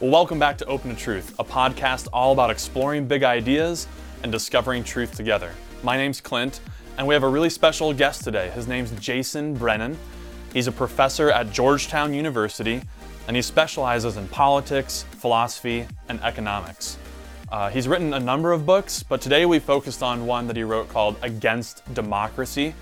Well, 0.00 0.10
welcome 0.10 0.38
back 0.38 0.56
to 0.56 0.64
Open 0.64 0.88
to 0.88 0.96
Truth, 0.96 1.38
a 1.38 1.44
podcast 1.44 2.08
all 2.10 2.32
about 2.32 2.48
exploring 2.48 3.06
big 3.06 3.22
ideas 3.22 3.86
and 4.22 4.32
discovering 4.32 4.82
truth 4.82 5.14
together. 5.14 5.52
My 5.82 5.98
name's 5.98 6.22
Clint, 6.22 6.60
and 6.96 7.06
we 7.06 7.12
have 7.12 7.22
a 7.22 7.28
really 7.28 7.50
special 7.50 7.92
guest 7.92 8.24
today. 8.24 8.48
His 8.54 8.66
name's 8.66 8.92
Jason 8.92 9.52
Brennan. 9.52 9.98
He's 10.54 10.68
a 10.68 10.72
professor 10.72 11.30
at 11.30 11.52
Georgetown 11.52 12.14
University, 12.14 12.80
and 13.28 13.36
he 13.36 13.42
specializes 13.42 14.16
in 14.16 14.26
politics, 14.28 15.04
philosophy, 15.18 15.86
and 16.08 16.18
economics. 16.22 16.96
Uh, 17.52 17.68
he's 17.68 17.86
written 17.86 18.14
a 18.14 18.20
number 18.20 18.52
of 18.52 18.64
books, 18.64 19.02
but 19.02 19.20
today 19.20 19.44
we 19.44 19.58
focused 19.58 20.02
on 20.02 20.24
one 20.24 20.46
that 20.46 20.56
he 20.56 20.62
wrote 20.62 20.88
called 20.88 21.16
Against 21.20 21.82
Democracy. 21.92 22.74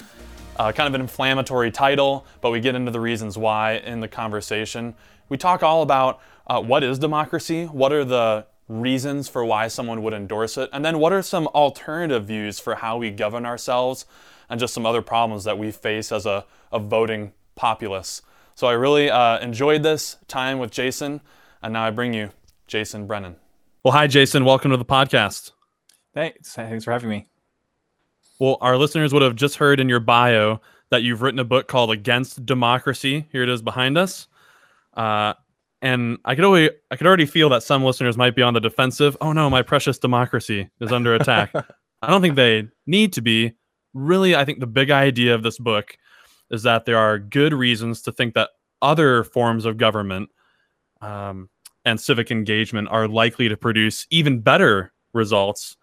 Uh, 0.56 0.70
kind 0.70 0.86
of 0.86 0.94
an 0.94 1.00
inflammatory 1.00 1.72
title, 1.72 2.24
but 2.40 2.50
we 2.50 2.60
get 2.60 2.76
into 2.76 2.92
the 2.92 3.00
reasons 3.00 3.36
why 3.36 3.78
in 3.78 3.98
the 3.98 4.08
conversation. 4.08 4.94
We 5.28 5.36
talk 5.36 5.64
all 5.64 5.82
about 5.82 6.20
uh, 6.48 6.60
what 6.60 6.82
is 6.82 6.98
democracy, 6.98 7.66
what 7.66 7.92
are 7.92 8.04
the 8.04 8.46
reasons 8.68 9.28
for 9.28 9.44
why 9.44 9.68
someone 9.68 10.02
would 10.02 10.12
endorse 10.12 10.56
it, 10.56 10.68
and 10.72 10.84
then 10.84 10.98
what 10.98 11.12
are 11.12 11.22
some 11.22 11.46
alternative 11.48 12.26
views 12.26 12.58
for 12.58 12.76
how 12.76 12.96
we 12.98 13.10
govern 13.10 13.46
ourselves, 13.46 14.04
and 14.48 14.58
just 14.58 14.74
some 14.74 14.86
other 14.86 15.02
problems 15.02 15.44
that 15.44 15.58
we 15.58 15.70
face 15.70 16.10
as 16.10 16.26
a, 16.26 16.44
a 16.72 16.78
voting 16.78 17.32
populace. 17.54 18.22
So 18.54 18.66
I 18.66 18.72
really 18.72 19.10
uh, 19.10 19.38
enjoyed 19.40 19.82
this 19.82 20.16
time 20.26 20.58
with 20.58 20.70
Jason, 20.70 21.20
and 21.62 21.72
now 21.72 21.84
I 21.84 21.90
bring 21.90 22.14
you 22.14 22.30
Jason 22.66 23.06
Brennan. 23.06 23.36
Well, 23.84 23.92
hi, 23.92 24.06
Jason. 24.06 24.44
Welcome 24.44 24.70
to 24.70 24.76
the 24.76 24.84
podcast. 24.84 25.52
Thanks. 26.14 26.54
Thanks 26.54 26.84
for 26.84 26.92
having 26.92 27.10
me. 27.10 27.26
Well, 28.38 28.58
our 28.60 28.76
listeners 28.76 29.12
would 29.12 29.22
have 29.22 29.36
just 29.36 29.56
heard 29.56 29.80
in 29.80 29.88
your 29.88 30.00
bio 30.00 30.60
that 30.90 31.02
you've 31.02 31.22
written 31.22 31.38
a 31.38 31.44
book 31.44 31.68
called 31.68 31.90
Against 31.90 32.46
Democracy. 32.46 33.28
Here 33.30 33.42
it 33.42 33.48
is 33.48 33.62
behind 33.62 33.98
us. 33.98 34.28
Uh, 34.94 35.34
and 35.82 36.18
I 36.24 36.34
could 36.34 36.44
already, 36.44 36.74
I 36.90 36.96
could 36.96 37.06
already 37.06 37.26
feel 37.26 37.48
that 37.50 37.62
some 37.62 37.84
listeners 37.84 38.16
might 38.16 38.34
be 38.34 38.42
on 38.42 38.54
the 38.54 38.60
defensive. 38.60 39.16
Oh 39.20 39.32
no, 39.32 39.48
my 39.48 39.62
precious 39.62 39.98
democracy 39.98 40.68
is 40.80 40.92
under 40.92 41.14
attack. 41.14 41.52
I 42.02 42.10
don't 42.10 42.20
think 42.20 42.36
they 42.36 42.68
need 42.86 43.12
to 43.14 43.20
be. 43.20 43.54
Really, 43.94 44.36
I 44.36 44.44
think 44.44 44.60
the 44.60 44.66
big 44.66 44.90
idea 44.90 45.34
of 45.34 45.42
this 45.42 45.58
book 45.58 45.96
is 46.50 46.62
that 46.62 46.84
there 46.84 46.98
are 46.98 47.18
good 47.18 47.52
reasons 47.52 48.02
to 48.02 48.12
think 48.12 48.34
that 48.34 48.50
other 48.82 49.24
forms 49.24 49.64
of 49.64 49.76
government 49.76 50.30
um, 51.00 51.48
and 51.84 52.00
civic 52.00 52.30
engagement 52.30 52.88
are 52.90 53.08
likely 53.08 53.48
to 53.48 53.56
produce 53.56 54.06
even 54.10 54.40
better 54.40 54.92
results 55.12 55.76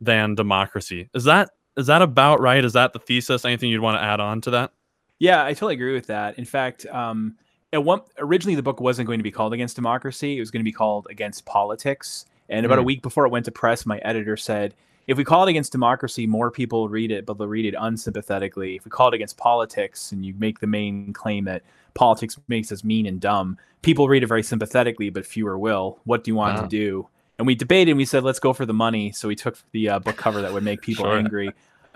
than 0.00 0.34
democracy. 0.34 1.08
Is 1.14 1.24
that 1.24 1.50
is 1.76 1.86
that 1.86 2.02
about 2.02 2.40
right? 2.40 2.64
Is 2.64 2.74
that 2.74 2.92
the 2.92 2.98
thesis? 2.98 3.44
Anything 3.44 3.70
you'd 3.70 3.80
want 3.80 3.98
to 3.98 4.04
add 4.04 4.20
on 4.20 4.40
to 4.42 4.50
that? 4.50 4.72
Yeah, 5.18 5.44
I 5.44 5.54
totally 5.54 5.74
agree 5.74 5.94
with 5.94 6.08
that. 6.08 6.38
In 6.38 6.44
fact, 6.44 6.84
um, 6.86 7.36
at 7.72 7.84
one 7.84 8.02
originally 8.18 8.54
the 8.54 8.62
book 8.62 8.80
wasn't 8.80 9.06
going 9.06 9.18
to 9.18 9.24
be 9.24 9.30
called 9.30 9.52
Against 9.52 9.76
Democracy. 9.76 10.36
It 10.36 10.40
was 10.40 10.50
going 10.50 10.60
to 10.60 10.64
be 10.64 10.72
called 10.72 11.06
Against 11.10 11.44
Politics. 11.46 12.26
And 12.48 12.66
about 12.66 12.78
mm. 12.78 12.82
a 12.82 12.84
week 12.84 13.02
before 13.02 13.24
it 13.24 13.30
went 13.30 13.46
to 13.46 13.52
press, 13.52 13.86
my 13.86 13.98
editor 13.98 14.36
said, 14.36 14.74
if 15.06 15.18
we 15.18 15.24
call 15.24 15.46
it 15.46 15.50
against 15.50 15.72
democracy, 15.72 16.26
more 16.26 16.50
people 16.50 16.88
read 16.88 17.10
it, 17.10 17.26
but 17.26 17.36
they'll 17.38 17.48
read 17.48 17.64
it 17.64 17.74
unsympathetically. 17.76 18.76
If 18.76 18.84
we 18.84 18.90
call 18.90 19.08
it 19.08 19.14
against 19.14 19.36
politics 19.36 20.12
and 20.12 20.24
you 20.24 20.34
make 20.38 20.60
the 20.60 20.66
main 20.66 21.12
claim 21.12 21.44
that 21.46 21.62
politics 21.94 22.38
makes 22.46 22.70
us 22.70 22.84
mean 22.84 23.06
and 23.06 23.20
dumb, 23.20 23.58
people 23.82 24.08
read 24.08 24.22
it 24.22 24.26
very 24.26 24.42
sympathetically, 24.42 25.10
but 25.10 25.26
fewer 25.26 25.58
will. 25.58 25.98
What 26.04 26.22
do 26.22 26.30
you 26.30 26.36
want 26.36 26.56
wow. 26.56 26.62
to 26.62 26.68
do? 26.68 27.08
And 27.38 27.46
we 27.46 27.54
debated 27.54 27.92
and 27.92 27.98
we 27.98 28.04
said, 28.04 28.22
let's 28.22 28.38
go 28.38 28.52
for 28.52 28.64
the 28.64 28.74
money. 28.74 29.10
So 29.10 29.26
we 29.26 29.34
took 29.34 29.58
the 29.72 29.88
uh, 29.88 29.98
book 29.98 30.16
cover 30.16 30.40
that 30.42 30.52
would 30.52 30.62
make 30.62 30.82
people 30.82 31.06
sure. 31.06 31.18
angry. 31.18 31.52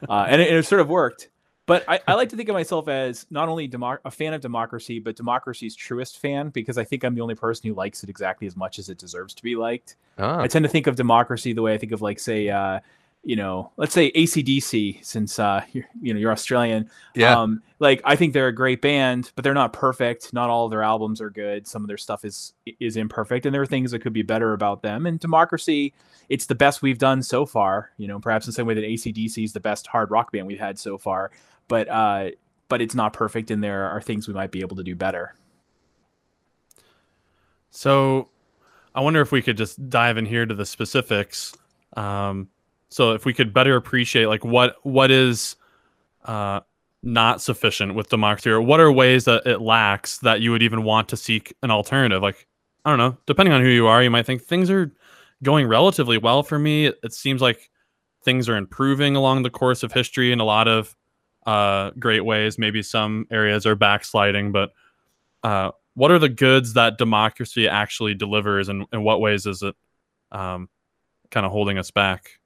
Uh, 0.08 0.27
and, 0.28 0.42
it, 0.42 0.48
and, 0.48 0.56
it, 0.58 0.66
sort 0.66 0.80
of 0.80 0.88
worked. 0.88 1.28
But 1.67 1.84
I, 1.89 2.00
I, 2.06 2.14
like 2.14 2.28
to 2.28 2.36
think 2.36 2.48
of 2.48 2.55
myself 2.55 2.86
as 2.86 3.27
not 3.28 3.48
only 3.48 3.69
a 4.05 4.11
fan 4.11 4.33
of 4.34 4.41
democracy, 4.41 5.00
but 5.00 5.17
democracy's 5.17 5.75
truest 5.75 6.19
fan 6.19 6.50
because 6.50 6.78
I 6.78 6.84
think 6.84 7.03
I'm 7.03 7.17
the 7.17 7.20
only 7.20 7.34
person 7.34 7.69
who 7.69 7.75
likes 7.75 8.05
it 8.05 8.09
exactly 8.09 8.47
as 8.47 8.56
much 8.56 8.78
as 8.78 8.89
it 8.89 8.98
deserves 8.98 9.34
to 9.34 9.42
be 9.42 9.56
liked. 9.56 9.97
Ah. 10.16 10.41
I 10.41 10.47
tend 10.47 10.62
to 10.65 10.69
think 10.69 10.87
of 10.87 10.94
democracy 10.94 11.53
the 11.53 11.62
way 11.62 11.75
I 11.75 11.78
think 11.78 11.91
of, 11.91 12.00
like, 12.00 12.21
say, 12.21 12.49
uh, 12.49 12.78
you 13.26 13.34
know, 13.34 13.72
let's 13.76 13.92
say 13.92 14.12
AC/DC, 14.14 15.04
since 15.04 15.41
uh, 15.41 15.64
you're, 15.72 15.84
you 16.00 16.14
know 16.14 16.20
you're 16.20 16.31
Australian. 16.31 16.88
Yeah. 17.16 17.37
Um, 17.37 17.60
like 17.81 18.00
I 18.04 18.14
think 18.14 18.32
they're 18.32 18.47
a 18.47 18.54
great 18.54 18.81
band, 18.81 19.32
but 19.34 19.42
they're 19.42 19.53
not 19.53 19.72
perfect. 19.72 20.32
Not 20.32 20.48
all 20.48 20.66
of 20.66 20.70
their 20.70 20.84
albums 20.84 21.20
are 21.20 21.28
good. 21.28 21.66
Some 21.66 21.82
of 21.82 21.88
their 21.88 21.97
stuff 21.97 22.25
is 22.25 22.54
is 22.78 22.97
imperfect, 22.97 23.44
and 23.44 23.53
there 23.53 23.60
are 23.60 23.66
things 23.66 23.91
that 23.91 23.98
could 23.98 24.12
be 24.12 24.22
better 24.22 24.53
about 24.53 24.82
them. 24.82 25.06
And 25.06 25.19
Democracy, 25.19 25.92
it's 26.28 26.47
the 26.47 26.54
best 26.54 26.82
we've 26.82 26.98
done 26.98 27.20
so 27.20 27.44
far. 27.44 27.91
You 27.98 28.06
know, 28.06 28.20
perhaps 28.20 28.47
in 28.47 28.50
the 28.50 28.54
same 28.54 28.66
way 28.66 28.75
that 28.75 28.84
AC/DC 28.84 29.43
is 29.43 29.53
the 29.53 29.60
best 29.60 29.88
hard 29.88 30.12
rock 30.12 30.31
band 30.31 30.47
we've 30.47 30.60
had 30.60 30.78
so 30.78 30.97
far. 30.97 31.32
But 31.66 31.88
uh, 31.88 32.31
but 32.69 32.81
it's 32.81 32.94
not 32.94 33.12
perfect, 33.12 33.50
and 33.50 33.62
there 33.62 33.87
are 33.87 34.00
things 34.00 34.28
we 34.28 34.34
might 34.34 34.53
be 34.53 34.60
able 34.60 34.76
to 34.76 34.84
do 34.84 34.94
better. 34.94 35.34
So, 37.72 38.28
I 38.94 39.00
wonder 39.00 39.20
if 39.20 39.32
we 39.32 39.43
could 39.43 39.56
just 39.56 39.91
dive 39.91 40.16
in 40.16 40.26
here 40.26 40.47
to 40.47 40.54
the 40.54 40.64
specifics. 40.64 41.56
Um, 41.97 42.50
so 42.96 43.12
if 43.12 43.26
we 43.26 43.34
could 43.34 43.52
better 43.52 43.76
appreciate 43.76 44.24
like 44.24 44.42
what 44.42 44.76
what 44.82 45.10
is 45.10 45.56
uh, 46.24 46.60
not 47.02 47.42
sufficient 47.42 47.94
with 47.94 48.08
democracy, 48.08 48.48
or 48.48 48.62
what 48.62 48.80
are 48.80 48.90
ways 48.90 49.26
that 49.26 49.46
it 49.46 49.60
lacks 49.60 50.16
that 50.20 50.40
you 50.40 50.50
would 50.50 50.62
even 50.62 50.82
want 50.82 51.10
to 51.10 51.16
seek 51.18 51.54
an 51.62 51.70
alternative? 51.70 52.22
Like 52.22 52.46
I 52.86 52.90
don't 52.90 52.98
know, 52.98 53.18
depending 53.26 53.52
on 53.52 53.60
who 53.60 53.68
you 53.68 53.86
are, 53.86 54.02
you 54.02 54.10
might 54.10 54.24
think 54.24 54.40
things 54.40 54.70
are 54.70 54.90
going 55.42 55.66
relatively 55.66 56.16
well 56.16 56.42
for 56.42 56.58
me. 56.58 56.86
It, 56.86 56.98
it 57.02 57.12
seems 57.12 57.42
like 57.42 57.68
things 58.24 58.48
are 58.48 58.56
improving 58.56 59.14
along 59.14 59.42
the 59.42 59.50
course 59.50 59.82
of 59.82 59.92
history 59.92 60.32
in 60.32 60.40
a 60.40 60.44
lot 60.44 60.66
of 60.66 60.96
uh, 61.44 61.90
great 61.98 62.24
ways. 62.24 62.58
Maybe 62.58 62.82
some 62.82 63.26
areas 63.30 63.66
are 63.66 63.74
backsliding, 63.74 64.52
but 64.52 64.70
uh, 65.42 65.72
what 65.92 66.10
are 66.10 66.18
the 66.18 66.30
goods 66.30 66.72
that 66.72 66.96
democracy 66.96 67.68
actually 67.68 68.14
delivers, 68.14 68.70
and 68.70 68.86
in 68.90 69.02
what 69.02 69.20
ways 69.20 69.44
is 69.44 69.62
it 69.62 69.74
um, 70.32 70.70
kind 71.30 71.44
of 71.44 71.52
holding 71.52 71.76
us 71.76 71.90
back? 71.90 72.40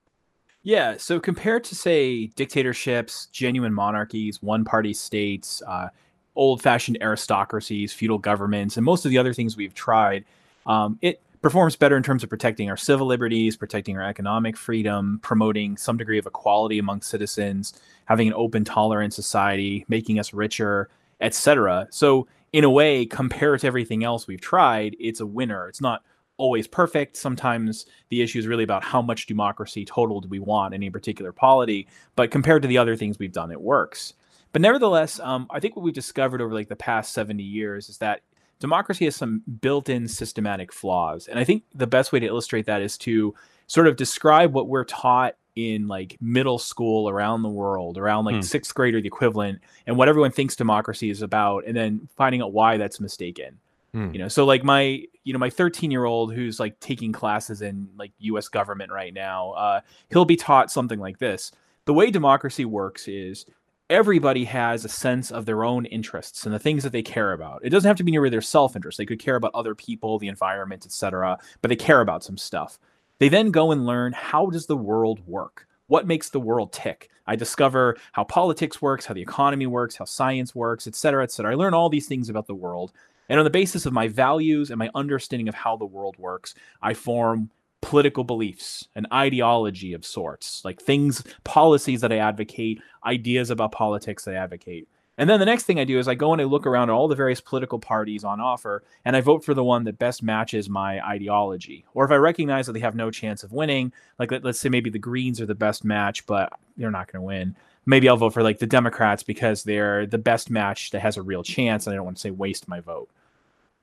Yeah. 0.62 0.97
So 0.98 1.19
compared 1.19 1.65
to 1.65 1.75
say 1.75 2.26
dictatorships, 2.26 3.26
genuine 3.26 3.72
monarchies, 3.72 4.43
one-party 4.43 4.93
states, 4.93 5.62
uh, 5.66 5.88
old-fashioned 6.37 6.98
aristocracies, 7.00 7.93
feudal 7.93 8.19
governments, 8.19 8.76
and 8.76 8.84
most 8.84 9.04
of 9.04 9.10
the 9.10 9.19
other 9.19 9.32
things 9.32 9.56
we've 9.56 9.75
tried, 9.75 10.25
um, 10.66 10.98
it 11.00 11.22
performs 11.43 11.76
better 11.76 11.97
in 11.97 12.03
terms 12.03 12.22
of 12.22 12.28
protecting 12.28 12.69
our 12.69 12.76
civil 12.76 13.06
liberties, 13.06 13.56
protecting 13.56 13.97
our 13.97 14.04
economic 14.04 14.56
freedom, 14.56 15.19
promoting 15.22 15.76
some 15.76 15.97
degree 15.97 16.19
of 16.19 16.26
equality 16.26 16.78
among 16.78 17.00
citizens, 17.00 17.72
having 18.04 18.28
an 18.28 18.34
open, 18.34 18.65
tolerant 18.65 19.15
society, 19.15 19.84
making 19.88 20.19
us 20.19 20.34
richer, 20.34 20.91
etc. 21.21 21.88
So 21.91 22.27
in 22.53 22.65
a 22.65 22.71
way, 22.71 23.06
compared 23.06 23.60
to 23.60 23.66
everything 23.66 24.04
else 24.04 24.27
we've 24.27 24.41
tried, 24.41 24.97
it's 25.00 25.21
a 25.21 25.27
winner. 25.27 25.69
It's 25.69 25.81
not 25.81 26.03
always 26.40 26.66
perfect. 26.66 27.16
Sometimes 27.16 27.84
the 28.08 28.22
issue 28.22 28.38
is 28.38 28.46
really 28.46 28.64
about 28.64 28.82
how 28.82 29.02
much 29.02 29.26
democracy 29.26 29.84
total 29.84 30.22
do 30.22 30.28
we 30.28 30.38
want 30.38 30.74
in 30.74 30.82
a 30.82 30.90
particular 30.90 31.32
polity. 31.32 31.86
But 32.16 32.30
compared 32.30 32.62
to 32.62 32.68
the 32.68 32.78
other 32.78 32.96
things 32.96 33.18
we've 33.18 33.32
done, 33.32 33.52
it 33.52 33.60
works. 33.60 34.14
But 34.52 34.62
nevertheless, 34.62 35.20
um, 35.20 35.46
I 35.50 35.60
think 35.60 35.76
what 35.76 35.84
we've 35.84 35.94
discovered 35.94 36.40
over 36.40 36.54
like 36.54 36.68
the 36.68 36.76
past 36.76 37.12
70 37.12 37.42
years 37.42 37.88
is 37.88 37.98
that 37.98 38.22
democracy 38.58 39.04
has 39.04 39.14
some 39.14 39.42
built-in 39.60 40.08
systematic 40.08 40.72
flaws. 40.72 41.28
And 41.28 41.38
I 41.38 41.44
think 41.44 41.64
the 41.74 41.86
best 41.86 42.10
way 42.10 42.20
to 42.20 42.26
illustrate 42.26 42.66
that 42.66 42.82
is 42.82 42.96
to 42.98 43.34
sort 43.66 43.86
of 43.86 43.96
describe 43.96 44.52
what 44.52 44.66
we're 44.66 44.84
taught 44.84 45.36
in 45.56 45.88
like 45.88 46.16
middle 46.20 46.58
school 46.58 47.08
around 47.08 47.42
the 47.42 47.48
world, 47.48 47.98
around 47.98 48.24
like 48.24 48.36
hmm. 48.36 48.40
sixth 48.40 48.74
grade 48.74 48.94
or 48.94 49.00
the 49.00 49.06
equivalent, 49.06 49.60
and 49.86 49.96
what 49.96 50.08
everyone 50.08 50.32
thinks 50.32 50.56
democracy 50.56 51.10
is 51.10 51.22
about, 51.22 51.64
and 51.66 51.76
then 51.76 52.08
finding 52.16 52.40
out 52.40 52.52
why 52.52 52.76
that's 52.76 52.98
mistaken. 52.98 53.58
Hmm. 53.92 54.12
You 54.12 54.20
know, 54.20 54.28
so 54.28 54.44
like 54.44 54.62
my 54.62 55.04
you 55.24 55.32
know 55.32 55.38
my 55.38 55.50
13 55.50 55.90
year 55.90 56.04
old 56.04 56.32
who's 56.32 56.60
like 56.60 56.78
taking 56.80 57.12
classes 57.12 57.62
in 57.62 57.88
like 57.96 58.12
U.S. 58.18 58.48
government 58.48 58.92
right 58.92 59.12
now, 59.12 59.52
uh, 59.52 59.80
he'll 60.10 60.24
be 60.24 60.36
taught 60.36 60.70
something 60.70 60.98
like 60.98 61.18
this. 61.18 61.52
The 61.86 61.94
way 61.94 62.10
democracy 62.10 62.64
works 62.64 63.08
is 63.08 63.46
everybody 63.90 64.44
has 64.44 64.84
a 64.84 64.88
sense 64.88 65.32
of 65.32 65.44
their 65.44 65.65
own 65.65 65.84
interests 65.86 66.47
and 66.47 66.54
the 66.54 66.59
things 66.59 66.84
that 66.84 66.92
they 66.92 67.03
care 67.03 67.32
about. 67.32 67.60
It 67.65 67.70
doesn't 67.70 67.88
have 67.88 67.97
to 67.97 68.04
be 68.04 68.12
near 68.12 68.30
their 68.30 68.41
self 68.41 68.76
interest. 68.76 68.97
They 68.97 69.06
could 69.06 69.18
care 69.18 69.36
about 69.36 69.54
other 69.54 69.74
people, 69.74 70.18
the 70.18 70.28
environment, 70.28 70.86
etc. 70.86 71.38
But 71.60 71.68
they 71.68 71.76
care 71.76 72.00
about 72.00 72.22
some 72.22 72.38
stuff. 72.38 72.78
They 73.18 73.28
then 73.28 73.50
go 73.50 73.72
and 73.72 73.84
learn 73.84 74.12
how 74.12 74.47
does 74.47 74.66
the 74.66 74.76
world 74.76 75.20
work? 75.26 75.66
What 75.88 76.06
makes 76.06 76.30
the 76.30 76.41
world 76.41 76.72
tick? 76.72 77.10
I 77.26 77.36
discover 77.36 77.97
how 78.12 78.24
politics 78.24 78.80
works, 78.80 79.06
how 79.06 79.15
the 79.15 79.22
economy 79.22 79.66
works, 79.66 79.97
how 79.97 80.04
science 80.04 80.54
works, 80.54 80.86
etc., 80.86 81.24
etc. 81.24 81.53
I 81.53 81.54
learn 81.56 81.74
all 81.74 81.88
these 81.88 82.06
things 82.06 82.28
about 82.28 82.47
the 82.47 82.54
world 82.54 82.92
and 83.30 83.38
on 83.38 83.44
the 83.44 83.50
basis 83.50 83.86
of 83.86 83.94
my 83.94 84.09
values 84.09 84.71
and 84.71 84.78
my 84.78 84.91
understanding 84.94 85.48
of 85.48 85.54
how 85.54 85.77
the 85.77 85.86
world 85.86 86.16
works, 86.18 86.54
I 86.82 86.92
form 86.92 87.50
political 87.80 88.24
beliefs, 88.24 88.88
an 88.94 89.06
ideology 89.12 89.94
of 89.94 90.04
sorts, 90.04 90.65
like 90.65 90.82
things, 90.82 91.22
policies 91.44 92.00
that 92.03 92.12
I 92.12 92.18
advocate, 92.18 92.82
ideas 93.06 93.48
about 93.48 93.72
politics 93.72 94.24
that 94.24 94.34
I 94.34 94.38
advocate. 94.38 94.88
And 95.16 95.28
then 95.28 95.38
the 95.38 95.47
next 95.47 95.65
thing 95.65 95.78
I 95.78 95.84
do 95.84 95.98
is 95.98 96.09
I 96.09 96.15
go 96.15 96.32
and 96.32 96.41
I 96.41 96.44
look 96.44 96.66
around 96.66 96.88
at 96.88 96.94
all 96.94 97.06
the 97.06 97.15
various 97.15 97.41
political 97.41 97.78
parties 97.78 98.24
on 98.24 98.41
offer 98.41 98.82
and 99.04 99.15
I 99.15 99.21
vote 99.21 99.44
for 99.44 99.54
the 99.54 99.62
one 99.62 99.84
that 99.84 99.98
best 99.98 100.22
matches 100.22 100.68
my 100.68 100.98
ideology. 101.06 101.84
Or 101.94 102.04
if 102.04 102.10
I 102.10 102.16
recognize 102.16 102.66
that 102.66 102.72
they 102.72 102.80
have 102.80 102.94
no 102.94 103.10
chance 103.10 103.42
of 103.42 103.53
winning, 103.53 103.92
like 104.18 104.30
let, 104.30 104.44
us 104.47 104.59
say 104.59 104.71
maybe 104.71 104.91
the 104.91 104.98
Greens 104.98 105.41
are 105.41 105.47
the 105.47 105.54
best 105.54 105.84
match, 105.84 106.27
but 106.27 106.53
they're 106.77 106.91
not 106.91 107.12
going 107.12 107.21
to 107.21 107.27
win. 107.27 107.54
Maybe 107.86 108.09
I'll 108.09 108.16
vote 108.16 108.32
for 108.32 108.42
like 108.42 108.59
the 108.59 108.66
Democrats 108.66 109.22
because 109.22 109.62
they're 109.62 110.06
the 110.06 110.18
best 110.18 110.50
match 110.50 110.91
that 110.91 111.00
has 111.00 111.16
a 111.16 111.22
real 111.22 111.42
chance 111.42 111.86
and 111.86 111.92
I 111.92 111.97
don't 111.97 112.06
want 112.06 112.16
to 112.16 112.22
say 112.22 112.30
waste 112.30 112.66
my 112.66 112.80
vote. 112.80 113.10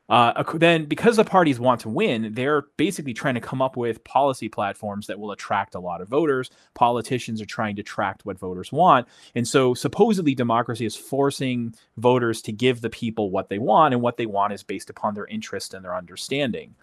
Uh, 0.10 0.42
then, 0.54 0.86
because 0.86 1.18
the 1.18 1.26
parties 1.26 1.60
want 1.60 1.82
to 1.82 1.90
win, 1.90 2.34
they're 2.34 2.62
basically 2.78 3.14
trying 3.14 3.36
to 3.36 3.42
come 3.42 3.62
up 3.62 3.76
with 3.76 4.04
policy 4.06 4.48
platforms 4.48 5.08
that 5.08 5.20
will 5.20 5.32
attract 5.32 5.76
a 5.76 5.80
lot 5.80 6.00
of 6.00 6.08
voters. 6.08 6.50
Politicians 6.76 7.42
are 7.42 7.46
trying 7.46 7.76
to 7.76 7.82
attract 7.82 8.26
what 8.26 8.40
voters 8.40 8.72
want. 8.72 9.06
And 9.36 9.46
so, 9.46 9.74
supposedly, 9.74 10.34
democracy 10.34 10.86
is 10.86 10.96
forcing 10.96 11.76
voters 11.98 12.42
to 12.44 12.54
give 12.54 12.80
the 12.80 12.90
people 12.90 13.30
what 13.32 13.50
they 13.50 13.60
want, 13.60 13.94
and 13.94 14.02
what 14.02 14.16
they 14.16 14.26
want 14.26 14.54
is 14.54 14.64
based 14.64 14.90
upon 14.90 15.14
their 15.14 15.26
interest 15.26 15.74
and 15.74 15.84
their 15.84 15.96
understanding. 15.96 16.76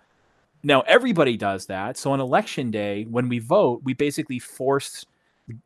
Now, 0.63 0.83
everybody 0.83 1.39
does 1.39 1.67
that. 1.67 1.97
So, 1.97 2.13
on 2.13 2.21
election 2.21 2.71
day, 2.71 3.05
when 3.05 3.31
we 3.31 3.39
vote, 3.39 3.81
we 3.85 3.95
basically 3.95 4.39
force 4.39 5.07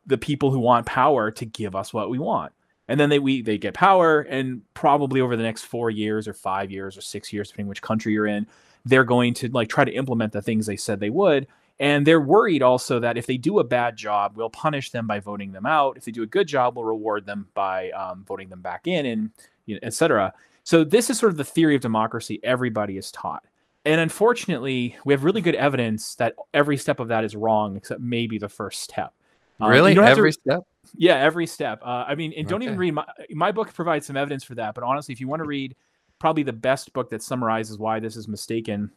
the 0.05 0.17
people 0.17 0.51
who 0.51 0.59
want 0.59 0.85
power 0.85 1.29
to 1.31 1.45
give 1.45 1.75
us 1.75 1.93
what 1.93 2.09
we 2.09 2.19
want 2.19 2.53
and 2.89 2.99
then 2.99 3.09
they 3.09 3.19
we 3.19 3.41
they 3.41 3.57
get 3.57 3.73
power 3.73 4.21
and 4.21 4.61
probably 4.73 5.21
over 5.21 5.37
the 5.37 5.43
next 5.43 5.63
four 5.63 5.89
years 5.89 6.27
or 6.27 6.33
five 6.33 6.69
years 6.71 6.97
or 6.97 7.01
six 7.01 7.31
years 7.31 7.49
depending 7.49 7.69
which 7.69 7.81
country 7.81 8.11
you're 8.11 8.27
in 8.27 8.45
they're 8.83 9.05
going 9.05 9.33
to 9.33 9.47
like 9.49 9.69
try 9.69 9.85
to 9.85 9.91
implement 9.91 10.33
the 10.33 10.41
things 10.41 10.65
they 10.65 10.77
said 10.77 10.99
they 10.99 11.09
would. 11.09 11.47
And 11.81 12.05
they're 12.05 12.19
worried 12.19 12.61
also 12.61 12.99
that 12.99 13.17
if 13.17 13.25
they 13.25 13.37
do 13.37 13.59
a 13.59 13.63
bad 13.63 13.95
job 13.95 14.35
we'll 14.35 14.49
punish 14.49 14.91
them 14.91 15.07
by 15.07 15.19
voting 15.19 15.53
them 15.53 15.65
out. 15.65 15.95
If 15.95 16.05
they 16.05 16.11
do 16.11 16.23
a 16.23 16.27
good 16.27 16.47
job 16.47 16.75
we'll 16.75 16.85
reward 16.85 17.25
them 17.25 17.47
by 17.53 17.91
um, 17.91 18.25
voting 18.27 18.49
them 18.49 18.61
back 18.61 18.87
in 18.87 19.05
and 19.05 19.31
you 19.65 19.75
know, 19.75 19.79
etc 19.83 20.33
so 20.63 20.83
this 20.83 21.09
is 21.09 21.17
sort 21.17 21.31
of 21.31 21.37
the 21.37 21.43
theory 21.43 21.73
of 21.73 21.81
democracy 21.81 22.39
everybody 22.43 22.95
is 22.97 23.11
taught. 23.11 23.43
And 23.85 23.99
unfortunately 23.99 24.97
we 25.05 25.13
have 25.13 25.23
really 25.23 25.41
good 25.41 25.55
evidence 25.55 26.15
that 26.15 26.35
every 26.53 26.77
step 26.77 26.99
of 26.99 27.07
that 27.07 27.23
is 27.23 27.35
wrong 27.35 27.77
except 27.77 28.01
maybe 28.01 28.37
the 28.37 28.49
first 28.49 28.81
step. 28.81 29.13
Um, 29.59 29.69
really? 29.69 29.97
every 29.97 30.31
to, 30.31 30.39
step 30.39 30.63
yeah, 30.95 31.15
every 31.15 31.47
step. 31.47 31.81
Uh, 31.83 32.05
I 32.07 32.15
mean, 32.15 32.33
and 32.35 32.47
don't 32.47 32.63
even 32.63 32.77
read 32.77 32.93
my 32.93 33.05
my 33.31 33.51
book 33.51 33.73
provides 33.73 34.05
some 34.05 34.17
evidence 34.17 34.43
for 34.43 34.55
that. 34.55 34.75
But 34.75 34.83
honestly, 34.83 35.13
if 35.13 35.21
you 35.21 35.27
want 35.27 35.41
to 35.41 35.47
read 35.47 35.75
probably 36.19 36.43
the 36.43 36.53
best 36.53 36.93
book 36.93 37.09
that 37.09 37.23
summarizes 37.23 37.77
why 37.77 37.99
this 37.99 38.15
is 38.15 38.27
mistaken, 38.27 38.91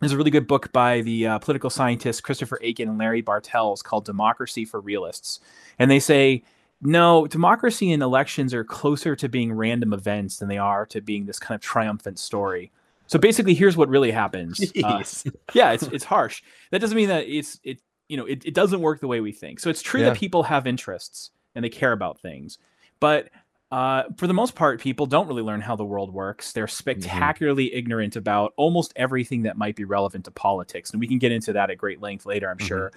there's 0.00 0.12
a 0.12 0.16
really 0.16 0.30
good 0.30 0.46
book 0.46 0.72
by 0.72 1.00
the 1.02 1.26
uh, 1.26 1.38
political 1.38 1.70
scientists 1.70 2.20
Christopher 2.20 2.58
Achen 2.62 2.88
and 2.88 2.98
Larry 2.98 3.22
Bartels 3.22 3.82
called 3.82 4.04
"Democracy 4.04 4.64
for 4.64 4.80
Realists," 4.80 5.40
and 5.78 5.90
they 5.90 6.00
say. 6.00 6.42
No, 6.86 7.26
democracy 7.26 7.92
and 7.92 8.02
elections 8.02 8.52
are 8.52 8.64
closer 8.64 9.16
to 9.16 9.26
being 9.26 9.54
random 9.54 9.94
events 9.94 10.36
than 10.36 10.48
they 10.48 10.58
are 10.58 10.84
to 10.86 11.00
being 11.00 11.24
this 11.24 11.38
kind 11.38 11.54
of 11.54 11.62
triumphant 11.62 12.18
story. 12.18 12.72
So 13.06 13.18
basically, 13.18 13.54
here's 13.54 13.76
what 13.76 13.88
really 13.88 14.10
happens. 14.10 14.60
Uh, 14.82 15.02
yeah, 15.54 15.72
it's 15.72 15.84
it's 15.84 16.04
harsh. 16.04 16.42
That 16.70 16.80
doesn't 16.80 16.96
mean 16.96 17.08
that 17.08 17.26
it's 17.26 17.60
it 17.62 17.80
you 18.08 18.16
know, 18.16 18.26
it, 18.26 18.44
it 18.44 18.54
doesn't 18.54 18.80
work 18.80 19.00
the 19.00 19.08
way 19.08 19.20
we 19.20 19.32
think. 19.32 19.60
So 19.60 19.70
it's 19.70 19.82
true 19.82 20.00
yeah. 20.00 20.10
that 20.10 20.18
people 20.18 20.44
have 20.44 20.66
interests 20.66 21.30
and 21.54 21.64
they 21.64 21.68
care 21.68 21.92
about 21.92 22.20
things, 22.20 22.58
but 23.00 23.30
uh, 23.70 24.04
for 24.18 24.28
the 24.28 24.34
most 24.34 24.54
part, 24.54 24.80
people 24.80 25.04
don't 25.04 25.26
really 25.26 25.42
learn 25.42 25.60
how 25.60 25.74
the 25.74 25.84
world 25.84 26.12
works. 26.12 26.52
They're 26.52 26.66
mm-hmm. 26.66 26.72
spectacularly 26.72 27.66
mm-hmm. 27.66 27.78
ignorant 27.78 28.14
about 28.14 28.52
almost 28.56 28.92
everything 28.94 29.42
that 29.42 29.56
might 29.56 29.74
be 29.74 29.84
relevant 29.84 30.26
to 30.26 30.30
politics, 30.30 30.92
and 30.92 31.00
we 31.00 31.08
can 31.08 31.18
get 31.18 31.32
into 31.32 31.52
that 31.54 31.70
at 31.70 31.78
great 31.78 32.00
length 32.00 32.24
later, 32.24 32.48
I'm 32.48 32.56
mm-hmm. 32.56 32.66
sure. 32.66 32.92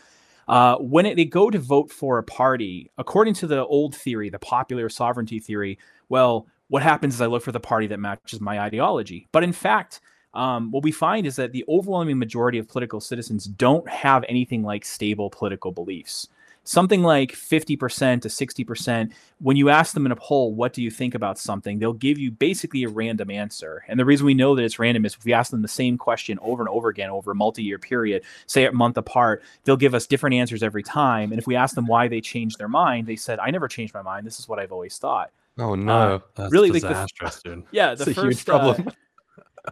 Uh, 0.47 0.75
when 0.77 1.05
it, 1.05 1.15
they 1.15 1.25
go 1.25 1.49
to 1.49 1.59
vote 1.59 1.91
for 1.91 2.19
a 2.19 2.23
party, 2.23 2.91
according 2.97 3.33
to 3.33 3.47
the 3.47 3.65
old 3.65 3.95
theory, 3.95 4.29
the 4.29 4.39
popular 4.39 4.87
sovereignty 4.87 5.39
theory, 5.39 5.79
well, 6.09 6.47
what 6.67 6.83
happens 6.83 7.15
is 7.15 7.21
I 7.21 7.25
look 7.25 7.43
for 7.43 7.51
the 7.51 7.59
party 7.59 7.87
that 7.87 7.99
matches 7.99 8.39
my 8.39 8.59
ideology. 8.59 9.27
But 9.31 9.43
in 9.43 9.53
fact, 9.53 9.99
um, 10.37 10.71
what 10.71 10.83
we 10.83 10.91
find 10.91 11.25
is 11.25 11.35
that 11.37 11.51
the 11.51 11.65
overwhelming 11.67 12.19
majority 12.19 12.59
of 12.59 12.67
political 12.67 13.01
citizens 13.01 13.45
don't 13.45 13.89
have 13.89 14.23
anything 14.29 14.63
like 14.63 14.85
stable 14.85 15.31
political 15.31 15.71
beliefs. 15.71 16.29
Something 16.63 17.01
like 17.01 17.31
50% 17.31 18.21
to 18.21 18.27
60%, 18.27 19.11
when 19.39 19.57
you 19.57 19.69
ask 19.69 19.93
them 19.93 20.05
in 20.05 20.11
a 20.11 20.17
poll, 20.17 20.53
what 20.53 20.73
do 20.73 20.83
you 20.83 20.91
think 20.91 21.15
about 21.15 21.39
something, 21.39 21.79
they'll 21.79 21.93
give 21.93 22.19
you 22.19 22.29
basically 22.29 22.83
a 22.83 22.89
random 22.89 23.31
answer. 23.31 23.83
And 23.87 23.99
the 23.99 24.05
reason 24.05 24.25
we 24.25 24.33
know 24.33 24.53
that 24.53 24.63
it's 24.63 24.77
random 24.77 25.05
is 25.05 25.15
if 25.15 25.23
we 25.23 25.33
ask 25.33 25.49
them 25.49 25.61
the 25.61 25.67
same 25.69 25.97
question 25.97 26.37
over 26.41 26.61
and 26.61 26.69
over 26.69 26.89
again 26.89 27.09
over 27.09 27.31
a 27.31 27.35
multi 27.35 27.63
year 27.63 27.79
period, 27.79 28.23
say 28.45 28.65
a 28.65 28.71
month 28.71 28.97
apart, 28.97 29.41
they'll 29.63 29.77
give 29.77 29.95
us 29.95 30.05
different 30.05 30.35
answers 30.35 30.61
every 30.61 30.83
time. 30.83 31.31
And 31.31 31.39
if 31.39 31.47
we 31.47 31.55
ask 31.55 31.73
them 31.73 31.87
why 31.87 32.09
they 32.09 32.21
changed 32.21 32.59
their 32.59 32.67
mind, 32.67 33.07
they 33.07 33.15
said, 33.15 33.39
I 33.39 33.49
never 33.49 33.69
changed 33.69 33.93
my 33.93 34.01
mind. 34.01 34.27
This 34.27 34.39
is 34.39 34.47
what 34.47 34.59
I've 34.59 34.73
always 34.73 34.97
thought. 34.97 35.31
Oh, 35.57 35.73
no. 35.73 36.21
Uh, 36.35 36.49
really, 36.51 36.69
disastrous, 36.69 37.37
like 37.37 37.43
the, 37.43 37.49
dude. 37.49 37.63
Yeah, 37.71 37.95
the 37.95 38.05
That's 38.05 38.17
first 38.17 38.45
problem. 38.45 38.89
Uh, 38.89 38.91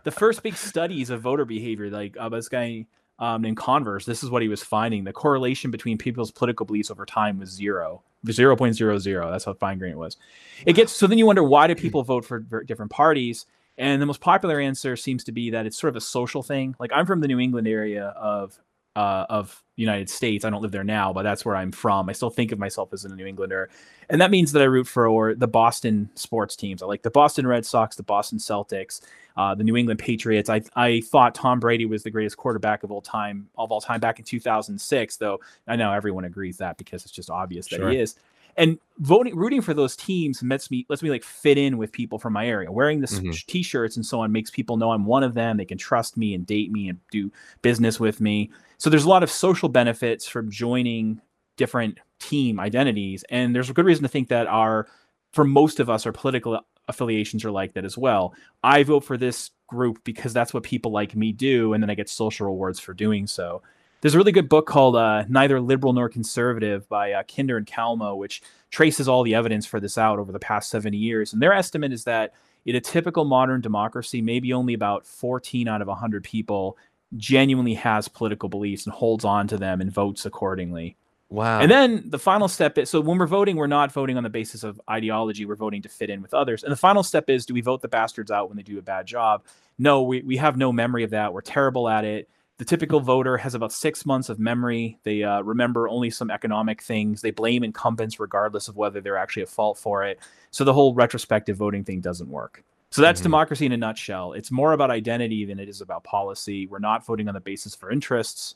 the 0.03 0.11
first 0.11 0.43
big 0.43 0.55
studies 0.55 1.09
of 1.09 1.21
voter 1.21 1.45
behavior, 1.45 1.89
like 1.89 2.15
uh, 2.19 2.29
this 2.29 2.49
guy 2.49 2.85
um, 3.19 3.41
named 3.41 3.57
Converse, 3.57 4.05
this 4.05 4.23
is 4.23 4.29
what 4.29 4.41
he 4.41 4.47
was 4.47 4.61
finding. 4.61 5.03
The 5.03 5.13
correlation 5.13 5.71
between 5.71 5.97
people's 5.97 6.31
political 6.31 6.65
beliefs 6.65 6.91
over 6.91 7.05
time 7.05 7.39
was 7.39 7.49
zero, 7.49 8.03
0.00. 8.25 9.31
That's 9.31 9.45
how 9.45 9.53
fine 9.53 9.77
grained 9.77 9.93
it 9.93 9.97
was. 9.97 10.17
It 10.65 10.73
gets 10.73 10.91
so 10.91 11.07
then 11.07 11.17
you 11.17 11.25
wonder 11.25 11.43
why 11.43 11.67
do 11.67 11.75
people 11.75 12.03
vote 12.03 12.25
for 12.25 12.39
different 12.39 12.91
parties? 12.91 13.45
And 13.77 14.01
the 14.01 14.05
most 14.05 14.21
popular 14.21 14.59
answer 14.59 14.95
seems 14.95 15.23
to 15.25 15.31
be 15.31 15.49
that 15.49 15.65
it's 15.65 15.77
sort 15.77 15.89
of 15.89 15.97
a 15.97 16.01
social 16.01 16.41
thing. 16.41 16.75
Like 16.79 16.91
I'm 16.93 17.05
from 17.05 17.19
the 17.19 17.27
New 17.27 17.39
England 17.39 17.67
area 17.67 18.07
of 18.07 18.57
uh, 18.95 19.25
of 19.29 19.63
United 19.75 20.09
States. 20.09 20.45
I 20.45 20.49
don't 20.49 20.61
live 20.61 20.71
there 20.71 20.83
now, 20.83 21.11
but 21.11 21.23
that's 21.23 21.43
where 21.43 21.55
I'm 21.55 21.71
from. 21.71 22.09
I 22.09 22.13
still 22.13 22.29
think 22.29 22.51
of 22.51 22.59
myself 22.59 22.93
as 22.93 23.05
a 23.05 23.13
New 23.13 23.25
Englander, 23.25 23.69
and 24.09 24.21
that 24.21 24.31
means 24.31 24.51
that 24.53 24.61
I 24.61 24.65
root 24.65 24.87
for 24.87 25.35
the 25.35 25.47
Boston 25.47 26.09
sports 26.15 26.55
teams. 26.55 26.81
I 26.81 26.85
like 26.85 27.03
the 27.03 27.11
Boston 27.11 27.45
Red 27.45 27.65
Sox, 27.65 27.95
the 27.95 28.03
Boston 28.03 28.39
Celtics, 28.39 29.01
uh, 29.35 29.53
the 29.55 29.63
New 29.63 29.75
England 29.75 29.99
Patriots. 29.99 30.49
I 30.49 30.61
I 30.75 31.01
thought 31.01 31.35
Tom 31.35 31.59
Brady 31.59 31.85
was 31.85 32.03
the 32.03 32.11
greatest 32.11 32.37
quarterback 32.37 32.83
of 32.83 32.91
all 32.91 33.01
time 33.01 33.49
of 33.57 33.71
all 33.71 33.81
time 33.81 33.99
back 33.99 34.19
in 34.19 34.25
2006, 34.25 35.17
though 35.17 35.39
I 35.67 35.75
know 35.75 35.91
everyone 35.91 36.25
agrees 36.25 36.57
that 36.57 36.77
because 36.77 37.03
it's 37.03 37.13
just 37.13 37.29
obvious 37.29 37.67
that 37.67 37.77
sure. 37.77 37.89
he 37.89 37.99
is 37.99 38.15
and 38.57 38.79
voting 38.99 39.35
rooting 39.35 39.61
for 39.61 39.73
those 39.73 39.95
teams 39.95 40.41
lets 40.41 40.71
me 40.71 40.85
lets 40.89 41.03
me 41.03 41.09
like 41.09 41.23
fit 41.23 41.57
in 41.57 41.77
with 41.77 41.91
people 41.91 42.17
from 42.17 42.33
my 42.33 42.47
area. 42.47 42.71
Wearing 42.71 43.01
the 43.01 43.07
mm-hmm. 43.07 43.31
t-shirts 43.31 43.95
and 43.97 44.05
so 44.05 44.21
on 44.21 44.31
makes 44.31 44.49
people 44.49 44.77
know 44.77 44.91
i'm 44.91 45.05
one 45.05 45.23
of 45.23 45.33
them. 45.33 45.57
They 45.57 45.65
can 45.65 45.77
trust 45.77 46.17
me 46.17 46.33
and 46.33 46.45
date 46.45 46.71
me 46.71 46.89
and 46.89 46.99
do 47.11 47.31
business 47.61 47.99
with 47.99 48.21
me. 48.21 48.51
So 48.77 48.89
there's 48.89 49.05
a 49.05 49.09
lot 49.09 49.23
of 49.23 49.31
social 49.31 49.69
benefits 49.69 50.27
from 50.27 50.49
joining 50.49 51.21
different 51.57 51.99
team 52.19 52.59
identities. 52.59 53.23
And 53.29 53.55
there's 53.55 53.69
a 53.69 53.73
good 53.73 53.85
reason 53.85 54.03
to 54.03 54.09
think 54.09 54.29
that 54.29 54.47
our 54.47 54.87
for 55.33 55.43
most 55.43 55.79
of 55.79 55.89
us 55.89 56.05
our 56.05 56.11
political 56.11 56.59
affiliations 56.87 57.43
are 57.43 57.51
like 57.51 57.73
that 57.73 57.85
as 57.85 57.97
well. 57.97 58.33
I 58.63 58.83
vote 58.83 59.03
for 59.03 59.17
this 59.17 59.51
group 59.67 60.03
because 60.03 60.33
that's 60.33 60.53
what 60.53 60.63
people 60.63 60.91
like 60.91 61.15
me 61.15 61.31
do 61.31 61.73
and 61.73 61.81
then 61.81 61.89
i 61.89 61.95
get 61.95 62.07
social 62.07 62.45
rewards 62.45 62.79
for 62.79 62.93
doing 62.93 63.25
so 63.25 63.63
there's 64.05 64.13
a 64.13 64.19
really 64.19 64.31
good 64.31 64.49
book 64.49 64.67
called 64.67 64.95
uh, 64.95 65.23
Neither 65.29 65.59
Liberal 65.59 65.91
Nor 65.91 66.09
Conservative 66.09 66.87
by 66.87 67.13
uh, 67.13 67.23
Kinder 67.23 67.57
and 67.57 67.65
Kalmoe, 67.65 68.15
which 68.15 68.43
traces 68.69 69.07
all 69.07 69.23
the 69.23 69.33
evidence 69.33 69.65
for 69.65 69.79
this 69.79 69.97
out 69.97 70.19
over 70.19 70.31
the 70.31 70.37
past 70.37 70.69
70 70.69 70.95
years. 70.95 71.33
And 71.33 71.41
their 71.41 71.53
estimate 71.53 71.91
is 71.91 72.03
that 72.03 72.35
in 72.65 72.75
a 72.75 72.79
typical 72.79 73.25
modern 73.25 73.61
democracy, 73.61 74.21
maybe 74.21 74.53
only 74.53 74.75
about 74.75 75.07
14 75.07 75.67
out 75.67 75.81
of 75.81 75.87
100 75.87 76.23
people 76.23 76.77
genuinely 77.17 77.73
has 77.73 78.07
political 78.07 78.47
beliefs 78.47 78.85
and 78.85 78.93
holds 78.93 79.25
on 79.25 79.47
to 79.47 79.57
them 79.57 79.81
and 79.81 79.91
votes 79.91 80.23
accordingly. 80.23 80.97
Wow. 81.29 81.61
And 81.61 81.71
then 81.71 82.03
the 82.05 82.19
final 82.19 82.47
step 82.47 82.77
is 82.77 82.91
so 82.91 83.01
when 83.01 83.17
we're 83.17 83.25
voting, 83.25 83.55
we're 83.55 83.65
not 83.65 83.91
voting 83.91 84.17
on 84.17 84.23
the 84.23 84.29
basis 84.29 84.63
of 84.63 84.79
ideology, 84.87 85.47
we're 85.47 85.55
voting 85.55 85.81
to 85.81 85.89
fit 85.89 86.11
in 86.11 86.21
with 86.21 86.35
others. 86.35 86.61
And 86.63 86.71
the 86.71 86.77
final 86.77 87.01
step 87.01 87.27
is 87.27 87.47
do 87.47 87.55
we 87.55 87.61
vote 87.61 87.81
the 87.81 87.87
bastards 87.87 88.29
out 88.29 88.49
when 88.49 88.55
they 88.57 88.61
do 88.61 88.77
a 88.77 88.83
bad 88.83 89.07
job? 89.07 89.43
No, 89.79 90.03
we, 90.03 90.21
we 90.21 90.37
have 90.37 90.57
no 90.57 90.71
memory 90.71 91.03
of 91.03 91.09
that. 91.09 91.33
We're 91.33 91.41
terrible 91.41 91.89
at 91.89 92.05
it. 92.05 92.29
The 92.57 92.65
typical 92.65 93.01
voter 93.01 93.35
has 93.37 93.53
about 93.53 93.73
six 93.73 94.05
months 94.05 94.29
of 94.29 94.39
memory. 94.39 94.97
They 95.03 95.23
uh, 95.23 95.41
remember 95.41 95.89
only 95.89 96.09
some 96.09 96.31
economic 96.31 96.81
things. 96.81 97.21
They 97.21 97.31
blame 97.31 97.63
incumbents 97.63 98.19
regardless 98.19 98.69
of 98.69 98.77
whether 98.77 99.01
they're 99.01 99.17
actually 99.17 99.43
at 99.43 99.49
fault 99.49 99.77
for 99.77 100.05
it. 100.05 100.19
So 100.51 100.63
the 100.63 100.73
whole 100.73 100.93
retrospective 100.93 101.57
voting 101.57 101.83
thing 101.83 101.99
doesn't 101.99 102.29
work. 102.29 102.63
So 102.91 103.01
that's 103.01 103.19
mm-hmm. 103.19 103.25
democracy 103.25 103.65
in 103.65 103.73
a 103.73 103.77
nutshell. 103.77 104.31
It's 104.33 104.51
more 104.51 104.71
about 104.71 104.89
identity 104.89 105.43
than 105.43 105.59
it 105.59 105.67
is 105.67 105.81
about 105.81 106.05
policy. 106.05 106.65
We're 106.65 106.79
not 106.79 107.05
voting 107.05 107.27
on 107.27 107.33
the 107.33 107.41
basis 107.41 107.75
for 107.75 107.91
interests. 107.91 108.55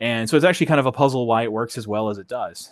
And 0.00 0.28
so 0.28 0.36
it's 0.36 0.44
actually 0.44 0.66
kind 0.66 0.80
of 0.80 0.84
a 0.86 0.92
puzzle 0.92 1.26
why 1.26 1.42
it 1.42 1.52
works 1.52 1.78
as 1.78 1.88
well 1.88 2.10
as 2.10 2.18
it 2.18 2.28
does. 2.28 2.70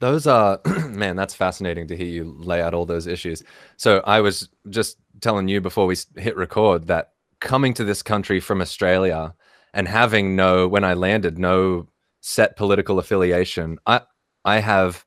Those 0.00 0.26
are, 0.26 0.60
man, 0.88 1.14
that's 1.16 1.34
fascinating 1.34 1.88
to 1.88 1.96
hear 1.96 2.06
you 2.06 2.34
lay 2.38 2.62
out 2.62 2.72
all 2.72 2.86
those 2.86 3.06
issues. 3.06 3.42
So 3.76 4.00
I 4.06 4.22
was 4.22 4.48
just 4.70 4.96
telling 5.20 5.48
you 5.48 5.60
before 5.60 5.86
we 5.86 5.96
hit 6.16 6.36
record 6.36 6.86
that 6.86 7.12
coming 7.40 7.74
to 7.74 7.84
this 7.84 8.02
country 8.02 8.40
from 8.40 8.62
Australia, 8.62 9.34
and 9.74 9.88
having 9.88 10.36
no 10.36 10.68
when 10.68 10.84
I 10.84 10.94
landed 10.94 11.38
no 11.38 11.88
set 12.20 12.56
political 12.56 12.98
affiliation, 12.98 13.78
I 13.86 14.02
I 14.44 14.60
have 14.60 15.04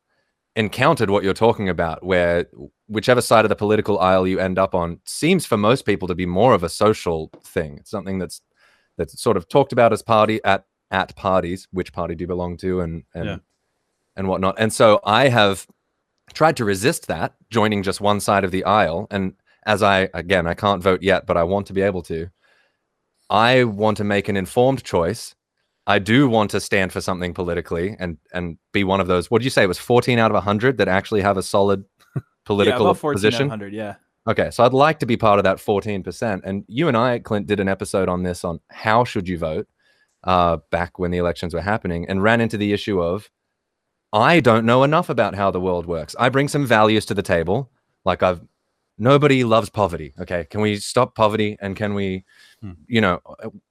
encountered 0.55 1.09
what 1.09 1.23
you're 1.23 1.33
talking 1.33 1.69
about, 1.69 2.03
where 2.03 2.45
whichever 2.87 3.21
side 3.21 3.45
of 3.45 3.49
the 3.49 3.55
political 3.55 3.99
aisle 3.99 4.27
you 4.27 4.39
end 4.39 4.59
up 4.59 4.75
on 4.75 4.99
seems 5.05 5.45
for 5.45 5.57
most 5.57 5.85
people 5.85 6.07
to 6.07 6.15
be 6.15 6.25
more 6.25 6.53
of 6.53 6.63
a 6.63 6.69
social 6.69 7.31
thing. 7.43 7.77
It's 7.77 7.91
something 7.91 8.19
that's 8.19 8.41
that's 8.97 9.19
sort 9.21 9.37
of 9.37 9.47
talked 9.47 9.71
about 9.71 9.93
as 9.93 10.01
party 10.01 10.41
at 10.43 10.65
at 10.91 11.15
parties, 11.15 11.67
which 11.71 11.93
party 11.93 12.15
do 12.15 12.23
you 12.23 12.27
belong 12.27 12.57
to, 12.57 12.81
and 12.81 13.03
and 13.13 13.25
yeah. 13.25 13.37
and 14.15 14.27
whatnot. 14.27 14.55
And 14.57 14.73
so 14.73 14.99
I 15.05 15.29
have 15.29 15.67
tried 16.33 16.57
to 16.57 16.65
resist 16.65 17.07
that, 17.07 17.33
joining 17.49 17.83
just 17.83 18.01
one 18.01 18.19
side 18.19 18.43
of 18.43 18.51
the 18.51 18.63
aisle. 18.63 19.07
And 19.09 19.33
as 19.65 19.81
I 19.81 20.09
again, 20.13 20.47
I 20.47 20.53
can't 20.53 20.83
vote 20.83 21.01
yet, 21.01 21.25
but 21.25 21.37
I 21.37 21.43
want 21.43 21.67
to 21.67 21.73
be 21.73 21.81
able 21.81 22.01
to. 22.03 22.29
I 23.31 23.63
want 23.63 23.97
to 23.97 24.03
make 24.03 24.27
an 24.27 24.35
informed 24.37 24.83
choice. 24.83 25.33
I 25.87 25.99
do 25.99 26.29
want 26.29 26.51
to 26.51 26.59
stand 26.59 26.91
for 26.91 27.01
something 27.01 27.33
politically 27.33 27.95
and 27.97 28.17
and 28.33 28.57
be 28.73 28.83
one 28.83 28.99
of 28.99 29.07
those. 29.07 29.31
What 29.31 29.39
did 29.39 29.45
you 29.45 29.49
say? 29.49 29.63
It 29.63 29.67
was 29.67 29.79
14 29.79 30.19
out 30.19 30.29
of 30.29 30.35
100 30.35 30.77
that 30.77 30.87
actually 30.87 31.21
have 31.21 31.37
a 31.37 31.43
solid 31.43 31.85
political 32.45 32.87
yeah, 32.87 32.93
14 32.93 33.15
position. 33.15 33.47
100, 33.47 33.73
yeah. 33.73 33.95
Okay, 34.27 34.51
so 34.51 34.63
I'd 34.63 34.73
like 34.73 34.99
to 34.99 35.07
be 35.07 35.17
part 35.17 35.39
of 35.39 35.43
that 35.45 35.57
14%. 35.57 36.41
And 36.43 36.63
you 36.67 36.87
and 36.87 36.95
I, 36.95 37.17
Clint, 37.17 37.47
did 37.47 37.59
an 37.59 37.67
episode 37.67 38.07
on 38.07 38.21
this 38.21 38.43
on 38.43 38.59
how 38.69 39.03
should 39.03 39.27
you 39.27 39.39
vote 39.39 39.67
uh, 40.25 40.57
back 40.69 40.99
when 40.99 41.09
the 41.09 41.17
elections 41.17 41.55
were 41.55 41.61
happening 41.61 42.05
and 42.07 42.21
ran 42.21 42.41
into 42.41 42.57
the 42.57 42.73
issue 42.73 43.01
of 43.01 43.31
I 44.13 44.41
don't 44.41 44.65
know 44.65 44.83
enough 44.83 45.09
about 45.09 45.35
how 45.35 45.51
the 45.51 45.61
world 45.61 45.85
works. 45.85 46.15
I 46.19 46.29
bring 46.29 46.49
some 46.49 46.65
values 46.65 47.05
to 47.07 47.13
the 47.13 47.23
table. 47.23 47.71
Like 48.03 48.21
I've 48.21 48.41
nobody 49.01 49.43
loves 49.43 49.69
poverty. 49.69 50.13
Okay, 50.19 50.45
can 50.49 50.61
we 50.61 50.77
stop 50.77 51.15
poverty 51.15 51.57
and 51.59 51.75
can 51.75 51.93
we, 51.93 52.23
hmm. 52.61 52.71
you 52.87 53.01
know, 53.01 53.19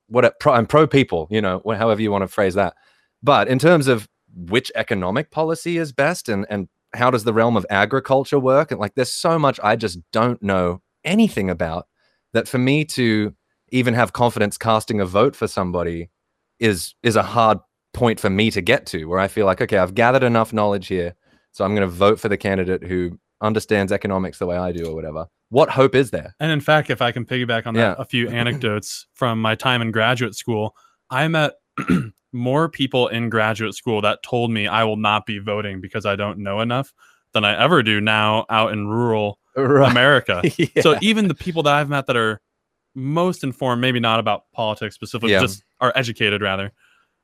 what 0.09 0.39
pro, 0.41 0.53
I'm 0.53 0.67
pro 0.67 0.87
people. 0.87 1.29
You 1.31 1.41
know, 1.41 1.63
however 1.67 2.03
you 2.03 2.11
want 2.11 2.23
to 2.23 2.29
phrase 2.29 2.55
that. 2.55 2.75
But 3.23 3.49
in 3.49 3.59
terms 3.59 3.87
of 3.87 4.09
which 4.35 4.71
economic 4.75 5.31
policy 5.31 5.79
is 5.79 5.93
best 5.93 6.29
and 6.29 6.47
and 6.51 6.69
how 6.93 7.11
does 7.11 7.25
the 7.25 7.33
realm 7.33 7.57
of 7.57 7.67
agriculture 7.71 8.39
work 8.39 8.71
and 8.71 8.81
like 8.81 8.95
there's 8.95 9.13
so 9.13 9.39
much 9.39 9.61
I 9.63 9.77
just 9.77 9.99
don't 10.13 10.43
know 10.43 10.83
anything 11.05 11.49
about 11.49 11.87
that 12.33 12.49
for 12.49 12.59
me 12.59 12.85
to 12.85 13.35
even 13.71 13.95
have 13.95 14.13
confidence 14.13 14.59
casting 14.59 15.01
a 15.01 15.07
vote 15.07 15.37
for 15.37 15.47
somebody 15.47 16.11
is 16.59 16.95
is 17.03 17.17
a 17.17 17.23
hard 17.23 17.59
point 17.93 18.21
for 18.21 18.31
me 18.31 18.51
to 18.51 18.61
get 18.61 18.87
to 18.87 19.07
where 19.07 19.19
I 19.19 19.29
feel 19.29 19.47
like, 19.47 19.61
okay, 19.61 19.79
I've 19.79 19.95
gathered 19.95 20.23
enough 20.23 20.53
knowledge 20.53 20.87
here. 20.87 21.15
So 21.53 21.65
I'm 21.65 21.75
going 21.75 21.89
to 21.89 21.95
vote 21.95 22.21
for 22.21 22.29
the 22.29 22.37
candidate 22.37 22.85
who 22.85 23.19
understands 23.41 23.93
economics 23.93 24.39
the 24.39 24.47
way 24.47 24.57
I 24.57 24.73
do 24.73 24.87
or 24.87 24.95
whatever. 24.95 25.27
What 25.49 25.71
hope 25.71 25.95
is 25.95 26.11
there? 26.11 26.35
And 26.39 26.53
in 26.53 26.61
fact, 26.61 26.91
if 26.91 27.03
I 27.03 27.13
can 27.13 27.25
piggyback 27.25 27.67
on 27.67 27.75
that, 27.75 27.81
yeah. 27.81 27.95
a 27.99 28.05
few 28.05 28.29
anecdotes 28.31 29.07
from 29.15 29.41
my 29.41 29.55
time 29.55 29.83
in 29.83 29.91
graduate 29.91 30.35
school, 30.35 30.75
I 31.11 31.27
met 31.29 31.55
more 32.33 32.69
people 32.69 33.09
in 33.09 33.31
graduate 33.31 33.75
school 33.75 34.01
that 34.03 34.23
told 34.23 34.51
me 34.51 34.67
I 34.67 34.85
will 34.85 34.97
not 34.97 35.27
be 35.27 35.39
voting 35.39 35.81
because 35.81 36.07
I 36.07 36.17
don't 36.17 36.39
know 36.39 36.61
enough 36.61 36.93
than 37.33 37.45
I 37.45 37.61
ever 37.63 37.83
do 37.83 38.01
now 38.01 38.47
out 38.49 38.73
in 38.73 38.89
rural 38.89 39.39
right. 39.57 39.91
America. 39.91 40.43
yeah. 40.57 40.83
So 40.83 40.97
even 41.01 41.29
the 41.29 41.35
people 41.35 41.63
that 41.65 41.75
I've 41.75 41.89
met 41.89 42.07
that 42.07 42.17
are 42.17 42.41
most 42.95 43.45
informed, 43.45 43.81
maybe 43.81 44.01
not 44.01 44.21
about 44.21 44.45
politics 44.53 44.95
specifically, 44.95 45.33
yeah. 45.33 45.41
just 45.41 45.65
are 45.81 45.93
educated 45.95 46.43
rather, 46.43 46.73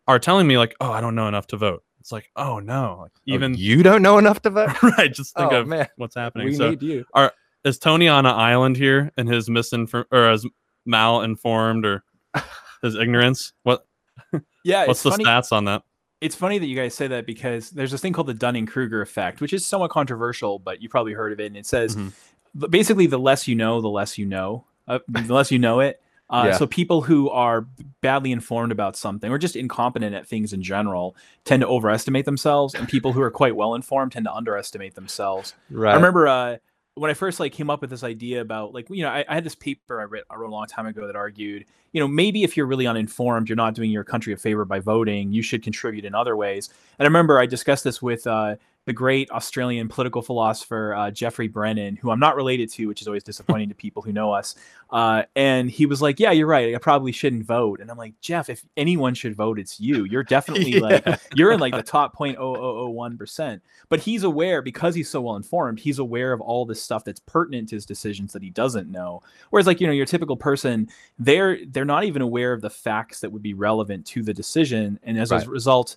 are 0.06 0.18
telling 0.18 0.46
me 0.46 0.58
like, 0.58 0.74
"Oh, 0.80 0.92
I 0.92 1.00
don't 1.00 1.14
know 1.14 1.28
enough 1.28 1.48
to 1.48 1.56
vote." 1.56 1.82
It's 2.06 2.12
like, 2.12 2.30
"Oh 2.36 2.60
no!" 2.60 2.98
Like, 3.00 3.10
oh, 3.16 3.20
even 3.34 3.54
oh, 3.54 3.56
you 3.56 3.82
don't 3.82 4.00
know 4.00 4.16
enough 4.16 4.40
to 4.42 4.50
vote, 4.50 4.80
right? 4.96 5.12
Just 5.12 5.34
think 5.34 5.50
oh, 5.50 5.62
of 5.62 5.66
man. 5.66 5.88
what's 5.96 6.14
happening. 6.14 6.46
We 6.46 6.54
so 6.54 6.70
need 6.70 6.80
you. 6.80 7.04
Are 7.14 7.32
is 7.64 7.80
Tony 7.80 8.06
on 8.06 8.26
an 8.26 8.32
island 8.32 8.76
here 8.76 9.10
and 9.16 9.28
his 9.28 9.50
misinformed 9.50 10.06
or 10.12 10.30
as 10.30 10.46
malinformed 10.88 11.84
or 11.84 12.04
his 12.82 12.94
ignorance? 12.94 13.52
What? 13.64 13.86
Yeah, 14.64 14.86
what's 14.86 15.02
the 15.02 15.10
funny. 15.10 15.24
stats 15.24 15.50
on 15.50 15.64
that? 15.64 15.82
It's 16.20 16.36
funny 16.36 16.58
that 16.58 16.66
you 16.66 16.76
guys 16.76 16.94
say 16.94 17.08
that 17.08 17.26
because 17.26 17.70
there's 17.70 17.90
this 17.90 18.00
thing 18.00 18.12
called 18.12 18.28
the 18.28 18.34
Dunning 18.34 18.66
Kruger 18.66 19.00
effect, 19.00 19.40
which 19.40 19.52
is 19.52 19.66
somewhat 19.66 19.90
controversial, 19.90 20.60
but 20.60 20.80
you 20.80 20.88
probably 20.88 21.12
heard 21.12 21.32
of 21.32 21.40
it. 21.40 21.46
And 21.46 21.56
it 21.56 21.66
says 21.66 21.96
mm-hmm. 21.96 22.66
basically 22.70 23.06
the 23.06 23.18
less 23.18 23.46
you 23.48 23.56
know, 23.56 23.80
the 23.80 23.88
less 23.88 24.16
you 24.16 24.26
know. 24.26 24.64
Uh, 24.86 25.00
the 25.08 25.34
less 25.34 25.50
you 25.50 25.58
know 25.58 25.80
it, 25.80 26.00
uh, 26.28 26.46
yeah. 26.48 26.56
So 26.56 26.66
people 26.66 27.02
who 27.02 27.30
are 27.30 27.66
badly 28.00 28.32
informed 28.32 28.72
about 28.72 28.96
something 28.96 29.30
or 29.30 29.38
just 29.38 29.54
incompetent 29.54 30.14
at 30.14 30.26
things 30.26 30.52
in 30.52 30.62
general 30.62 31.14
tend 31.44 31.60
to 31.60 31.68
overestimate 31.68 32.24
themselves, 32.24 32.74
and 32.74 32.88
people 32.88 33.12
who 33.12 33.22
are 33.22 33.30
quite 33.30 33.54
well 33.54 33.74
informed 33.74 34.12
tend 34.12 34.24
to 34.24 34.32
underestimate 34.32 34.94
themselves. 34.94 35.54
Right. 35.70 35.92
I 35.92 35.94
remember 35.94 36.26
uh, 36.26 36.56
when 36.94 37.10
I 37.10 37.14
first 37.14 37.38
like 37.38 37.52
came 37.52 37.70
up 37.70 37.80
with 37.80 37.90
this 37.90 38.02
idea 38.02 38.40
about 38.40 38.74
like 38.74 38.88
you 38.90 39.02
know 39.02 39.10
I, 39.10 39.24
I 39.28 39.34
had 39.34 39.44
this 39.44 39.54
paper 39.54 40.00
I, 40.00 40.04
read, 40.04 40.24
I 40.28 40.36
wrote 40.36 40.48
a 40.48 40.52
long 40.52 40.66
time 40.66 40.86
ago 40.86 41.06
that 41.06 41.14
argued 41.14 41.64
you 41.92 42.00
know 42.00 42.08
maybe 42.08 42.42
if 42.42 42.56
you're 42.56 42.66
really 42.66 42.88
uninformed, 42.88 43.48
you're 43.48 43.56
not 43.56 43.74
doing 43.74 43.92
your 43.92 44.04
country 44.04 44.32
a 44.32 44.36
favor 44.36 44.64
by 44.64 44.80
voting. 44.80 45.32
You 45.32 45.42
should 45.42 45.62
contribute 45.62 46.04
in 46.04 46.14
other 46.14 46.36
ways. 46.36 46.70
And 46.98 47.06
I 47.06 47.08
remember 47.08 47.38
I 47.38 47.46
discussed 47.46 47.84
this 47.84 48.02
with 48.02 48.26
uh, 48.26 48.56
the 48.86 48.92
great 48.92 49.28
Australian 49.32 49.88
political 49.88 50.22
philosopher 50.22 50.94
uh, 50.94 51.10
Geoffrey 51.10 51.48
Brennan, 51.48 51.96
who 51.96 52.10
I'm 52.10 52.20
not 52.20 52.36
related 52.36 52.70
to, 52.72 52.86
which 52.86 53.02
is 53.02 53.08
always 53.08 53.24
disappointing 53.24 53.68
to 53.68 53.74
people 53.74 54.00
who 54.00 54.12
know 54.12 54.32
us. 54.32 54.54
Uh, 54.90 55.24
and 55.34 55.68
he 55.68 55.86
was 55.86 56.00
like, 56.00 56.20
"Yeah, 56.20 56.30
you're 56.30 56.46
right. 56.46 56.72
I 56.72 56.78
probably 56.78 57.10
shouldn't 57.10 57.44
vote." 57.44 57.80
And 57.80 57.90
I'm 57.90 57.98
like, 57.98 58.14
"Jeff, 58.20 58.48
if 58.48 58.64
anyone 58.76 59.14
should 59.14 59.34
vote, 59.34 59.58
it's 59.58 59.80
you. 59.80 60.04
You're 60.04 60.22
definitely 60.36 60.76
yeah. 60.76 60.80
like 60.80 61.20
you're 61.34 61.50
in 61.50 61.58
like 61.58 61.74
the 61.74 61.82
top 61.82 62.16
0.0001 62.16 63.18
percent." 63.18 63.62
But 63.88 64.00
he's 64.00 64.22
aware 64.22 64.62
because 64.62 64.94
he's 64.94 65.10
so 65.10 65.20
well 65.20 65.34
informed. 65.34 65.80
He's 65.80 65.98
aware 65.98 66.32
of 66.32 66.40
all 66.40 66.64
this 66.64 66.80
stuff 66.80 67.04
that's 67.04 67.20
pertinent 67.20 67.68
to 67.70 67.76
his 67.76 67.86
decisions 67.86 68.32
that 68.32 68.42
he 68.42 68.50
doesn't 68.50 68.90
know. 68.90 69.20
Whereas, 69.50 69.66
like 69.66 69.80
you 69.80 69.88
know, 69.88 69.92
your 69.92 70.06
typical 70.06 70.36
person, 70.36 70.88
they're 71.18 71.58
they're 71.66 71.84
not 71.84 72.04
even 72.04 72.22
aware 72.22 72.52
of 72.52 72.60
the 72.60 72.70
facts 72.70 73.18
that 73.20 73.32
would 73.32 73.42
be 73.42 73.54
relevant 73.54 74.06
to 74.06 74.22
the 74.22 74.32
decision, 74.32 75.00
and 75.02 75.18
as 75.18 75.32
right. 75.32 75.44
a 75.44 75.50
result 75.50 75.96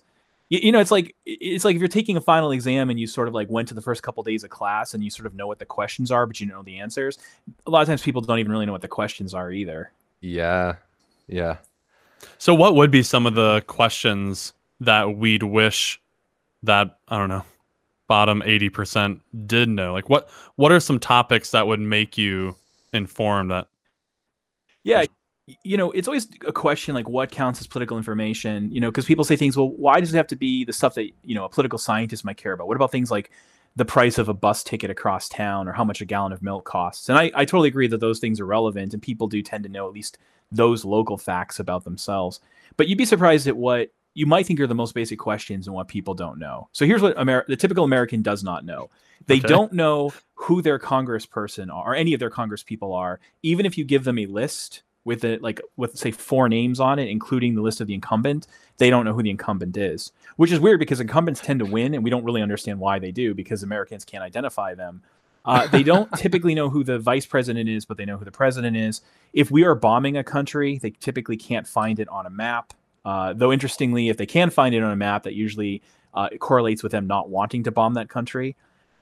you, 0.50 0.58
you, 0.64 0.72
know 0.72 0.80
it's 0.80 0.90
like 0.90 1.16
it's 1.24 1.64
like 1.64 1.74
if 1.74 1.80
you're 1.80 1.88
taking 1.88 2.16
a 2.16 2.20
final 2.20 2.50
exam 2.50 2.90
and 2.90 3.00
you 3.00 3.06
sort 3.06 3.28
of 3.28 3.34
like 3.34 3.48
went 3.48 3.68
to 3.68 3.74
the 3.74 3.80
first 3.80 4.02
couple 4.02 4.22
days 4.22 4.44
of 4.44 4.50
class 4.50 4.92
and 4.92 5.02
you 5.02 5.10
sort 5.10 5.26
of 5.26 5.34
know 5.34 5.46
what 5.46 5.58
the 5.58 5.64
questions 5.64 6.10
are 6.10 6.26
but 6.26 6.38
you 6.38 6.46
know 6.46 6.62
the 6.62 6.78
answers 6.78 7.18
a 7.66 7.70
lot 7.70 7.80
of 7.80 7.88
times 7.88 8.02
people 8.02 8.20
don't 8.20 8.38
even 8.38 8.52
really 8.52 8.66
know 8.66 8.72
what 8.72 8.82
the 8.82 8.88
questions 8.88 9.32
are 9.32 9.50
either. 9.50 9.90
Yeah. 10.20 10.74
Yeah. 11.26 11.56
So 12.36 12.54
what 12.54 12.74
would 12.74 12.90
be 12.90 13.02
some 13.02 13.24
of 13.24 13.34
the 13.34 13.62
questions 13.66 14.52
that 14.80 15.16
we'd 15.16 15.42
wish 15.42 16.00
that 16.62 16.98
i 17.08 17.16
don't 17.16 17.30
know 17.30 17.44
bottom 18.10 18.42
80% 18.44 19.20
did 19.46 19.68
know? 19.68 19.92
Like 19.92 20.08
what 20.08 20.28
what 20.56 20.72
are 20.72 20.80
some 20.80 20.98
topics 20.98 21.52
that 21.52 21.68
would 21.68 21.78
make 21.78 22.18
you 22.18 22.56
informed 22.92 23.52
that 23.52 23.68
yeah 24.82 25.04
you 25.62 25.76
know, 25.76 25.90
it's 25.92 26.08
always 26.08 26.28
a 26.46 26.52
question 26.52 26.94
like 26.94 27.08
what 27.08 27.30
counts 27.30 27.60
as 27.60 27.66
political 27.66 27.96
information, 27.96 28.70
you 28.72 28.80
know, 28.80 28.90
because 28.90 29.04
people 29.04 29.24
say 29.24 29.36
things, 29.36 29.56
well, 29.56 29.70
why 29.70 30.00
does 30.00 30.12
it 30.12 30.16
have 30.16 30.26
to 30.28 30.36
be 30.36 30.64
the 30.64 30.72
stuff 30.72 30.94
that, 30.94 31.10
you 31.24 31.34
know, 31.34 31.44
a 31.44 31.48
political 31.48 31.78
scientist 31.78 32.24
might 32.24 32.36
care 32.36 32.52
about? 32.52 32.68
What 32.68 32.76
about 32.76 32.92
things 32.92 33.10
like 33.10 33.30
the 33.76 33.84
price 33.84 34.18
of 34.18 34.28
a 34.28 34.34
bus 34.34 34.64
ticket 34.64 34.90
across 34.90 35.28
town 35.28 35.68
or 35.68 35.72
how 35.72 35.84
much 35.84 36.00
a 36.00 36.04
gallon 36.04 36.32
of 36.32 36.42
milk 36.42 36.64
costs? 36.64 37.08
And 37.08 37.18
I, 37.18 37.30
I 37.34 37.44
totally 37.44 37.68
agree 37.68 37.88
that 37.88 38.00
those 38.00 38.18
things 38.18 38.40
are 38.40 38.46
relevant 38.46 38.92
and 38.92 39.02
people 39.02 39.26
do 39.26 39.42
tend 39.42 39.64
to 39.64 39.70
know 39.70 39.86
at 39.86 39.94
least 39.94 40.18
those 40.52 40.84
local 40.84 41.16
facts 41.16 41.60
about 41.60 41.84
themselves. 41.84 42.40
But 42.76 42.88
you'd 42.88 42.98
be 42.98 43.04
surprised 43.04 43.46
at 43.46 43.56
what 43.56 43.90
you 44.14 44.26
might 44.26 44.46
think 44.46 44.58
are 44.60 44.66
the 44.66 44.74
most 44.74 44.94
basic 44.94 45.18
questions 45.18 45.66
and 45.66 45.74
what 45.74 45.88
people 45.88 46.14
don't 46.14 46.38
know. 46.38 46.68
So 46.72 46.84
here's 46.84 47.02
what 47.02 47.16
Amer- 47.18 47.44
the 47.46 47.56
typical 47.56 47.84
American 47.84 48.22
does 48.22 48.42
not 48.42 48.64
know. 48.64 48.90
They 49.26 49.38
okay. 49.38 49.48
don't 49.48 49.72
know 49.72 50.12
who 50.34 50.62
their 50.62 50.78
congressperson 50.78 51.72
are, 51.72 51.92
or 51.92 51.94
any 51.94 52.14
of 52.14 52.20
their 52.20 52.30
congresspeople 52.30 52.94
are, 52.94 53.20
even 53.42 53.66
if 53.66 53.78
you 53.78 53.84
give 53.84 54.04
them 54.04 54.18
a 54.18 54.26
list 54.26 54.82
with 55.04 55.24
it 55.24 55.42
like 55.42 55.60
with 55.76 55.96
say 55.96 56.10
four 56.10 56.48
names 56.48 56.78
on 56.78 56.98
it 56.98 57.08
including 57.08 57.54
the 57.54 57.62
list 57.62 57.80
of 57.80 57.86
the 57.86 57.94
incumbent 57.94 58.46
they 58.78 58.90
don't 58.90 59.04
know 59.04 59.14
who 59.14 59.22
the 59.22 59.30
incumbent 59.30 59.76
is 59.76 60.12
which 60.36 60.52
is 60.52 60.60
weird 60.60 60.78
because 60.78 61.00
incumbents 61.00 61.40
tend 61.40 61.58
to 61.58 61.66
win 61.66 61.94
and 61.94 62.04
we 62.04 62.10
don't 62.10 62.24
really 62.24 62.42
understand 62.42 62.78
why 62.78 62.98
they 62.98 63.10
do 63.10 63.34
because 63.34 63.62
americans 63.62 64.04
can't 64.04 64.22
identify 64.22 64.74
them. 64.74 65.02
Uh, 65.42 65.66
they 65.68 65.82
don't 65.82 66.12
typically 66.16 66.54
know 66.54 66.68
who 66.68 66.84
the 66.84 66.98
vice 66.98 67.26
president 67.26 67.68
is 67.68 67.84
but 67.84 67.96
they 67.96 68.04
know 68.04 68.18
who 68.18 68.24
the 68.24 68.30
president 68.30 68.76
is. 68.76 69.00
If 69.32 69.50
we 69.50 69.64
are 69.64 69.74
bombing 69.74 70.16
a 70.16 70.24
country 70.24 70.78
they 70.78 70.90
typically 70.90 71.36
can't 71.36 71.66
find 71.66 71.98
it 71.98 72.08
on 72.08 72.26
a 72.26 72.30
map. 72.30 72.74
Uh, 73.04 73.32
though 73.32 73.52
interestingly 73.52 74.10
if 74.10 74.18
they 74.18 74.26
can 74.26 74.50
find 74.50 74.74
it 74.74 74.82
on 74.82 74.92
a 74.92 74.96
map 74.96 75.22
that 75.22 75.34
usually 75.34 75.82
uh, 76.12 76.28
correlates 76.38 76.82
with 76.82 76.92
them 76.92 77.06
not 77.06 77.30
wanting 77.30 77.62
to 77.62 77.70
bomb 77.70 77.94
that 77.94 78.10
country 78.10 78.56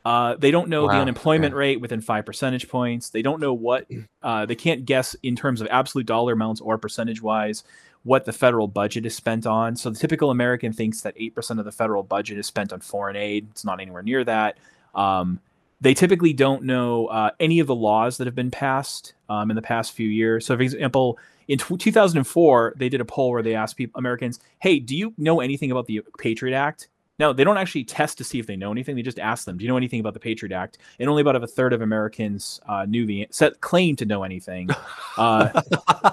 uh, 0.09 0.37
they 0.37 0.50
don't 0.50 0.71
know 0.71 0.87
wow. 0.87 0.93
the 0.93 0.99
unemployment 1.00 1.53
okay. 1.53 1.59
rate 1.59 1.81
within 1.83 2.00
five 2.00 2.25
percentage 2.25 2.67
points. 2.67 3.11
They 3.11 3.21
don't 3.21 3.43
know 3.43 3.53
what 3.53 3.87
uh, 4.23 4.47
they 4.47 4.55
can't 4.55 4.87
guess 4.87 5.15
in 5.23 5.37
terms 5.37 5.61
of 5.61 5.69
absolute 5.71 6.07
dollar 6.07 6.33
amounts 6.33 6.62
or 6.62 6.79
percentage 6.79 7.21
wise 7.21 7.62
what 8.05 8.25
the 8.25 8.33
federal 8.33 8.69
budget 8.69 9.05
is 9.05 9.15
spent 9.15 9.47
on. 9.47 9.77
So 9.77 9.91
the 9.91 9.99
typical 9.99 10.31
American 10.31 10.73
thinks 10.73 11.03
that 11.03 11.12
eight 11.19 11.35
percent 11.35 11.61
of 11.61 11.67
the 11.67 11.73
federal 11.73 12.03
budget 12.03 12.38
is 12.38 12.47
spent 12.47 12.73
on 12.73 12.81
foreign 12.81 13.17
aid. 13.17 13.49
It's 13.50 13.67
not 13.67 13.83
anywhere 13.83 14.03
near 14.03 14.25
that. 14.25 14.57
Um, 14.95 15.41
they 15.83 15.93
typically 15.93 16.33
don't 16.33 16.62
know 16.62 17.09
uh, 17.09 17.33
any 17.38 17.61
of 17.61 17.67
the 17.67 17.75
laws 17.75 18.17
that 18.17 18.27
have 18.27 18.35
been 18.35 18.50
passed 18.50 19.12
um, 19.29 19.50
in 19.50 19.57
the 19.57 19.62
past 19.62 19.93
few 19.93 20.09
years. 20.09 20.47
So, 20.47 20.57
for 20.57 20.62
example, 20.62 21.19
in 21.49 21.59
t- 21.59 21.77
2004, 21.77 22.73
they 22.77 22.88
did 22.88 23.03
a 23.03 23.05
poll 23.05 23.31
where 23.31 23.43
they 23.43 23.55
asked 23.55 23.77
people, 23.77 23.99
Americans, 23.99 24.41
"Hey, 24.59 24.79
do 24.79 24.97
you 24.97 25.12
know 25.19 25.43
anything 25.43 25.71
about 25.71 25.85
the 25.85 26.00
Patriot 26.17 26.57
Act?" 26.57 26.88
Now, 27.18 27.32
they 27.32 27.42
don't 27.44 27.58
actually 27.58 27.84
test 27.84 28.18
to 28.18 28.25
see 28.25 28.38
if 28.38 28.46
they 28.46 28.56
know 28.56 28.70
anything. 28.70 28.94
They 28.94 29.02
just 29.02 29.18
ask 29.18 29.44
them, 29.44 29.58
"Do 29.58 29.64
you 29.64 29.68
know 29.68 29.76
anything 29.76 30.00
about 30.00 30.14
the 30.14 30.20
Patriot 30.20 30.54
Act?" 30.54 30.78
And 31.00 31.08
only 31.08 31.22
about 31.22 31.37
a 31.37 31.46
third 31.46 31.72
of 31.72 31.82
Americans 31.82 32.60
uh, 32.68 32.84
knew 32.87 33.06
the 33.06 33.26
set 33.30 33.60
claim 33.60 33.96
to 33.96 34.06
know 34.06 34.22
anything. 34.22 34.68
Uh, 35.16 35.48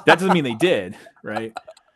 that 0.07 0.17
doesn't 0.17 0.33
mean 0.33 0.43
they 0.43 0.55
did, 0.55 0.97
right? 1.21 1.53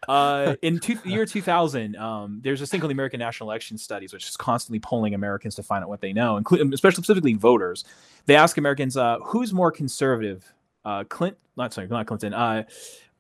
Uh, 0.08 0.56
in 0.62 0.80
two, 0.80 0.96
year 1.06 1.26
2000, 1.26 1.96
um, 1.96 2.40
there's 2.44 2.60
this 2.60 2.70
thing 2.70 2.80
called 2.80 2.90
the 2.90 2.94
American 2.94 3.20
National 3.20 3.50
Election 3.50 3.80
Studies, 3.80 4.14
which 4.14 4.28
is 4.30 4.38
constantly 4.38 4.80
polling 4.80 5.16
Americans 5.16 5.56
to 5.56 5.64
find 5.64 5.84
out 5.84 5.90
what 5.90 6.02
they 6.02 6.14
know, 6.14 6.38
including 6.38 6.72
especially 6.72 7.04
specifically 7.04 7.34
voters. 7.34 7.84
They 8.28 8.36
ask 8.36 8.58
Americans, 8.58 8.96
uh, 8.96 9.18
"Who's 9.24 9.52
more 9.54 9.72
conservative, 9.72 10.52
uh, 10.86 11.04
Clint? 11.10 11.36
Not 11.58 11.74
sorry, 11.74 11.88
not 11.88 12.06
Clinton. 12.06 12.34
Uh, 12.36 12.64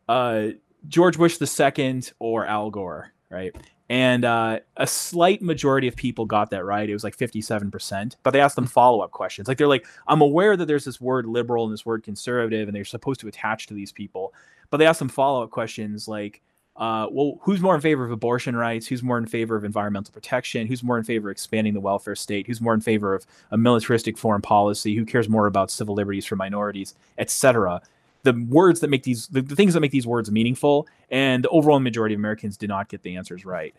uh, 0.08 0.48
George 0.88 1.18
Bush 1.18 1.40
II 1.42 2.02
or 2.20 2.46
Al 2.46 2.70
Gore?" 2.70 3.12
Right? 3.32 3.56
And 3.90 4.24
uh, 4.24 4.60
a 4.78 4.86
slight 4.86 5.42
majority 5.42 5.88
of 5.88 5.96
people 5.96 6.26
got 6.26 6.52
that 6.52 6.64
right. 6.64 6.88
It 6.88 6.94
was 6.94 7.04
like 7.04 7.18
57%. 7.18 8.16
But 8.22 8.32
they 8.32 8.40
asked 8.40 8.56
them 8.56 8.66
hmm. 8.66 8.70
follow 8.70 9.02
up 9.02 9.12
questions. 9.12 9.48
Like 9.48 9.58
they're 9.58 9.68
like, 9.68 9.88
I'm 10.08 10.22
aware 10.22 10.56
that 10.56 10.66
there's 10.66 10.86
this 10.86 11.02
word 11.02 11.26
liberal 11.26 11.64
and 11.64 11.74
this 11.74 11.86
word 11.86 12.04
conservative, 12.04 12.68
and 12.68 12.76
they're 12.76 12.86
supposed 12.86 13.20
to 13.22 13.28
attach 13.28 13.68
to 13.68 13.74
these 13.74 13.92
people. 13.92 14.34
But 14.70 14.78
they 14.78 14.86
asked 14.86 15.00
them 15.00 15.10
follow 15.10 15.44
up 15.44 15.50
questions 15.50 16.08
like, 16.08 16.42
uh, 16.76 17.08
well, 17.12 17.38
who's 17.42 17.60
more 17.60 17.76
in 17.76 17.82
favor 17.82 18.06
of 18.06 18.12
abortion 18.12 18.56
rights? 18.56 18.88
Who's 18.88 19.04
more 19.04 19.18
in 19.18 19.26
favor 19.26 19.58
of 19.58 19.66
environmental 19.66 20.14
protection? 20.14 20.66
Who's 20.66 20.82
more 20.82 20.98
in 20.98 21.04
favor 21.04 21.30
of 21.30 21.34
expanding 21.34 21.74
the 21.74 21.82
welfare 21.82 22.16
state? 22.16 22.48
Who's 22.48 22.62
more 22.62 22.74
in 22.74 22.80
favor 22.80 23.14
of 23.14 23.26
a 23.52 23.58
militaristic 23.58 24.18
foreign 24.18 24.42
policy? 24.42 24.96
Who 24.96 25.04
cares 25.04 25.28
more 25.28 25.48
about 25.48 25.72
civil 25.72 25.96
liberties 25.96 26.26
for 26.26 26.38
minorities, 26.38 26.96
etc.? 27.18 27.82
The 28.24 28.34
words 28.34 28.82
that 28.82 28.90
make 28.90 29.04
these, 29.04 29.28
the, 29.28 29.42
the, 29.42 29.56
things 29.56 29.74
that 29.74 29.80
make 29.80 29.92
these 29.92 30.08
words 30.08 30.30
meaningful, 30.30 30.88
and 31.10 31.44
the 31.44 31.50
overall 31.50 31.80
majority 31.80 32.16
of 32.16 32.20
Americans 32.20 32.58
did 32.58 32.68
not 32.68 32.90
get 32.90 33.02
the 33.02 33.16
answers 33.16 33.46
right. 33.46 33.74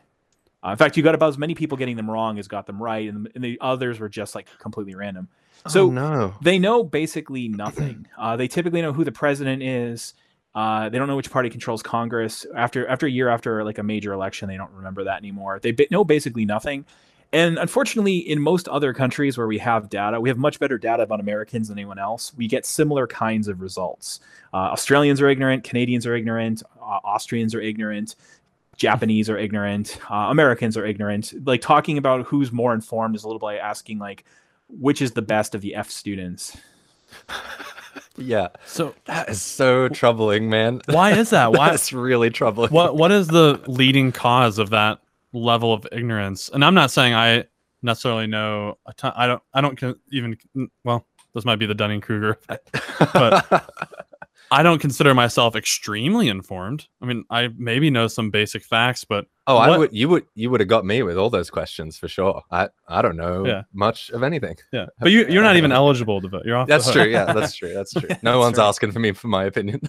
Uh, 0.65 0.71
in 0.71 0.77
fact, 0.77 0.97
you 0.97 1.03
got 1.03 1.15
about 1.15 1.29
as 1.29 1.39
many 1.39 1.55
people 1.55 1.77
getting 1.77 1.97
them 1.97 2.11
wrong 2.11 2.39
as 2.39 2.49
got 2.49 2.67
them 2.67 2.83
right, 2.83 3.09
and, 3.09 3.31
and 3.35 3.45
the 3.45 3.59
others 3.61 3.99
were 3.99 4.09
just 4.09 4.35
like 4.35 4.49
completely 4.59 4.95
random. 4.95 5.29
So 5.69 5.87
oh, 5.87 5.91
no. 5.91 6.35
they 6.43 6.59
know 6.59 6.83
basically 6.83 7.49
nothing. 7.49 8.07
Uh, 8.21 8.37
they 8.37 8.49
typically 8.49 8.83
know 8.83 8.93
who 8.93 9.03
the 9.03 9.13
president 9.13 9.63
is. 9.63 10.13
Uh, 10.55 10.91
they 10.91 10.99
don't 10.99 11.09
know 11.09 11.17
which 11.17 11.31
party 11.31 11.49
controls 11.49 11.83
Congress. 11.83 12.45
After 12.55 12.87
after 12.87 13.07
a 13.07 13.11
year 13.11 13.31
after 13.31 13.65
like 13.65 13.79
a 13.79 13.83
major 13.83 14.13
election, 14.13 14.47
they 14.47 14.59
don't 14.59 14.73
remember 14.73 15.05
that 15.05 15.17
anymore. 15.17 15.59
They 15.59 15.75
know 15.91 16.05
basically 16.05 16.45
nothing. 16.45 16.85
And 17.33 17.59
unfortunately, 17.59 18.19
in 18.19 18.41
most 18.41 18.67
other 18.69 18.93
countries 18.93 19.39
where 19.39 19.47
we 19.47 19.59
have 19.59 19.89
data, 19.89 20.21
we 20.21 20.29
have 20.29 20.39
much 20.39 20.59
better 20.59 20.79
data 20.79 21.05
about 21.05 21.21
Americans 21.21 21.69
than 21.69 21.79
anyone 21.79 21.99
else. 21.99 22.33
We 22.37 22.49
get 22.49 22.67
similar 22.67 23.07
kinds 23.07 23.47
of 23.47 23.61
results. 23.61 24.21
Uh, 24.53 24.57
Australians 24.57 25.21
are 25.21 25.29
ignorant, 25.29 25.63
Canadians 25.63 26.07
are 26.07 26.17
ignorant, 26.17 26.63
uh, 26.81 26.99
Austrians 27.05 27.55
are 27.55 27.61
ignorant, 27.61 28.17
Japanese 28.77 29.31
are 29.31 29.39
ignorant, 29.39 29.99
uh, 30.11 30.27
Americans 30.31 30.77
are 30.77 30.85
ignorant. 30.85 31.33
Like 31.47 31.61
talking 31.61 31.99
about 31.99 32.27
who's 32.27 32.51
more 32.51 32.75
informed 32.75 33.15
is 33.15 33.23
a 33.23 33.29
little 33.29 33.39
bit 33.39 33.47
like 33.47 33.61
asking 33.61 33.99
like 34.01 34.25
which 34.69 35.03
is 35.03 35.13
the 35.13 35.23
best 35.23 35.55
of 35.55 35.61
the 35.61 35.75
F 35.75 35.91
students. 35.91 36.57
yeah. 38.17 38.49
So 38.67 38.95
that 39.05 39.29
is 39.29 39.43
so 39.43 39.89
troubling, 39.89 40.49
man. 40.51 40.81
Why 40.87 41.13
is 41.13 41.31
that? 41.31 41.53
Why? 41.53 41.71
That's 41.71 41.93
really 41.93 42.31
troubling. 42.31 42.71
What 42.71 42.97
What 42.97 43.13
is 43.13 43.29
the 43.29 43.61
leading 43.67 44.13
cause 44.13 44.59
of 44.59 44.71
that 44.71 45.01
level 45.33 45.73
of 45.73 45.87
ignorance? 45.93 46.51
And 46.53 46.65
I'm 46.65 46.75
not 46.75 46.91
saying 46.91 47.15
I 47.15 47.45
necessarily 47.83 48.27
know 48.27 48.79
a 48.87 48.93
ton. 48.95 49.13
I 49.17 49.27
don't. 49.27 49.43
I 49.55 49.61
don't 49.61 49.99
even. 50.13 50.37
Well, 50.85 51.07
this 51.35 51.45
might 51.45 51.57
be 51.57 51.67
the 51.67 51.75
Dunning 51.75 52.01
Kruger, 52.01 52.39
but 53.13 53.71
I 54.53 54.63
don't 54.63 54.81
consider 54.81 55.15
myself 55.15 55.55
extremely 55.55 56.29
informed. 56.29 56.89
I 57.01 57.07
mean, 57.07 57.25
I 57.31 57.51
maybe 57.57 57.89
know 57.89 58.09
some 58.09 58.31
basic 58.31 58.65
facts, 58.65 59.05
but 59.05 59.27
oh, 59.47 59.57
what... 59.57 59.71
I 59.71 59.79
would 59.79 59.93
you 59.93 60.09
would 60.09 60.27
you 60.35 60.51
would 60.51 60.61
have 60.61 60.69
got 60.69 60.85
me 60.85 61.03
with 61.03 61.17
all 61.17 61.31
those 61.31 61.51
questions 61.51 61.97
for 61.97 62.09
sure. 62.09 62.43
I 62.51 62.69
I 62.89 63.01
don't 63.01 63.17
know 63.17 63.47
yeah. 63.47 63.63
much 63.73 64.11
of 64.11 64.23
anything. 64.23 64.57
Yeah, 64.73 64.87
but 64.99 65.13
you 65.13 65.27
you're 65.29 65.45
not 65.45 65.57
even 65.57 65.71
eligible 65.71 66.21
to 66.21 66.29
vote. 66.29 66.43
You're 66.45 66.57
off. 66.57 66.69
That's 66.69 66.91
true. 66.91 67.05
Yeah, 67.05 67.33
that's 67.33 67.55
true. 67.55 67.73
That's 67.73 67.93
true. 67.93 68.09
No 68.23 68.39
one's 68.39 68.59
right. 68.59 68.67
asking 68.67 68.93
for 68.93 68.99
me 68.99 69.13
for 69.13 69.29
my 69.29 69.45
opinion. 69.45 69.81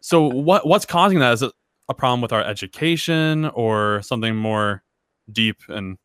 so 0.00 0.22
what 0.26 0.66
what's 0.66 0.86
causing 0.86 1.18
that? 1.18 1.34
Is 1.34 1.42
it 1.42 1.52
a 1.90 1.94
problem 1.94 2.20
with 2.22 2.32
our 2.32 2.42
education 2.42 3.46
or 3.46 4.00
something 4.02 4.34
more 4.34 4.82
deep 5.30 5.58
and 5.68 5.98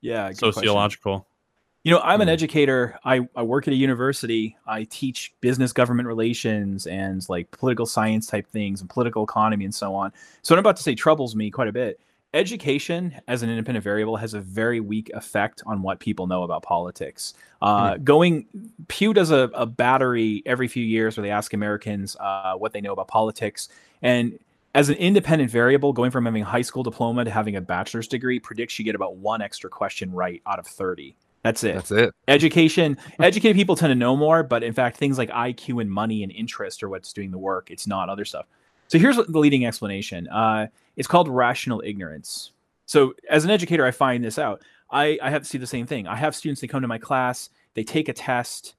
yeah 0.00 0.32
sociological? 0.32 1.20
Question. 1.20 1.32
You 1.84 1.92
know, 1.92 2.00
I'm 2.00 2.20
an 2.20 2.26
hmm. 2.26 2.32
educator. 2.32 2.98
I, 3.04 3.28
I 3.36 3.44
work 3.44 3.68
at 3.68 3.72
a 3.72 3.76
university. 3.76 4.56
I 4.66 4.84
teach 4.90 5.32
business 5.40 5.72
government 5.72 6.08
relations 6.08 6.88
and 6.88 7.24
like 7.28 7.48
political 7.52 7.86
science 7.86 8.26
type 8.26 8.48
things 8.48 8.80
and 8.80 8.90
political 8.90 9.22
economy 9.22 9.64
and 9.64 9.74
so 9.74 9.94
on. 9.94 10.12
So 10.42 10.52
what 10.52 10.58
I'm 10.58 10.62
about 10.64 10.76
to 10.78 10.82
say 10.82 10.96
troubles 10.96 11.36
me 11.36 11.48
quite 11.48 11.68
a 11.68 11.72
bit. 11.72 12.00
Education 12.34 13.14
as 13.28 13.44
an 13.44 13.50
independent 13.50 13.84
variable 13.84 14.16
has 14.16 14.34
a 14.34 14.40
very 14.40 14.80
weak 14.80 15.12
effect 15.14 15.62
on 15.64 15.80
what 15.80 16.00
people 16.00 16.26
know 16.26 16.42
about 16.42 16.64
politics. 16.64 17.34
Uh, 17.62 17.92
mm-hmm. 17.92 18.02
Going, 18.02 18.46
Pew 18.88 19.14
does 19.14 19.30
a, 19.30 19.48
a, 19.54 19.64
battery 19.64 20.42
every 20.44 20.66
few 20.66 20.84
years 20.84 21.16
where 21.16 21.22
they 21.22 21.30
ask 21.30 21.54
Americans 21.54 22.16
uh, 22.18 22.54
what 22.54 22.72
they 22.72 22.80
know 22.80 22.92
about 22.92 23.06
politics. 23.06 23.68
And 24.02 24.40
as 24.76 24.90
an 24.90 24.96
independent 24.96 25.50
variable, 25.50 25.94
going 25.94 26.10
from 26.10 26.26
having 26.26 26.42
a 26.42 26.44
high 26.44 26.60
school 26.60 26.82
diploma 26.82 27.24
to 27.24 27.30
having 27.30 27.56
a 27.56 27.62
bachelor's 27.62 28.06
degree 28.06 28.38
predicts 28.38 28.78
you 28.78 28.84
get 28.84 28.94
about 28.94 29.16
one 29.16 29.40
extra 29.40 29.70
question 29.70 30.12
right 30.12 30.42
out 30.46 30.58
of 30.58 30.66
30. 30.66 31.16
That's 31.42 31.64
it. 31.64 31.74
That's 31.76 31.90
it. 31.90 32.14
Education, 32.28 32.98
educated 33.18 33.56
people 33.56 33.74
tend 33.74 33.90
to 33.90 33.94
know 33.94 34.18
more, 34.18 34.42
but 34.42 34.62
in 34.62 34.74
fact, 34.74 34.98
things 34.98 35.16
like 35.16 35.30
IQ 35.30 35.80
and 35.80 35.90
money 35.90 36.22
and 36.22 36.30
interest 36.30 36.82
are 36.82 36.90
what's 36.90 37.14
doing 37.14 37.30
the 37.30 37.38
work. 37.38 37.70
It's 37.70 37.86
not 37.86 38.10
other 38.10 38.26
stuff. 38.26 38.44
So 38.88 38.98
here's 38.98 39.16
the 39.16 39.38
leading 39.38 39.64
explanation. 39.64 40.28
Uh, 40.28 40.66
it's 40.96 41.08
called 41.08 41.28
rational 41.28 41.82
ignorance. 41.82 42.52
So 42.84 43.14
as 43.30 43.46
an 43.46 43.50
educator, 43.50 43.86
I 43.86 43.92
find 43.92 44.22
this 44.22 44.38
out. 44.38 44.60
I, 44.90 45.18
I 45.22 45.30
have 45.30 45.42
to 45.42 45.48
see 45.48 45.56
the 45.56 45.66
same 45.66 45.86
thing. 45.86 46.06
I 46.06 46.16
have 46.16 46.36
students 46.36 46.60
that 46.60 46.68
come 46.68 46.82
to 46.82 46.88
my 46.88 46.98
class, 46.98 47.48
they 47.72 47.82
take 47.82 48.10
a 48.10 48.12
test. 48.12 48.74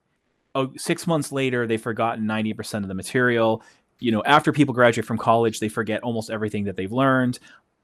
Oh, 0.53 0.71
six 0.77 1.07
months 1.07 1.31
later, 1.31 1.65
they've 1.65 1.81
forgotten 1.81 2.25
90% 2.25 2.83
of 2.83 2.87
the 2.87 2.93
material. 2.93 3.63
You 3.99 4.11
know, 4.11 4.23
after 4.23 4.51
people 4.51 4.73
graduate 4.73 5.05
from 5.05 5.17
college, 5.17 5.59
they 5.59 5.69
forget 5.69 6.03
almost 6.03 6.29
everything 6.29 6.65
that 6.65 6.75
they've 6.75 6.91
learned 6.91 7.39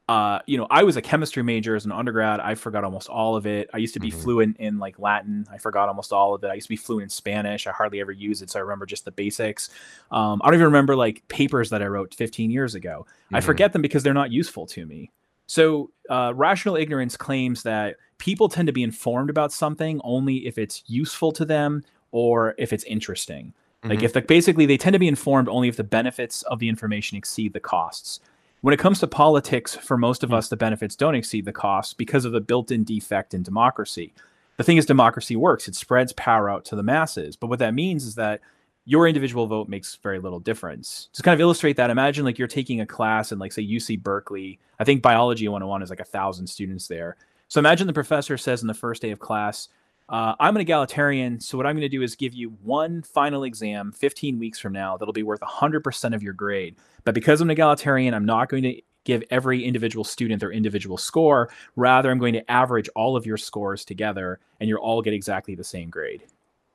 uh, 0.10 0.39
you 0.47 0.58
know, 0.58 0.67
I 0.69 0.84
was 0.84 0.97
a 0.97 1.02
chemistry 1.02 1.43
major 1.43 1.76
as 1.76 1.86
an 1.86 1.91
undergrad. 1.93 2.41
I 2.41 2.56
forgot 2.56 2.84
almost 2.84 3.08
all 3.08 3.38
of 3.38 3.47
it. 3.47 3.69
I 3.73 3.78
used 3.78 3.93
to 3.93 4.02
be 4.02 4.12
mm-hmm. 4.12 4.19
fluent 4.19 4.58
in 4.58 4.78
like 4.78 4.99
Latin. 4.99 5.47
I 5.49 5.58
forgot 5.58 5.88
almost 5.88 6.12
all 6.12 6.36
of 6.36 6.43
it. 6.43 6.52
I 6.52 6.56
used 6.56 6.65
to 6.65 6.69
be 6.69 6.76
fluent 6.76 7.04
in 7.04 7.10
Spanish. 7.10 7.67
I 7.67 7.71
hardly 7.71 8.02
ever 8.02 8.12
use 8.12 8.41
it, 8.41 8.49
so 8.49 8.60
I 8.60 8.63
remember 8.63 8.86
just 8.86 9.06
the 9.06 9.12
basics. 9.12 9.69
Um, 10.12 10.41
I 10.43 10.47
don't 10.47 10.56
even 10.56 10.65
remember 10.65 10.95
like 10.97 11.26
papers 11.30 11.69
that 11.69 11.82
I 11.82 11.88
wrote 11.88 12.13
15 12.13 12.52
years 12.52 12.76
ago. 12.76 13.06
Mm-hmm. 13.08 13.36
I 13.38 13.41
forget 13.41 13.71
them 13.71 13.82
because 13.82 14.04
they're 14.04 14.13
not 14.13 14.32
useful 14.32 14.65
to 14.67 14.86
me. 14.86 15.10
So, 15.45 15.91
uh, 16.10 16.34
rational 16.36 16.76
ignorance 16.76 17.15
claims 17.15 17.63
that 17.63 17.95
people 18.17 18.49
tend 18.49 18.67
to 18.67 18.73
be 18.73 18.84
informed 18.84 19.30
about 19.30 19.54
something 19.54 20.02
only 20.04 20.47
if 20.47 20.58
it's 20.58 20.84
useful 20.88 21.32
to 21.34 21.45
them 21.45 21.84
or 22.12 22.56
if 22.58 22.73
it's 22.73 22.84
interesting. 22.86 23.54
Mm-hmm. 23.84 23.89
Like 23.89 24.04
if 24.04 24.13
the, 24.13 24.22
basically 24.22 24.65
they 24.65 24.78
tend 24.78 24.93
to 24.93 25.00
be 25.00 25.10
informed 25.10 25.50
only 25.50 25.67
if 25.67 25.76
the 25.76 25.84
benefits 25.84 26.41
of 26.43 26.60
the 26.60 26.69
information 26.69 27.17
exceed 27.17 27.52
the 27.54 27.60
costs. 27.60 28.22
When 28.62 28.74
it 28.74 28.80
comes 28.80 29.00
to 29.02 29.08
politics, 29.08 29.76
for 29.76 29.98
most 29.98 30.24
of 30.24 30.30
hmm. 30.30 30.36
us, 30.36 30.48
the 30.48 30.56
benefits 30.56 30.96
don't 30.96 31.15
exceed 31.15 31.43
the 31.43 31.52
costs 31.52 31.93
because 31.93 32.24
of 32.24 32.32
the 32.32 32.39
built 32.39 32.72
in 32.72 32.86
defect 32.86 33.34
in 33.34 33.43
democracy. 33.43 34.13
The 34.56 34.63
thing 34.63 34.78
is, 34.78 34.86
democracy 34.86 35.36
works, 35.36 35.67
it 35.67 35.76
spreads 35.76 36.13
power 36.13 36.50
out 36.50 36.63
to 36.65 36.78
the 36.78 36.84
masses. 36.84 37.36
But 37.36 37.48
what 37.48 37.60
that 37.60 37.74
means 37.74 38.06
is 38.06 38.15
that 38.15 38.39
your 38.86 39.06
individual 39.08 39.48
vote 39.48 39.67
makes 39.67 39.96
very 39.96 40.19
little 40.19 40.39
difference. 40.39 41.10
To 41.13 41.22
kind 41.22 41.34
of 41.34 41.41
illustrate 41.41 41.76
that, 41.76 41.89
imagine 41.89 42.24
like 42.24 42.38
you're 42.39 42.48
taking 42.48 42.80
a 42.80 42.86
class 42.86 43.32
in 43.34 43.39
like 43.39 43.52
say 43.52 43.65
UC 43.65 44.02
Berkeley. 44.02 44.60
I 44.80 44.86
think 44.86 45.02
biology 45.02 45.48
101 45.48 45.82
is 45.84 45.89
like 45.89 46.00
a 46.00 46.06
thousand 46.06 46.48
students 46.48 46.88
there. 46.88 47.17
So 47.50 47.60
imagine 47.60 47.88
the 47.88 47.93
professor 47.93 48.38
says 48.38 48.62
in 48.62 48.67
the 48.67 48.74
first 48.74 49.02
day 49.02 49.12
of 49.12 49.19
class, 49.19 49.69
uh, 50.10 50.36
I'm 50.39 50.56
an 50.56 50.62
egalitarian, 50.62 51.39
so 51.39 51.58
what 51.58 51.66
I'm 51.66 51.76
going 51.76 51.82
to 51.82 51.89
do 51.89 52.02
is 52.02 52.16
give 52.16 52.34
you 52.34 52.50
one 52.62 53.02
final 53.02 53.44
exam 53.44 53.92
15 53.92 54.38
weeks 54.38 54.60
from 54.60 54.74
now 54.74 54.98
that'll 54.98 55.13
be 55.13 55.24
worth 55.24 55.42
100% 55.42 56.16
of 56.16 56.22
your 56.22 56.34
grade. 56.34 56.76
But 57.04 57.16
because 57.16 57.42
I'm 57.42 57.50
an 57.50 57.54
egalitarian, 57.54 58.13
I'm 58.13 58.26
not 58.26 58.50
going 58.50 58.63
to 58.63 58.82
give 59.06 59.24
every 59.30 59.63
individual 59.63 60.04
student 60.04 60.39
their 60.39 60.52
individual 60.52 60.98
score. 60.98 61.50
Rather, 61.76 62.12
I'm 62.12 62.20
going 62.20 62.34
to 62.34 62.52
average 62.52 62.89
all 62.96 63.16
of 63.16 63.26
your 63.26 63.38
scores 63.38 63.86
together, 63.86 64.39
and 64.60 64.70
you'll 64.70 64.80
all 64.80 65.02
get 65.02 65.13
exactly 65.13 65.56
the 65.56 65.63
same 65.63 65.89
grade. 65.89 66.24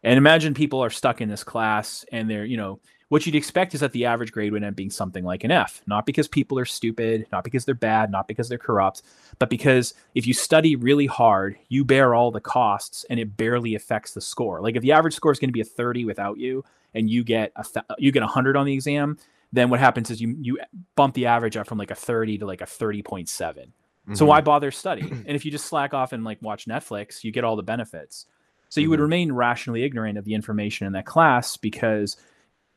And 0.02 0.16
imagine 0.16 0.54
people 0.54 0.82
are 0.82 0.90
stuck 0.90 1.20
in 1.20 1.28
this 1.28 1.42
class 1.42 2.04
and 2.12 2.30
they're, 2.30 2.44
you 2.44 2.56
know, 2.56 2.78
what 3.08 3.24
you'd 3.24 3.34
expect 3.34 3.74
is 3.74 3.80
that 3.80 3.92
the 3.92 4.04
average 4.04 4.32
grade 4.32 4.52
would 4.52 4.62
end 4.62 4.72
up 4.72 4.76
being 4.76 4.90
something 4.90 5.24
like 5.24 5.42
an 5.42 5.50
F, 5.50 5.80
not 5.86 6.04
because 6.04 6.28
people 6.28 6.58
are 6.58 6.66
stupid, 6.66 7.26
not 7.32 7.42
because 7.42 7.64
they're 7.64 7.74
bad, 7.74 8.10
not 8.10 8.28
because 8.28 8.48
they're 8.48 8.58
corrupt, 8.58 9.02
but 9.38 9.48
because 9.48 9.94
if 10.14 10.26
you 10.26 10.34
study 10.34 10.76
really 10.76 11.06
hard, 11.06 11.56
you 11.68 11.84
bear 11.84 12.14
all 12.14 12.30
the 12.30 12.40
costs 12.40 13.06
and 13.08 13.18
it 13.18 13.36
barely 13.36 13.74
affects 13.74 14.12
the 14.12 14.20
score. 14.20 14.60
Like 14.60 14.76
if 14.76 14.82
the 14.82 14.92
average 14.92 15.14
score 15.14 15.32
is 15.32 15.38
going 15.38 15.48
to 15.48 15.54
be 15.54 15.62
a 15.62 15.64
30 15.64 16.04
without 16.04 16.38
you 16.38 16.64
and 16.94 17.08
you 17.08 17.24
get 17.24 17.52
a 17.56 17.64
th- 17.64 17.86
you 17.98 18.12
get 18.12 18.22
100 18.22 18.56
on 18.56 18.66
the 18.66 18.74
exam, 18.74 19.16
then 19.52 19.70
what 19.70 19.80
happens 19.80 20.10
is 20.10 20.20
you 20.20 20.36
you 20.40 20.58
bump 20.94 21.14
the 21.14 21.26
average 21.26 21.56
up 21.56 21.66
from 21.66 21.78
like 21.78 21.90
a 21.90 21.94
30 21.94 22.38
to 22.38 22.46
like 22.46 22.60
a 22.60 22.66
30.7. 22.66 23.26
Mm-hmm. 23.28 24.14
So 24.14 24.26
why 24.26 24.42
bother 24.42 24.70
studying? 24.70 25.08
And 25.26 25.34
if 25.34 25.46
you 25.46 25.50
just 25.50 25.66
slack 25.66 25.94
off 25.94 26.12
and 26.12 26.24
like 26.24 26.42
watch 26.42 26.66
Netflix, 26.66 27.24
you 27.24 27.32
get 27.32 27.44
all 27.44 27.56
the 27.56 27.62
benefits. 27.62 28.26
So 28.68 28.80
you 28.80 28.84
mm-hmm. 28.84 28.90
would 28.90 29.00
remain 29.00 29.32
rationally 29.32 29.84
ignorant 29.84 30.18
of 30.18 30.26
the 30.26 30.34
information 30.34 30.86
in 30.86 30.92
that 30.92 31.06
class 31.06 31.56
because 31.56 32.18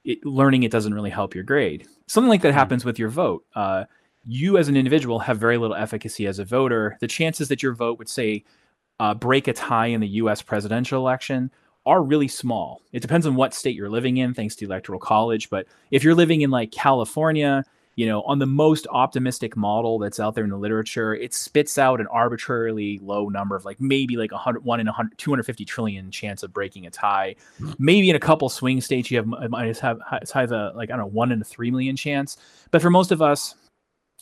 it, 0.04 0.26
learning 0.26 0.64
it 0.64 0.72
doesn't 0.72 0.94
really 0.94 1.10
help 1.10 1.36
your 1.36 1.44
grade. 1.44 1.88
Something 2.08 2.30
like 2.30 2.42
that 2.42 2.50
mm-hmm. 2.50 2.58
happens 2.58 2.86
with 2.86 3.00
your 3.00 3.10
vote. 3.10 3.46
Uh, 3.56 3.86
you 4.26 4.58
as 4.58 4.68
an 4.68 4.78
individual 4.78 5.20
have 5.20 5.40
very 5.40 5.58
little 5.58 5.76
efficacy 5.76 6.28
as 6.28 6.40
a 6.40 6.46
voter. 6.46 6.98
The 7.00 7.08
chances 7.08 7.48
that 7.50 7.64
your 7.64 7.74
vote 7.74 7.98
would 7.98 8.10
say 8.10 8.44
uh, 9.00 9.14
break 9.14 9.48
a 9.48 9.54
tie 9.54 9.88
in 9.88 10.00
the 10.00 10.08
U.S. 10.08 10.42
presidential 10.42 11.00
election 11.00 11.52
are 11.86 12.04
really 12.04 12.28
small. 12.28 12.82
It 12.92 13.02
depends 13.02 13.26
on 13.26 13.36
what 13.36 13.54
state 13.54 13.76
you're 13.76 13.90
living 13.90 14.18
in, 14.18 14.34
thanks 14.34 14.56
to 14.56 14.68
the 14.68 14.72
electoral 14.72 15.00
college. 15.00 15.50
But 15.50 15.66
if 15.90 16.04
you're 16.04 16.14
living 16.14 16.42
in 16.42 16.52
like 16.52 16.72
California, 16.72 17.64
you 17.96 18.06
know, 18.06 18.22
on 18.24 18.40
the 18.40 18.46
most 18.46 18.88
optimistic 18.90 19.58
model 19.58 20.00
that's 20.00 20.20
out 20.20 20.34
there 20.34 20.44
in 20.44 20.50
the 20.50 20.58
literature, 20.58 21.14
it 21.14 21.34
spits 21.34 21.78
out 21.78 22.00
an 22.00 22.08
arbitrarily 22.08 23.00
low 23.00 23.28
number 23.28 23.56
of 23.56 23.66
like 23.66 23.82
maybe 23.82 24.16
like 24.16 24.32
100, 24.32 24.64
1 24.64 24.80
in 24.80 24.86
100, 24.86 25.18
250 25.18 25.66
trillion 25.66 26.10
chance 26.10 26.42
of 26.42 26.54
breaking 26.54 26.88
a 26.88 26.90
tie. 26.90 27.36
Hmm. 27.58 27.72
Maybe 27.80 28.10
in 28.10 28.16
a 28.16 28.20
couple 28.20 28.48
swing 28.50 28.80
states, 28.80 29.12
you 29.12 29.18
have 29.18 29.26
might 29.26 29.78
have 29.80 30.00
it's 30.22 30.32
have 30.32 30.52
a 30.52 30.72
like 30.76 30.90
I 30.90 30.96
don't 30.96 31.00
know 31.00 31.08
one 31.08 31.32
in 31.32 31.42
a 31.42 31.46
three 31.46 31.70
million 31.70 31.96
chance. 31.96 32.38
But 32.72 32.82
for 32.82 32.90
most 32.90 33.12
of 33.12 33.22
us, 33.22 33.56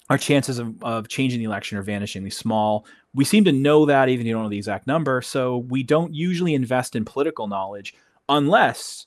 our 0.10 0.18
chances 0.18 0.58
of, 0.58 0.84
of 0.84 1.08
changing 1.08 1.40
the 1.40 1.46
election 1.46 1.78
are 1.78 1.84
vanishingly 1.84 2.34
small. 2.34 2.88
We 3.14 3.26
seem 3.26 3.44
to 3.44 3.52
know 3.52 3.86
that 3.86 4.10
even 4.10 4.26
if 4.26 4.28
you 4.28 4.34
don't 4.34 4.44
know 4.44 4.50
the 4.50 4.58
exact 4.58 4.88
number. 4.88 5.22
So 5.22 5.58
we 5.58 5.84
don't 5.84 6.14
usually 6.14 6.56
invest 6.56 6.96
in 6.96 7.06
political 7.06 7.48
knowledge 7.48 7.94
unless 8.28 9.06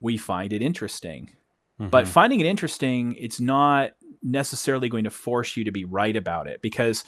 we 0.00 0.18
find 0.18 0.52
it 0.52 0.60
interesting. 0.60 1.30
Mm-hmm. 1.80 1.90
But 1.90 2.06
finding 2.06 2.40
it 2.40 2.46
interesting, 2.46 3.14
it's 3.18 3.40
not 3.40 3.92
necessarily 4.24 4.88
going 4.88 5.04
to 5.04 5.10
force 5.10 5.56
you 5.56 5.64
to 5.64 5.70
be 5.70 5.84
right 5.84 6.16
about 6.16 6.46
it 6.46 6.62
because 6.62 7.04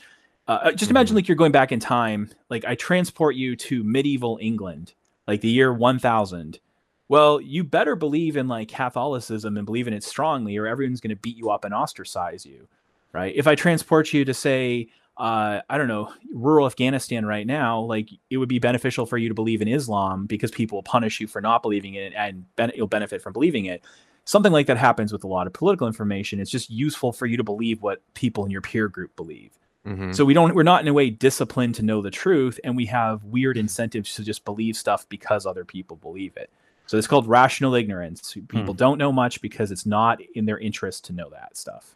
uh, 0.49 0.71
just 0.73 0.91
imagine 0.91 1.09
mm-hmm. 1.09 1.17
like 1.17 1.29
you're 1.29 1.37
going 1.37 1.51
back 1.51 1.73
in 1.73 1.81
time 1.81 2.31
like 2.51 2.65
i 2.67 2.75
transport 2.75 3.35
you 3.35 3.57
to 3.57 3.83
medieval 3.83 4.39
england 4.41 4.93
like 5.27 5.41
the 5.41 5.49
year 5.49 5.73
1000 5.73 6.61
well 7.09 7.41
you 7.41 7.65
better 7.65 7.97
believe 7.97 8.37
in 8.37 8.47
like 8.47 8.69
catholicism 8.69 9.57
and 9.57 9.65
believe 9.65 9.89
in 9.89 9.95
it 9.95 10.05
strongly 10.05 10.57
or 10.57 10.67
everyone's 10.67 11.01
going 11.01 11.11
to 11.11 11.17
beat 11.17 11.37
you 11.37 11.51
up 11.51 11.65
and 11.65 11.73
ostracize 11.73 12.45
you 12.45 12.69
right 13.13 13.35
if 13.35 13.47
i 13.47 13.55
transport 13.55 14.13
you 14.13 14.25
to 14.25 14.35
say 14.35 14.87
uh, 15.19 15.63
I 15.71 15.79
don't 15.79 15.89
know, 15.89 16.13
rural 16.35 16.67
Afghanistan 16.67 17.25
right 17.25 17.47
now, 17.47 17.81
like 17.81 18.11
it 18.29 18.37
would 18.37 18.51
be 18.51 18.59
beneficial 18.59 19.07
for 19.07 19.17
you 19.17 19.29
to 19.29 19.35
believe 19.35 19.63
in 19.63 19.69
Islam 19.69 20.27
because 20.27 20.51
people 20.51 20.77
will 20.77 20.83
punish 20.83 21.21
you 21.21 21.27
for 21.27 21.41
not 21.41 21.63
believing 21.63 21.95
it 21.95 22.13
and 22.15 22.45
ben- 22.57 22.73
you'll 22.75 22.87
benefit 22.87 23.23
from 23.23 23.33
believing 23.33 23.65
it. 23.65 23.83
Something 24.27 24.53
like 24.53 24.67
that 24.67 24.77
happens 24.77 25.13
with 25.13 25.25
a 25.25 25.29
lot 25.29 25.47
of 25.47 25.53
political 25.53 25.87
information. 25.87 26.41
It's 26.41 26.51
just 26.51 26.69
useful 26.69 27.13
for 27.13 27.27
you 27.27 27.37
to 27.37 27.45
believe 27.45 27.81
what 27.81 28.03
people 28.15 28.45
in 28.45 28.51
your 28.51 28.61
peer 28.61 28.89
group 28.89 29.17
believe. 29.17 29.53
Mm-hmm. 29.87 30.13
So 30.13 30.25
we 30.25 30.35
don't, 30.35 30.55
we're 30.55 30.65
not 30.65 30.83
in 30.83 30.89
a 30.89 30.93
way 30.93 31.11
disciplined 31.11 31.77
to 31.77 31.83
know 31.83 32.03
the 32.03 32.11
truth, 32.11 32.59
and 32.65 32.77
we 32.77 32.87
have 32.87 33.23
weird 33.23 33.57
incentives 33.57 34.15
to 34.17 34.25
just 34.25 34.45
believe 34.45 34.77
stuff 34.77 35.09
because 35.09 35.47
other 35.47 35.65
people 35.65 35.97
believe 35.97 36.37
it. 36.37 36.51
So 36.87 36.99
it's 36.99 37.07
called 37.07 37.27
rational 37.27 37.75
ignorance. 37.75 38.35
People 38.49 38.75
hmm. 38.75 38.79
don't 38.79 38.99
know 38.99 39.13
much 39.13 39.41
because 39.41 39.71
it's 39.71 39.87
not 39.87 40.21
in 40.35 40.45
their 40.45 40.59
interest 40.59 41.05
to 41.07 41.13
know 41.13 41.31
that 41.31 41.57
stuff. 41.57 41.95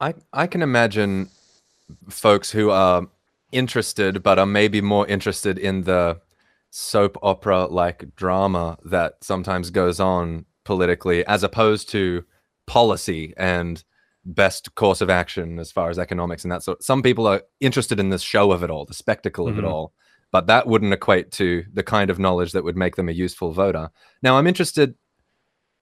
I 0.00 0.14
I 0.32 0.46
can 0.46 0.62
imagine 0.62 1.28
folks 2.08 2.50
who 2.50 2.70
are 2.70 3.06
interested, 3.52 4.22
but 4.22 4.38
are 4.38 4.46
maybe 4.46 4.80
more 4.80 5.06
interested 5.06 5.58
in 5.58 5.82
the 5.82 6.20
soap 6.70 7.18
opera 7.22 7.66
like 7.66 8.16
drama 8.16 8.78
that 8.84 9.22
sometimes 9.22 9.70
goes 9.70 10.00
on 10.00 10.46
politically, 10.64 11.24
as 11.26 11.42
opposed 11.42 11.88
to 11.90 12.24
policy 12.66 13.34
and 13.36 13.84
best 14.24 14.74
course 14.74 15.00
of 15.00 15.10
action 15.10 15.58
as 15.58 15.72
far 15.72 15.90
as 15.90 15.98
economics 15.98 16.44
and 16.44 16.52
that 16.52 16.62
sort. 16.62 16.82
Some 16.82 17.02
people 17.02 17.26
are 17.26 17.42
interested 17.60 17.98
in 17.98 18.10
the 18.10 18.18
show 18.18 18.52
of 18.52 18.62
it 18.62 18.70
all, 18.70 18.84
the 18.84 18.94
spectacle 18.94 19.48
of 19.48 19.56
mm-hmm. 19.56 19.64
it 19.64 19.68
all, 19.68 19.92
but 20.30 20.46
that 20.46 20.66
wouldn't 20.66 20.92
equate 20.92 21.32
to 21.32 21.64
the 21.72 21.82
kind 21.82 22.08
of 22.08 22.18
knowledge 22.18 22.52
that 22.52 22.64
would 22.64 22.76
make 22.76 22.96
them 22.96 23.08
a 23.08 23.12
useful 23.12 23.52
voter. 23.52 23.90
Now, 24.22 24.38
I'm 24.38 24.46
interested 24.46 24.94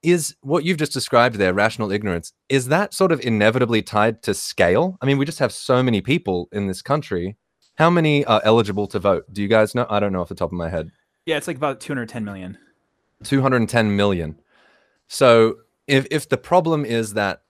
is 0.03 0.35
what 0.41 0.63
you've 0.63 0.77
just 0.77 0.93
described 0.93 1.35
there, 1.35 1.53
rational 1.53 1.91
ignorance, 1.91 2.33
is 2.49 2.67
that 2.69 2.93
sort 2.93 3.11
of 3.11 3.21
inevitably 3.21 3.81
tied 3.81 4.23
to 4.23 4.33
scale? 4.33 4.97
I 5.01 5.05
mean, 5.05 5.17
we 5.17 5.25
just 5.25 5.39
have 5.39 5.51
so 5.51 5.83
many 5.83 6.01
people 6.01 6.49
in 6.51 6.67
this 6.67 6.81
country. 6.81 7.37
How 7.75 7.89
many 7.89 8.25
are 8.25 8.41
eligible 8.43 8.87
to 8.87 8.99
vote? 8.99 9.31
Do 9.31 9.41
you 9.41 9.47
guys 9.47 9.75
know? 9.75 9.85
I 9.89 9.99
don't 9.99 10.11
know 10.11 10.21
off 10.21 10.29
the 10.29 10.35
top 10.35 10.51
of 10.51 10.57
my 10.57 10.69
head. 10.69 10.91
Yeah, 11.25 11.37
it's 11.37 11.47
like 11.47 11.57
about 11.57 11.79
210 11.79 12.25
million. 12.25 12.57
210 13.23 13.95
million. 13.95 14.40
So 15.11 15.57
if 15.87 16.07
if 16.09 16.29
the 16.29 16.37
problem 16.37 16.85
is 16.85 17.13
that, 17.13 17.43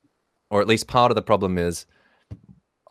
or 0.49 0.61
at 0.61 0.67
least 0.67 0.87
part 0.87 1.11
of 1.11 1.15
the 1.15 1.21
problem 1.21 1.57
is, 1.57 1.85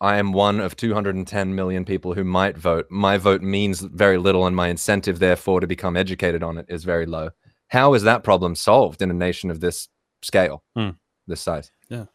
I 0.00 0.16
am 0.16 0.32
one 0.32 0.60
of 0.60 0.76
210 0.76 1.54
million 1.54 1.84
people 1.84 2.14
who 2.14 2.24
might 2.24 2.56
vote. 2.56 2.86
My 2.90 3.18
vote 3.18 3.42
means 3.42 3.80
very 3.80 4.16
little, 4.16 4.46
and 4.46 4.56
my 4.56 4.68
incentive, 4.68 5.18
therefore, 5.18 5.60
to 5.60 5.66
become 5.66 5.96
educated 5.96 6.42
on 6.42 6.56
it 6.56 6.66
is 6.68 6.84
very 6.84 7.06
low 7.06 7.30
how 7.70 7.94
is 7.94 8.02
that 8.02 8.24
problem 8.24 8.54
solved 8.54 9.00
in 9.00 9.10
a 9.10 9.14
nation 9.14 9.50
of 9.50 9.60
this 9.60 9.88
scale, 10.22 10.62
hmm. 10.74 10.90
this 11.26 11.40
size? 11.40 11.70
Yeah. 11.88 12.06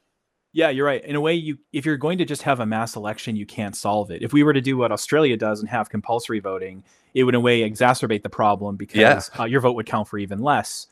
Yeah, 0.52 0.70
you're 0.70 0.86
right. 0.86 1.04
In 1.04 1.16
a 1.16 1.22
way, 1.22 1.34
you 1.34 1.58
if 1.74 1.86
you're 1.86 1.98
going 1.98 2.18
to 2.20 2.26
just 2.26 2.44
have 2.44 2.62
a 2.62 2.66
mass 2.66 2.96
election, 2.96 3.36
you 3.36 3.46
can't 3.46 3.76
solve 3.76 4.10
it. 4.12 4.22
If 4.22 4.32
we 4.32 4.44
were 4.44 4.54
to 4.54 4.62
do 4.62 4.78
what 4.78 4.92
Australia 4.92 5.36
does 5.36 5.60
and 5.60 5.68
have 5.68 5.90
compulsory 5.90 6.40
voting, 6.40 6.84
it 7.14 7.24
would 7.24 7.36
in 7.36 7.40
a 7.40 7.42
way 7.42 7.70
exacerbate 7.70 8.24
the 8.24 8.30
problem 8.30 8.78
because 8.78 8.98
yeah. 8.98 9.22
uh, 9.38 9.46
your 9.46 9.60
vote 9.60 9.74
would 9.74 9.86
count 9.86 10.08
for 10.08 10.18
even 10.18 10.40
less. 10.40 10.88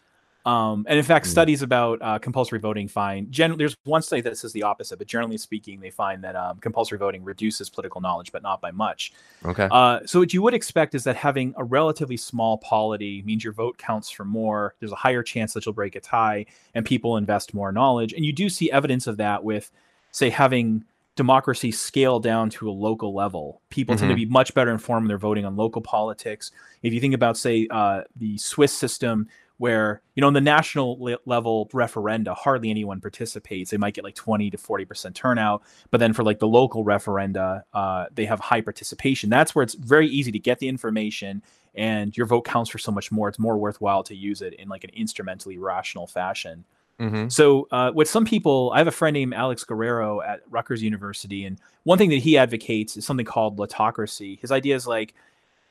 Um, 0.46 0.86
and 0.90 1.00
in 1.00 1.06
fact, 1.06 1.26
mm. 1.26 1.30
studies 1.30 1.62
about 1.62 2.02
uh, 2.02 2.20
compulsory 2.20 2.60
voting 2.60 2.90
find 2.90 3.32
generally 3.32 3.60
there's 3.60 3.78
one 3.86 4.02
study 4.02 4.22
that 4.22 4.38
says 4.38 4.52
the 4.52 4.64
opposite, 4.64 4.98
but 4.98 5.08
generally 5.08 5.38
speaking, 5.38 5.80
they 5.80 5.90
find 5.90 6.24
that 6.24 6.36
um, 6.36 6.58
compulsory 6.58 6.98
voting 6.98 7.24
reduces 7.24 7.70
political 7.70 8.02
knowledge, 8.02 8.32
but 8.32 8.44
not 8.44 8.60
by 8.60 8.72
much. 8.72 9.14
Okay. 9.46 9.70
Uh, 9.72 10.02
so 10.06 10.20
what 10.20 10.34
you 10.34 10.42
would 10.42 10.54
expect 10.54 10.96
is 10.96 11.06
that 11.06 11.16
having 11.16 11.54
a 11.58 11.64
relatively 11.64 12.18
small 12.18 12.58
polity 12.58 13.22
means 13.22 13.44
your 13.44 13.54
vote 13.54 13.78
counts 13.78 14.10
for 14.10 14.26
more. 14.26 14.76
There's 14.80 14.92
a 14.92 14.96
higher 14.96 15.24
chance 15.24 15.54
that 15.54 15.66
you'll 15.66 15.74
break 15.74 15.96
a 15.96 16.02
tie, 16.02 16.46
and 16.76 16.86
people 16.86 17.16
invest 17.16 17.54
more 17.54 17.72
knowledge. 17.72 18.12
And 18.12 18.26
you 18.26 18.34
do 18.34 18.50
see 18.50 18.70
evidence 18.70 19.08
of 19.08 19.18
that 19.18 19.46
with, 19.46 19.72
say, 20.12 20.30
having 20.30 20.84
democracy 21.16 21.72
scale 21.72 22.20
down 22.20 22.50
to 22.50 22.70
a 22.70 22.72
local 22.72 23.14
level. 23.14 23.62
People 23.70 23.94
mm-hmm. 23.94 24.00
tend 24.00 24.10
to 24.10 24.16
mm-hmm. 24.16 24.30
be 24.30 24.34
much 24.34 24.54
better 24.54 24.72
informed 24.72 25.04
when 25.04 25.08
they're 25.08 25.18
voting 25.18 25.46
on 25.46 25.56
local 25.56 25.82
politics. 25.82 26.52
If 26.82 26.92
you 26.92 27.00
think 27.00 27.14
about, 27.14 27.38
say, 27.38 27.68
uh, 27.70 28.02
the 28.16 28.38
Swiss 28.38 28.74
system, 28.74 29.28
where 29.58 30.02
you 30.16 30.22
know 30.22 30.28
in 30.28 30.34
the 30.34 30.42
national 30.42 31.18
level 31.26 31.70
referenda 31.74 32.36
hardly 32.36 32.70
anyone 32.70 33.00
participates. 33.00 33.72
They 33.72 33.78
might 33.78 33.94
get 33.94 34.04
like 34.04 34.16
20 34.16 34.50
to 34.52 34.58
40 34.58 34.86
percent 34.86 35.16
turnout 35.16 35.64
but 35.92 36.00
then 36.00 36.14
for 36.14 36.24
like 36.24 36.40
the 36.40 36.48
local 36.48 36.84
referenda 36.84 37.64
uh, 37.74 38.06
they 38.14 38.26
have 38.26 38.40
high 38.40 38.62
participation. 38.62 39.30
That's 39.30 39.56
where 39.56 39.64
it's 39.64 39.76
very 39.76 40.08
easy 40.08 40.32
to 40.32 40.40
get 40.40 40.60
the 40.60 40.68
information 40.68 41.42
and 41.76 42.16
your 42.16 42.26
vote 42.26 42.46
counts 42.46 42.70
for 42.70 42.78
so 42.78 42.92
much 42.92 43.12
more. 43.12 43.30
It's 43.30 43.40
more 43.40 43.58
worthwhile 43.58 44.04
to 44.04 44.16
use 44.16 44.42
it 44.42 44.54
in 44.54 44.70
like 44.70 44.84
an 44.84 44.92
instrumentally 44.94 45.58
rational 45.58 46.08
fashion. 46.08 46.66
Mm-hmm. 47.00 47.30
so 47.30 47.68
uh, 47.72 47.92
what 47.92 48.08
some 48.08 48.24
people 48.24 48.72
i 48.76 48.78
have 48.78 48.86
a 48.86 48.92
friend 48.92 49.16
named 49.16 49.34
alex 49.34 49.64
guerrero 49.64 50.22
at 50.22 50.42
rutgers 50.52 50.84
university 50.84 51.44
and 51.44 51.60
one 51.86 51.98
thing 51.98 52.12
that 52.12 52.20
he 52.20 52.38
advocates 52.38 52.96
is 52.96 53.04
something 53.04 53.26
called 53.26 53.58
lottocracy 53.58 54.40
his 54.40 54.52
idea 54.52 54.76
is 54.76 54.86
like 54.86 55.16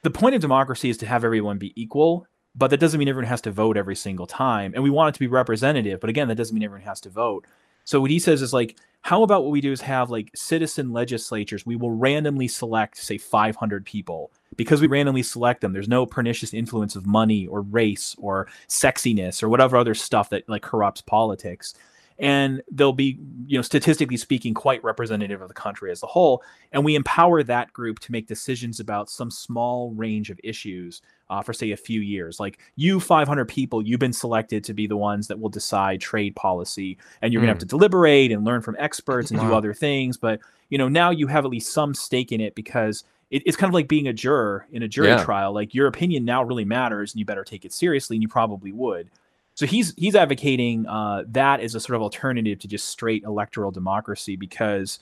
the 0.02 0.10
point 0.10 0.34
of 0.34 0.40
democracy 0.40 0.90
is 0.90 0.98
to 0.98 1.06
have 1.06 1.24
everyone 1.24 1.58
be 1.58 1.72
equal 1.80 2.26
but 2.54 2.68
that 2.70 2.80
doesn't 2.80 2.98
mean 2.98 3.08
everyone 3.08 3.28
has 3.28 3.40
to 3.42 3.50
vote 3.50 3.76
every 3.76 3.96
single 3.96 4.26
time. 4.26 4.72
And 4.74 4.82
we 4.82 4.90
want 4.90 5.10
it 5.10 5.14
to 5.14 5.20
be 5.20 5.26
representative, 5.26 6.00
but 6.00 6.10
again, 6.10 6.28
that 6.28 6.36
doesn't 6.36 6.54
mean 6.54 6.64
everyone 6.64 6.86
has 6.86 7.00
to 7.02 7.10
vote. 7.10 7.46
So 7.84 8.00
what 8.00 8.10
he 8.10 8.18
says 8.18 8.42
is 8.42 8.52
like, 8.52 8.78
how 9.00 9.24
about 9.24 9.42
what 9.42 9.50
we 9.50 9.60
do 9.60 9.72
is 9.72 9.80
have 9.80 10.10
like 10.10 10.30
citizen 10.34 10.92
legislatures? 10.92 11.66
We 11.66 11.76
will 11.76 11.90
randomly 11.90 12.46
select, 12.46 12.96
say, 12.96 13.18
500 13.18 13.84
people 13.84 14.30
because 14.54 14.80
we 14.80 14.86
randomly 14.86 15.24
select 15.24 15.60
them. 15.60 15.72
There's 15.72 15.88
no 15.88 16.06
pernicious 16.06 16.54
influence 16.54 16.94
of 16.94 17.06
money 17.06 17.46
or 17.46 17.62
race 17.62 18.14
or 18.18 18.46
sexiness 18.68 19.42
or 19.42 19.48
whatever 19.48 19.76
other 19.76 19.94
stuff 19.94 20.30
that 20.30 20.48
like 20.48 20.62
corrupts 20.62 21.00
politics 21.00 21.74
and 22.22 22.62
they'll 22.70 22.92
be 22.92 23.18
you 23.46 23.58
know 23.58 23.62
statistically 23.62 24.16
speaking 24.16 24.54
quite 24.54 24.82
representative 24.82 25.42
of 25.42 25.48
the 25.48 25.54
country 25.54 25.90
as 25.90 26.02
a 26.02 26.06
whole 26.06 26.42
and 26.70 26.82
we 26.84 26.94
empower 26.94 27.42
that 27.42 27.70
group 27.72 27.98
to 27.98 28.12
make 28.12 28.26
decisions 28.26 28.80
about 28.80 29.10
some 29.10 29.30
small 29.30 29.90
range 29.90 30.30
of 30.30 30.40
issues 30.42 31.02
uh, 31.28 31.42
for 31.42 31.52
say 31.52 31.72
a 31.72 31.76
few 31.76 32.00
years 32.00 32.40
like 32.40 32.58
you 32.76 33.00
500 33.00 33.46
people 33.46 33.82
you've 33.82 34.00
been 34.00 34.12
selected 34.12 34.64
to 34.64 34.72
be 34.72 34.86
the 34.86 34.96
ones 34.96 35.26
that 35.26 35.38
will 35.38 35.50
decide 35.50 36.00
trade 36.00 36.34
policy 36.36 36.96
and 37.20 37.32
you're 37.32 37.40
mm. 37.40 37.46
going 37.46 37.54
to 37.54 37.60
have 37.60 37.68
to 37.68 37.76
deliberate 37.76 38.32
and 38.32 38.44
learn 38.44 38.62
from 38.62 38.76
experts 38.78 39.30
and 39.30 39.40
wow. 39.40 39.48
do 39.48 39.54
other 39.54 39.74
things 39.74 40.16
but 40.16 40.40
you 40.70 40.78
know 40.78 40.88
now 40.88 41.10
you 41.10 41.26
have 41.26 41.44
at 41.44 41.50
least 41.50 41.72
some 41.72 41.92
stake 41.92 42.32
in 42.32 42.40
it 42.40 42.54
because 42.54 43.04
it's 43.30 43.56
kind 43.56 43.70
of 43.70 43.72
like 43.72 43.88
being 43.88 44.08
a 44.08 44.12
juror 44.12 44.66
in 44.72 44.82
a 44.82 44.88
jury 44.88 45.08
yeah. 45.08 45.24
trial 45.24 45.52
like 45.52 45.74
your 45.74 45.86
opinion 45.86 46.24
now 46.24 46.42
really 46.42 46.66
matters 46.66 47.12
and 47.12 47.18
you 47.18 47.24
better 47.24 47.44
take 47.44 47.64
it 47.64 47.72
seriously 47.72 48.14
and 48.14 48.22
you 48.22 48.28
probably 48.28 48.72
would 48.72 49.10
so 49.54 49.66
he's 49.66 49.94
he's 49.96 50.14
advocating 50.14 50.86
uh, 50.86 51.24
that 51.28 51.60
as 51.60 51.74
a 51.74 51.80
sort 51.80 51.96
of 51.96 52.02
alternative 52.02 52.58
to 52.60 52.68
just 52.68 52.88
straight 52.88 53.22
electoral 53.24 53.70
democracy 53.70 54.36
because, 54.36 54.98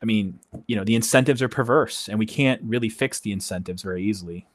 I 0.00 0.06
mean, 0.06 0.38
you 0.66 0.76
know, 0.76 0.84
the 0.84 0.94
incentives 0.94 1.42
are 1.42 1.48
perverse, 1.48 2.08
and 2.08 2.18
we 2.18 2.26
can't 2.26 2.62
really 2.62 2.88
fix 2.88 3.20
the 3.20 3.32
incentives 3.32 3.82
very 3.82 4.02
easily. 4.02 4.46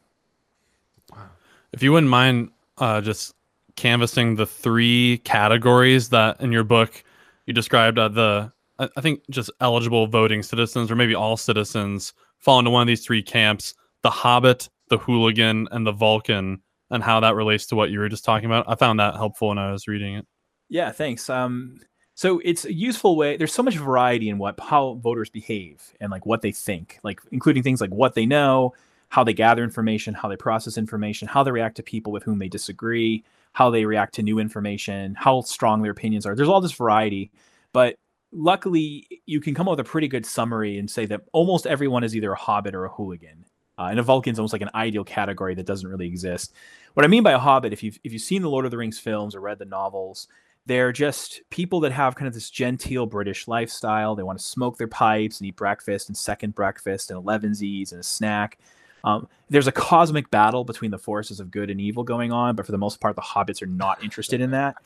If 1.73 1.83
you 1.83 1.91
wouldn't 1.91 2.09
mind, 2.09 2.51
uh, 2.77 3.01
just 3.01 3.33
canvassing 3.75 4.35
the 4.35 4.45
three 4.45 5.19
categories 5.23 6.09
that 6.09 6.39
in 6.39 6.51
your 6.51 6.63
book 6.63 7.03
you 7.47 7.53
described 7.53 7.97
uh, 7.97 8.07
the 8.07 8.51
I 8.79 9.01
think 9.01 9.21
just 9.29 9.51
eligible 9.61 10.07
voting 10.07 10.41
citizens 10.41 10.89
or 10.89 10.95
maybe 10.95 11.15
all 11.15 11.37
citizens 11.37 12.13
fall 12.39 12.59
into 12.59 12.71
one 12.71 12.81
of 12.81 12.87
these 12.87 13.05
three 13.05 13.21
camps: 13.21 13.73
the 14.01 14.09
Hobbit, 14.09 14.69
the 14.89 14.97
Hooligan, 14.97 15.67
and 15.71 15.85
the 15.85 15.91
Vulcan 15.91 16.61
and 16.93 17.03
how 17.03 17.19
that 17.19 17.35
relates 17.35 17.65
to 17.67 17.75
what 17.75 17.89
you 17.89 17.99
were 17.99 18.07
just 18.07 18.23
talking 18.23 18.45
about. 18.45 18.65
I 18.67 18.75
found 18.75 18.99
that 18.99 19.15
helpful 19.15 19.49
when 19.49 19.57
I 19.57 19.71
was 19.71 19.87
reading 19.87 20.15
it. 20.15 20.25
Yeah, 20.69 20.91
thanks. 20.91 21.29
Um, 21.29 21.79
so 22.15 22.39
it's 22.45 22.65
a 22.65 22.73
useful 22.73 23.17
way. 23.17 23.35
There's 23.35 23.53
so 23.53 23.63
much 23.63 23.75
variety 23.75 24.29
in 24.29 24.37
what 24.37 24.59
how 24.59 24.99
voters 25.03 25.29
behave 25.29 25.81
and 25.99 26.11
like 26.11 26.25
what 26.25 26.41
they 26.41 26.51
think, 26.51 26.99
like 27.03 27.19
including 27.31 27.63
things 27.63 27.81
like 27.81 27.89
what 27.89 28.13
they 28.13 28.25
know, 28.25 28.73
how 29.09 29.23
they 29.23 29.33
gather 29.33 29.63
information, 29.63 30.13
how 30.13 30.29
they 30.29 30.35
process 30.35 30.77
information, 30.77 31.27
how 31.27 31.43
they 31.43 31.51
react 31.51 31.75
to 31.77 31.83
people 31.83 32.11
with 32.11 32.23
whom 32.23 32.39
they 32.39 32.47
disagree, 32.47 33.23
how 33.53 33.69
they 33.69 33.85
react 33.85 34.13
to 34.15 34.23
new 34.23 34.39
information, 34.39 35.15
how 35.15 35.41
strong 35.41 35.81
their 35.81 35.91
opinions 35.91 36.25
are. 36.25 36.35
There's 36.35 36.49
all 36.49 36.61
this 36.61 36.71
variety, 36.71 37.31
but 37.73 37.95
luckily 38.31 39.07
you 39.25 39.41
can 39.41 39.55
come 39.55 39.67
up 39.67 39.77
with 39.77 39.87
a 39.87 39.89
pretty 39.89 40.07
good 40.07 40.25
summary 40.25 40.77
and 40.77 40.89
say 40.89 41.05
that 41.07 41.21
almost 41.33 41.65
everyone 41.65 42.03
is 42.03 42.15
either 42.15 42.31
a 42.31 42.37
hobbit 42.37 42.75
or 42.75 42.85
a 42.85 42.89
hooligan. 42.89 43.45
Uh, 43.83 43.89
and 43.89 43.99
a 43.99 44.03
Vulcan's 44.03 44.39
almost 44.39 44.53
like 44.53 44.61
an 44.61 44.69
ideal 44.73 45.03
category 45.03 45.55
that 45.55 45.65
doesn't 45.65 45.89
really 45.89 46.07
exist. 46.07 46.53
What 46.93 47.03
I 47.03 47.07
mean 47.07 47.23
by 47.23 47.33
a 47.33 47.39
Hobbit, 47.39 47.73
if 47.73 47.83
you've 47.83 47.99
if 48.03 48.13
you've 48.13 48.21
seen 48.21 48.41
the 48.41 48.49
Lord 48.49 48.65
of 48.65 48.71
the 48.71 48.77
Rings 48.77 48.99
films 48.99 49.35
or 49.35 49.41
read 49.41 49.59
the 49.59 49.65
novels, 49.65 50.27
they're 50.65 50.93
just 50.93 51.41
people 51.49 51.81
that 51.81 51.91
have 51.91 52.15
kind 52.15 52.27
of 52.27 52.33
this 52.33 52.49
genteel 52.49 53.05
British 53.05 53.47
lifestyle. 53.47 54.15
They 54.15 54.23
want 54.23 54.39
to 54.39 54.45
smoke 54.45 54.77
their 54.77 54.87
pipes 54.87 55.39
and 55.39 55.47
eat 55.47 55.57
breakfast 55.57 56.07
and 56.07 56.17
second 56.17 56.55
breakfast 56.55 57.11
and 57.11 57.21
elevensies 57.21 57.91
and 57.91 57.99
a 57.99 58.03
snack. 58.03 58.57
Um, 59.03 59.27
there's 59.49 59.67
a 59.67 59.71
cosmic 59.73 60.31
battle 60.31 60.63
between 60.63 60.91
the 60.91 60.97
forces 60.97 61.41
of 61.41 61.51
good 61.51 61.69
and 61.69 61.81
evil 61.81 62.03
going 62.03 62.31
on, 62.31 62.55
but 62.55 62.65
for 62.65 62.71
the 62.71 62.77
most 62.77 63.01
part, 63.01 63.17
the 63.17 63.21
hobbits 63.21 63.61
are 63.61 63.67
not 63.67 64.01
interested 64.01 64.39
in 64.39 64.51
that. 64.51 64.77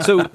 so 0.00 0.28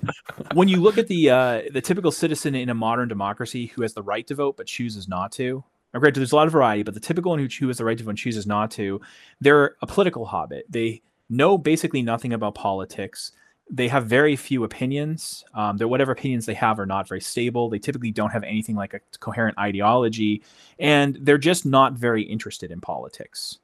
when 0.53 0.67
you 0.67 0.77
look 0.77 0.97
at 0.97 1.07
the 1.07 1.29
uh, 1.29 1.61
the 1.71 1.81
typical 1.81 2.11
citizen 2.11 2.55
in 2.55 2.69
a 2.69 2.73
modern 2.73 3.07
democracy 3.07 3.67
who 3.67 3.81
has 3.81 3.93
the 3.93 4.01
right 4.01 4.25
to 4.27 4.35
vote 4.35 4.57
but 4.57 4.67
chooses 4.67 5.07
not 5.07 5.31
to, 5.33 5.63
or 5.95 5.99
granted, 5.99 6.19
there's 6.19 6.33
a 6.33 6.35
lot 6.35 6.45
of 6.45 6.53
variety, 6.53 6.83
but 6.83 6.93
the 6.93 6.99
typical 6.99 7.31
one 7.31 7.39
who 7.39 7.67
has 7.67 7.77
the 7.77 7.85
right 7.85 7.97
to 7.97 8.03
vote 8.03 8.09
and 8.09 8.17
chooses 8.19 8.45
not 8.45 8.69
to, 8.71 8.99
they're 9.39 9.75
a 9.81 9.87
political 9.87 10.25
hobbit. 10.25 10.65
They 10.69 11.01
know 11.29 11.57
basically 11.57 12.01
nothing 12.01 12.33
about 12.33 12.53
politics. 12.53 13.31
They 13.71 13.87
have 13.87 14.05
very 14.05 14.35
few 14.35 14.65
opinions. 14.65 15.45
Um, 15.53 15.77
their 15.77 15.87
whatever 15.87 16.11
opinions 16.11 16.45
they 16.45 16.53
have 16.53 16.79
are 16.79 16.85
not 16.85 17.07
very 17.07 17.21
stable. 17.21 17.69
They 17.69 17.79
typically 17.79 18.11
don't 18.11 18.31
have 18.31 18.43
anything 18.43 18.75
like 18.75 18.93
a 18.93 18.99
coherent 19.19 19.57
ideology, 19.57 20.43
and 20.79 21.17
they're 21.21 21.37
just 21.37 21.65
not 21.65 21.93
very 21.93 22.23
interested 22.23 22.71
in 22.71 22.81
politics. 22.81 23.59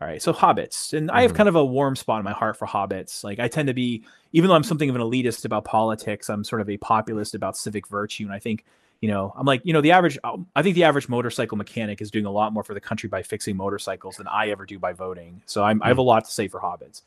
All 0.00 0.08
right, 0.08 0.22
so 0.22 0.32
hobbits, 0.32 0.92
and 0.92 1.08
mm-hmm. 1.08 1.16
I 1.16 1.22
have 1.22 1.32
mm-hmm. 1.32 1.38
kind 1.38 1.48
of 1.48 1.56
a 1.56 1.64
warm 1.64 1.96
spot 1.96 2.20
in 2.20 2.24
my 2.24 2.32
heart 2.32 2.56
for 2.56 2.66
hobbits. 2.66 3.24
Like 3.24 3.40
I 3.40 3.48
tend 3.48 3.66
to 3.66 3.74
be, 3.74 4.04
even 4.32 4.48
though 4.48 4.54
I'm 4.54 4.64
something 4.64 4.88
of 4.88 4.96
an 4.96 5.02
elitist 5.02 5.44
about 5.44 5.64
politics, 5.64 6.30
I'm 6.30 6.44
sort 6.44 6.60
of 6.62 6.70
a 6.70 6.76
populist 6.76 7.34
about 7.34 7.56
civic 7.56 7.88
virtue, 7.88 8.24
and 8.24 8.32
I 8.32 8.38
think, 8.38 8.64
you 9.04 9.10
know, 9.10 9.34
I'm 9.36 9.44
like, 9.44 9.60
you 9.64 9.74
know, 9.74 9.82
the 9.82 9.92
average, 9.92 10.16
um, 10.24 10.46
I 10.56 10.62
think 10.62 10.76
the 10.76 10.84
average 10.84 11.10
motorcycle 11.10 11.58
mechanic 11.58 12.00
is 12.00 12.10
doing 12.10 12.24
a 12.24 12.30
lot 12.30 12.54
more 12.54 12.64
for 12.64 12.72
the 12.72 12.80
country 12.80 13.06
by 13.06 13.22
fixing 13.22 13.54
motorcycles 13.54 14.16
than 14.16 14.26
I 14.26 14.48
ever 14.48 14.64
do 14.64 14.78
by 14.78 14.94
voting. 14.94 15.42
So 15.44 15.62
I'm, 15.62 15.76
mm-hmm. 15.76 15.82
I 15.84 15.88
have 15.88 15.98
a 15.98 16.00
mm. 16.00 16.06
lot 16.06 16.24
to 16.24 16.30
say 16.30 16.48
for 16.48 16.58
hobbits. 16.58 17.02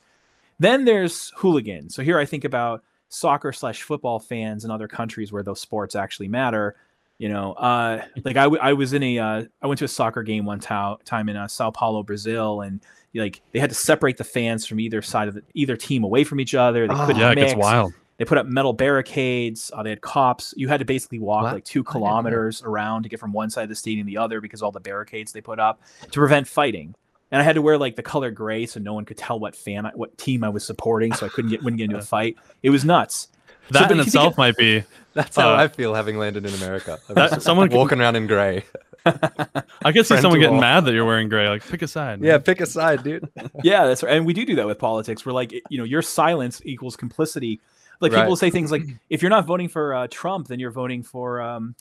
Then 0.59 0.85
there's 0.85 1.31
hooligans. 1.35 1.95
So 1.95 2.03
here 2.03 2.19
I 2.19 2.25
think 2.25 2.43
about 2.43 2.83
soccer 3.09 3.51
slash 3.51 3.81
football 3.81 4.19
fans 4.19 4.63
in 4.63 4.69
other 4.69 4.87
countries 4.87 5.31
where 5.31 5.41
those 5.41 5.59
sports 5.59 5.95
actually 5.95 6.27
matter 6.27 6.75
you 7.17 7.29
know 7.29 7.53
uh 7.53 8.03
like 8.25 8.35
I, 8.35 8.43
w- 8.43 8.61
I 8.61 8.73
was 8.73 8.93
in 8.93 9.01
a 9.01 9.17
uh, 9.17 9.43
I 9.61 9.65
went 9.65 9.79
to 9.79 9.85
a 9.85 9.87
soccer 9.87 10.21
game 10.21 10.45
one 10.45 10.59
time 10.59 11.29
in 11.29 11.35
uh, 11.35 11.47
sao 11.47 11.71
paulo 11.71 12.03
brazil 12.03 12.61
and 12.61 12.81
like 13.15 13.41
they 13.53 13.59
had 13.59 13.69
to 13.69 13.75
separate 13.75 14.17
the 14.17 14.25
fans 14.25 14.67
from 14.67 14.81
either 14.81 15.01
side 15.01 15.29
of 15.29 15.35
the, 15.35 15.41
either 15.53 15.77
team 15.77 16.03
away 16.03 16.25
from 16.25 16.41
each 16.41 16.53
other 16.53 16.85
they 16.85 16.93
oh, 16.93 17.05
couldn't 17.05 17.21
yeah 17.21 17.29
mix. 17.29 17.53
it 17.53 17.55
gets 17.55 17.57
wild 17.57 17.93
they 18.17 18.25
put 18.25 18.37
up 18.37 18.45
metal 18.45 18.73
barricades 18.73 19.71
uh, 19.73 19.83
they 19.83 19.89
had 19.89 20.01
cops 20.01 20.53
you 20.57 20.67
had 20.67 20.79
to 20.79 20.85
basically 20.85 21.19
walk 21.19 21.43
what? 21.43 21.53
like 21.53 21.63
two 21.63 21.83
kilometers 21.83 22.61
around 22.63 23.03
to 23.03 23.09
get 23.09 23.19
from 23.19 23.33
one 23.33 23.49
side 23.49 23.63
of 23.63 23.69
the 23.69 23.75
stadium 23.75 24.05
to 24.05 24.11
the 24.11 24.17
other 24.17 24.41
because 24.41 24.61
all 24.61 24.71
the 24.71 24.79
barricades 24.79 25.31
they 25.31 25.41
put 25.41 25.59
up 25.59 25.81
to 26.01 26.19
prevent 26.19 26.47
fighting 26.47 26.95
and 27.31 27.41
I 27.41 27.43
had 27.43 27.55
to 27.55 27.61
wear 27.61 27.77
like 27.77 27.95
the 27.95 28.03
color 28.03 28.31
gray 28.31 28.65
so 28.65 28.79
no 28.79 28.93
one 28.93 29.05
could 29.05 29.17
tell 29.17 29.39
what 29.39 29.55
fan, 29.55 29.85
I, 29.85 29.91
what 29.91 30.17
team 30.17 30.43
I 30.43 30.49
was 30.49 30.65
supporting, 30.65 31.13
so 31.13 31.25
I 31.25 31.29
couldn't 31.29 31.51
get 31.51 31.63
wouldn't 31.63 31.77
get 31.77 31.85
into 31.85 31.97
a 31.97 32.01
fight. 32.01 32.37
It 32.63 32.69
was 32.69 32.85
nuts. 32.85 33.29
That 33.71 33.89
so, 33.89 33.95
in 33.95 33.99
itself 33.99 34.33
it, 34.33 34.37
might 34.37 34.55
be 34.55 34.83
that's 35.13 35.35
how 35.35 35.53
uh, 35.53 35.57
I 35.57 35.67
feel 35.67 35.93
having 35.93 36.17
landed 36.17 36.45
in 36.45 36.53
America. 36.53 36.99
That, 37.09 37.41
someone 37.41 37.69
walking 37.69 37.99
around 37.99 38.15
in 38.15 38.27
gray. 38.27 38.63
I 39.05 39.91
can 39.93 40.03
see 40.03 40.17
someone 40.17 40.39
getting 40.39 40.55
all. 40.55 40.61
mad 40.61 40.85
that 40.85 40.93
you're 40.93 41.05
wearing 41.05 41.29
gray. 41.29 41.47
Like, 41.47 41.65
pick 41.65 41.81
a 41.81 41.87
side. 41.87 42.19
Man. 42.19 42.27
Yeah, 42.27 42.37
pick 42.39 42.59
a 42.59 42.65
side, 42.65 43.03
dude. 43.03 43.29
yeah, 43.63 43.85
that's 43.85 44.03
right. 44.03 44.17
And 44.17 44.25
we 44.25 44.33
do 44.33 44.45
do 44.45 44.55
that 44.55 44.67
with 44.67 44.79
politics. 44.79 45.25
We're 45.25 45.31
like, 45.31 45.53
you 45.69 45.77
know, 45.77 45.85
your 45.85 46.01
silence 46.01 46.61
equals 46.65 46.97
complicity. 46.97 47.61
Like 47.99 48.11
right. 48.11 48.21
people 48.21 48.35
say 48.35 48.49
things 48.49 48.71
like, 48.71 48.83
if 49.09 49.21
you're 49.21 49.29
not 49.29 49.45
voting 49.45 49.67
for 49.67 49.93
uh, 49.93 50.07
Trump, 50.09 50.47
then 50.47 50.59
you're 50.59 50.71
voting 50.71 51.03
for, 51.03 51.41
um, 51.41 51.75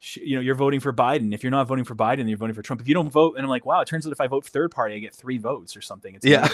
sh- 0.00 0.18
you 0.18 0.36
know, 0.36 0.40
you're 0.40 0.54
voting 0.54 0.80
for 0.80 0.92
Biden. 0.92 1.34
If 1.34 1.42
you're 1.42 1.50
not 1.50 1.66
voting 1.66 1.84
for 1.84 1.94
Biden, 1.94 2.18
then 2.18 2.28
you're 2.28 2.38
voting 2.38 2.54
for 2.54 2.62
Trump. 2.62 2.80
If 2.80 2.88
you 2.88 2.94
don't 2.94 3.10
vote, 3.10 3.34
and 3.36 3.44
I'm 3.44 3.50
like, 3.50 3.66
wow, 3.66 3.80
it 3.80 3.86
turns 3.86 4.06
out 4.06 4.12
if 4.12 4.20
I 4.20 4.26
vote 4.26 4.46
third 4.46 4.70
party, 4.70 4.94
I 4.94 4.98
get 4.98 5.14
three 5.14 5.38
votes 5.38 5.76
or 5.76 5.80
something. 5.80 6.14
It's 6.14 6.24
yeah. 6.24 6.48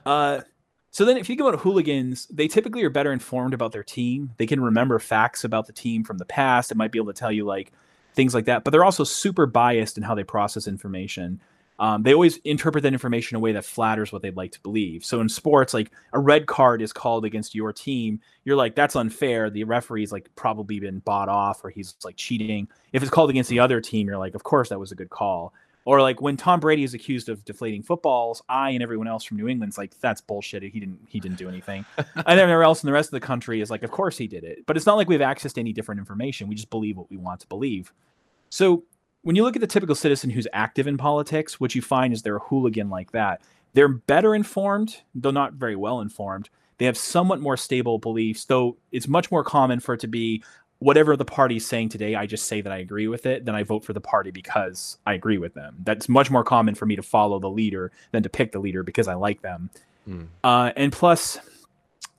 uh, 0.06 0.40
so 0.96 1.04
then, 1.04 1.18
if 1.18 1.28
you 1.28 1.36
think 1.36 1.46
about 1.46 1.60
hooligans, 1.60 2.26
they 2.28 2.48
typically 2.48 2.82
are 2.82 2.88
better 2.88 3.12
informed 3.12 3.52
about 3.52 3.72
their 3.72 3.82
team. 3.82 4.30
They 4.38 4.46
can 4.46 4.62
remember 4.62 4.98
facts 4.98 5.44
about 5.44 5.66
the 5.66 5.72
team 5.74 6.04
from 6.04 6.16
the 6.16 6.24
past. 6.24 6.70
It 6.70 6.78
might 6.78 6.90
be 6.90 6.98
able 6.98 7.12
to 7.12 7.18
tell 7.18 7.30
you 7.30 7.44
like 7.44 7.72
things 8.14 8.34
like 8.34 8.46
that. 8.46 8.64
But 8.64 8.70
they're 8.70 8.82
also 8.82 9.04
super 9.04 9.44
biased 9.44 9.98
in 9.98 10.02
how 10.02 10.14
they 10.14 10.24
process 10.24 10.66
information. 10.66 11.38
Um, 11.78 12.02
they 12.02 12.14
always 12.14 12.38
interpret 12.38 12.82
that 12.82 12.92
information 12.92 13.36
in 13.36 13.40
a 13.40 13.42
way 13.42 13.52
that 13.52 13.64
flatters 13.64 14.12
what 14.12 14.22
they'd 14.22 14.36
like 14.36 14.52
to 14.52 14.60
believe. 14.60 15.04
So 15.04 15.20
in 15.20 15.28
sports, 15.28 15.74
like 15.74 15.92
a 16.12 16.18
red 16.18 16.46
card 16.46 16.80
is 16.80 16.92
called 16.92 17.24
against 17.24 17.54
your 17.54 17.72
team, 17.72 18.20
you're 18.44 18.56
like, 18.56 18.74
that's 18.74 18.96
unfair. 18.96 19.50
The 19.50 19.64
referee's 19.64 20.12
like 20.12 20.34
probably 20.36 20.80
been 20.80 21.00
bought 21.00 21.28
off 21.28 21.64
or 21.64 21.70
he's 21.70 21.94
like 22.04 22.16
cheating. 22.16 22.68
If 22.92 23.02
it's 23.02 23.10
called 23.10 23.30
against 23.30 23.50
the 23.50 23.60
other 23.60 23.80
team, 23.80 24.06
you're 24.06 24.18
like, 24.18 24.34
of 24.34 24.42
course 24.42 24.70
that 24.70 24.78
was 24.78 24.92
a 24.92 24.94
good 24.94 25.10
call. 25.10 25.52
Or 25.84 26.02
like 26.02 26.20
when 26.20 26.36
Tom 26.36 26.58
Brady 26.58 26.82
is 26.82 26.94
accused 26.94 27.28
of 27.28 27.44
deflating 27.44 27.82
footballs, 27.82 28.42
I 28.48 28.70
and 28.70 28.82
everyone 28.82 29.06
else 29.06 29.22
from 29.22 29.36
New 29.36 29.46
England's 29.46 29.78
like 29.78 29.96
that's 30.00 30.20
bullshit. 30.20 30.64
He 30.64 30.80
didn't 30.80 30.98
he 31.08 31.20
didn't 31.20 31.38
do 31.38 31.48
anything. 31.48 31.84
and 31.98 32.40
everyone 32.40 32.64
else 32.64 32.82
in 32.82 32.88
the 32.88 32.92
rest 32.92 33.08
of 33.08 33.12
the 33.12 33.24
country 33.24 33.60
is 33.60 33.70
like, 33.70 33.84
of 33.84 33.92
course 33.92 34.18
he 34.18 34.26
did 34.26 34.42
it. 34.42 34.66
But 34.66 34.76
it's 34.76 34.84
not 34.84 34.96
like 34.96 35.08
we 35.08 35.14
have 35.14 35.22
access 35.22 35.52
to 35.52 35.60
any 35.60 35.72
different 35.72 36.00
information. 36.00 36.48
We 36.48 36.56
just 36.56 36.70
believe 36.70 36.96
what 36.96 37.08
we 37.08 37.16
want 37.16 37.38
to 37.40 37.46
believe. 37.46 37.92
So 38.50 38.82
when 39.26 39.34
you 39.34 39.42
look 39.42 39.56
at 39.56 39.60
the 39.60 39.66
typical 39.66 39.96
citizen 39.96 40.30
who's 40.30 40.46
active 40.52 40.86
in 40.86 40.96
politics, 40.96 41.58
what 41.58 41.74
you 41.74 41.82
find 41.82 42.12
is 42.12 42.22
they're 42.22 42.36
a 42.36 42.44
hooligan 42.44 42.88
like 42.88 43.10
that. 43.10 43.40
They're 43.72 43.88
better 43.88 44.36
informed, 44.36 44.98
though 45.16 45.32
not 45.32 45.54
very 45.54 45.74
well 45.74 46.00
informed. 46.00 46.48
They 46.78 46.84
have 46.84 46.96
somewhat 46.96 47.40
more 47.40 47.56
stable 47.56 47.98
beliefs, 47.98 48.44
though 48.44 48.76
it's 48.92 49.08
much 49.08 49.32
more 49.32 49.42
common 49.42 49.80
for 49.80 49.94
it 49.94 50.00
to 50.02 50.06
be 50.06 50.44
whatever 50.78 51.16
the 51.16 51.24
party's 51.24 51.66
saying 51.66 51.88
today, 51.88 52.14
I 52.14 52.26
just 52.26 52.46
say 52.46 52.60
that 52.60 52.72
I 52.72 52.76
agree 52.76 53.08
with 53.08 53.26
it, 53.26 53.44
then 53.44 53.56
I 53.56 53.64
vote 53.64 53.84
for 53.84 53.92
the 53.92 54.00
party 54.00 54.30
because 54.30 54.96
I 55.04 55.14
agree 55.14 55.38
with 55.38 55.54
them. 55.54 55.74
That's 55.82 56.08
much 56.08 56.30
more 56.30 56.44
common 56.44 56.76
for 56.76 56.86
me 56.86 56.94
to 56.94 57.02
follow 57.02 57.40
the 57.40 57.50
leader 57.50 57.90
than 58.12 58.22
to 58.22 58.28
pick 58.28 58.52
the 58.52 58.60
leader 58.60 58.84
because 58.84 59.08
I 59.08 59.14
like 59.14 59.42
them. 59.42 59.70
Mm. 60.08 60.28
Uh, 60.44 60.70
and 60.76 60.92
plus, 60.92 61.40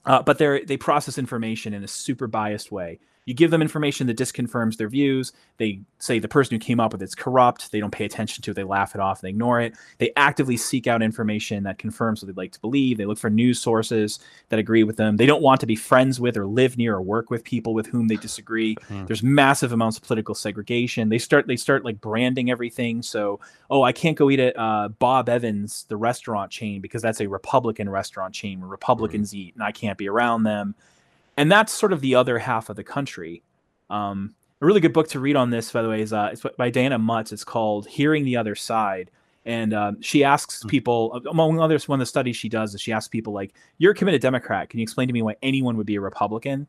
uh, 0.06 0.24
but 0.24 0.40
they 0.40 0.66
they 0.66 0.76
process 0.76 1.18
information 1.18 1.74
in 1.74 1.86
a 1.86 1.88
super 1.88 2.28
biased 2.28 2.70
way. 2.70 3.00
You 3.28 3.34
give 3.34 3.52
them 3.52 3.62
information 3.62 4.08
that 4.08 4.18
disconfirms 4.18 4.78
their 4.78 4.88
views. 4.88 5.34
They 5.58 5.82
say 6.00 6.18
the 6.18 6.30
person 6.30 6.56
who 6.56 6.60
came 6.60 6.80
up 6.80 6.94
with 6.94 7.04
it's 7.04 7.14
corrupt. 7.14 7.74
They 7.74 7.82
don't 7.82 7.92
pay 7.92 8.06
attention 8.06 8.42
to 8.44 8.52
it. 8.52 8.54
They 8.54 8.64
laugh 8.64 8.96
it 8.96 9.02
off. 9.02 9.20
They 9.20 9.28
ignore 9.28 9.60
it. 9.60 9.76
They 9.98 10.14
actively 10.16 10.56
seek 10.56 10.88
out 10.88 11.04
information 11.04 11.64
that 11.64 11.78
confirms 11.78 12.22
what 12.22 12.28
they'd 12.28 12.38
like 12.38 12.54
to 12.54 12.62
believe. 12.62 12.98
They 12.98 13.06
look 13.06 13.18
for 13.18 13.30
news 13.30 13.60
sources 13.60 14.20
that 14.48 14.60
agree 14.60 14.86
with 14.86 14.96
them. 14.96 15.18
They 15.18 15.26
don't 15.26 15.42
want 15.42 15.60
to 15.60 15.66
be 15.66 15.76
friends 15.76 16.22
with 16.22 16.38
or 16.38 16.48
live 16.48 16.78
near 16.78 16.96
or 16.96 17.02
work 17.02 17.30
with 17.30 17.44
people 17.44 17.74
with 17.74 17.88
whom 17.88 18.08
they 18.08 18.16
disagree. 18.16 18.78
Mm. 18.90 19.08
There's 19.08 19.22
massive 19.22 19.74
amounts 19.74 19.98
of 19.98 20.04
political 20.04 20.34
segregation. 20.34 21.10
They 21.10 21.20
start 21.20 21.48
they 21.48 21.58
start 21.58 21.84
like 21.84 22.00
branding 22.00 22.50
everything. 22.50 23.02
So, 23.02 23.42
oh, 23.70 23.84
I 23.84 23.92
can't 23.92 24.16
go 24.16 24.30
eat 24.30 24.40
at 24.40 24.58
uh, 24.58 24.88
Bob 24.88 25.28
Evans, 25.28 25.86
the 25.90 25.98
restaurant 25.98 26.50
chain, 26.50 26.80
because 26.80 27.02
that's 27.02 27.20
a 27.20 27.28
Republican 27.28 27.90
restaurant 27.90 28.34
chain 28.34 28.62
where 28.62 28.70
Republicans 28.70 29.34
mm. 29.34 29.40
eat, 29.40 29.56
and 29.56 29.64
I 29.64 29.74
can't 29.74 29.98
be 29.98 30.08
around 30.08 30.44
them 30.44 30.76
and 31.38 31.52
that's 31.52 31.72
sort 31.72 31.94
of 31.94 32.02
the 32.02 32.16
other 32.16 32.40
half 32.40 32.70
of 32.70 32.76
the 32.76 32.84
country. 32.84 33.44
Um, 33.90 34.36
a 34.60 34.66
really 34.66 34.82
good 34.82 34.94
book 34.94 35.08
to 35.10 35.20
read 35.20 35.36
on 35.36 35.52
this, 35.52 35.72
by 35.72 35.84
the 35.84 35.90
way, 35.90 36.02
is 36.02 36.12
uh, 36.12 36.30
it's 36.34 36.44
by 36.58 36.72
Diana 36.72 36.98
Mutz. 36.98 37.32
It's 37.32 37.44
called 37.44 37.88
"Hearing 37.88 38.26
the 38.26 38.38
Other 38.38 38.56
Side," 38.56 39.12
and 39.46 39.74
um, 39.74 40.02
she 40.02 40.24
asks 40.24 40.64
hmm. 40.64 40.68
people, 40.68 41.22
among 41.30 41.60
others, 41.60 41.88
one 41.88 42.00
of 42.00 42.02
the 42.02 42.08
studies 42.08 42.36
she 42.36 42.50
does 42.50 42.74
is 42.74 42.82
she 42.82 42.92
asks 42.92 43.08
people 43.08 43.34
like, 43.34 43.54
"You're 43.78 43.92
a 43.92 43.96
committed 43.96 44.22
Democrat. 44.22 44.70
Can 44.70 44.80
you 44.80 44.84
explain 44.84 45.08
to 45.08 45.14
me 45.14 45.22
why 45.22 45.36
anyone 45.44 45.78
would 45.78 45.86
be 45.86 45.96
a 45.96 46.02
Republican?" 46.02 46.68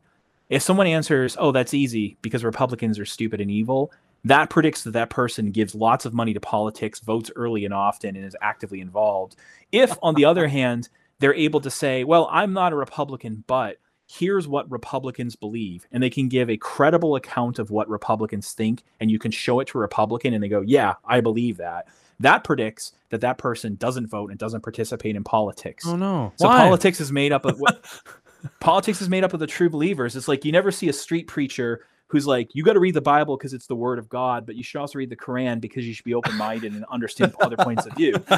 If 0.49 0.61
someone 0.61 0.87
answers, 0.87 1.35
"Oh, 1.39 1.51
that's 1.51 1.73
easy 1.73 2.17
because 2.21 2.43
Republicans 2.43 2.99
are 2.99 3.05
stupid 3.05 3.41
and 3.41 3.49
evil," 3.49 3.91
that 4.23 4.51
predicts 4.51 4.83
that 4.83 4.91
that 4.91 5.09
person 5.09 5.51
gives 5.51 5.73
lots 5.73 6.05
of 6.05 6.13
money 6.13 6.33
to 6.33 6.39
politics, 6.39 6.99
votes 6.99 7.31
early 7.35 7.65
and 7.65 7.73
often, 7.73 8.15
and 8.15 8.23
is 8.23 8.37
actively 8.41 8.81
involved. 8.81 9.35
If, 9.71 9.97
on 10.03 10.13
the 10.13 10.25
other 10.25 10.47
hand, 10.59 10.89
they're 11.17 11.33
able 11.33 11.61
to 11.61 11.71
say, 11.71 12.03
"Well, 12.03 12.29
I'm 12.31 12.53
not 12.53 12.71
a 12.71 12.75
Republican, 12.75 13.43
but," 13.47 13.77
here's 14.09 14.47
what 14.47 14.69
Republicans 14.71 15.35
believe, 15.35 15.85
and 15.91 16.01
they 16.01 16.09
can 16.09 16.27
give 16.27 16.49
a 16.49 16.57
credible 16.57 17.15
account 17.15 17.59
of 17.59 17.69
what 17.69 17.87
Republicans 17.87 18.53
think, 18.53 18.83
and 18.99 19.11
you 19.11 19.19
can 19.19 19.31
show 19.31 19.59
it 19.59 19.67
to 19.67 19.77
a 19.77 19.81
Republican, 19.81 20.33
and 20.33 20.43
they 20.43 20.49
go, 20.49 20.61
"Yeah, 20.61 20.95
I 21.05 21.21
believe 21.21 21.57
that." 21.57 21.87
That 22.19 22.43
predicts 22.43 22.93
that 23.11 23.21
that 23.21 23.37
person 23.37 23.75
doesn't 23.75 24.07
vote 24.07 24.31
and 24.31 24.39
doesn't 24.39 24.61
participate 24.61 25.15
in 25.15 25.23
politics. 25.23 25.85
Oh 25.87 25.95
no! 25.95 26.33
So 26.37 26.47
Why? 26.47 26.57
politics 26.57 26.99
is 26.99 27.11
made 27.11 27.31
up 27.31 27.45
of 27.45 27.59
what? 27.59 27.85
politics 28.59 29.01
is 29.01 29.09
made 29.09 29.23
up 29.23 29.33
of 29.33 29.39
the 29.39 29.47
true 29.47 29.69
believers. 29.69 30.15
It's 30.15 30.27
like 30.27 30.43
you 30.43 30.51
never 30.51 30.71
see 30.71 30.89
a 30.89 30.93
street 30.93 31.27
preacher 31.27 31.85
who's 32.09 32.25
like, 32.25 32.53
you 32.53 32.63
got 32.63 32.73
to 32.73 32.79
read 32.79 32.95
the 32.95 33.01
Bible 33.01 33.37
because 33.37 33.53
it's 33.53 33.67
the 33.67 33.75
word 33.75 33.99
of 33.99 34.09
God, 34.09 34.45
but 34.45 34.55
you 34.55 34.63
should 34.63 34.79
also 34.79 34.97
read 34.97 35.09
the 35.09 35.15
Quran 35.15 35.61
because 35.61 35.87
you 35.87 35.93
should 35.93 36.05
be 36.05 36.15
open 36.15 36.35
minded 36.35 36.73
and 36.73 36.83
understand 36.85 37.33
other 37.39 37.55
points 37.55 37.85
of 37.85 37.93
view. 37.93 38.15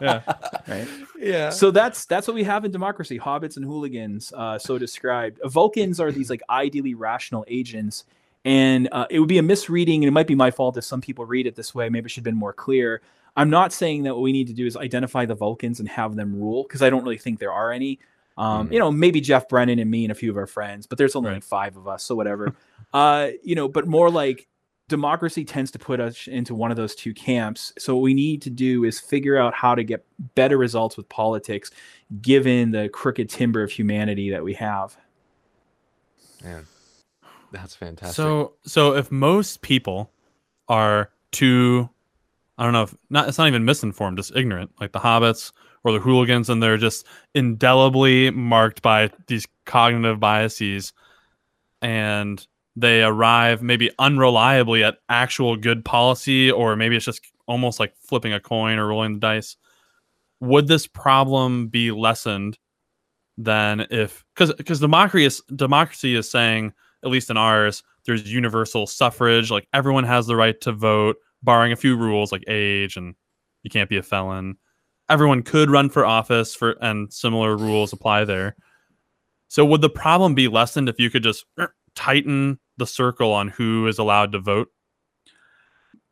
yeah. 0.00 0.22
Right. 0.68 0.86
Yeah. 1.18 1.50
So 1.50 1.72
that's 1.72 2.04
that's 2.04 2.28
what 2.28 2.34
we 2.34 2.44
have 2.44 2.64
in 2.64 2.70
democracy: 2.70 3.18
hobbits 3.18 3.56
and 3.56 3.64
hooligans, 3.64 4.32
uh, 4.36 4.56
so 4.56 4.78
described. 4.78 5.40
Vulcans 5.46 5.98
are 5.98 6.12
these 6.12 6.30
like 6.30 6.42
ideally 6.48 6.94
rational 6.94 7.44
agents. 7.48 8.04
And 8.44 8.88
uh, 8.92 9.06
it 9.10 9.18
would 9.18 9.28
be 9.28 9.38
a 9.38 9.42
misreading, 9.42 10.04
and 10.04 10.08
it 10.08 10.12
might 10.12 10.28
be 10.28 10.34
my 10.34 10.50
fault 10.50 10.76
if 10.76 10.84
some 10.84 11.00
people 11.00 11.24
read 11.24 11.46
it 11.46 11.56
this 11.56 11.74
way. 11.74 11.88
Maybe 11.88 12.06
it 12.06 12.10
should 12.10 12.20
have 12.20 12.24
been 12.24 12.36
more 12.36 12.52
clear. 12.52 13.00
I'm 13.36 13.50
not 13.50 13.72
saying 13.72 14.04
that 14.04 14.14
what 14.14 14.22
we 14.22 14.32
need 14.32 14.46
to 14.46 14.52
do 14.52 14.66
is 14.66 14.76
identify 14.76 15.24
the 15.24 15.34
Vulcans 15.34 15.80
and 15.80 15.88
have 15.88 16.14
them 16.14 16.38
rule, 16.38 16.62
because 16.62 16.82
I 16.82 16.90
don't 16.90 17.02
really 17.02 17.18
think 17.18 17.38
there 17.38 17.52
are 17.52 17.72
any. 17.72 17.98
Um, 18.40 18.68
mm. 18.68 18.72
You 18.72 18.78
know, 18.78 18.90
maybe 18.90 19.20
Jeff 19.20 19.50
Brennan 19.50 19.78
and 19.78 19.90
me 19.90 20.06
and 20.06 20.10
a 20.10 20.14
few 20.14 20.30
of 20.30 20.36
our 20.38 20.46
friends, 20.46 20.86
but 20.86 20.96
there's 20.96 21.14
only 21.14 21.28
right. 21.28 21.36
like 21.36 21.44
five 21.44 21.76
of 21.76 21.86
us, 21.86 22.02
so 22.02 22.14
whatever. 22.14 22.54
uh, 22.94 23.28
you 23.44 23.54
know, 23.54 23.68
but 23.68 23.86
more 23.86 24.10
like 24.10 24.48
democracy 24.88 25.44
tends 25.44 25.70
to 25.72 25.78
put 25.78 26.00
us 26.00 26.26
into 26.26 26.54
one 26.54 26.70
of 26.70 26.78
those 26.78 26.94
two 26.94 27.12
camps. 27.12 27.74
So 27.78 27.94
what 27.94 28.00
we 28.00 28.14
need 28.14 28.40
to 28.42 28.50
do 28.50 28.84
is 28.84 28.98
figure 28.98 29.36
out 29.36 29.52
how 29.52 29.74
to 29.74 29.84
get 29.84 30.06
better 30.34 30.56
results 30.56 30.96
with 30.96 31.06
politics, 31.10 31.70
given 32.22 32.70
the 32.70 32.88
crooked 32.88 33.28
timber 33.28 33.62
of 33.62 33.70
humanity 33.70 34.30
that 34.30 34.42
we 34.42 34.54
have. 34.54 34.96
Man, 36.42 36.66
that's 37.52 37.74
fantastic. 37.74 38.16
So, 38.16 38.54
so 38.62 38.96
if 38.96 39.12
most 39.12 39.60
people 39.60 40.10
are 40.66 41.10
too, 41.30 41.90
I 42.56 42.64
don't 42.64 42.72
know, 42.72 42.84
if 42.84 42.94
not, 43.10 43.28
it's 43.28 43.36
not 43.36 43.48
even 43.48 43.66
misinformed, 43.66 44.16
just 44.16 44.34
ignorant, 44.34 44.70
like 44.80 44.92
the 44.92 44.98
hobbits 44.98 45.52
or 45.84 45.92
the 45.92 45.98
hooligans, 45.98 46.50
and 46.50 46.62
they're 46.62 46.76
just 46.76 47.06
indelibly 47.34 48.30
marked 48.30 48.82
by 48.82 49.10
these 49.26 49.46
cognitive 49.66 50.20
biases, 50.20 50.92
and 51.80 52.46
they 52.76 53.02
arrive 53.02 53.62
maybe 53.62 53.90
unreliably 53.98 54.86
at 54.86 54.98
actual 55.08 55.56
good 55.56 55.84
policy, 55.84 56.50
or 56.50 56.76
maybe 56.76 56.96
it's 56.96 57.04
just 57.04 57.20
almost 57.46 57.80
like 57.80 57.94
flipping 57.96 58.32
a 58.32 58.40
coin 58.40 58.78
or 58.78 58.88
rolling 58.88 59.14
the 59.14 59.20
dice. 59.20 59.56
Would 60.40 60.68
this 60.68 60.86
problem 60.86 61.68
be 61.68 61.90
lessened 61.90 62.58
than 63.44 63.86
if 63.90 64.24
because 64.34 64.52
because 64.54 64.80
democracy 64.80 65.24
is 65.24 65.42
democracy 65.56 66.14
is 66.14 66.30
saying 66.30 66.72
at 67.04 67.10
least 67.10 67.30
in 67.30 67.36
ours 67.36 67.82
there's 68.04 68.30
universal 68.30 68.86
suffrage 68.86 69.50
like 69.50 69.66
everyone 69.72 70.04
has 70.04 70.26
the 70.26 70.36
right 70.36 70.60
to 70.60 70.72
vote 70.72 71.16
barring 71.42 71.72
a 71.72 71.76
few 71.76 71.96
rules 71.96 72.32
like 72.32 72.44
age 72.48 72.96
and 72.96 73.14
you 73.62 73.70
can't 73.70 73.88
be 73.88 73.96
a 73.96 74.02
felon 74.02 74.56
everyone 75.10 75.42
could 75.42 75.70
run 75.70 75.90
for 75.90 76.06
office 76.06 76.54
for 76.54 76.72
and 76.80 77.12
similar 77.12 77.56
rules 77.56 77.92
apply 77.92 78.24
there. 78.24 78.56
So 79.48 79.64
would 79.64 79.80
the 79.80 79.90
problem 79.90 80.34
be 80.34 80.48
lessened 80.48 80.88
if 80.88 81.00
you 81.00 81.10
could 81.10 81.24
just 81.24 81.44
tighten 81.94 82.58
the 82.76 82.86
circle 82.86 83.32
on 83.32 83.48
who 83.48 83.86
is 83.88 83.98
allowed 83.98 84.32
to 84.32 84.38
vote? 84.38 84.68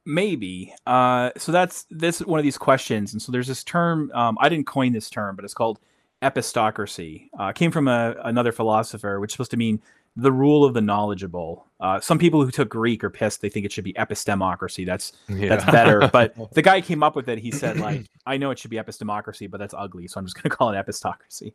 Maybe. 0.04 0.74
Uh, 0.86 1.30
so 1.36 1.52
that's 1.52 1.86
this 1.90 2.20
one 2.20 2.40
of 2.40 2.44
these 2.44 2.58
questions. 2.58 3.12
And 3.12 3.22
so 3.22 3.30
there's 3.30 3.46
this 3.46 3.62
term 3.62 4.10
um, 4.14 4.36
i 4.40 4.48
didn't 4.48 4.66
coin 4.66 4.92
this 4.92 5.08
term 5.08 5.36
but 5.36 5.44
it's 5.44 5.54
called 5.54 5.78
epistocracy. 6.22 7.28
Uh, 7.38 7.52
came 7.52 7.70
from 7.70 7.88
a, 7.88 8.16
another 8.24 8.52
philosopher, 8.52 9.20
which 9.20 9.30
is 9.30 9.32
supposed 9.34 9.52
to 9.52 9.56
mean 9.56 9.80
the 10.18 10.32
rule 10.32 10.64
of 10.64 10.74
the 10.74 10.80
knowledgeable. 10.80 11.64
Uh, 11.78 12.00
some 12.00 12.18
people 12.18 12.44
who 12.44 12.50
took 12.50 12.68
Greek 12.68 13.04
are 13.04 13.10
pissed; 13.10 13.40
they 13.40 13.48
think 13.48 13.64
it 13.64 13.72
should 13.72 13.84
be 13.84 13.92
epistemocracy. 13.94 14.84
That's 14.84 15.12
yeah. 15.28 15.48
that's 15.48 15.64
better. 15.64 16.08
but 16.12 16.34
the 16.52 16.62
guy 16.62 16.80
came 16.80 17.04
up 17.04 17.14
with 17.14 17.28
it. 17.28 17.38
He 17.38 17.52
said, 17.52 17.78
like, 17.78 18.04
I 18.26 18.36
know 18.36 18.50
it 18.50 18.58
should 18.58 18.70
be 18.70 18.78
epistemocracy, 18.78 19.48
but 19.48 19.58
that's 19.58 19.74
ugly, 19.78 20.08
so 20.08 20.18
I'm 20.18 20.26
just 20.26 20.34
going 20.34 20.42
to 20.50 20.56
call 20.56 20.70
it 20.70 20.74
epistocracy. 20.74 21.54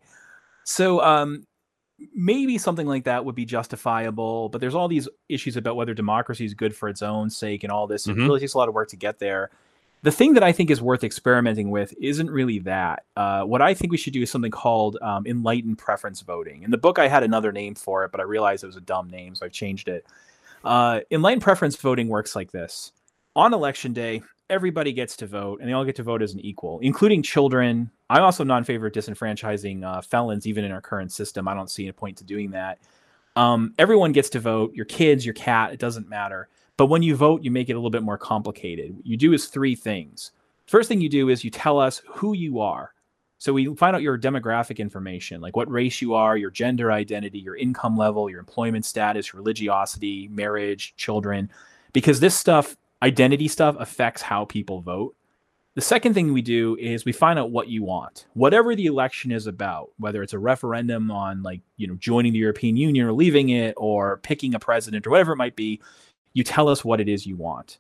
So 0.64 1.04
um, 1.04 1.46
maybe 2.16 2.58
something 2.58 2.88
like 2.88 3.04
that 3.04 3.26
would 3.26 3.36
be 3.36 3.46
justifiable. 3.46 4.48
But 4.48 4.62
there's 4.62 4.76
all 4.76 4.88
these 4.88 5.10
issues 5.28 5.58
about 5.58 5.76
whether 5.76 5.94
democracy 5.94 6.46
is 6.46 6.54
good 6.54 6.74
for 6.74 6.88
its 6.88 7.02
own 7.02 7.30
sake 7.30 7.64
and 7.64 7.72
all 7.72 7.86
this. 7.86 8.08
Mm-hmm. 8.08 8.22
It 8.22 8.24
really 8.24 8.40
takes 8.40 8.54
a 8.54 8.58
lot 8.58 8.70
of 8.70 8.74
work 8.74 8.88
to 8.90 8.96
get 8.96 9.20
there 9.20 9.52
the 10.04 10.12
thing 10.12 10.34
that 10.34 10.44
I 10.44 10.52
think 10.52 10.70
is 10.70 10.82
worth 10.82 11.04
experimenting 11.04 11.72
with 11.72 11.94
isn't 12.00 12.30
really 12.30 12.60
that. 12.60 13.06
Uh, 13.16 13.44
what 13.44 13.62
I 13.62 13.74
think 13.74 13.92
we 13.92 13.98
should 13.98 14.12
do 14.12 14.22
is 14.22 14.30
something 14.30 14.52
called 14.52 14.98
um, 15.02 15.26
enlightened 15.26 15.78
preference 15.78 16.20
voting. 16.20 16.64
In 16.64 16.72
the 16.72 16.78
book, 16.78 17.00
I 17.00 17.08
had 17.08 17.24
another 17.24 17.54
name 17.54 17.74
for 17.74 18.04
it, 18.04 18.12
but 18.12 18.20
I 18.20 18.24
realized 18.24 18.64
it 18.64 18.68
was 18.68 18.76
a 18.76 18.82
dumb 18.82 19.10
name, 19.10 19.34
so 19.34 19.46
I've 19.46 19.54
changed 19.54 19.88
it. 19.88 20.06
Uh, 20.66 21.00
enlightened 21.10 21.42
preference 21.42 21.78
voting 21.78 22.10
works 22.10 22.36
like 22.36 22.52
this: 22.52 22.92
on 23.34 23.54
election 23.54 23.94
day, 23.94 24.22
everybody 24.50 24.92
gets 24.92 25.16
to 25.18 25.26
vote, 25.26 25.62
and 25.62 25.70
they 25.70 25.74
all 25.74 25.86
get 25.86 25.96
to 25.96 26.04
vote 26.04 26.22
as 26.22 26.34
an 26.34 26.42
equal, 26.42 26.80
including 26.82 27.24
children. 27.24 27.90
I'm 28.10 28.24
also 28.24 28.44
not 28.44 28.58
in 28.58 28.64
favor 28.66 28.88
of 28.88 28.94
disenfranchising 28.94 29.84
uh, 29.86 30.02
felons, 30.02 30.46
even 30.46 30.66
in 30.66 30.74
our 30.74 30.82
current 30.82 31.14
system. 31.14 31.48
I 31.48 31.54
don't 31.54 31.72
see 31.72 31.88
a 31.88 31.94
point 31.94 32.18
to 32.18 32.26
doing 32.26 32.52
that. 32.52 32.80
Um, 33.38 33.74
everyone 33.80 34.12
gets 34.12 34.30
to 34.32 34.40
vote. 34.42 34.74
Your 34.74 34.86
kids, 34.86 35.26
your 35.26 35.34
cat, 35.34 35.72
it 35.72 35.80
doesn't 35.80 36.10
matter 36.10 36.50
but 36.78 36.88
when 36.88 37.04
you 37.04 37.16
vote, 37.16 37.44
you 37.44 37.52
make 37.52 37.70
it 37.70 37.74
a 37.74 37.78
little 37.78 37.90
bit 37.90 38.04
more 38.04 38.18
complicated. 38.18 38.96
What 38.96 39.06
You 39.06 39.18
do 39.18 39.34
is 39.34 39.46
three 39.46 39.76
things. 39.76 40.32
First 40.66 40.90
thing 40.90 41.02
you 41.02 41.10
do 41.10 41.30
is 41.30 41.44
you 41.44 41.52
tell 41.52 41.80
us 41.80 42.02
who 42.08 42.34
you 42.34 42.60
are. 42.60 42.94
So 43.38 43.52
we 43.52 43.76
find 43.76 43.96
out 43.96 44.02
your 44.02 44.18
demographic 44.18 44.78
information, 44.78 45.42
like 45.42 45.58
what 45.58 45.70
race 45.70 46.02
you 46.02 46.14
are, 46.14 46.38
your 46.38 46.50
gender 46.50 46.92
identity, 46.94 47.40
your 47.40 47.58
income 47.58 47.98
level, 47.98 48.30
your 48.30 48.40
employment 48.40 48.86
status, 48.86 49.34
religiosity, 49.34 50.30
marriage, 50.30 50.96
children, 50.96 51.52
because 51.92 52.22
this 52.22 52.36
stuff, 52.36 52.78
identity 53.02 53.50
stuff, 53.50 53.76
affects 53.80 54.22
how 54.22 54.46
people 54.46 54.80
vote. 54.80 55.14
The 55.76 55.82
second 55.82 56.14
thing 56.14 56.32
we 56.32 56.42
do 56.42 56.78
is 56.80 57.04
we 57.04 57.12
find 57.12 57.38
out 57.38 57.52
what 57.52 57.68
you 57.68 57.84
want. 57.84 58.28
Whatever 58.34 58.76
the 58.76 58.86
election 58.86 59.32
is 59.32 59.46
about, 59.48 59.90
whether 59.98 60.24
it's 60.24 60.34
a 60.34 60.40
referendum 60.40 61.12
on 61.12 61.44
like, 61.44 61.62
you 61.78 61.88
know, 61.88 61.96
joining 61.96 62.32
the 62.32 62.40
European 62.40 62.78
Union 62.78 63.06
or 63.06 63.12
leaving 63.12 63.50
it 63.50 63.74
or 63.76 64.18
picking 64.18 64.56
a 64.56 64.60
president 64.60 65.06
or 65.06 65.10
whatever 65.10 65.34
it 65.34 65.38
might 65.38 65.56
be, 65.56 65.82
you 66.34 66.44
tell 66.44 66.68
us 66.68 66.84
what 66.84 67.00
it 67.00 67.08
is 67.08 67.26
you 67.26 67.36
want. 67.36 67.80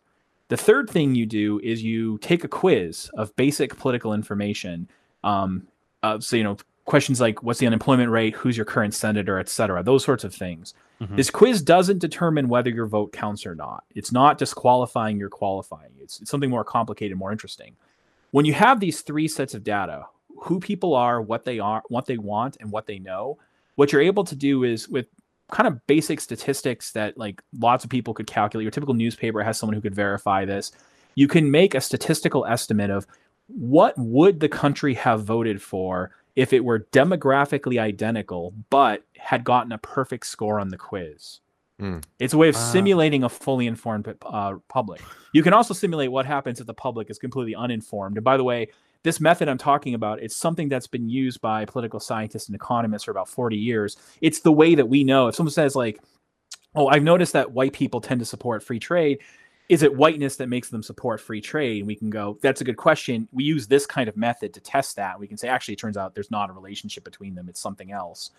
The 0.49 0.57
third 0.57 0.89
thing 0.89 1.15
you 1.15 1.25
do 1.25 1.59
is 1.63 1.83
you 1.83 2.17
take 2.19 2.43
a 2.43 2.47
quiz 2.47 3.09
of 3.15 3.35
basic 3.35 3.77
political 3.77 4.13
information. 4.13 4.87
Um, 5.23 5.67
uh, 6.03 6.19
so, 6.19 6.35
you 6.35 6.43
know, 6.43 6.57
questions 6.85 7.21
like 7.21 7.41
what's 7.41 7.59
the 7.59 7.67
unemployment 7.67 8.11
rate, 8.11 8.35
who's 8.35 8.57
your 8.57 8.65
current 8.65 8.93
senator, 8.93 9.39
et 9.39 9.49
cetera, 9.49 9.81
those 9.81 10.03
sorts 10.03 10.23
of 10.23 10.35
things. 10.35 10.73
Mm-hmm. 11.01 11.15
This 11.15 11.29
quiz 11.29 11.61
doesn't 11.61 11.99
determine 11.99 12.49
whether 12.49 12.69
your 12.69 12.87
vote 12.87 13.13
counts 13.13 13.45
or 13.45 13.55
not. 13.55 13.85
It's 13.95 14.11
not 14.11 14.37
disqualifying 14.37 15.17
your 15.17 15.29
qualifying, 15.29 15.91
it's, 16.01 16.19
it's 16.21 16.29
something 16.29 16.49
more 16.49 16.65
complicated, 16.65 17.17
more 17.17 17.31
interesting. 17.31 17.75
When 18.31 18.45
you 18.45 18.53
have 18.53 18.79
these 18.79 19.01
three 19.01 19.27
sets 19.27 19.53
of 19.53 19.63
data, 19.63 20.05
who 20.41 20.59
people 20.59 20.93
are, 20.93 21.21
what 21.21 21.45
they 21.45 21.59
are, 21.59 21.83
what 21.87 22.05
they 22.05 22.17
want, 22.17 22.57
and 22.59 22.69
what 22.69 22.85
they 22.85 22.99
know, 22.99 23.37
what 23.75 23.91
you're 23.91 24.01
able 24.01 24.25
to 24.25 24.35
do 24.35 24.63
is 24.63 24.89
with 24.89 25.07
kind 25.53 25.67
of 25.67 25.85
basic 25.85 26.19
statistics 26.19 26.91
that 26.93 27.17
like 27.17 27.41
lots 27.59 27.83
of 27.83 27.89
people 27.89 28.13
could 28.13 28.27
calculate. 28.27 28.63
Your 28.63 28.71
typical 28.71 28.95
newspaper 28.95 29.43
has 29.43 29.57
someone 29.57 29.75
who 29.75 29.81
could 29.81 29.95
verify 29.95 30.45
this. 30.45 30.71
You 31.15 31.27
can 31.27 31.51
make 31.51 31.75
a 31.75 31.81
statistical 31.81 32.45
estimate 32.45 32.89
of 32.89 33.05
what 33.47 33.93
would 33.97 34.39
the 34.39 34.49
country 34.49 34.95
have 34.95 35.23
voted 35.23 35.61
for 35.61 36.11
if 36.35 36.53
it 36.53 36.65
were 36.65 36.87
demographically 36.91 37.79
identical 37.79 38.53
but 38.71 39.03
had 39.17 39.43
gotten 39.43 39.71
a 39.71 39.77
perfect 39.77 40.25
score 40.25 40.59
on 40.59 40.69
the 40.69 40.77
quiz. 40.77 41.39
Mm. 41.79 42.03
It's 42.19 42.33
a 42.33 42.37
way 42.37 42.49
of 42.49 42.55
uh, 42.55 42.59
simulating 42.59 43.23
a 43.23 43.29
fully 43.29 43.67
informed 43.67 44.11
uh, 44.23 44.55
public. 44.69 45.01
You 45.33 45.43
can 45.43 45.53
also 45.53 45.75
simulate 45.75 46.11
what 46.11 46.25
happens 46.25 46.59
if 46.61 46.67
the 46.67 46.73
public 46.73 47.11
is 47.11 47.19
completely 47.19 47.53
uninformed. 47.53 48.17
And 48.17 48.23
by 48.23 48.37
the 48.37 48.43
way, 48.43 48.69
this 49.03 49.19
method 49.19 49.49
I'm 49.49 49.57
talking 49.57 49.93
about, 49.93 50.21
it's 50.21 50.35
something 50.35 50.69
that's 50.69 50.87
been 50.87 51.09
used 51.09 51.41
by 51.41 51.65
political 51.65 51.99
scientists 51.99 52.47
and 52.47 52.55
economists 52.55 53.03
for 53.03 53.11
about 53.11 53.29
40 53.29 53.57
years. 53.57 53.97
It's 54.21 54.39
the 54.39 54.51
way 54.51 54.75
that 54.75 54.87
we 54.87 55.03
know. 55.03 55.27
If 55.27 55.35
someone 55.35 55.51
says 55.51 55.75
like, 55.75 55.99
"Oh, 56.73 56.87
I've 56.87 57.03
noticed 57.03 57.33
that 57.33 57.51
white 57.51 57.73
people 57.73 58.01
tend 58.01 58.19
to 58.21 58.25
support 58.25 58.63
free 58.63 58.79
trade," 58.79 59.19
is 59.69 59.83
it 59.83 59.95
whiteness 59.95 60.37
that 60.37 60.47
makes 60.47 60.69
them 60.69 60.83
support 60.83 61.21
free 61.21 61.41
trade? 61.41 61.79
And 61.79 61.87
we 61.87 61.95
can 61.95 62.09
go, 62.09 62.37
"That's 62.41 62.61
a 62.61 62.63
good 62.63 62.77
question." 62.77 63.27
We 63.31 63.43
use 63.43 63.67
this 63.67 63.85
kind 63.85 64.07
of 64.07 64.15
method 64.17 64.53
to 64.53 64.61
test 64.61 64.95
that. 64.95 65.19
We 65.19 65.27
can 65.27 65.37
say, 65.37 65.49
actually, 65.49 65.73
it 65.73 65.79
turns 65.79 65.97
out 65.97 66.15
there's 66.15 66.31
not 66.31 66.49
a 66.49 66.53
relationship 66.53 67.03
between 67.03 67.35
them; 67.35 67.49
it's 67.49 67.59
something 67.59 67.91
else. 67.91 68.31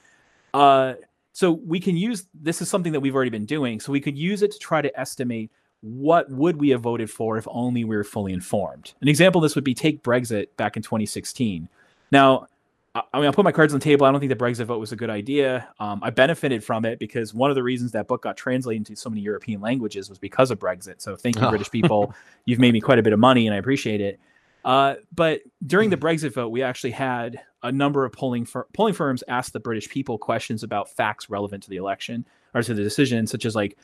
Uh, 0.55 0.95
so 1.33 1.51
we 1.51 1.81
can 1.81 1.97
use 1.97 2.27
this 2.33 2.63
is 2.63 2.71
something 2.71 2.93
that 2.93 3.01
we've 3.01 3.15
already 3.15 3.31
been 3.31 3.47
doing. 3.47 3.81
So 3.81 3.93
we 3.93 4.01
could 4.01 4.17
use 4.17 4.43
it 4.43 4.53
to 4.53 4.59
try 4.59 4.81
to 4.81 4.99
estimate 4.99 5.51
what 5.85 6.31
would 6.31 6.57
we 6.59 6.71
have 6.71 6.81
voted 6.81 7.11
for 7.11 7.37
if 7.37 7.47
only 7.51 7.85
we 7.85 7.95
were 7.95 8.05
fully 8.05 8.33
informed? 8.33 8.95
An 9.03 9.09
example 9.09 9.39
of 9.39 9.43
this 9.43 9.55
would 9.55 9.65
be 9.65 9.75
take 9.75 10.03
Brexit 10.03 10.47
back 10.57 10.79
in 10.79 10.83
2016. 10.83 11.69
Now, 12.11 12.47
I 12.95 13.19
mean, 13.19 13.27
I'll 13.27 13.35
put 13.35 13.45
my 13.45 13.53
cards 13.53 13.75
on 13.75 13.81
the 13.81 13.85
table. 13.85 14.07
I 14.07 14.11
don't 14.11 14.19
think 14.19 14.31
the 14.31 14.37
Brexit 14.37 14.65
vote 14.65 14.79
was 14.79 14.93
a 14.93 14.97
good 14.97 15.11
idea. 15.11 15.69
Um, 15.79 16.01
I 16.03 16.09
benefited 16.09 16.65
from 16.65 16.87
it 16.87 16.99
because 16.99 17.35
one 17.35 17.51
of 17.51 17.55
the 17.55 17.63
reasons 17.63 17.93
that 17.93 18.09
book 18.09 18.23
got 18.23 18.39
translated 18.39 18.81
into 18.81 18.97
so 18.97 19.11
many 19.11 19.21
European 19.21 19.61
languages 19.61 20.09
was 20.09 20.19
because 20.19 20.51
of 20.51 20.59
Brexit. 20.59 21.03
So 21.03 21.17
thank 21.17 21.37
you, 21.37 21.43
oh. 21.43 21.51
British 21.51 21.71
people. 21.71 22.15
You've 22.47 22.61
made 22.61 22.73
me 22.73 22.81
quite 22.81 22.99
a 22.99 23.03
bit 23.03 23.13
of 23.13 23.19
money, 23.19 23.47
and 23.47 23.55
I 23.55 23.59
appreciate 23.59 24.01
it. 24.01 24.19
Uh, 24.65 24.95
but 25.15 25.43
during 25.67 25.91
the 25.91 25.99
Brexit 25.99 26.33
vote, 26.33 26.49
we 26.49 26.63
actually 26.63 26.93
had 26.93 27.41
a 27.63 27.71
number 27.71 28.07
of 28.07 28.13
polling 28.13 28.47
fir- 28.47 28.67
polling 28.73 28.95
firms 28.95 29.23
ask 29.29 29.53
the 29.53 29.61
British 29.61 29.91
people 29.91 30.17
questions 30.17 30.63
about 30.63 30.89
facts 30.89 31.29
relevant 31.29 31.65
to 31.65 31.71
the 31.71 31.77
election 31.77 32.25
or 32.55 32.63
to 32.63 32.73
the 32.73 32.83
decision, 32.83 33.27
such 33.27 33.45
as 33.45 33.55
like, 33.55 33.77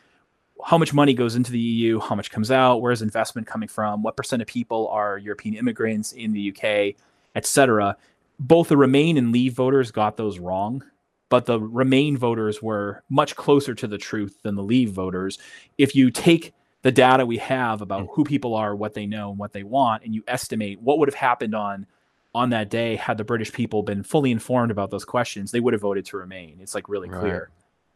how 0.65 0.79
much 0.79 0.93
money 0.93 1.15
goes 1.15 1.37
into 1.37 1.53
the 1.53 1.59
EU, 1.59 2.01
how 2.01 2.15
much 2.15 2.31
comes 2.31 2.51
out, 2.51 2.81
where's 2.81 3.03
investment 3.03 3.47
coming 3.47 3.69
from, 3.69 4.03
what 4.03 4.17
percent 4.17 4.43
of 4.43 4.49
people 4.49 4.89
are 4.89 5.19
European 5.19 5.55
immigrants 5.55 6.13
in 6.13 6.33
the 6.33 6.51
UK, 6.51 6.97
etc. 7.35 7.97
Both 8.39 8.69
the 8.69 8.77
Remain 8.77 9.17
and 9.17 9.33
Leave 9.33 9.55
voters 9.55 9.91
got 9.91 10.17
those 10.17 10.39
wrong, 10.39 10.83
but 11.29 11.47
the 11.47 11.61
Remain 11.61 12.17
voters 12.17 12.63
were 12.63 13.03
much 13.09 13.37
closer 13.37 13.75
to 13.75 13.87
the 13.87 13.99
truth 13.99 14.39
than 14.43 14.57
the 14.57 14.63
Leave 14.63 14.91
voters. 14.93 15.39
If 15.79 15.95
you 15.95 16.11
take 16.11 16.55
the 16.83 16.93
data 16.93 17.27
we 17.27 17.37
have 17.39 17.83
about 17.83 18.09
who 18.13 18.25
people 18.25 18.55
are, 18.55 18.75
what 18.75 18.95
they 18.95 19.07
know, 19.07 19.31
and 19.31 19.39
what 19.39 19.53
they 19.53 19.63
want, 19.63 20.05
and 20.05 20.15
you 20.15 20.25
estimate 20.27 20.81
what 20.81 20.99
would 20.99 21.09
have 21.09 21.15
happened 21.15 21.55
on 21.55 21.87
on 22.35 22.51
that 22.51 22.71
day 22.71 22.97
had 22.97 23.19
the 23.19 23.25
British 23.25 23.53
people 23.53 23.83
been 23.83 24.03
fully 24.03 24.31
informed 24.31 24.71
about 24.71 24.91
those 24.91 25.05
questions, 25.05 25.51
they 25.51 25.61
would 25.61 25.75
have 25.75 25.81
voted 25.83 26.05
to 26.07 26.17
remain. 26.17 26.59
It's 26.61 26.75
like 26.75 26.89
really 26.89 27.09
right. 27.09 27.21
clear. 27.21 27.51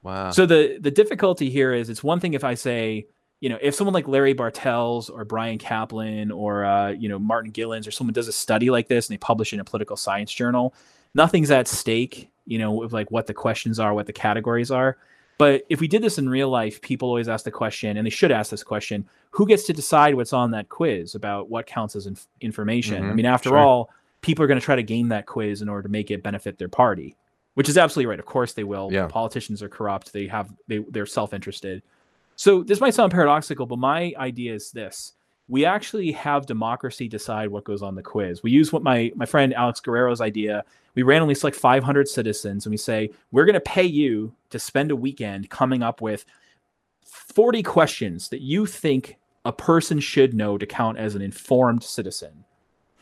Wow. 0.04 0.30
So 0.30 0.44
the 0.44 0.78
the 0.80 0.90
difficulty 0.90 1.50
here 1.50 1.72
is 1.72 1.88
it's 1.88 2.04
one 2.04 2.20
thing 2.20 2.34
if 2.34 2.44
I 2.44 2.54
say, 2.54 3.06
you 3.40 3.48
know, 3.48 3.58
if 3.60 3.74
someone 3.74 3.94
like 3.94 4.06
Larry 4.06 4.34
Bartels 4.34 5.08
or 5.08 5.24
Bryan 5.24 5.58
Caplan 5.58 6.30
or 6.30 6.64
uh, 6.64 6.90
you 6.90 7.08
know 7.08 7.18
Martin 7.18 7.50
Gilens 7.50 7.88
or 7.88 7.90
someone 7.90 8.12
does 8.12 8.28
a 8.28 8.32
study 8.32 8.70
like 8.70 8.86
this 8.86 9.08
and 9.08 9.14
they 9.14 9.18
publish 9.18 9.52
it 9.52 9.56
in 9.56 9.60
a 9.60 9.64
political 9.64 9.96
science 9.96 10.32
journal, 10.32 10.74
nothing's 11.14 11.50
at 11.50 11.66
stake. 11.66 12.30
You 12.44 12.58
know, 12.58 12.72
with 12.72 12.92
like 12.92 13.10
what 13.10 13.26
the 13.26 13.32
questions 13.32 13.80
are, 13.80 13.94
what 13.94 14.06
the 14.06 14.12
categories 14.12 14.70
are. 14.70 14.98
But 15.38 15.64
if 15.70 15.80
we 15.80 15.88
did 15.88 16.02
this 16.02 16.18
in 16.18 16.28
real 16.28 16.50
life, 16.50 16.80
people 16.82 17.08
always 17.08 17.28
ask 17.28 17.44
the 17.44 17.50
question, 17.50 17.96
and 17.96 18.06
they 18.06 18.10
should 18.10 18.30
ask 18.30 18.50
this 18.50 18.62
question: 18.62 19.08
Who 19.30 19.46
gets 19.46 19.64
to 19.64 19.72
decide 19.72 20.14
what's 20.14 20.34
on 20.34 20.50
that 20.50 20.68
quiz 20.68 21.14
about 21.14 21.48
what 21.48 21.66
counts 21.66 21.96
as 21.96 22.06
inf- 22.06 22.26
information? 22.42 23.02
Mm-hmm, 23.02 23.10
I 23.10 23.14
mean, 23.14 23.26
after 23.26 23.48
sure. 23.48 23.58
all, 23.58 23.90
people 24.20 24.44
are 24.44 24.48
going 24.48 24.60
to 24.60 24.64
try 24.64 24.76
to 24.76 24.82
game 24.82 25.08
that 25.08 25.24
quiz 25.24 25.62
in 25.62 25.70
order 25.70 25.82
to 25.84 25.88
make 25.88 26.10
it 26.10 26.22
benefit 26.22 26.58
their 26.58 26.68
party 26.68 27.16
which 27.54 27.68
is 27.68 27.78
absolutely 27.78 28.06
right. 28.10 28.18
Of 28.20 28.26
course 28.26 28.52
they 28.52 28.64
will. 28.64 28.90
Yeah. 28.92 29.06
Politicians 29.08 29.62
are 29.62 29.68
corrupt. 29.68 30.12
They 30.12 30.26
have 30.26 30.52
they 30.68 30.78
they're 30.90 31.06
self-interested. 31.06 31.82
So 32.36 32.62
this 32.62 32.80
might 32.80 32.94
sound 32.94 33.12
paradoxical, 33.12 33.64
but 33.66 33.78
my 33.78 34.12
idea 34.18 34.54
is 34.54 34.70
this. 34.72 35.12
we 35.48 35.64
actually 35.64 36.12
have 36.12 36.46
democracy 36.46 37.08
decide 37.08 37.50
what 37.50 37.64
goes 37.64 37.82
on 37.82 37.94
the 37.94 38.02
quiz. 38.02 38.42
We 38.42 38.50
use 38.50 38.72
what 38.72 38.82
my 38.82 39.12
my 39.14 39.26
friend 39.26 39.52
Alex 39.54 39.80
Guerrero's 39.80 40.20
idea. 40.20 40.64
We 40.94 41.02
randomly 41.02 41.34
select 41.34 41.56
500 41.56 42.08
citizens 42.08 42.64
and 42.66 42.70
we 42.70 42.76
say 42.76 43.10
we're 43.32 43.44
going 43.44 43.54
to 43.54 43.60
pay 43.60 43.84
you 43.84 44.32
to 44.50 44.58
spend 44.58 44.90
a 44.90 44.96
weekend 44.96 45.50
coming 45.50 45.82
up 45.82 46.00
with 46.00 46.24
40 47.04 47.62
questions 47.62 48.28
that 48.28 48.40
you 48.40 48.64
think 48.64 49.16
a 49.44 49.52
person 49.52 50.00
should 50.00 50.34
know 50.34 50.56
to 50.56 50.66
count 50.66 50.96
as 50.98 51.14
an 51.14 51.20
informed 51.20 51.82
citizen. 51.82 52.44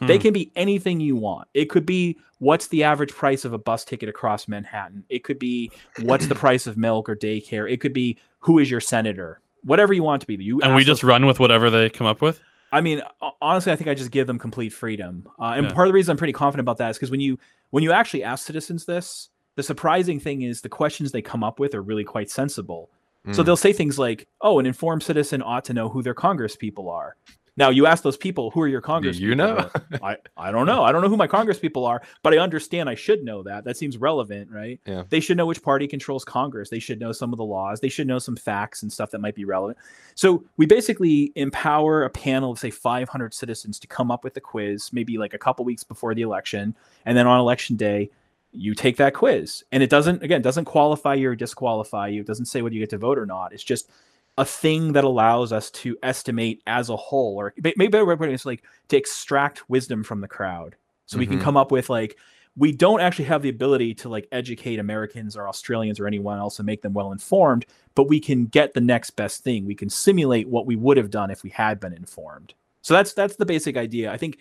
Hmm. 0.03 0.09
They 0.09 0.19
can 0.19 0.33
be 0.33 0.51
anything 0.57 0.99
you 0.99 1.15
want. 1.15 1.49
It 1.55 1.67
could 1.67 1.87
be 1.87 2.19
what's 2.39 2.67
the 2.69 2.83
average 2.83 3.13
price 3.13 3.45
of 3.45 3.53
a 3.53 3.59
bus 3.59 3.85
ticket 3.85 4.09
across 4.09 4.49
Manhattan. 4.49 5.05
It 5.09 5.23
could 5.23 5.39
be 5.39 5.71
what's 6.01 6.27
the 6.27 6.35
price 6.35 6.67
of 6.67 6.77
milk 6.77 7.09
or 7.09 7.15
daycare. 7.15 7.71
It 7.71 7.81
could 7.81 7.93
be 7.93 8.19
who 8.41 8.59
is 8.59 8.69
your 8.69 8.81
senator. 8.81 9.41
Whatever 9.63 9.93
you 9.93 10.03
want 10.03 10.21
to 10.23 10.27
be. 10.27 10.35
You 10.43 10.61
and 10.61 10.75
we 10.75 10.83
just 10.83 11.05
run 11.05 11.25
with 11.25 11.39
whatever 11.39 11.71
they 11.71 11.89
come 11.89 12.07
up 12.07 12.21
with. 12.21 12.41
I 12.73 12.81
mean, 12.81 13.03
honestly, 13.41 13.71
I 13.71 13.77
think 13.77 13.89
I 13.89 13.95
just 13.95 14.11
give 14.11 14.27
them 14.27 14.41
complete 14.41 14.73
freedom. 14.73 15.29
Uh, 15.39 15.53
and 15.57 15.67
yeah. 15.67 15.73
part 15.73 15.87
of 15.87 15.93
the 15.93 15.95
reason 15.95 16.11
I'm 16.11 16.17
pretty 16.17 16.33
confident 16.33 16.65
about 16.65 16.79
that 16.79 16.91
is 16.91 16.97
because 16.97 17.13
when 17.13 17.21
you 17.21 17.39
when 17.71 17.85
you 17.85 17.93
actually 17.93 18.25
ask 18.25 18.45
citizens 18.45 18.87
this, 18.87 19.29
the 19.55 19.63
surprising 19.63 20.19
thing 20.19 20.43
is 20.43 20.63
the 20.63 20.69
questions 20.69 21.13
they 21.13 21.23
come 21.23 21.45
up 21.45 21.61
with 21.61 21.75
are 21.75 21.83
really 21.83 22.05
quite 22.05 22.29
sensible. 22.29 22.91
Mm. 23.25 23.37
So 23.37 23.45
they'll 23.45 23.57
say 23.57 23.73
things 23.73 24.01
like, 24.01 24.27
"Oh, 24.41 24.59
an 24.59 24.67
informed 24.67 25.05
citizen 25.05 25.43
ought 25.43 25.65
to 25.67 25.75
know 25.75 25.89
who 25.91 26.03
their 26.03 26.15
Congress 26.15 26.57
people 26.57 26.91
are." 26.91 27.15
Now 27.57 27.69
you 27.69 27.87
ask 27.87 28.03
those 28.03 28.17
people, 28.17 28.51
"Who 28.51 28.63
are 28.63 28.69
your 28.69 28.81
Congress?" 28.81 29.19
you 29.19 29.35
know, 29.35 29.69
I 30.03 30.17
I 30.37 30.51
don't 30.51 30.67
know. 30.67 30.83
I 30.83 30.93
don't 30.93 31.03
know 31.03 31.09
who 31.09 31.17
my 31.17 31.27
Congress 31.27 31.59
people 31.59 31.85
are, 31.85 32.03
but 32.23 32.33
I 32.33 32.39
understand 32.39 32.89
I 32.89 32.95
should 32.95 33.23
know 33.25 33.43
that. 33.43 33.65
That 33.65 33.77
seems 33.77 33.99
relevant, 33.99 34.51
right? 34.51 34.81
Yeah. 34.87 35.05
They 35.09 35.21
should 35.21 35.37
know 35.37 35.47
which 35.47 35.63
party 35.63 35.87
controls 35.87 36.25
Congress. 36.25 36.71
They 36.71 36.79
should 36.79 36.99
know 36.99 37.13
some 37.13 37.33
of 37.33 37.37
the 37.37 37.45
laws. 37.45 37.81
They 37.81 37.89
should 37.91 38.07
know 38.07 38.19
some 38.19 38.37
facts 38.37 38.83
and 38.83 38.93
stuff 38.93 39.11
that 39.11 39.21
might 39.21 39.35
be 39.35 39.45
relevant. 39.45 39.79
So 40.15 40.45
we 40.57 40.67
basically 40.67 41.33
empower 41.35 42.05
a 42.05 42.11
panel 42.11 42.53
of 42.53 42.59
say 42.59 42.71
500 42.71 43.35
citizens 43.35 43.79
to 43.81 43.87
come 43.87 44.11
up 44.11 44.25
with 44.25 44.37
a 44.37 44.41
quiz, 44.41 44.91
maybe 44.93 45.19
like 45.19 45.35
a 45.35 45.39
couple 45.39 45.65
weeks 45.65 45.85
before 45.85 46.15
the 46.15 46.23
election, 46.23 46.75
and 47.05 47.17
then 47.17 47.27
on 47.27 47.39
election 47.39 47.77
day 47.77 48.11
you 48.53 48.75
take 48.75 48.99
that 48.99 49.15
quiz 49.15 49.65
and 49.73 49.83
it 49.83 49.89
doesn't 49.89 50.23
again 50.23 50.43
doesn't 50.43 50.67
qualify 50.67 51.15
you 51.15 51.31
or 51.31 51.35
disqualify 51.35 52.07
you 52.07 52.21
it 52.21 52.27
doesn't 52.27 52.45
say 52.45 52.61
whether 52.61 52.75
you 52.75 52.81
get 52.81 52.91
to 52.91 52.99
vote 52.99 53.19
or 53.19 53.25
not 53.25 53.53
it's 53.53 53.65
just 53.65 53.91
a 54.39 54.45
thing 54.45 54.93
that 54.93 55.05
allows 55.05 55.53
us 55.53 55.71
to 55.71 55.97
estimate 56.03 56.63
as 56.67 56.89
a 56.89 56.97
whole 56.97 57.37
or 57.37 57.53
maybe 57.63 57.89
better 57.89 58.05
way 58.05 58.17
putting 58.17 58.33
it 58.33 58.37
is 58.37 58.47
like 58.47 58.65
to 58.89 58.97
extract 58.97 59.69
wisdom 59.69 60.03
from 60.03 60.21
the 60.21 60.29
crowd 60.29 60.77
so 61.07 61.15
mm-hmm. 61.15 61.21
we 61.21 61.27
can 61.27 61.37
mm-hmm. 61.37 61.45
come 61.45 61.57
up 61.57 61.71
with 61.71 61.91
like 61.91 62.17
we 62.57 62.71
don't 62.71 63.01
actually 63.01 63.25
have 63.25 63.43
the 63.43 63.49
ability 63.49 63.95
to 63.95 64.09
like 64.09 64.27
educate 64.33 64.79
americans 64.79 65.37
or 65.37 65.49
australians 65.49 66.01
or 66.01 66.07
anyone 66.07 66.39
else 66.39 66.59
and 66.59 66.67
make 66.67 66.81
them 66.81 66.95
well 66.95 67.13
informed 67.13 67.67
but 67.95 68.09
we 68.09 68.19
can 68.19 68.47
get 68.47 68.73
the 68.73 68.81
next 68.81 69.11
best 69.11 69.45
thing 69.45 69.67
we 69.67 69.75
can 69.75 69.91
simulate 69.91 70.49
what 70.49 70.67
we 70.67 70.77
would 70.77 70.97
have 70.97 71.11
done 71.11 71.31
if 71.31 71.43
we 71.43 71.51
had 71.51 71.79
been 71.79 71.93
informed 71.93 72.55
so 72.81 72.95
that's 72.95 73.13
that's 73.13 73.37
the 73.37 73.47
basic 73.47 73.77
idea 73.77 74.11
i 74.11 74.17
think 74.17 74.39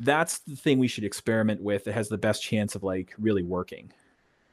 that's 0.00 0.38
the 0.40 0.56
thing 0.56 0.78
we 0.78 0.88
should 0.88 1.04
experiment 1.04 1.62
with 1.62 1.84
that 1.84 1.92
has 1.92 2.08
the 2.08 2.18
best 2.18 2.42
chance 2.42 2.74
of 2.74 2.82
like 2.82 3.14
really 3.18 3.42
working. 3.42 3.92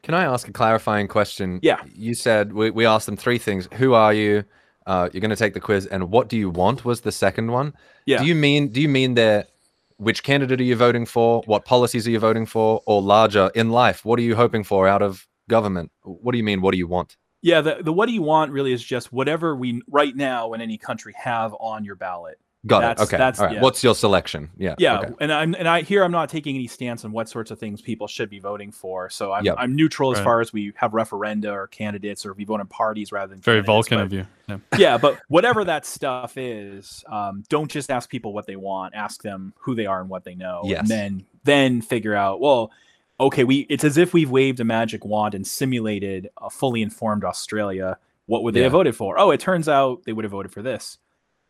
Can 0.03 0.13
I 0.13 0.25
ask 0.25 0.47
a 0.47 0.53
clarifying 0.53 1.07
question? 1.07 1.59
Yeah. 1.63 1.81
You 1.93 2.13
said 2.13 2.53
we, 2.53 2.69
we 2.69 2.85
asked 2.85 3.07
them 3.07 3.17
three 3.17 3.37
things. 3.37 3.67
Who 3.73 3.93
are 3.93 4.13
you? 4.13 4.43
Uh, 4.87 5.09
you're 5.11 5.21
going 5.21 5.29
to 5.29 5.35
take 5.35 5.53
the 5.53 5.59
quiz, 5.59 5.85
and 5.85 6.09
what 6.09 6.29
do 6.29 6.37
you 6.37 6.49
want 6.49 6.85
was 6.85 7.01
the 7.01 7.11
second 7.11 7.51
one. 7.51 7.73
Yeah. 8.05 8.19
Do 8.19 8.25
you 8.25 8.33
mean 8.33 8.69
do 8.69 8.81
you 8.81 8.87
mean 8.87 9.15
that 9.15 9.49
which 9.97 10.23
candidate 10.23 10.61
are 10.61 10.63
you 10.63 10.77
voting 10.77 11.05
for? 11.05 11.43
What 11.45 11.65
policies 11.65 12.07
are 12.07 12.11
you 12.11 12.19
voting 12.19 12.45
for? 12.45 12.81
Or 12.85 13.01
larger 13.01 13.51
in 13.53 13.69
life, 13.69 14.05
what 14.05 14.17
are 14.17 14.23
you 14.23 14.35
hoping 14.35 14.63
for 14.63 14.87
out 14.87 15.01
of 15.01 15.27
government? 15.49 15.91
What 16.03 16.31
do 16.31 16.37
you 16.37 16.43
mean? 16.43 16.61
What 16.61 16.71
do 16.71 16.77
you 16.77 16.87
want? 16.87 17.17
Yeah, 17.41 17.61
the, 17.61 17.79
the 17.81 17.93
what 17.93 18.07
do 18.07 18.13
you 18.13 18.21
want 18.21 18.51
really 18.51 18.71
is 18.71 18.83
just 18.83 19.11
whatever 19.11 19.55
we 19.55 19.81
right 19.89 20.15
now 20.15 20.53
in 20.53 20.61
any 20.61 20.77
country 20.77 21.13
have 21.17 21.53
on 21.59 21.83
your 21.83 21.95
ballot. 21.95 22.39
Got 22.67 22.81
that's, 22.81 23.01
it. 23.01 23.05
Okay. 23.05 23.17
That's, 23.17 23.39
All 23.39 23.45
right. 23.45 23.55
Yeah. 23.55 23.61
What's 23.61 23.83
your 23.83 23.95
selection? 23.95 24.49
Yeah. 24.57 24.75
Yeah. 24.77 24.99
Okay. 24.99 25.13
And 25.21 25.31
I'm 25.31 25.55
and 25.55 25.67
I 25.67 25.81
here 25.81 26.03
I'm 26.03 26.11
not 26.11 26.29
taking 26.29 26.55
any 26.55 26.67
stance 26.67 27.05
on 27.05 27.11
what 27.11 27.29
sorts 27.29 27.49
of 27.49 27.59
things 27.59 27.81
people 27.81 28.07
should 28.07 28.29
be 28.29 28.39
voting 28.39 28.71
for. 28.71 29.09
So 29.09 29.31
I'm, 29.31 29.45
yep. 29.45 29.55
I'm 29.57 29.75
neutral 29.75 30.11
as 30.11 30.19
far 30.19 30.41
as 30.41 30.51
we 30.51 30.73
have 30.75 30.91
referenda 30.91 31.51
or 31.51 31.67
candidates 31.67 32.25
or 32.25 32.33
we 32.33 32.43
vote 32.43 32.59
on 32.59 32.67
parties 32.67 33.11
rather 33.11 33.29
than 33.29 33.41
very 33.41 33.61
Vulcan 33.61 33.99
but, 33.99 34.05
of 34.05 34.13
you. 34.13 34.27
Yeah. 34.47 34.57
yeah. 34.77 34.97
but 34.97 35.19
whatever 35.29 35.63
that 35.63 35.85
stuff 35.85 36.37
is, 36.37 37.03
um, 37.07 37.43
don't 37.49 37.71
just 37.71 37.89
ask 37.89 38.09
people 38.09 38.33
what 38.33 38.45
they 38.45 38.57
want. 38.57 38.95
Ask 38.95 39.21
them 39.23 39.53
who 39.57 39.73
they 39.73 39.85
are 39.85 40.01
and 40.01 40.09
what 40.09 40.25
they 40.25 40.35
know. 40.35 40.61
Yes. 40.65 40.81
And 40.81 40.87
then 40.89 41.25
then 41.43 41.81
figure 41.81 42.15
out 42.15 42.39
well. 42.41 42.71
Okay, 43.19 43.45
we 43.45 43.65
it's 43.67 43.83
as 43.83 43.97
if 43.97 44.13
we've 44.13 44.29
waved 44.29 44.59
a 44.59 44.63
magic 44.63 45.03
wand 45.03 45.33
and 45.33 45.47
simulated 45.47 46.29
a 46.39 46.51
fully 46.51 46.83
informed 46.83 47.23
Australia. 47.23 47.97
What 48.27 48.43
would 48.43 48.53
they 48.53 48.59
yeah. 48.59 48.65
have 48.65 48.73
voted 48.73 48.95
for? 48.95 49.17
Oh, 49.17 49.31
it 49.31 49.39
turns 49.39 49.69
out 49.69 50.03
they 50.05 50.13
would 50.13 50.25
have 50.25 50.33
voted 50.33 50.51
for 50.51 50.61
this 50.61 50.99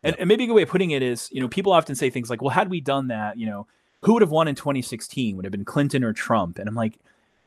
and, 0.02 0.16
and 0.18 0.28
maybe 0.28 0.44
a 0.44 0.46
good 0.46 0.54
way 0.54 0.62
of 0.62 0.68
putting 0.68 0.90
it 0.90 1.02
is, 1.02 1.28
you 1.32 1.40
know, 1.40 1.48
people 1.48 1.72
often 1.72 1.94
say 1.94 2.10
things 2.10 2.30
like, 2.30 2.40
well, 2.40 2.50
had 2.50 2.70
we 2.70 2.80
done 2.80 3.08
that, 3.08 3.38
you 3.38 3.46
know, 3.46 3.66
who 4.02 4.12
would 4.12 4.22
have 4.22 4.30
won 4.30 4.48
in 4.48 4.54
2016? 4.54 5.36
Would 5.36 5.44
have 5.44 5.52
been 5.52 5.64
Clinton 5.64 6.04
or 6.04 6.12
Trump? 6.12 6.58
And 6.58 6.68
I'm 6.68 6.74
like, 6.74 6.94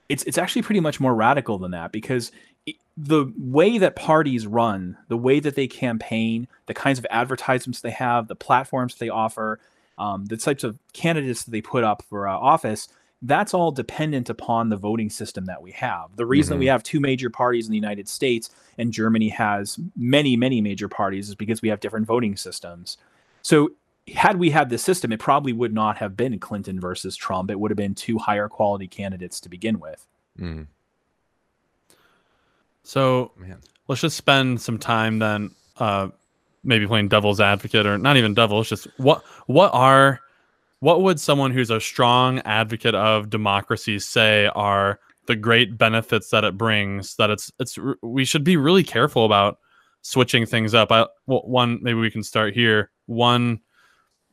it's 0.10 0.24
it's 0.24 0.38
actually 0.38 0.64
pretty 0.64 0.82
much 0.82 1.00
more 1.00 1.16
radical 1.16 1.58
than 1.58 1.72
that 1.72 1.94
because 1.94 2.32
it, 2.66 2.76
the 2.98 3.32
way 3.38 3.78
that 3.78 3.96
parties 3.96 4.46
run, 4.46 4.98
the 5.08 5.18
way 5.18 5.40
that 5.40 5.56
they 5.56 5.68
campaign, 5.68 6.48
the 6.66 6.74
kinds 6.74 7.00
of 7.00 7.08
advertisements 7.10 7.80
they 7.80 7.92
have, 7.92 8.28
the 8.28 8.36
platforms 8.36 8.96
they 8.96 9.08
offer, 9.08 9.60
um, 9.98 10.26
the 10.26 10.36
types 10.36 10.66
of 10.66 10.78
candidates 10.92 11.44
that 11.44 11.52
they 11.52 11.62
put 11.62 11.86
up 11.86 12.04
for 12.10 12.28
uh, 12.28 12.34
office, 12.34 12.90
that's 13.22 13.54
all 13.54 13.72
dependent 13.72 14.30
upon 14.30 14.70
the 14.70 14.76
voting 14.76 15.10
system 15.10 15.46
that 15.46 15.62
we 15.62 15.72
have. 15.72 16.16
The 16.16 16.26
reason 16.26 16.54
mm-hmm. 16.54 16.56
that 16.56 16.60
we 16.60 16.66
mm-hmm. 16.66 16.72
have 16.72 16.84
two 16.84 17.00
major 17.00 17.30
parties 17.30 17.68
in 17.68 17.72
the 17.72 17.78
United 17.78 18.08
States 18.10 18.50
and 18.78 18.92
Germany 18.92 19.30
has 19.30 19.80
many, 19.96 20.36
many 20.36 20.62
major 20.62 20.88
parties 20.88 21.30
is 21.30 21.36
because 21.36 21.62
we 21.62 21.70
have 21.70 21.80
different 21.80 22.08
voting 22.08 22.36
systems. 22.36 22.98
So, 23.42 23.72
had 24.16 24.38
we 24.38 24.50
had 24.50 24.70
this 24.70 24.82
system, 24.82 25.12
it 25.12 25.20
probably 25.20 25.54
would 25.54 25.74
not 25.74 25.98
have 25.98 26.18
been 26.18 26.40
Clinton 26.40 26.80
versus 26.80 27.16
Trump. 27.16 27.52
It 27.52 27.60
would 27.60 27.70
have 27.70 27.78
been 27.78 27.94
two 27.94 28.18
higher 28.18 28.50
quality 28.50 28.88
candidates 28.88 29.40
to 29.42 29.50
begin 29.50 29.80
with. 29.80 30.06
Mm. 30.40 30.66
So, 32.84 33.32
Man. 33.38 33.60
let's 33.88 34.02
just 34.02 34.18
spend 34.18 34.60
some 34.60 34.80
time 34.80 35.20
then, 35.20 35.52
uh, 35.78 36.10
maybe 36.64 36.88
playing 36.88 37.10
devil's 37.10 37.40
advocate, 37.40 37.86
or 37.86 38.00
not 38.00 38.18
even 38.18 38.34
devil. 38.34 38.60
It's 38.60 38.70
just 38.70 38.88
what 38.98 39.24
what 39.46 39.70
are 39.74 40.20
what 40.82 41.02
would 41.02 41.20
someone 41.20 41.52
who's 41.52 41.70
a 41.70 41.80
strong 41.80 42.40
advocate 42.40 42.96
of 42.96 43.30
democracy 43.30 44.00
say 44.00 44.48
are 44.48 45.00
the 45.28 45.36
great 45.36 45.78
benefits 45.78 46.30
that 46.32 46.44
it 46.44 46.58
brings 46.58 47.16
that 47.16 47.30
it's 47.30 47.52
it's 47.60 47.78
we 48.02 48.26
should 48.26 48.44
be 48.44 48.58
really 48.58 48.84
careful 48.84 49.24
about 49.26 49.60
switching 50.02 50.46
things 50.46 50.74
up? 50.74 50.92
I 50.92 51.06
well, 51.28 51.44
one 51.46 51.80
maybe 51.82 52.00
we 52.00 52.12
can 52.12 52.24
start 52.24 52.54
here. 52.54 52.92
One 53.06 53.62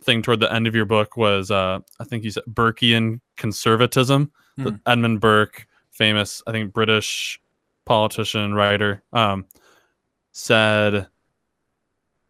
thing 0.03 0.23
toward 0.23 0.41
the 0.41 0.53
end 0.53 0.67
of 0.67 0.75
your 0.75 0.85
book 0.85 1.17
was 1.17 1.51
uh 1.51 1.81
i 1.99 2.05
think 2.05 2.25
you 2.25 2.31
said 2.31 2.45
burkean 2.49 3.21
conservatism. 3.37 4.31
Hmm. 4.57 4.77
edmund 4.87 5.21
burke 5.21 5.67
famous 5.91 6.43
i 6.47 6.53
think 6.53 6.73
british 6.73 7.41
politician 7.85 8.55
writer 8.55 9.03
um 9.13 9.45
said 10.33 11.09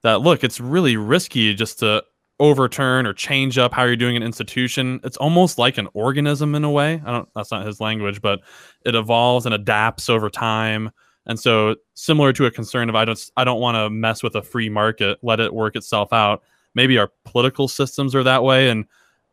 that 0.02 0.20
look 0.20 0.44
it's 0.44 0.60
really 0.60 0.96
risky 0.96 1.54
just 1.54 1.78
to 1.80 2.02
overturn 2.41 3.07
or 3.07 3.12
change 3.12 3.59
up 3.59 3.74
how 3.74 3.84
you're 3.84 3.97
doing 3.97 4.16
an 4.16 4.22
institution. 4.22 5.01
It's 5.03 5.16
almost 5.16 5.59
like 5.59 5.78
an 5.78 5.89
organism 5.93 6.55
in 6.55 6.64
a 6.64 6.70
way. 6.70 7.03
I 7.05 7.11
don't 7.11 7.28
that's 7.34 7.51
not 7.51 7.66
his 7.66 7.80
language, 7.80 8.22
but 8.22 8.41
it 8.84 8.95
evolves 8.95 9.47
and 9.47 9.55
adapts 9.55 10.09
over 10.09 10.30
time. 10.30 10.91
And 11.26 11.39
so 11.39 11.76
similar 11.95 12.32
to 12.34 12.47
a 12.47 12.51
concern 12.51 12.89
of 12.89 12.95
I 12.95 13.05
don't 13.05 13.30
I 13.36 13.45
don't 13.45 13.61
want 13.61 13.76
to 13.76 13.91
mess 13.91 14.22
with 14.22 14.36
a 14.36 14.43
free 14.43 14.68
market, 14.68 15.18
let 15.22 15.41
it 15.41 15.53
work 15.53 15.76
itself 15.76 16.12
out. 16.12 16.43
Maybe 16.74 16.97
our 16.99 17.11
political 17.24 17.66
systems 17.66 18.14
are 18.14 18.22
that 18.22 18.45
way 18.45 18.70
and 18.70 18.84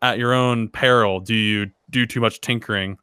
at 0.02 0.18
your 0.18 0.34
own 0.34 0.70
peril 0.70 1.20
do 1.20 1.36
you 1.36 1.72
do 1.90 2.06
too 2.06 2.20
much 2.20 2.42
tinkering? 2.42 2.98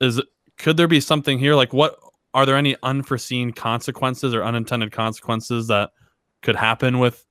Is 0.00 0.20
could 0.56 0.76
there 0.76 0.88
be 0.88 1.00
something 1.00 1.38
here 1.38 1.54
like 1.54 1.72
what 1.72 1.96
are 2.34 2.44
there 2.44 2.56
any 2.56 2.76
unforeseen 2.82 3.52
consequences 3.52 4.34
or 4.34 4.44
unintended 4.44 4.92
consequences 4.92 5.68
that 5.68 5.90
could 6.42 6.56
happen 6.56 6.98
with 6.98 7.24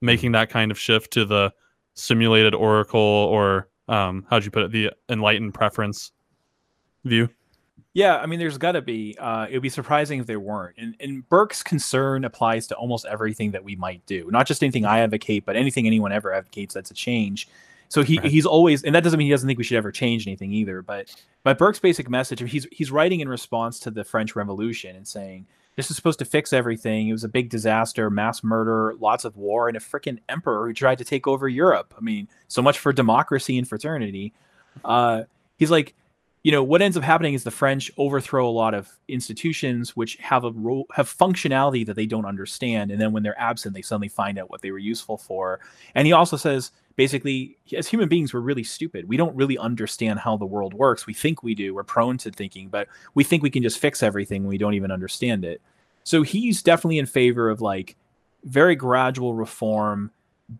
making 0.00 0.32
that 0.32 0.50
kind 0.50 0.70
of 0.70 0.78
shift 0.78 1.12
to 1.12 1.24
the 1.24 1.52
simulated 1.94 2.54
oracle 2.54 3.00
or 3.00 3.68
um, 3.88 4.26
how'd 4.28 4.44
you 4.44 4.50
put 4.50 4.64
it? 4.64 4.72
The 4.72 4.92
enlightened 5.08 5.54
preference 5.54 6.12
view? 7.04 7.28
Yeah 7.94 8.18
i 8.18 8.26
mean 8.26 8.38
there's 8.38 8.58
got 8.58 8.72
to 8.72 8.82
be 8.82 9.16
uh, 9.18 9.46
it 9.48 9.54
would 9.54 9.62
be 9.62 9.70
surprising 9.70 10.20
if 10.20 10.26
there 10.26 10.40
weren't. 10.40 10.76
And, 10.76 10.94
and 11.00 11.26
burke's 11.28 11.62
concern 11.62 12.24
applies 12.24 12.66
to 12.66 12.74
almost 12.74 13.06
everything 13.06 13.52
that 13.52 13.64
we 13.64 13.74
might 13.76 14.04
do. 14.06 14.28
Not 14.30 14.46
just 14.46 14.62
anything 14.62 14.84
i 14.84 14.98
advocate 14.98 15.46
but 15.46 15.56
anything 15.56 15.86
anyone 15.86 16.12
ever 16.12 16.32
advocates 16.32 16.74
that's 16.74 16.90
a 16.90 16.94
change. 16.94 17.48
So 17.88 18.02
he, 18.02 18.18
right. 18.18 18.26
he's 18.30 18.44
always 18.44 18.82
and 18.82 18.94
that 18.94 19.04
doesn't 19.04 19.16
mean 19.16 19.26
he 19.26 19.30
doesn't 19.30 19.46
think 19.46 19.58
we 19.58 19.64
should 19.64 19.78
ever 19.78 19.92
change 19.92 20.26
anything 20.26 20.52
either 20.52 20.82
but 20.82 21.14
but 21.44 21.56
burke's 21.56 21.78
basic 21.78 22.10
message 22.10 22.40
he's 22.50 22.66
he's 22.72 22.90
writing 22.90 23.20
in 23.20 23.28
response 23.28 23.78
to 23.80 23.90
the 23.90 24.04
french 24.04 24.34
revolution 24.34 24.96
and 24.96 25.06
saying 25.06 25.46
this 25.76 25.90
is 25.90 25.96
supposed 25.96 26.18
to 26.18 26.24
fix 26.24 26.52
everything. 26.52 27.08
It 27.08 27.12
was 27.12 27.24
a 27.24 27.28
big 27.28 27.50
disaster, 27.50 28.10
mass 28.10 28.42
murder, 28.42 28.94
lots 28.98 29.24
of 29.24 29.36
war, 29.36 29.68
and 29.68 29.76
a 29.76 29.80
freaking 29.80 30.18
emperor 30.28 30.66
who 30.66 30.72
tried 30.72 30.98
to 30.98 31.04
take 31.04 31.26
over 31.26 31.48
Europe. 31.48 31.94
I 31.96 32.00
mean, 32.00 32.28
so 32.48 32.62
much 32.62 32.78
for 32.78 32.92
democracy 32.92 33.58
and 33.58 33.68
fraternity. 33.68 34.32
Uh, 34.84 35.24
he's 35.58 35.70
like, 35.70 35.94
you 36.42 36.52
know 36.52 36.62
what 36.62 36.80
ends 36.80 36.96
up 36.96 37.02
happening 37.02 37.34
is 37.34 37.42
the 37.42 37.50
French 37.50 37.90
overthrow 37.98 38.48
a 38.48 38.50
lot 38.50 38.72
of 38.72 38.88
institutions 39.08 39.96
which 39.96 40.14
have 40.18 40.44
a 40.44 40.52
role 40.52 40.86
have 40.94 41.08
functionality 41.12 41.84
that 41.84 41.96
they 41.96 42.06
don't 42.06 42.24
understand, 42.24 42.92
and 42.92 43.00
then 43.00 43.12
when 43.12 43.24
they're 43.24 43.38
absent, 43.38 43.74
they 43.74 43.82
suddenly 43.82 44.08
find 44.08 44.38
out 44.38 44.48
what 44.48 44.62
they 44.62 44.70
were 44.70 44.78
useful 44.78 45.16
for. 45.16 45.58
And 45.96 46.06
he 46.06 46.12
also 46.12 46.36
says 46.36 46.70
basically, 46.96 47.56
as 47.76 47.86
human 47.86 48.08
beings, 48.08 48.34
we're 48.34 48.40
really 48.40 48.64
stupid. 48.64 49.08
We 49.08 49.16
don't 49.16 49.36
really 49.36 49.58
understand 49.58 50.18
how 50.20 50.36
the 50.36 50.46
world 50.46 50.74
works. 50.74 51.06
We 51.06 51.14
think 51.14 51.42
we 51.42 51.54
do. 51.54 51.74
We're 51.74 51.84
prone 51.84 52.18
to 52.18 52.30
thinking, 52.30 52.68
but 52.68 52.88
we 53.14 53.24
think 53.24 53.42
we 53.42 53.50
can 53.50 53.62
just 53.62 53.78
fix 53.78 54.02
everything 54.02 54.42
when 54.42 54.48
we 54.48 54.58
don't 54.58 54.74
even 54.74 54.90
understand 54.90 55.44
it. 55.44 55.60
So 56.04 56.22
he's 56.22 56.62
definitely 56.62 56.98
in 56.98 57.06
favor 57.06 57.50
of 57.50 57.60
like 57.60 57.96
very 58.44 58.76
gradual 58.76 59.34
reform. 59.34 60.10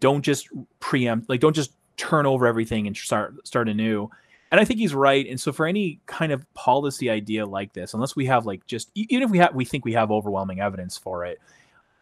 Don't 0.00 0.22
just 0.22 0.48
preempt, 0.80 1.28
like 1.28 1.40
don't 1.40 1.56
just 1.56 1.72
turn 1.96 2.26
over 2.26 2.46
everything 2.46 2.86
and 2.86 2.96
start 2.96 3.46
start 3.46 3.68
anew 3.68 4.10
and 4.50 4.60
I 4.60 4.64
think 4.64 4.78
he's 4.78 4.94
right. 4.94 5.26
And 5.28 5.40
so 5.40 5.52
for 5.52 5.66
any 5.66 6.00
kind 6.06 6.32
of 6.32 6.52
policy 6.54 7.10
idea 7.10 7.44
like 7.44 7.72
this, 7.72 7.94
unless 7.94 8.14
we 8.14 8.26
have 8.26 8.46
like 8.46 8.66
just 8.66 8.90
even 8.94 9.22
if 9.22 9.30
we 9.30 9.38
have 9.38 9.54
we 9.54 9.64
think 9.64 9.84
we 9.84 9.92
have 9.94 10.10
overwhelming 10.10 10.60
evidence 10.60 10.96
for 10.96 11.24
it, 11.24 11.40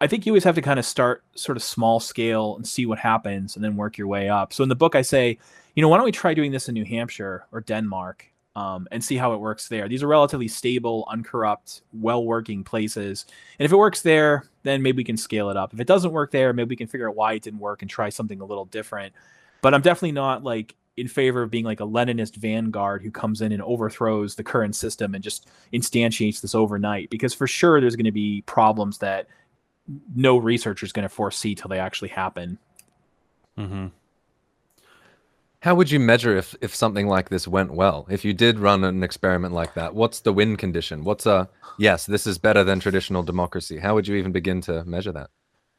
I 0.05 0.07
think 0.07 0.27
you 0.27 0.33
always 0.33 0.43
have 0.43 0.53
to 0.53 0.61
kind 0.61 0.77
of 0.77 0.85
start 0.85 1.23
sort 1.33 1.57
of 1.57 1.63
small 1.63 1.99
scale 1.99 2.55
and 2.57 2.67
see 2.67 2.85
what 2.85 2.99
happens 2.99 3.55
and 3.55 3.65
then 3.65 3.75
work 3.75 3.97
your 3.97 4.05
way 4.05 4.29
up. 4.29 4.53
So 4.53 4.61
in 4.61 4.69
the 4.69 4.75
book 4.75 4.93
I 4.93 5.01
say, 5.01 5.39
you 5.73 5.81
know, 5.81 5.89
why 5.89 5.97
don't 5.97 6.05
we 6.05 6.11
try 6.11 6.35
doing 6.35 6.51
this 6.51 6.69
in 6.69 6.75
New 6.75 6.85
Hampshire 6.85 7.47
or 7.51 7.61
Denmark 7.61 8.31
um, 8.55 8.87
and 8.91 9.03
see 9.03 9.17
how 9.17 9.33
it 9.33 9.39
works 9.39 9.67
there. 9.67 9.89
These 9.89 10.03
are 10.03 10.07
relatively 10.07 10.47
stable, 10.47 11.07
uncorrupt, 11.11 11.81
well-working 11.91 12.63
places. 12.63 13.25
And 13.57 13.65
if 13.65 13.71
it 13.71 13.77
works 13.77 14.03
there, 14.03 14.47
then 14.61 14.83
maybe 14.83 14.97
we 14.97 15.03
can 15.03 15.17
scale 15.17 15.49
it 15.49 15.57
up. 15.57 15.73
If 15.73 15.79
it 15.79 15.87
doesn't 15.87 16.11
work 16.11 16.29
there, 16.29 16.53
maybe 16.53 16.69
we 16.69 16.75
can 16.75 16.87
figure 16.87 17.09
out 17.09 17.15
why 17.15 17.33
it 17.33 17.41
didn't 17.41 17.59
work 17.59 17.81
and 17.81 17.89
try 17.89 18.09
something 18.09 18.41
a 18.41 18.45
little 18.45 18.65
different. 18.65 19.11
But 19.63 19.73
I'm 19.73 19.81
definitely 19.81 20.11
not 20.11 20.43
like 20.43 20.75
in 20.97 21.07
favor 21.07 21.41
of 21.41 21.49
being 21.49 21.65
like 21.65 21.79
a 21.79 21.87
Leninist 21.87 22.35
vanguard 22.35 23.01
who 23.01 23.09
comes 23.09 23.41
in 23.41 23.51
and 23.51 23.63
overthrows 23.63 24.35
the 24.35 24.43
current 24.43 24.75
system 24.75 25.15
and 25.15 25.23
just 25.23 25.49
instantiates 25.73 26.41
this 26.41 26.53
overnight. 26.53 27.09
Because 27.09 27.33
for 27.33 27.47
sure, 27.47 27.81
there's 27.81 27.95
going 27.95 28.05
to 28.05 28.11
be 28.11 28.43
problems 28.43 28.99
that 28.99 29.27
no 30.15 30.37
researcher 30.37 30.85
is 30.85 30.91
going 30.91 31.03
to 31.03 31.09
foresee 31.09 31.55
till 31.55 31.69
they 31.69 31.79
actually 31.79 32.09
happen. 32.09 32.57
Mm-hmm. 33.57 33.87
How 35.61 35.73
would 35.73 35.89
you 35.89 35.99
measure 35.99 36.37
if 36.37 36.55
if 36.61 36.75
something 36.75 37.07
like 37.07 37.29
this 37.29 37.47
went 37.47 37.73
well? 37.73 38.05
If 38.09 38.23
you 38.23 38.33
did 38.33 38.59
run 38.59 38.83
an 38.83 39.03
experiment 39.03 39.53
like 39.53 39.73
that, 39.73 39.95
what's 39.95 40.19
the 40.19 40.31
win 40.31 40.57
condition? 40.57 41.03
What's 41.03 41.25
a 41.25 41.49
yes, 41.79 42.05
this 42.05 42.27
is 42.27 42.37
better 42.37 42.63
than 42.63 42.79
traditional 42.79 43.23
democracy? 43.23 43.79
How 43.79 43.95
would 43.95 44.07
you 44.07 44.15
even 44.15 44.31
begin 44.31 44.61
to 44.61 44.85
measure 44.85 45.11
that? 45.13 45.31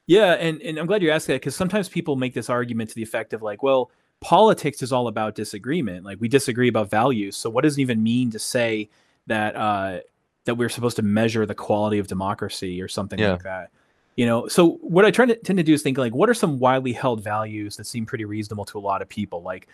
Yeah, 0.06 0.32
and, 0.34 0.60
and 0.62 0.78
I'm 0.78 0.86
glad 0.86 1.02
you 1.02 1.10
asked 1.10 1.26
that 1.28 1.34
because 1.34 1.56
sometimes 1.56 1.88
people 1.88 2.16
make 2.16 2.34
this 2.34 2.48
argument 2.48 2.90
to 2.90 2.96
the 2.96 3.02
effect 3.02 3.32
of 3.32 3.42
like, 3.42 3.62
well, 3.62 3.90
politics 4.20 4.82
is 4.82 4.92
all 4.92 5.08
about 5.08 5.34
disagreement. 5.34 6.04
Like 6.04 6.20
we 6.20 6.28
disagree 6.28 6.68
about 6.68 6.90
values. 6.90 7.36
So 7.36 7.50
what 7.50 7.62
does 7.62 7.78
it 7.78 7.82
even 7.82 8.02
mean 8.02 8.30
to 8.30 8.38
say 8.38 8.88
that 9.26 9.56
uh, 9.56 10.00
that 10.44 10.54
we're 10.54 10.68
supposed 10.68 10.96
to 10.96 11.02
measure 11.02 11.44
the 11.44 11.54
quality 11.54 11.98
of 11.98 12.06
democracy 12.06 12.80
or 12.80 12.88
something 12.88 13.18
yeah. 13.18 13.32
like 13.32 13.42
that? 13.42 13.70
You 14.16 14.26
know, 14.26 14.48
so 14.48 14.72
what 14.80 15.04
I 15.04 15.10
try 15.10 15.26
to 15.26 15.36
tend 15.36 15.58
to 15.58 15.62
do 15.62 15.74
is 15.74 15.82
think 15.82 15.98
like, 15.98 16.14
what 16.14 16.30
are 16.30 16.34
some 16.34 16.58
widely 16.58 16.92
held 16.92 17.22
values 17.22 17.76
that 17.76 17.86
seem 17.86 18.06
pretty 18.06 18.24
reasonable 18.24 18.64
to 18.66 18.78
a 18.78 18.80
lot 18.80 19.02
of 19.02 19.08
people? 19.08 19.42
Like, 19.42 19.68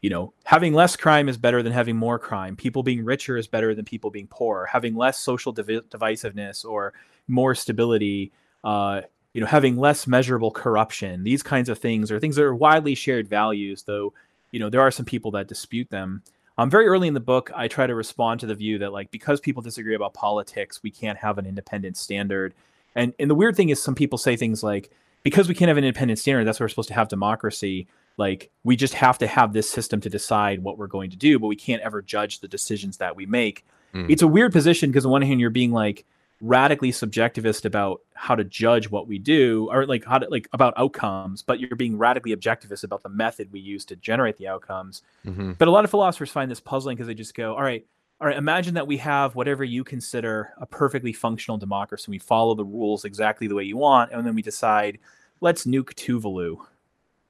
you 0.00 0.10
know, 0.10 0.32
having 0.44 0.74
less 0.74 0.96
crime 0.96 1.28
is 1.28 1.36
better 1.36 1.62
than 1.62 1.72
having 1.72 1.96
more 1.96 2.18
crime. 2.18 2.54
People 2.56 2.82
being 2.82 3.04
richer 3.04 3.36
is 3.36 3.48
better 3.48 3.74
than 3.74 3.84
people 3.84 4.10
being 4.10 4.28
poor. 4.28 4.66
Having 4.66 4.94
less 4.94 5.18
social 5.18 5.50
div- 5.50 5.90
divisiveness 5.90 6.64
or 6.64 6.94
more 7.26 7.54
stability 7.54 8.32
uh, 8.62 9.02
you 9.34 9.40
know 9.40 9.46
having 9.46 9.76
less 9.76 10.06
measurable 10.06 10.50
corruption 10.50 11.24
these 11.24 11.42
kinds 11.42 11.68
of 11.68 11.78
things 11.78 12.10
are 12.10 12.18
things 12.18 12.36
that 12.36 12.44
are 12.44 12.54
widely 12.54 12.94
shared 12.94 13.28
values 13.28 13.82
though 13.82 14.14
you 14.52 14.60
know 14.60 14.70
there 14.70 14.80
are 14.80 14.90
some 14.90 15.04
people 15.04 15.32
that 15.32 15.48
dispute 15.48 15.90
them 15.90 16.22
um, 16.56 16.70
very 16.70 16.86
early 16.86 17.08
in 17.08 17.14
the 17.14 17.20
book 17.20 17.50
i 17.54 17.68
try 17.68 17.86
to 17.86 17.94
respond 17.94 18.40
to 18.40 18.46
the 18.46 18.54
view 18.54 18.78
that 18.78 18.92
like 18.92 19.10
because 19.10 19.40
people 19.40 19.62
disagree 19.62 19.94
about 19.94 20.14
politics 20.14 20.82
we 20.82 20.90
can't 20.90 21.18
have 21.18 21.36
an 21.36 21.46
independent 21.46 21.96
standard 21.96 22.54
and 22.94 23.14
and 23.18 23.30
the 23.30 23.34
weird 23.34 23.56
thing 23.56 23.68
is 23.68 23.82
some 23.82 23.94
people 23.94 24.18
say 24.18 24.36
things 24.36 24.62
like 24.62 24.90
because 25.22 25.48
we 25.48 25.54
can't 25.54 25.68
have 25.68 25.76
an 25.76 25.84
independent 25.84 26.18
standard 26.18 26.44
that's 26.44 26.60
why 26.60 26.64
we're 26.64 26.68
supposed 26.68 26.88
to 26.88 26.94
have 26.94 27.08
democracy 27.08 27.86
like 28.16 28.50
we 28.62 28.76
just 28.76 28.94
have 28.94 29.18
to 29.18 29.26
have 29.26 29.52
this 29.52 29.68
system 29.68 30.00
to 30.00 30.10
decide 30.10 30.62
what 30.62 30.78
we're 30.78 30.86
going 30.86 31.10
to 31.10 31.16
do 31.16 31.38
but 31.38 31.46
we 31.46 31.56
can't 31.56 31.82
ever 31.82 32.02
judge 32.02 32.40
the 32.40 32.48
decisions 32.48 32.98
that 32.98 33.16
we 33.16 33.26
make 33.26 33.64
mm. 33.94 34.08
it's 34.10 34.22
a 34.22 34.28
weird 34.28 34.52
position 34.52 34.90
because 34.90 35.04
on 35.04 35.12
one 35.12 35.22
hand 35.22 35.40
you're 35.40 35.50
being 35.50 35.72
like 35.72 36.04
radically 36.40 36.90
subjectivist 36.90 37.64
about 37.64 38.00
how 38.12 38.34
to 38.34 38.44
judge 38.44 38.90
what 38.90 39.06
we 39.06 39.18
do 39.18 39.68
or 39.72 39.86
like 39.86 40.04
how 40.04 40.18
to 40.18 40.28
like 40.28 40.48
about 40.52 40.74
outcomes 40.76 41.42
but 41.42 41.58
you're 41.58 41.76
being 41.76 41.96
radically 41.96 42.36
objectivist 42.36 42.84
about 42.84 43.02
the 43.02 43.08
method 43.08 43.50
we 43.50 43.60
use 43.60 43.84
to 43.84 43.96
generate 43.96 44.36
the 44.36 44.46
outcomes 44.46 45.02
mm-hmm. 45.24 45.52
but 45.52 45.68
a 45.68 45.70
lot 45.70 45.84
of 45.84 45.90
philosophers 45.90 46.30
find 46.30 46.50
this 46.50 46.60
puzzling 46.60 46.96
because 46.96 47.06
they 47.06 47.14
just 47.14 47.34
go 47.34 47.54
all 47.54 47.62
right 47.62 47.86
all 48.24 48.30
right 48.30 48.38
imagine 48.38 48.72
that 48.74 48.86
we 48.86 48.96
have 48.96 49.34
whatever 49.34 49.62
you 49.62 49.84
consider 49.84 50.54
a 50.58 50.66
perfectly 50.66 51.12
functional 51.12 51.58
democracy 51.58 52.10
we 52.10 52.18
follow 52.18 52.54
the 52.54 52.64
rules 52.64 53.04
exactly 53.04 53.46
the 53.46 53.54
way 53.54 53.62
you 53.62 53.76
want 53.76 54.10
and 54.12 54.26
then 54.26 54.34
we 54.34 54.42
decide 54.42 54.98
let's 55.40 55.64
nuke 55.66 55.94
tuvalu 55.94 56.56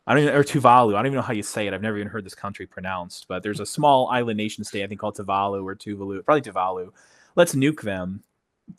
I 0.06 0.12
don't 0.12 0.24
even, 0.24 0.34
or 0.34 0.44
Tuvalu. 0.44 0.90
I 0.90 0.98
don't 0.98 1.06
even 1.06 1.16
know 1.16 1.22
how 1.22 1.32
you 1.32 1.42
say 1.42 1.66
it. 1.66 1.72
I've 1.72 1.80
never 1.80 1.96
even 1.96 2.10
heard 2.10 2.26
this 2.26 2.34
country 2.34 2.66
pronounced, 2.66 3.26
but 3.26 3.42
there's 3.42 3.60
a 3.60 3.64
small 3.64 4.08
island 4.08 4.36
nation 4.36 4.62
state, 4.62 4.84
I 4.84 4.86
think 4.86 5.00
called 5.00 5.16
Tuvalu 5.16 5.64
or 5.64 5.74
Tuvalu, 5.74 6.22
probably 6.22 6.42
Tuvalu. 6.42 6.90
Let's 7.36 7.54
nuke 7.54 7.80
them 7.80 8.22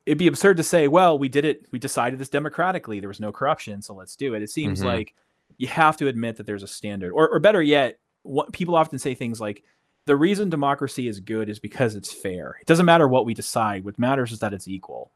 it'd 0.05 0.18
be 0.18 0.28
absurd 0.28 0.57
to 0.57 0.63
say, 0.63 0.88
well, 0.88 1.18
we 1.18 1.30
did 1.30 1.45
it, 1.45 1.66
we 1.72 1.80
decided 1.80 2.20
this 2.20 2.30
democratically. 2.30 2.99
There 2.99 3.09
was 3.09 3.20
no 3.20 3.32
corruption, 3.32 3.82
so 3.82 3.93
let's 3.93 4.16
do 4.16 4.34
it. 4.34 4.41
It 4.41 4.49
seems 4.49 4.80
mm-hmm. 4.80 4.88
like 4.88 5.16
you 5.57 5.68
have 5.68 5.97
to 5.97 6.07
admit 6.07 6.38
that 6.38 6.45
there's 6.45 6.63
a 6.63 6.68
standard, 6.68 7.11
or, 7.11 7.30
or 7.30 7.39
better 7.39 7.61
yet, 7.61 7.99
what 8.24 8.51
people 8.51 8.76
often 8.76 8.99
say 8.99 9.13
things 9.13 9.39
like, 9.39 9.63
the 10.05 10.15
reason 10.15 10.49
democracy 10.49 11.07
is 11.07 11.19
good 11.19 11.49
is 11.49 11.59
because 11.59 11.95
it's 11.95 12.11
fair. 12.11 12.57
It 12.61 12.67
doesn't 12.67 12.85
matter 12.85 13.07
what 13.07 13.25
we 13.25 13.33
decide. 13.33 13.83
What 13.83 13.99
matters 13.99 14.31
is 14.31 14.39
that 14.39 14.53
it's 14.53 14.67
equal. 14.67 15.11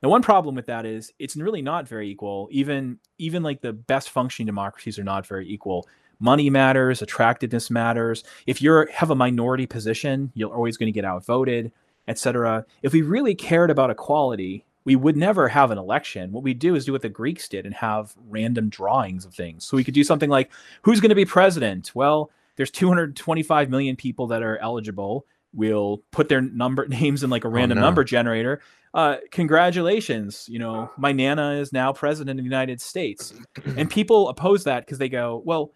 The 0.00 0.08
one 0.08 0.22
problem 0.22 0.54
with 0.54 0.66
that 0.66 0.86
is 0.86 1.12
it's 1.18 1.36
really 1.36 1.62
not 1.62 1.88
very 1.88 2.08
equal. 2.08 2.48
Even 2.50 2.98
even 3.18 3.42
like 3.42 3.60
the 3.60 3.72
best 3.72 4.10
functioning 4.10 4.46
democracies 4.46 4.98
are 4.98 5.04
not 5.04 5.26
very 5.26 5.48
equal. 5.48 5.88
Money 6.20 6.50
matters, 6.50 7.02
attractiveness 7.02 7.70
matters. 7.70 8.24
If 8.46 8.60
you 8.62 8.86
have 8.92 9.10
a 9.10 9.14
minority 9.14 9.66
position, 9.66 10.32
you're 10.34 10.54
always 10.54 10.76
going 10.76 10.86
to 10.86 10.92
get 10.92 11.04
outvoted 11.04 11.72
etc. 12.08 12.64
If 12.82 12.92
we 12.92 13.02
really 13.02 13.34
cared 13.34 13.70
about 13.70 13.90
equality, 13.90 14.64
we 14.84 14.96
would 14.96 15.16
never 15.16 15.48
have 15.48 15.70
an 15.70 15.78
election. 15.78 16.32
What 16.32 16.42
we 16.42 16.54
do 16.54 16.74
is 16.74 16.86
do 16.86 16.92
what 16.92 17.02
the 17.02 17.10
Greeks 17.10 17.48
did 17.48 17.66
and 17.66 17.74
have 17.74 18.14
random 18.28 18.70
drawings 18.70 19.26
of 19.26 19.34
things. 19.34 19.66
So 19.66 19.76
we 19.76 19.84
could 19.84 19.94
do 19.94 20.02
something 20.02 20.30
like 20.30 20.50
who's 20.82 21.00
going 21.00 21.10
to 21.10 21.14
be 21.14 21.26
president? 21.26 21.92
Well, 21.94 22.30
there's 22.58 22.70
225 22.72 23.70
million 23.70 23.96
people 23.96 24.26
that 24.26 24.42
are 24.42 24.58
eligible. 24.58 25.26
We'll 25.54 26.02
put 26.10 26.28
their 26.28 26.42
number 26.42 26.86
names 26.88 27.22
in 27.22 27.30
like 27.30 27.44
a 27.44 27.48
oh, 27.48 27.52
random 27.52 27.78
oh, 27.78 27.80
no. 27.80 27.86
number 27.86 28.04
generator. 28.04 28.60
Uh, 28.92 29.16
congratulations, 29.30 30.46
you 30.48 30.58
know, 30.58 30.90
my 30.96 31.12
nana 31.12 31.52
is 31.52 31.72
now 31.72 31.92
president 31.92 32.40
of 32.40 32.44
the 32.44 32.48
United 32.48 32.80
States. 32.80 33.32
And 33.76 33.88
people 33.90 34.28
oppose 34.28 34.64
that 34.64 34.84
because 34.84 34.98
they 34.98 35.08
go, 35.08 35.42
well, 35.44 35.72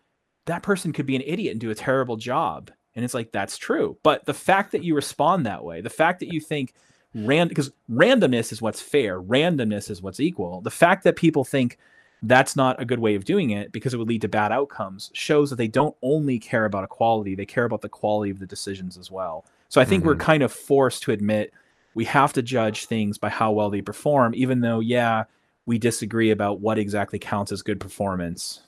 that 0.47 0.63
person 0.63 0.93
could 0.93 1.07
be 1.07 1.15
an 1.15 1.23
idiot 1.25 1.53
and 1.53 1.61
do 1.61 1.71
a 1.71 1.75
terrible 1.75 2.17
job. 2.17 2.71
And 2.97 3.05
it's 3.05 3.15
like, 3.15 3.31
that's 3.31 3.59
true. 3.59 3.97
But 4.03 4.25
the 4.27 4.35
fact 4.35 4.73
that 4.73 4.83
you 4.83 4.95
respond 4.95 5.47
that 5.47 5.63
way, 5.63 5.83
the 5.83 5.91
fact 5.91 6.21
that 6.21 6.33
you 6.33 6.41
think 6.41 6.75
random, 7.15 7.49
because 7.49 7.71
randomness 7.89 8.51
is 8.51 8.61
what's 8.61 8.81
fair, 8.81 9.21
randomness 9.21 9.89
is 9.89 10.03
what's 10.03 10.19
equal. 10.19 10.61
The 10.63 10.71
fact 10.71 11.05
that 11.05 11.15
people 11.15 11.45
think 11.45 11.79
that's 12.23 12.55
not 12.55 12.81
a 12.81 12.85
good 12.85 13.01
way 13.01 13.15
of 13.15 13.25
doing 13.25 13.51
it 13.51 13.73
because 13.73 13.93
it 13.93 13.97
would 13.97 14.09
lead 14.09 14.21
to 14.23 14.29
bad 14.29 14.53
outcomes 14.53 15.11
shows 15.13 15.51
that 15.51 15.57
they 15.57 15.69
don't 15.69 15.97
only 16.03 16.39
care 16.39 16.65
about 16.65 16.85
equality, 16.85 17.35
they 17.35 17.47
care 17.47 17.65
about 17.65 17.81
the 17.81 17.89
quality 17.89 18.31
of 18.31 18.39
the 18.39 18.47
decisions 18.47 18.97
as 18.97 19.11
well. 19.11 19.45
So 19.69 19.81
I 19.81 19.85
think 19.85 20.03
mm-hmm. 20.03 20.09
we're 20.09 20.17
kind 20.17 20.43
of 20.43 20.53
forced 20.53 21.03
to 21.05 21.13
admit 21.13 21.53
we 21.95 22.05
have 22.05 22.33
to 22.35 22.43
judge 22.43 22.87
things 22.87 23.19
by 23.19 23.29
how 23.29 23.53
well 23.53 23.71
they 23.71 23.83
perform, 23.83 24.35
even 24.35 24.61
though, 24.61 24.81
yeah, 24.81 25.25
we 25.67 25.79
disagree 25.79 26.31
about 26.31 26.61
what 26.61 26.79
exactly 26.79 27.19
counts 27.19 27.53
as 27.53 27.63
good 27.63 27.81
performance. 27.81 28.61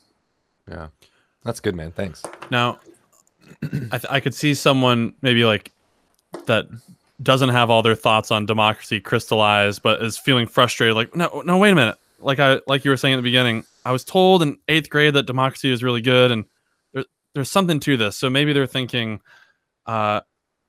Yeah. 0.69 0.89
That's 1.45 1.61
good, 1.61 1.75
man. 1.75 1.93
Thanks. 1.93 2.23
Now, 2.51 2.81
I, 3.63 3.99
th- 3.99 4.07
I 4.11 4.21
could 4.21 4.35
see 4.35 4.55
someone 4.55 5.15
maybe 5.21 5.45
like 5.45 5.71
that 6.47 6.67
doesn't 7.23 7.51
have 7.51 7.71
all 7.71 7.83
their 7.83 7.95
thoughts 7.95 8.31
on 8.31 8.47
democracy 8.47 9.01
crystallized, 9.01 9.83
but 9.83 10.03
is 10.03 10.17
feeling 10.17 10.47
frustrated. 10.47 10.97
Like, 10.97 11.15
no, 11.15 11.43
no, 11.45 11.59
wait 11.59 11.71
a 11.71 11.75
minute. 11.75 11.97
Like 12.25 12.41
I, 12.41 12.61
like 12.67 12.85
you 12.85 12.91
were 12.91 12.97
saying 12.97 13.15
at 13.15 13.19
the 13.19 13.23
beginning, 13.23 13.65
I 13.85 13.93
was 13.93 14.05
told 14.05 14.43
in 14.43 14.59
eighth 14.69 14.91
grade 14.91 15.15
that 15.15 15.27
democracy 15.27 15.71
is 15.71 15.83
really 15.83 16.01
good, 16.01 16.31
and 16.31 16.45
there, 16.93 17.05
there's 17.35 17.51
something 17.51 17.81
to 17.81 17.97
this. 17.97 18.17
So 18.17 18.31
maybe 18.31 18.53
they're 18.53 18.67
thinking, 18.67 19.21
uh, 19.87 20.21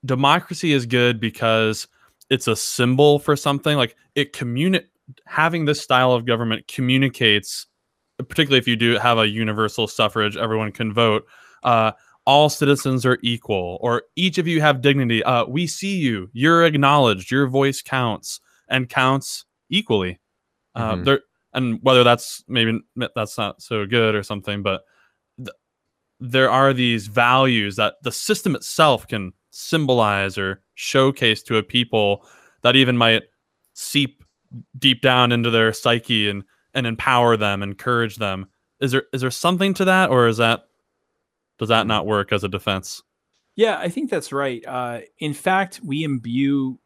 democracy 0.03 0.73
is 0.73 0.85
good 0.85 1.19
because 1.19 1.87
it's 2.29 2.47
a 2.47 2.55
symbol 2.55 3.19
for 3.19 3.35
something. 3.35 3.77
Like 3.77 3.95
it 4.15 4.33
communi- 4.33 4.85
having 5.25 5.65
this 5.65 5.81
style 5.81 6.11
of 6.11 6.25
government 6.25 6.67
communicates, 6.67 7.67
particularly 8.17 8.59
if 8.59 8.67
you 8.67 8.75
do 8.75 8.97
have 8.97 9.17
a 9.17 9.27
universal 9.27 9.87
suffrage, 9.87 10.37
everyone 10.37 10.71
can 10.71 10.93
vote. 10.93 11.25
Uh, 11.63 11.91
all 12.25 12.49
citizens 12.49 13.05
are 13.05 13.19
equal 13.21 13.77
or 13.81 14.03
each 14.15 14.37
of 14.37 14.47
you 14.47 14.61
have 14.61 14.81
dignity 14.81 15.23
uh, 15.23 15.45
we 15.45 15.67
see 15.67 15.97
you 15.97 16.29
you're 16.33 16.65
acknowledged 16.65 17.31
your 17.31 17.47
voice 17.47 17.81
counts 17.81 18.39
and 18.67 18.89
counts 18.89 19.45
equally 19.69 20.19
uh, 20.73 20.93
mm-hmm. 20.93 21.03
there 21.03 21.21
and 21.55 21.79
whether 21.81 22.03
that's 22.03 22.43
maybe 22.47 22.79
that's 23.15 23.37
not 23.37 23.61
so 23.61 23.85
good 23.85 24.13
or 24.13 24.21
something 24.21 24.61
but 24.61 24.83
th- 25.37 25.55
there 26.19 26.49
are 26.49 26.73
these 26.73 27.07
values 27.07 27.75
that 27.75 27.95
the 28.03 28.11
system 28.11 28.55
itself 28.55 29.07
can 29.07 29.33
symbolize 29.49 30.37
or 30.37 30.61
showcase 30.75 31.41
to 31.41 31.57
a 31.57 31.63
people 31.63 32.27
that 32.61 32.75
even 32.75 32.97
might 32.97 33.23
seep 33.73 34.23
deep 34.77 35.01
down 35.01 35.31
into 35.31 35.49
their 35.49 35.73
psyche 35.73 36.29
and 36.29 36.43
and 36.73 36.85
empower 36.85 37.37
them, 37.37 37.63
encourage 37.63 38.17
them. 38.17 38.47
Is 38.81 38.91
there 38.91 39.03
is 39.13 39.21
there 39.21 39.31
something 39.31 39.73
to 39.75 39.85
that, 39.85 40.09
or 40.09 40.27
is 40.27 40.37
that 40.37 40.65
does 41.57 41.69
that 41.69 41.87
not 41.87 42.05
work 42.05 42.33
as 42.33 42.43
a 42.43 42.49
defense? 42.49 43.01
Yeah, 43.55 43.77
I 43.79 43.87
think 43.87 44.09
that's 44.09 44.33
right. 44.33 44.63
Uh, 44.67 44.99
in 45.19 45.33
fact, 45.33 45.79
we 45.83 46.03
imbue 46.03 46.77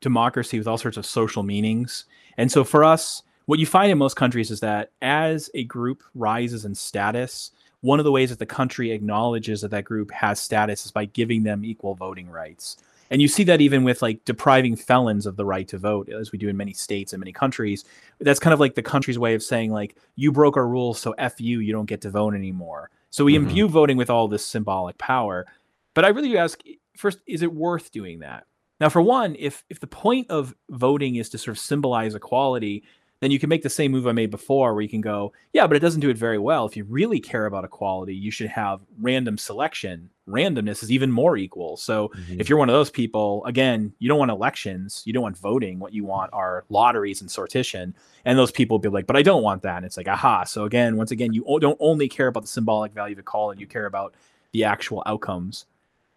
democracy 0.00 0.56
with 0.56 0.66
all 0.66 0.78
sorts 0.78 0.96
of 0.96 1.04
social 1.04 1.42
meanings, 1.42 2.06
and 2.38 2.50
so 2.50 2.64
for 2.64 2.82
us, 2.82 3.22
what 3.46 3.58
you 3.58 3.66
find 3.66 3.92
in 3.92 3.98
most 3.98 4.16
countries 4.16 4.50
is 4.50 4.60
that 4.60 4.90
as 5.02 5.50
a 5.54 5.64
group 5.64 6.02
rises 6.14 6.64
in 6.64 6.74
status, 6.74 7.50
one 7.80 7.98
of 7.98 8.04
the 8.04 8.12
ways 8.12 8.30
that 8.30 8.38
the 8.38 8.46
country 8.46 8.90
acknowledges 8.90 9.60
that 9.60 9.70
that 9.70 9.84
group 9.84 10.10
has 10.10 10.40
status 10.40 10.86
is 10.86 10.90
by 10.90 11.04
giving 11.04 11.42
them 11.42 11.64
equal 11.64 11.94
voting 11.94 12.30
rights. 12.30 12.78
And 13.10 13.20
you 13.20 13.28
see 13.28 13.44
that 13.44 13.60
even 13.60 13.84
with 13.84 14.00
like 14.00 14.24
depriving 14.24 14.76
felons 14.76 15.26
of 15.26 15.36
the 15.36 15.44
right 15.44 15.68
to 15.68 15.78
vote, 15.78 16.08
as 16.08 16.32
we 16.32 16.38
do 16.38 16.48
in 16.48 16.56
many 16.56 16.72
states 16.72 17.12
and 17.12 17.20
many 17.20 17.32
countries. 17.32 17.84
That's 18.18 18.40
kind 18.40 18.54
of 18.54 18.60
like 18.60 18.74
the 18.74 18.82
country's 18.82 19.18
way 19.18 19.34
of 19.34 19.42
saying, 19.42 19.70
like, 19.70 19.96
you 20.16 20.32
broke 20.32 20.56
our 20.56 20.66
rules, 20.66 20.98
so 20.98 21.12
F 21.18 21.40
you, 21.40 21.60
you 21.60 21.72
don't 21.72 21.84
get 21.84 22.00
to 22.00 22.10
vote 22.10 22.34
anymore. 22.34 22.90
So 23.10 23.24
we 23.24 23.34
mm-hmm. 23.34 23.48
imbue 23.48 23.68
voting 23.68 23.96
with 23.98 24.08
all 24.10 24.26
this 24.26 24.44
symbolic 24.44 24.96
power. 24.96 25.46
But 25.92 26.04
I 26.04 26.08
really 26.08 26.36
ask 26.38 26.60
first, 26.96 27.18
is 27.26 27.42
it 27.42 27.52
worth 27.52 27.92
doing 27.92 28.20
that? 28.20 28.46
Now, 28.80 28.88
for 28.88 29.02
one, 29.02 29.36
if 29.38 29.62
if 29.68 29.78
the 29.78 29.86
point 29.86 30.30
of 30.30 30.54
voting 30.70 31.16
is 31.16 31.28
to 31.30 31.38
sort 31.38 31.56
of 31.56 31.60
symbolize 31.60 32.14
equality, 32.14 32.84
then 33.24 33.30
you 33.30 33.38
can 33.38 33.48
make 33.48 33.62
the 33.62 33.70
same 33.70 33.90
move 33.90 34.06
I 34.06 34.12
made 34.12 34.30
before 34.30 34.74
where 34.74 34.82
you 34.82 34.88
can 34.88 35.00
go, 35.00 35.32
yeah, 35.52 35.66
but 35.66 35.76
it 35.76 35.80
doesn't 35.80 36.00
do 36.00 36.10
it 36.10 36.18
very 36.18 36.38
well. 36.38 36.66
If 36.66 36.76
you 36.76 36.84
really 36.84 37.18
care 37.18 37.46
about 37.46 37.64
equality, 37.64 38.14
you 38.14 38.30
should 38.30 38.48
have 38.48 38.82
random 39.00 39.38
selection. 39.38 40.10
Randomness 40.28 40.82
is 40.82 40.92
even 40.92 41.10
more 41.10 41.36
equal. 41.36 41.76
So 41.76 42.08
mm-hmm. 42.08 42.40
if 42.40 42.48
you're 42.48 42.58
one 42.58 42.68
of 42.68 42.74
those 42.74 42.90
people, 42.90 43.44
again, 43.46 43.92
you 43.98 44.08
don't 44.08 44.18
want 44.18 44.30
elections, 44.30 45.02
you 45.06 45.12
don't 45.12 45.22
want 45.22 45.38
voting. 45.38 45.78
What 45.78 45.94
you 45.94 46.04
want 46.04 46.32
are 46.32 46.64
lotteries 46.68 47.20
and 47.20 47.30
sortition. 47.30 47.94
And 48.24 48.38
those 48.38 48.50
people 48.52 48.76
will 48.76 48.82
be 48.82 48.88
like, 48.90 49.06
but 49.06 49.16
I 49.16 49.22
don't 49.22 49.42
want 49.42 49.62
that. 49.62 49.78
And 49.78 49.86
it's 49.86 49.96
like, 49.96 50.08
aha. 50.08 50.44
So 50.44 50.64
again, 50.64 50.96
once 50.96 51.10
again, 51.10 51.32
you 51.32 51.44
don't 51.60 51.78
only 51.80 52.08
care 52.08 52.26
about 52.26 52.42
the 52.42 52.48
symbolic 52.48 52.92
value 52.92 53.14
of 53.14 53.20
a 53.20 53.22
call 53.22 53.50
and 53.50 53.60
you 53.60 53.66
care 53.66 53.86
about 53.86 54.14
the 54.52 54.64
actual 54.64 55.02
outcomes. 55.06 55.66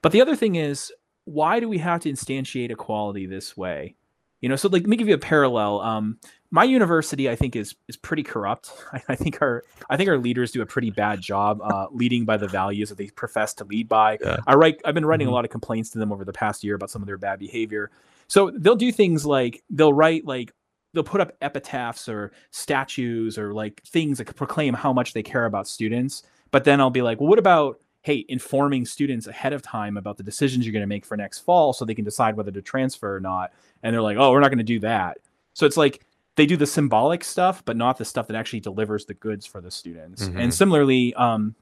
But 0.02 0.12
the 0.12 0.22
other 0.22 0.36
thing 0.36 0.56
is, 0.56 0.92
why 1.26 1.60
do 1.60 1.68
we 1.68 1.78
have 1.80 2.02
to 2.02 2.12
instantiate 2.12 2.72
equality 2.72 3.26
this 3.26 3.58
way? 3.58 3.96
You 4.42 4.50
know, 4.50 4.56
so 4.56 4.70
like 4.70 4.84
let 4.84 4.90
me 4.90 4.98
give 4.98 5.08
you 5.08 5.16
a 5.16 5.20
parallel. 5.20 5.82
Um, 5.82 6.20
my 6.50 6.64
university, 6.64 7.30
I 7.30 7.36
think, 7.36 7.56
is 7.56 7.76
is 7.88 7.98
pretty 7.98 8.24
corrupt. 8.24 8.72
I, 8.94 9.02
I, 9.10 9.16
think 9.16 9.42
our 9.42 9.64
I 9.90 9.98
think 9.98 10.10
our 10.10 10.18
leaders 10.18 10.52
do 10.52 10.62
a 10.62 10.66
pretty 10.66 10.92
bad 10.92 11.22
job 11.22 11.60
uh, 11.62 11.88
leading 11.92 12.26
by 12.26 12.38
the 12.38 12.48
values 12.48 12.90
that 12.90 12.98
they 12.98 13.08
profess 13.08 13.54
to 13.56 13.66
lead 13.66 13.88
by. 13.88 14.18
Yeah. 14.22 14.38
I 14.48 14.56
write. 14.56 14.82
I've 14.86 14.94
been 14.94 15.06
writing 15.06 15.26
mm-hmm. 15.26 15.34
a 15.34 15.36
lot 15.36 15.46
of 15.46 15.52
complaints 15.52 15.90
to 15.92 16.00
them 16.00 16.12
over 16.12 16.26
the 16.26 16.34
past 16.34 16.64
year 16.64 16.76
about 16.76 16.90
some 16.90 17.02
of 17.02 17.08
their 17.08 17.18
bad 17.18 17.40
behavior. 17.40 17.92
So 18.28 18.52
they'll 18.56 18.76
do 18.76 18.92
things 18.92 19.26
like 19.26 19.64
they'll 19.70 19.94
write 19.94 20.26
like 20.26 20.54
they'll 20.94 21.04
put 21.04 21.22
up 21.22 21.34
epitaphs 21.42 22.08
or 22.10 22.32
statues 22.52 23.38
or 23.38 23.54
like 23.54 23.82
things 23.84 24.18
that 24.18 24.36
proclaim 24.36 24.74
how 24.74 24.94
much 24.94 25.14
they 25.14 25.24
care 25.24 25.46
about 25.46 25.68
students. 25.68 26.24
But 26.52 26.64
then 26.64 26.80
I'll 26.80 26.90
be 26.90 27.02
like, 27.02 27.20
well, 27.20 27.30
what 27.30 27.40
about 27.40 27.80
hey, 28.08 28.26
informing 28.30 28.86
students 28.86 29.28
ahead 29.28 29.52
of 29.52 29.62
time 29.62 29.98
about 29.98 30.16
the 30.16 30.24
decisions 30.24 30.66
you're 30.66 30.72
going 30.72 30.80
to 30.80 30.88
make 30.88 31.06
for 31.06 31.18
next 31.18 31.40
fall 31.40 31.74
so 31.74 31.84
they 31.84 31.94
can 31.94 32.06
decide 32.06 32.38
whether 32.38 32.52
to 32.52 32.62
transfer 32.62 33.14
or 33.14 33.20
not. 33.20 33.52
And 33.84 33.94
they're 33.94 34.02
like, 34.02 34.16
oh, 34.18 34.32
we're 34.32 34.40
not 34.40 34.48
going 34.48 34.60
to 34.60 34.64
do 34.64 34.80
that. 34.80 35.18
So 35.52 35.66
it's 35.66 35.76
like 35.76 36.06
they 36.38 36.46
do 36.46 36.56
the 36.56 36.68
symbolic 36.68 37.24
stuff, 37.24 37.66
but 37.66 37.76
not 37.76 37.98
the 37.98 38.06
stuff 38.06 38.28
that 38.28 38.36
actually 38.36 38.62
delivers 38.62 39.06
the 39.06 39.16
goods 39.16 39.46
for 39.46 39.60
the 39.60 39.72
students. 39.72 40.24
Mm-hmm. 40.24 40.40
And 40.40 40.54
similarly, 40.54 41.14
um, 41.16 41.56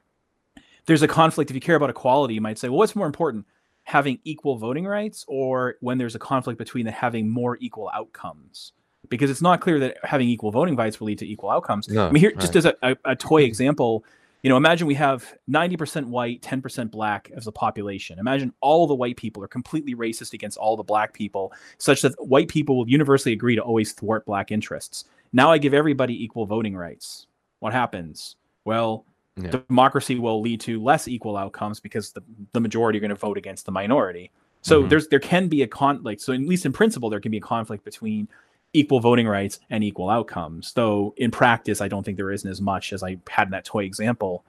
there's 0.85 1.01
a 1.01 1.07
conflict. 1.07 1.49
If 1.49 1.55
you 1.55 1.61
care 1.61 1.77
about 1.77 1.89
equality, 1.89 2.35
you 2.35 2.41
might 2.41 2.59
say, 2.59 2.69
well, 2.69 2.77
what's 2.77 2.95
more 2.95 3.07
important, 3.07 3.45
having 3.83 4.19
equal 4.25 4.57
voting 4.57 4.85
rights 4.85 5.25
or 5.27 5.75
when 5.79 5.97
there's 5.97 6.13
a 6.13 6.19
conflict 6.19 6.59
between 6.59 6.85
the 6.85 6.91
having 6.91 7.29
more 7.29 7.57
equal 7.61 7.89
outcomes? 7.95 8.73
Because 9.07 9.31
it's 9.31 9.41
not 9.41 9.61
clear 9.61 9.79
that 9.79 9.97
having 10.03 10.27
equal 10.27 10.51
voting 10.51 10.75
rights 10.75 10.99
will 10.99 11.07
lead 11.07 11.19
to 11.19 11.27
equal 11.27 11.49
outcomes. 11.49 11.87
No, 11.87 12.07
I 12.07 12.11
mean, 12.11 12.19
here, 12.19 12.31
right. 12.31 12.39
just 12.39 12.55
as 12.55 12.65
a, 12.65 12.75
a, 12.81 12.97
a 13.05 13.15
toy 13.15 13.43
example, 13.43 14.03
you 14.45 14.49
know, 14.49 14.57
imagine 14.57 14.85
we 14.85 14.93
have 14.93 15.33
90% 15.49 16.05
white, 16.05 16.39
10% 16.43 16.91
black 16.91 17.31
as 17.35 17.47
a 17.47 17.51
population. 17.51 18.19
Imagine 18.19 18.53
all 18.61 18.85
the 18.85 18.93
white 18.93 19.17
people 19.17 19.43
are 19.43 19.47
completely 19.47 19.95
racist 19.95 20.33
against 20.33 20.55
all 20.55 20.77
the 20.77 20.83
black 20.83 21.15
people, 21.15 21.51
such 21.79 22.03
that 22.03 22.13
white 22.23 22.47
people 22.47 22.77
will 22.77 22.87
universally 22.87 23.33
agree 23.33 23.55
to 23.55 23.61
always 23.63 23.93
thwart 23.93 24.23
black 24.27 24.51
interests. 24.51 25.05
Now 25.33 25.51
I 25.51 25.57
give 25.57 25.73
everybody 25.73 26.23
equal 26.23 26.45
voting 26.45 26.77
rights. 26.77 27.25
What 27.57 27.73
happens? 27.73 28.35
Well, 28.65 29.07
yeah. 29.35 29.49
democracy 29.67 30.19
will 30.19 30.41
lead 30.41 30.61
to 30.61 30.79
less 30.79 31.07
equal 31.07 31.37
outcomes 31.37 31.79
because 31.79 32.11
the, 32.11 32.21
the 32.51 32.59
majority 32.59 32.99
are 32.99 33.01
going 33.01 33.09
to 33.09 33.15
vote 33.15 33.39
against 33.39 33.65
the 33.65 33.71
minority. 33.71 34.29
So 34.61 34.81
mm-hmm. 34.81 34.89
there's 34.89 35.07
there 35.07 35.19
can 35.19 35.47
be 35.47 35.63
a 35.63 35.67
conflict. 35.67 36.21
So 36.21 36.33
at 36.33 36.39
least 36.41 36.67
in 36.67 36.71
principle, 36.71 37.09
there 37.09 37.19
can 37.19 37.31
be 37.31 37.37
a 37.37 37.41
conflict 37.41 37.83
between 37.83 38.27
equal 38.75 38.99
voting 38.99 39.27
rights 39.27 39.59
and 39.69 39.83
equal 39.83 40.09
outcomes. 40.09 40.73
Though 40.73 41.13
in 41.17 41.31
practice, 41.31 41.81
I 41.81 41.87
don't 41.87 42.03
think 42.03 42.17
there 42.17 42.31
isn't 42.31 42.49
as 42.49 42.61
much 42.61 42.93
as 42.93 43.03
I 43.03 43.17
had 43.29 43.47
in 43.47 43.51
that 43.51 43.65
toy 43.65 43.83
example. 43.83 44.45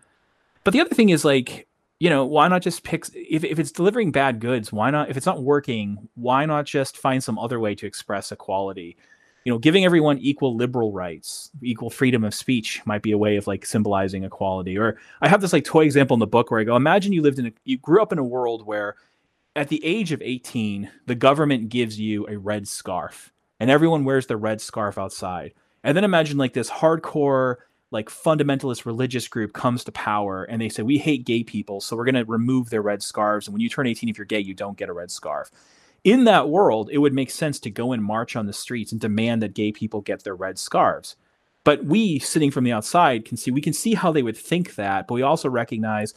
But 0.65 0.73
the 0.73 0.81
other 0.81 0.95
thing 0.95 1.11
is 1.11 1.25
like, 1.25 1.67
you 1.99 2.11
know, 2.11 2.25
why 2.25 2.49
not 2.49 2.63
just 2.63 2.83
pick 2.83 3.07
if, 3.15 3.45
if 3.45 3.59
it's 3.59 3.73
delivering 3.73 4.11
bad 4.11 4.41
goods, 4.41 4.73
why 4.73 4.91
not 4.91 5.09
if 5.09 5.17
it's 5.17 5.27
not 5.27 5.43
working, 5.43 6.09
why 6.15 6.45
not 6.45 6.67
just 6.67 6.99
find 6.99 7.23
some 7.23 7.39
other 7.39 7.61
way 7.61 7.75
to 7.77 7.87
express 7.87 8.33
equality? 8.33 8.97
You 9.45 9.53
know, 9.53 9.59
giving 9.59 9.85
everyone 9.85 10.19
equal 10.19 10.57
liberal 10.57 10.93
rights, 10.93 11.51
equal 11.63 11.89
freedom 11.89 12.25
of 12.25 12.35
speech 12.35 12.83
might 12.85 13.03
be 13.03 13.13
a 13.13 13.19
way 13.19 13.37
of 13.37 13.47
like 13.47 13.65
symbolizing 13.65 14.25
equality. 14.25 14.77
Or 14.77 14.99
I 15.21 15.29
have 15.29 15.41
this 15.41 15.53
like 15.53 15.65
toy 15.65 15.85
example 15.85 16.15
in 16.15 16.21
the 16.21 16.27
book 16.27 16.51
where 16.51 16.61
I 16.61 16.65
go, 16.65 16.75
imagine 16.75 17.13
you 17.13 17.23
lived 17.23 17.39
in 17.39 17.47
a 17.47 17.53
you 17.65 17.79
grew 17.79 18.03
up 18.03 18.13
in 18.13 18.19
a 18.19 18.25
world 18.25 18.67
where 18.67 18.97
at 19.55 19.69
the 19.69 19.83
age 19.85 20.13
of 20.13 20.21
18, 20.21 20.91
the 21.07 21.15
government 21.15 21.69
gives 21.69 21.99
you 21.99 22.27
a 22.29 22.37
red 22.37 22.69
scarf 22.69 23.33
and 23.61 23.71
everyone 23.71 24.05
wears 24.05 24.27
their 24.27 24.37
red 24.37 24.61
scarf 24.61 24.99
outside. 24.99 25.53
And 25.83 25.97
then 25.97 26.05
imagine 26.05 26.39
like 26.39 26.53
this 26.53 26.71
hardcore, 26.71 27.57
like 27.91 28.09
fundamentalist 28.09 28.85
religious 28.85 29.29
group 29.29 29.53
comes 29.53 29.85
to 29.85 29.93
power 29.93 30.45
and 30.45 30.61
they 30.61 30.69
say, 30.69 30.83
We 30.83 30.99
hate 30.99 31.25
gay 31.25 31.45
people, 31.45 31.81
so 31.81 31.97
we're 31.97 32.05
going 32.05 32.17
to 32.17 32.25
remove 32.25 32.71
their 32.71 32.83
red 32.83 33.03
scarves. 33.03 33.47
And 33.47 33.55
when 33.55 33.61
you 33.61 33.69
turn 33.69 33.87
18, 33.87 34.09
if 34.09 34.19
you're 34.19 34.25
gay, 34.25 34.41
you 34.41 34.55
don't 34.55 34.77
get 34.77 34.89
a 34.89 34.93
red 34.93 35.11
scarf. 35.11 35.51
In 36.05 36.25
that 36.25 36.49
world, 36.49 36.89
it 36.93 36.99
would 36.99 37.15
make 37.15 37.31
sense 37.31 37.59
to 37.61 37.71
go 37.71 37.93
and 37.93 38.03
march 38.03 38.37
on 38.37 38.47
the 38.47 38.53
streets 38.53 38.93
and 38.93 39.01
demand 39.01 39.43
that 39.43 39.55
gay 39.55 39.73
people 39.73 40.01
get 40.01 40.25
their 40.25 40.37
red 40.37 40.59
scarves. 40.59 41.17
But 41.65 41.85
we, 41.85 42.21
sitting 42.21 42.53
from 42.53 42.63
the 42.63 42.73
outside, 42.73 43.25
can 43.25 43.37
see 43.37 43.51
we 43.51 43.61
can 43.61 43.73
see 43.73 43.95
how 43.95 44.13
they 44.13 44.23
would 44.23 44.37
think 44.37 44.77
that, 44.77 45.09
but 45.09 45.15
we 45.15 45.23
also 45.23 45.49
recognize 45.49 46.15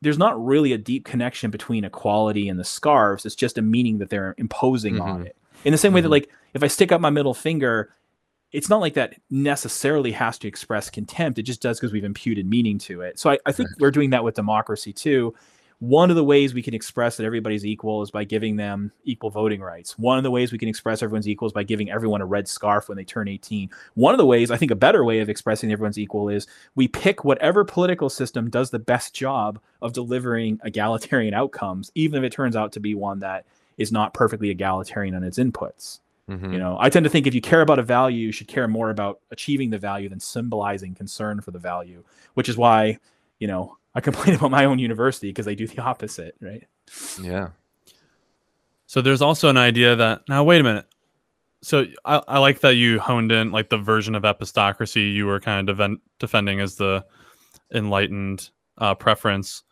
there's 0.00 0.18
not 0.18 0.42
really 0.42 0.72
a 0.72 0.78
deep 0.78 1.04
connection 1.04 1.50
between 1.50 1.84
equality 1.84 2.48
and 2.48 2.58
the 2.58 2.64
scarves. 2.64 3.26
It's 3.26 3.34
just 3.34 3.58
a 3.58 3.62
meaning 3.62 3.98
that 3.98 4.08
they're 4.08 4.34
imposing 4.38 4.94
mm-hmm. 4.94 5.02
on 5.02 5.26
it. 5.26 5.36
In 5.64 5.72
the 5.72 5.78
same 5.78 5.92
way 5.92 6.00
that, 6.00 6.06
mm-hmm. 6.06 6.12
like, 6.12 6.30
if 6.54 6.62
I 6.62 6.66
stick 6.66 6.92
up 6.92 7.00
my 7.00 7.10
middle 7.10 7.34
finger, 7.34 7.94
it's 8.52 8.68
not 8.68 8.80
like 8.80 8.94
that 8.94 9.14
necessarily 9.30 10.12
has 10.12 10.38
to 10.38 10.48
express 10.48 10.90
contempt. 10.90 11.38
It 11.38 11.42
just 11.42 11.62
does 11.62 11.78
because 11.78 11.92
we've 11.92 12.04
imputed 12.04 12.46
meaning 12.46 12.78
to 12.78 13.02
it. 13.02 13.18
So 13.18 13.30
I, 13.30 13.38
I 13.46 13.52
think 13.52 13.68
right. 13.68 13.76
we're 13.80 13.90
doing 13.90 14.10
that 14.10 14.24
with 14.24 14.34
democracy 14.34 14.92
too. 14.92 15.34
One 15.78 16.10
of 16.10 16.16
the 16.16 16.24
ways 16.24 16.52
we 16.52 16.62
can 16.62 16.74
express 16.74 17.16
that 17.16 17.24
everybody's 17.24 17.64
equal 17.64 18.02
is 18.02 18.10
by 18.10 18.24
giving 18.24 18.56
them 18.56 18.92
equal 19.04 19.30
voting 19.30 19.62
rights. 19.62 19.98
One 19.98 20.18
of 20.18 20.24
the 20.24 20.30
ways 20.30 20.52
we 20.52 20.58
can 20.58 20.68
express 20.68 21.02
everyone's 21.02 21.26
equal 21.26 21.46
is 21.46 21.54
by 21.54 21.62
giving 21.62 21.90
everyone 21.90 22.20
a 22.20 22.26
red 22.26 22.48
scarf 22.48 22.88
when 22.88 22.98
they 22.98 23.04
turn 23.04 23.28
18. 23.28 23.70
One 23.94 24.12
of 24.12 24.18
the 24.18 24.26
ways, 24.26 24.50
I 24.50 24.58
think 24.58 24.70
a 24.70 24.76
better 24.76 25.04
way 25.04 25.20
of 25.20 25.30
expressing 25.30 25.72
everyone's 25.72 25.98
equal 25.98 26.28
is 26.28 26.46
we 26.74 26.86
pick 26.86 27.24
whatever 27.24 27.64
political 27.64 28.10
system 28.10 28.50
does 28.50 28.68
the 28.68 28.78
best 28.78 29.14
job 29.14 29.58
of 29.80 29.94
delivering 29.94 30.60
egalitarian 30.64 31.32
outcomes, 31.32 31.90
even 31.94 32.22
if 32.22 32.26
it 32.26 32.34
turns 32.34 32.56
out 32.56 32.72
to 32.72 32.80
be 32.80 32.94
one 32.94 33.20
that 33.20 33.46
is 33.80 33.90
not 33.90 34.14
perfectly 34.14 34.50
egalitarian 34.50 35.14
on 35.14 35.24
its 35.24 35.38
inputs. 35.38 36.00
Mm-hmm. 36.28 36.52
You 36.52 36.58
know, 36.58 36.76
I 36.78 36.90
tend 36.90 37.04
to 37.04 37.10
think 37.10 37.26
if 37.26 37.34
you 37.34 37.40
care 37.40 37.62
about 37.62 37.80
a 37.80 37.82
value, 37.82 38.26
you 38.26 38.30
should 38.30 38.46
care 38.46 38.68
more 38.68 38.90
about 38.90 39.20
achieving 39.32 39.70
the 39.70 39.78
value 39.78 40.08
than 40.08 40.20
symbolizing 40.20 40.94
concern 40.94 41.40
for 41.40 41.50
the 41.50 41.58
value, 41.58 42.04
which 42.34 42.48
is 42.48 42.56
why, 42.56 42.98
you 43.40 43.48
know, 43.48 43.76
I 43.94 44.00
complain 44.08 44.36
about 44.36 44.52
my 44.52 44.66
own 44.66 44.78
university 44.78 45.30
because 45.30 45.46
they 45.46 45.56
do 45.56 45.66
the 45.66 45.80
opposite, 45.80 46.36
right? 46.40 46.68
Yeah. 47.20 47.48
So 48.86 49.00
there's 49.00 49.22
also 49.22 49.48
an 49.48 49.56
idea 49.56 49.96
that 49.96 50.28
now 50.28 50.44
wait 50.44 50.60
a 50.60 50.64
minute. 50.64 50.86
So 51.62 51.86
I, 52.04 52.22
I 52.28 52.38
like 52.38 52.60
that 52.60 52.76
you 52.76 53.00
honed 53.00 53.32
in 53.32 53.50
like 53.50 53.70
the 53.70 53.78
version 53.78 54.14
of 54.14 54.22
epistocracy 54.22 55.12
you 55.12 55.26
were 55.26 55.40
kind 55.40 55.68
of 55.68 55.76
defend, 55.76 55.98
defending 56.18 56.60
as 56.60 56.76
the 56.76 57.04
enlightened 57.72 58.50
uh, 58.78 58.94
preference, 58.94 59.62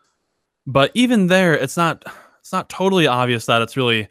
but 0.67 0.91
even 0.95 1.29
there, 1.29 1.55
it's 1.55 1.77
not 1.77 2.05
it's 2.49 2.53
not 2.55 2.71
totally 2.71 3.07
obvious 3.07 3.45
that 3.45 3.61
it's 3.61 3.77
really 3.77 4.09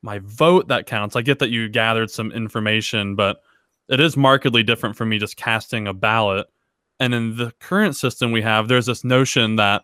my 0.00 0.20
vote 0.20 0.68
that 0.68 0.86
counts. 0.86 1.16
I 1.16 1.20
get 1.20 1.38
that 1.40 1.50
you 1.50 1.68
gathered 1.68 2.10
some 2.10 2.32
information, 2.32 3.14
but 3.14 3.42
it 3.90 4.00
is 4.00 4.16
markedly 4.16 4.62
different 4.62 4.96
from 4.96 5.10
me 5.10 5.18
just 5.18 5.36
casting 5.36 5.86
a 5.86 5.92
ballot. 5.92 6.46
And 6.98 7.12
in 7.12 7.36
the 7.36 7.52
current 7.60 7.94
system 7.94 8.32
we 8.32 8.40
have, 8.40 8.68
there's 8.68 8.86
this 8.86 9.04
notion 9.04 9.56
that 9.56 9.82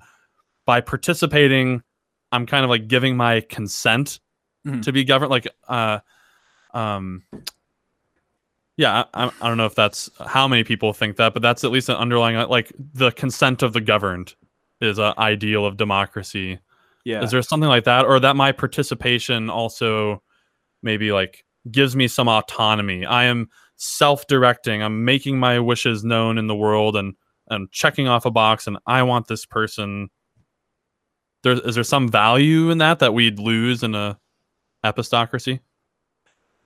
by 0.64 0.80
participating, 0.80 1.82
I'm 2.32 2.47
kind 2.47 2.64
of 2.64 2.70
like 2.70 2.89
giving 2.89 3.18
my 3.18 3.43
consent 3.43 4.18
mm-hmm. 4.66 4.80
to 4.80 4.91
be 4.91 5.05
governed. 5.05 5.30
Like, 5.30 5.49
uh, 5.68 5.99
um, 6.72 7.22
yeah, 8.78 9.05
I, 9.12 9.30
I 9.43 9.49
don't 9.49 9.59
know 9.59 9.66
if 9.66 9.74
that's 9.74 10.09
how 10.24 10.49
many 10.49 10.64
people 10.64 10.95
think 10.95 11.18
that, 11.18 11.35
but 11.35 11.43
that's 11.43 11.64
at 11.64 11.70
least 11.70 11.91
an 11.91 11.97
underlying 11.97 12.49
like 12.49 12.72
the 12.95 13.11
consent 13.11 13.62
of 13.62 13.74
the 13.74 13.82
governed 13.82 14.37
is 14.80 14.97
an 14.97 15.12
ideal 15.18 15.66
of 15.66 15.76
democracy 15.76 16.61
Yeah. 17.05 17.23
Is 17.23 17.31
there 17.31 17.43
something 17.43 17.69
like 17.69 17.85
that, 17.85 18.07
or 18.07 18.19
that 18.21 18.37
my 18.37 18.53
participation 18.53 19.51
also 19.51 20.23
maybe 20.83 21.13
like 21.13 21.45
gives 21.71 21.95
me 21.95 22.09
some 22.09 22.29
autonomy? 22.29 23.05
I 23.05 23.25
am 23.25 23.49
self-directing. 23.77 24.83
I'm 24.83 25.05
making 25.05 25.39
my 25.39 25.59
wishes 25.59 26.03
known 26.03 26.39
in 26.39 26.47
the 26.47 26.57
world, 26.57 26.97
and 26.97 27.15
and 27.49 27.71
checking 27.71 28.09
off 28.09 28.25
a 28.25 28.31
box, 28.31 28.67
and 28.67 28.79
I 28.87 29.03
want 29.03 29.29
this 29.29 29.45
person. 29.45 30.09
There 31.43 31.53
is 31.53 31.75
there 31.75 31.85
some 31.85 32.09
value 32.09 32.71
in 32.71 32.79
that 32.79 33.01
that 33.01 33.13
we'd 33.13 33.39
lose 33.39 33.83
in 33.83 33.95
a 33.95 34.19
epistocracy? 34.83 35.61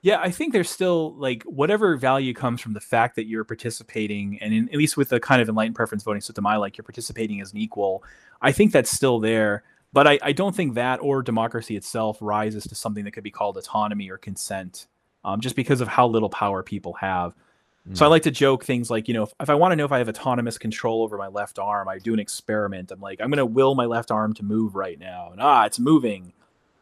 Yeah, 0.01 0.21
I 0.21 0.31
think 0.31 0.53
there's 0.53 0.69
still 0.69 1.13
like 1.17 1.43
whatever 1.43 1.97
value 1.97 2.33
comes 2.33 2.61
from 2.61 2.71
the 2.71 2.79
fact 2.79 3.17
that 3.17 3.25
you're 3.25 3.43
participating, 3.43 4.39
and 4.41 4.53
in, 4.53 4.69
at 4.69 4.75
least 4.75 4.95
with 4.95 5.09
the 5.09 5.19
kind 5.19 5.41
of 5.41 5.49
enlightened 5.49 5.75
preference 5.75 6.03
voting 6.03 6.21
system 6.21 6.45
I 6.45 6.55
like, 6.55 6.77
you're 6.77 6.85
participating 6.85 7.41
as 7.41 7.51
an 7.51 7.57
equal. 7.57 8.05
I 8.41 8.53
think 8.53 8.71
that's 8.71 8.89
still 8.89 9.19
there, 9.19 9.63
but 9.93 10.07
I, 10.07 10.19
I 10.21 10.31
don't 10.31 10.55
think 10.55 10.75
that 10.75 10.99
or 11.01 11.21
democracy 11.21 11.75
itself 11.75 12.17
rises 12.21 12.65
to 12.65 12.75
something 12.75 13.05
that 13.05 13.11
could 13.11 13.23
be 13.23 13.31
called 13.31 13.57
autonomy 13.57 14.09
or 14.09 14.17
consent, 14.17 14.87
um, 15.23 15.41
just 15.41 15.55
because 15.55 15.81
of 15.81 15.87
how 15.87 16.07
little 16.07 16.29
power 16.29 16.63
people 16.63 16.93
have. 16.93 17.33
So 17.93 18.05
I 18.05 18.07
Mm. 18.07 18.11
like 18.11 18.23
to 18.23 18.31
joke 18.31 18.65
things 18.65 18.91
like, 18.91 19.07
you 19.07 19.15
know, 19.15 19.23
if, 19.23 19.33
if 19.39 19.49
I 19.49 19.55
want 19.55 19.71
to 19.71 19.75
know 19.75 19.85
if 19.85 19.91
I 19.91 19.97
have 19.97 20.09
autonomous 20.09 20.59
control 20.59 21.01
over 21.01 21.17
my 21.17 21.27
left 21.27 21.57
arm, 21.57 21.87
I 21.87 21.97
do 21.97 22.13
an 22.13 22.19
experiment. 22.19 22.91
I'm 22.91 22.99
like, 22.99 23.19
I'm 23.19 23.29
going 23.31 23.37
to 23.37 23.45
will 23.47 23.73
my 23.73 23.85
left 23.85 24.11
arm 24.11 24.33
to 24.35 24.43
move 24.43 24.75
right 24.75 24.99
now, 24.99 25.29
and 25.31 25.41
ah, 25.41 25.65
it's 25.65 25.79
moving. 25.79 26.33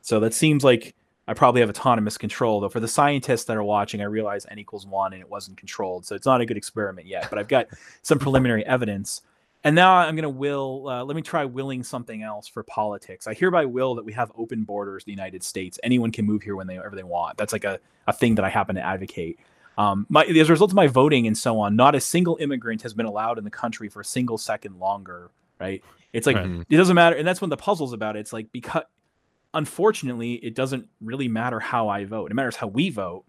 So 0.02 0.20
that 0.20 0.34
seems 0.34 0.66
like 0.66 0.96
I 1.28 1.34
probably 1.34 1.62
have 1.62 1.70
autonomous 1.70 2.18
control. 2.18 2.60
Though 2.60 2.70
for 2.70 2.80
the 2.82 2.88
scientists 2.88 3.46
that 3.46 3.56
are 3.56 3.64
watching, 3.64 4.02
I 4.02 4.06
realize 4.06 4.46
n 4.50 4.60
equals 4.60 4.86
one 4.86 5.14
and 5.14 5.22
it 5.22 5.30
wasn't 5.30 5.58
controlled. 5.58 6.06
So 6.06 6.16
it's 6.16 6.26
not 6.26 6.42
a 6.42 6.46
good 6.46 6.58
experiment 6.58 7.08
yet, 7.08 7.30
but 7.30 7.40
I've 7.40 7.48
got 7.48 7.68
some 8.02 8.20
preliminary 8.20 8.66
evidence. 8.66 9.22
And 9.64 9.76
now 9.76 9.96
I'm 9.96 10.16
going 10.16 10.24
to 10.24 10.30
will, 10.30 10.88
uh, 10.88 11.04
let 11.04 11.16
me 11.16 11.22
try 11.22 11.44
willing 11.44 11.84
something 11.84 12.22
else 12.22 12.48
for 12.48 12.64
politics. 12.64 13.28
I 13.28 13.34
hereby 13.34 13.66
will 13.66 13.96
that 13.96 14.06
we 14.06 14.14
have 14.14 14.32
open 14.38 14.64
borders 14.64 15.04
in 15.04 15.08
the 15.08 15.12
United 15.12 15.44
States. 15.44 15.80
Anyone 15.84 16.12
can 16.12 16.26
move 16.26 16.44
here 16.44 16.56
whenever 16.56 16.96
they 16.96 17.04
want. 17.04 17.38
That's 17.38 17.54
like 17.54 17.64
a, 17.64 17.80
a 18.06 18.14
thing 18.14 18.36
that 18.36 18.46
I 18.46 18.50
happen 18.50 18.76
to 18.76 18.82
advocate. 18.82 19.40
Um, 19.78 20.06
my, 20.10 20.24
as 20.26 20.50
a 20.50 20.52
result 20.52 20.72
of 20.72 20.76
my 20.76 20.88
voting 20.88 21.28
and 21.28 21.38
so 21.38 21.60
on, 21.60 21.76
not 21.76 21.96
a 21.96 22.02
single 22.02 22.38
immigrant 22.40 22.82
has 22.84 22.94
been 22.94 23.06
allowed 23.06 23.38
in 23.38 23.44
the 23.44 23.52
country 23.52 23.90
for 23.90 24.02
a 24.02 24.06
single 24.06 24.38
second 24.38 24.80
longer, 24.80 25.32
right? 25.60 25.84
It's 26.14 26.26
like, 26.26 26.38
Right. 26.38 26.66
It 26.70 26.78
doesn't 26.78 26.96
matter. 26.96 27.16
And 27.16 27.28
that's 27.28 27.42
when 27.42 27.50
the 27.50 27.58
puzzle's 27.58 27.94
about 27.94 28.16
it. 28.16 28.20
It's 28.20 28.34
like, 28.34 28.52
because 28.52 28.84
unfortunately, 29.54 30.34
it 30.36 30.56
doesn't 30.56 30.88
really 31.02 31.28
matter 31.28 31.60
how 31.60 31.90
I 31.90 32.06
vote. 32.06 32.32
It 32.32 32.36
matters 32.36 32.56
how 32.56 32.68
we 32.68 32.90
vote, 32.90 33.26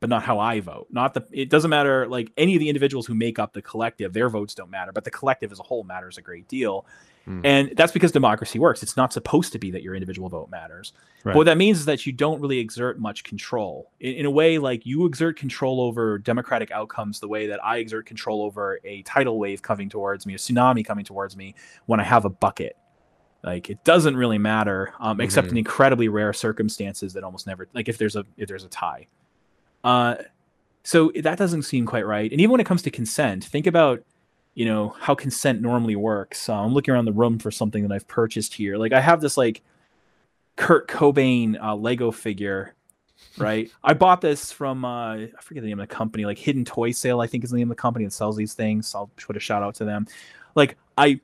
but 0.00 0.08
not 0.08 0.22
how 0.22 0.38
I 0.38 0.60
vote. 0.60 0.86
Not 0.90 1.14
the, 1.14 1.26
it 1.32 1.50
doesn't 1.50 1.70
matter 1.70 2.06
like 2.06 2.30
any 2.36 2.54
of 2.54 2.60
the 2.60 2.68
individuals 2.68 3.06
who 3.06 3.14
make 3.14 3.38
up 3.38 3.52
the 3.52 3.62
collective, 3.62 4.12
their 4.12 4.28
votes 4.28 4.54
don't 4.54 4.70
matter, 4.70 4.92
but 4.92 5.04
the 5.04 5.10
collective 5.10 5.50
as 5.50 5.58
a 5.58 5.62
whole 5.62 5.84
matters 5.84 6.18
a 6.18 6.22
great 6.22 6.46
deal. 6.48 6.86
Mm. 7.26 7.40
And 7.44 7.76
that's 7.76 7.92
because 7.92 8.10
democracy 8.10 8.58
works. 8.58 8.82
It's 8.82 8.96
not 8.96 9.12
supposed 9.12 9.52
to 9.52 9.58
be 9.58 9.70
that 9.72 9.82
your 9.82 9.94
individual 9.94 10.28
vote 10.28 10.50
matters. 10.50 10.92
Right. 11.24 11.32
But 11.32 11.38
what 11.38 11.44
that 11.44 11.58
means 11.58 11.78
is 11.78 11.84
that 11.84 12.06
you 12.06 12.12
don't 12.12 12.40
really 12.40 12.58
exert 12.58 12.98
much 12.98 13.24
control. 13.24 13.90
In, 14.00 14.14
in 14.14 14.26
a 14.26 14.30
way, 14.30 14.58
like 14.58 14.86
you 14.86 15.04
exert 15.04 15.36
control 15.36 15.80
over 15.80 16.18
democratic 16.18 16.70
outcomes 16.70 17.20
the 17.20 17.28
way 17.28 17.48
that 17.48 17.62
I 17.62 17.78
exert 17.78 18.06
control 18.06 18.42
over 18.42 18.80
a 18.84 19.02
tidal 19.02 19.38
wave 19.38 19.62
coming 19.62 19.88
towards 19.88 20.26
me, 20.26 20.34
a 20.34 20.38
tsunami 20.38 20.84
coming 20.84 21.04
towards 21.04 21.36
me 21.36 21.54
when 21.86 22.00
I 22.00 22.04
have 22.04 22.24
a 22.24 22.30
bucket. 22.30 22.76
Like 23.44 23.68
it 23.68 23.84
doesn't 23.84 24.16
really 24.16 24.38
matter, 24.38 24.94
um, 24.98 25.20
except 25.20 25.48
in 25.48 25.56
incredibly 25.56 26.08
rare 26.08 26.32
circumstances 26.32 27.12
that 27.12 27.24
almost 27.24 27.46
never, 27.46 27.68
like 27.72 27.88
if 27.88 27.96
there's 27.98 28.16
a 28.16 28.24
if 28.36 28.48
there's 28.48 28.64
a 28.64 28.68
tie. 28.68 29.06
Uh, 29.84 30.16
so 30.82 31.12
that 31.20 31.38
doesn't 31.38 31.62
seem 31.62 31.86
quite 31.86 32.06
right. 32.06 32.30
And 32.30 32.40
even 32.40 32.52
when 32.52 32.60
it 32.60 32.66
comes 32.66 32.82
to 32.82 32.90
consent, 32.90 33.44
think 33.44 33.66
about 33.66 34.02
you 34.54 34.64
know 34.64 34.96
how 34.98 35.14
consent 35.14 35.60
normally 35.60 35.96
works. 35.96 36.48
Uh, 36.48 36.54
I'm 36.54 36.72
looking 36.72 36.92
around 36.92 37.04
the 37.04 37.12
room 37.12 37.38
for 37.38 37.50
something 37.50 37.86
that 37.86 37.94
I've 37.94 38.08
purchased 38.08 38.54
here. 38.54 38.76
Like 38.76 38.92
I 38.92 39.00
have 39.00 39.20
this 39.20 39.36
like 39.36 39.62
Kurt 40.56 40.88
Cobain 40.88 41.62
uh, 41.62 41.76
Lego 41.76 42.10
figure, 42.10 42.74
right? 43.38 43.70
I 43.84 43.94
bought 43.94 44.20
this 44.20 44.50
from 44.50 44.84
uh, 44.84 45.14
I 45.14 45.30
forget 45.40 45.62
the 45.62 45.68
name 45.68 45.78
of 45.78 45.88
the 45.88 45.94
company, 45.94 46.24
like 46.24 46.38
Hidden 46.38 46.64
Toy 46.64 46.90
Sale, 46.90 47.20
I 47.20 47.26
think 47.26 47.44
is 47.44 47.50
the 47.50 47.56
name 47.56 47.70
of 47.70 47.76
the 47.76 47.80
company 47.80 48.04
that 48.04 48.12
sells 48.12 48.36
these 48.36 48.54
things. 48.54 48.88
So 48.88 48.98
I'll 48.98 49.10
put 49.16 49.36
a 49.36 49.40
shout 49.40 49.62
out 49.62 49.76
to 49.76 49.84
them. 49.84 50.06
Like 50.54 50.76
I 50.96 51.20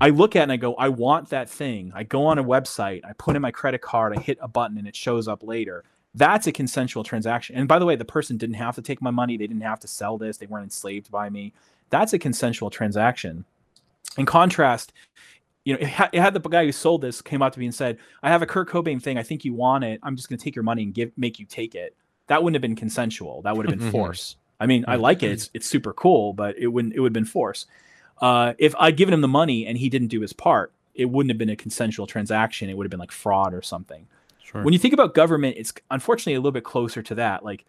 I 0.00 0.10
look 0.10 0.36
at 0.36 0.40
it 0.40 0.42
and 0.44 0.52
I 0.52 0.56
go, 0.56 0.74
I 0.74 0.90
want 0.90 1.30
that 1.30 1.48
thing. 1.48 1.90
I 1.94 2.02
go 2.02 2.26
on 2.26 2.38
a 2.38 2.44
website, 2.44 3.04
I 3.04 3.14
put 3.14 3.34
in 3.34 3.42
my 3.42 3.50
credit 3.50 3.80
card, 3.80 4.16
I 4.16 4.20
hit 4.20 4.38
a 4.40 4.48
button, 4.48 4.76
and 4.78 4.86
it 4.86 4.94
shows 4.94 5.26
up 5.26 5.42
later. 5.42 5.84
That's 6.16 6.46
a 6.46 6.52
consensual 6.52 7.04
transaction. 7.04 7.56
And 7.56 7.68
by 7.68 7.78
the 7.78 7.84
way, 7.84 7.94
the 7.94 8.04
person 8.04 8.38
didn't 8.38 8.54
have 8.56 8.74
to 8.76 8.82
take 8.82 9.02
my 9.02 9.10
money. 9.10 9.36
They 9.36 9.46
didn't 9.46 9.62
have 9.62 9.80
to 9.80 9.88
sell 9.88 10.16
this. 10.16 10.38
They 10.38 10.46
weren't 10.46 10.64
enslaved 10.64 11.10
by 11.10 11.28
me. 11.28 11.52
That's 11.90 12.14
a 12.14 12.18
consensual 12.18 12.70
transaction. 12.70 13.44
In 14.16 14.24
contrast, 14.24 14.94
you 15.64 15.74
know, 15.74 15.80
it 15.80 15.88
had, 15.88 16.10
it 16.12 16.20
had 16.20 16.32
the 16.32 16.40
guy 16.40 16.64
who 16.64 16.72
sold 16.72 17.02
this 17.02 17.20
came 17.20 17.42
out 17.42 17.52
to 17.52 17.58
me 17.58 17.66
and 17.66 17.74
said, 17.74 17.98
"I 18.22 18.30
have 18.30 18.40
a 18.40 18.46
Kurt 18.46 18.68
Cobain 18.68 19.02
thing. 19.02 19.18
I 19.18 19.22
think 19.22 19.44
you 19.44 19.52
want 19.52 19.84
it. 19.84 20.00
I'm 20.02 20.16
just 20.16 20.28
going 20.28 20.38
to 20.38 20.44
take 20.44 20.56
your 20.56 20.62
money 20.62 20.84
and 20.84 20.94
give 20.94 21.12
make 21.18 21.38
you 21.38 21.44
take 21.44 21.74
it." 21.74 21.94
That 22.28 22.42
wouldn't 22.42 22.54
have 22.54 22.62
been 22.62 22.76
consensual. 22.76 23.42
That 23.42 23.56
would 23.56 23.68
have 23.68 23.78
been 23.78 23.88
Mhm. 23.88 23.92
force. 23.92 24.36
I 24.58 24.66
mean, 24.66 24.84
I 24.88 24.96
like 24.96 25.22
it. 25.22 25.32
It's 25.32 25.50
it's 25.52 25.66
super 25.66 25.92
cool, 25.92 26.32
but 26.32 26.56
it 26.56 26.68
wouldn't. 26.68 26.94
It 26.94 27.00
would 27.00 27.08
have 27.08 27.12
been 27.14 27.24
force. 27.26 27.66
Uh, 28.22 28.54
if 28.58 28.74
I'd 28.78 28.96
given 28.96 29.12
him 29.12 29.20
the 29.20 29.28
money 29.28 29.66
and 29.66 29.76
he 29.76 29.90
didn't 29.90 30.08
do 30.08 30.22
his 30.22 30.32
part, 30.32 30.72
it 30.94 31.04
wouldn't 31.06 31.30
have 31.30 31.38
been 31.38 31.50
a 31.50 31.56
consensual 31.56 32.06
transaction. 32.06 32.70
It 32.70 32.76
would 32.76 32.86
have 32.86 32.90
been 32.90 33.00
like 33.00 33.12
fraud 33.12 33.52
or 33.52 33.60
something. 33.60 34.06
Sure. 34.46 34.62
When 34.62 34.72
you 34.72 34.78
think 34.78 34.94
about 34.94 35.14
government, 35.14 35.56
it's 35.58 35.72
unfortunately 35.90 36.34
a 36.34 36.38
little 36.40 36.52
bit 36.52 36.64
closer 36.64 37.02
to 37.02 37.14
that. 37.16 37.44
Like, 37.44 37.64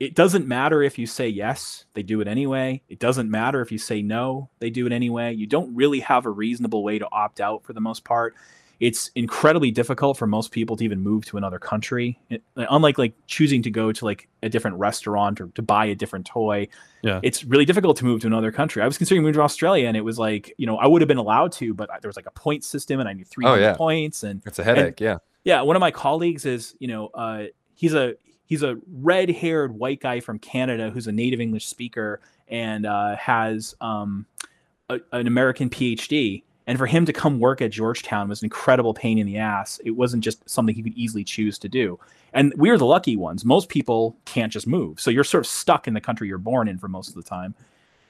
it 0.00 0.14
doesn't 0.14 0.46
matter 0.46 0.82
if 0.82 0.98
you 0.98 1.06
say 1.06 1.28
yes, 1.28 1.84
they 1.94 2.02
do 2.02 2.20
it 2.20 2.28
anyway. 2.28 2.82
It 2.88 2.98
doesn't 2.98 3.30
matter 3.30 3.60
if 3.62 3.70
you 3.72 3.78
say 3.78 4.02
no, 4.02 4.50
they 4.58 4.68
do 4.68 4.86
it 4.86 4.92
anyway. 4.92 5.32
You 5.34 5.46
don't 5.46 5.74
really 5.74 6.00
have 6.00 6.26
a 6.26 6.30
reasonable 6.30 6.82
way 6.82 6.98
to 6.98 7.08
opt 7.12 7.40
out 7.40 7.64
for 7.64 7.72
the 7.72 7.80
most 7.80 8.04
part. 8.04 8.34
It's 8.80 9.12
incredibly 9.14 9.70
difficult 9.70 10.18
for 10.18 10.26
most 10.26 10.50
people 10.50 10.76
to 10.76 10.84
even 10.84 11.00
move 11.00 11.24
to 11.26 11.36
another 11.36 11.60
country. 11.60 12.18
It- 12.28 12.42
unlike 12.56 12.98
like 12.98 13.14
choosing 13.28 13.62
to 13.62 13.70
go 13.70 13.92
to 13.92 14.04
like 14.04 14.28
a 14.42 14.48
different 14.48 14.78
restaurant 14.78 15.40
or 15.40 15.46
to 15.54 15.62
buy 15.62 15.86
a 15.86 15.94
different 15.94 16.26
toy, 16.26 16.66
Yeah. 17.02 17.20
it's 17.22 17.44
really 17.44 17.64
difficult 17.64 17.96
to 17.98 18.04
move 18.04 18.20
to 18.22 18.26
another 18.26 18.50
country. 18.50 18.82
I 18.82 18.86
was 18.86 18.98
considering 18.98 19.22
moving 19.22 19.34
to 19.34 19.42
Australia, 19.42 19.86
and 19.86 19.96
it 19.96 20.04
was 20.04 20.18
like 20.18 20.52
you 20.58 20.66
know 20.66 20.76
I 20.76 20.88
would 20.88 21.02
have 21.02 21.08
been 21.08 21.18
allowed 21.18 21.52
to, 21.52 21.72
but 21.72 21.88
there 22.02 22.08
was 22.08 22.16
like 22.16 22.26
a 22.26 22.32
point 22.32 22.64
system, 22.64 22.98
and 22.98 23.08
I 23.08 23.12
need 23.12 23.28
three 23.28 23.46
oh, 23.46 23.50
hundred 23.50 23.62
yeah. 23.62 23.74
points, 23.76 24.24
and 24.24 24.42
It's 24.44 24.58
a 24.58 24.64
headache. 24.64 25.00
yeah. 25.00 25.18
Yeah, 25.44 25.60
one 25.62 25.76
of 25.76 25.80
my 25.80 25.90
colleagues 25.90 26.46
is, 26.46 26.74
you 26.78 26.88
know, 26.88 27.08
uh, 27.08 27.44
he's 27.74 27.94
a 27.94 28.14
he's 28.46 28.62
a 28.62 28.76
red-haired 28.90 29.72
white 29.72 30.00
guy 30.00 30.20
from 30.20 30.38
Canada 30.38 30.90
who's 30.90 31.06
a 31.06 31.12
native 31.12 31.40
English 31.40 31.66
speaker 31.66 32.20
and 32.48 32.86
uh, 32.86 33.16
has 33.16 33.74
um, 33.80 34.26
a, 34.90 35.00
an 35.12 35.26
American 35.26 35.70
PhD. 35.70 36.42
And 36.66 36.78
for 36.78 36.86
him 36.86 37.04
to 37.04 37.12
come 37.12 37.40
work 37.40 37.60
at 37.60 37.72
Georgetown 37.72 38.28
was 38.28 38.40
an 38.40 38.46
incredible 38.46 38.94
pain 38.94 39.18
in 39.18 39.26
the 39.26 39.36
ass. 39.36 39.78
It 39.84 39.90
wasn't 39.90 40.24
just 40.24 40.48
something 40.48 40.74
he 40.74 40.82
could 40.82 40.96
easily 40.96 41.22
choose 41.22 41.58
to 41.58 41.68
do. 41.68 41.98
And 42.32 42.54
we 42.56 42.70
are 42.70 42.78
the 42.78 42.86
lucky 42.86 43.16
ones. 43.16 43.44
Most 43.44 43.68
people 43.68 44.16
can't 44.24 44.50
just 44.50 44.66
move, 44.66 44.98
so 44.98 45.10
you're 45.10 45.24
sort 45.24 45.44
of 45.44 45.50
stuck 45.50 45.86
in 45.86 45.94
the 45.94 46.00
country 46.00 46.26
you're 46.26 46.38
born 46.38 46.68
in 46.68 46.78
for 46.78 46.88
most 46.88 47.08
of 47.08 47.14
the 47.16 47.22
time. 47.22 47.54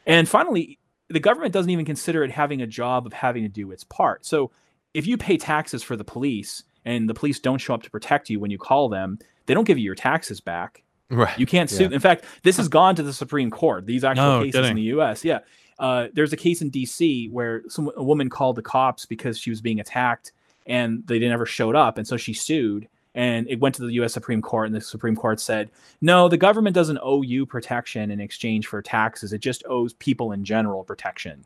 And 0.06 0.28
finally, 0.28 0.78
the 1.08 1.20
government 1.20 1.52
doesn't 1.52 1.70
even 1.70 1.84
consider 1.84 2.22
it 2.22 2.30
having 2.30 2.62
a 2.62 2.66
job 2.66 3.06
of 3.06 3.12
having 3.12 3.42
to 3.42 3.48
do 3.48 3.72
its 3.72 3.84
part. 3.84 4.24
So 4.24 4.52
if 4.94 5.06
you 5.06 5.16
pay 5.16 5.36
taxes 5.36 5.82
for 5.82 5.96
the 5.96 6.04
police 6.04 6.62
and 6.84 7.08
the 7.08 7.14
police 7.14 7.40
don't 7.40 7.58
show 7.58 7.74
up 7.74 7.82
to 7.82 7.90
protect 7.90 8.30
you 8.30 8.40
when 8.40 8.50
you 8.50 8.58
call 8.58 8.88
them, 8.88 9.18
they 9.46 9.54
don't 9.54 9.64
give 9.64 9.78
you 9.78 9.84
your 9.84 9.94
taxes 9.94 10.40
back. 10.40 10.82
Right. 11.10 11.38
You 11.38 11.46
can't 11.46 11.68
sue. 11.68 11.84
Yeah. 11.84 11.90
In 11.90 12.00
fact, 12.00 12.24
this 12.42 12.56
has 12.56 12.68
gone 12.68 12.96
to 12.96 13.02
the 13.02 13.12
Supreme 13.12 13.50
Court. 13.50 13.86
These 13.86 14.04
actual 14.04 14.24
No 14.24 14.44
cases 14.44 14.68
in 14.68 14.76
the 14.76 14.82
U.S. 14.82 15.24
Yeah, 15.24 15.40
uh, 15.78 16.08
there's 16.12 16.32
a 16.32 16.36
case 16.36 16.62
in 16.62 16.70
D.C. 16.70 17.28
where 17.28 17.62
some 17.68 17.90
a 17.96 18.02
woman 18.02 18.30
called 18.30 18.56
the 18.56 18.62
cops 18.62 19.06
because 19.06 19.38
she 19.38 19.50
was 19.50 19.60
being 19.60 19.80
attacked, 19.80 20.32
and 20.66 21.06
they 21.06 21.18
never 21.18 21.46
showed 21.46 21.76
up, 21.76 21.98
and 21.98 22.06
so 22.06 22.16
she 22.16 22.32
sued. 22.32 22.88
And 23.16 23.46
it 23.48 23.60
went 23.60 23.76
to 23.76 23.86
the 23.86 23.92
U.S. 23.92 24.12
Supreme 24.12 24.42
Court, 24.42 24.66
and 24.66 24.74
the 24.74 24.80
Supreme 24.80 25.14
Court 25.14 25.38
said, 25.38 25.70
"No, 26.00 26.28
the 26.28 26.36
government 26.36 26.74
doesn't 26.74 26.98
owe 27.00 27.22
you 27.22 27.46
protection 27.46 28.10
in 28.10 28.20
exchange 28.20 28.66
for 28.66 28.82
taxes. 28.82 29.32
It 29.32 29.38
just 29.38 29.62
owes 29.68 29.92
people 29.92 30.32
in 30.32 30.44
general 30.44 30.82
protection." 30.82 31.44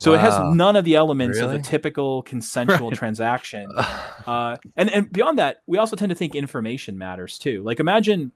So 0.00 0.14
it 0.14 0.20
has 0.20 0.38
none 0.54 0.76
of 0.76 0.84
the 0.84 0.96
elements 0.96 1.38
of 1.38 1.52
a 1.52 1.58
typical 1.58 2.22
consensual 2.22 2.90
transaction. 2.90 3.70
Uh, 4.26 4.58
and 4.76 4.90
and 4.90 5.10
beyond 5.10 5.38
that, 5.38 5.62
we 5.66 5.78
also 5.78 5.96
tend 5.96 6.10
to 6.10 6.14
think 6.14 6.34
information 6.34 6.98
matters 6.98 7.38
too. 7.38 7.62
Like 7.62 7.80
imagine 7.80 8.32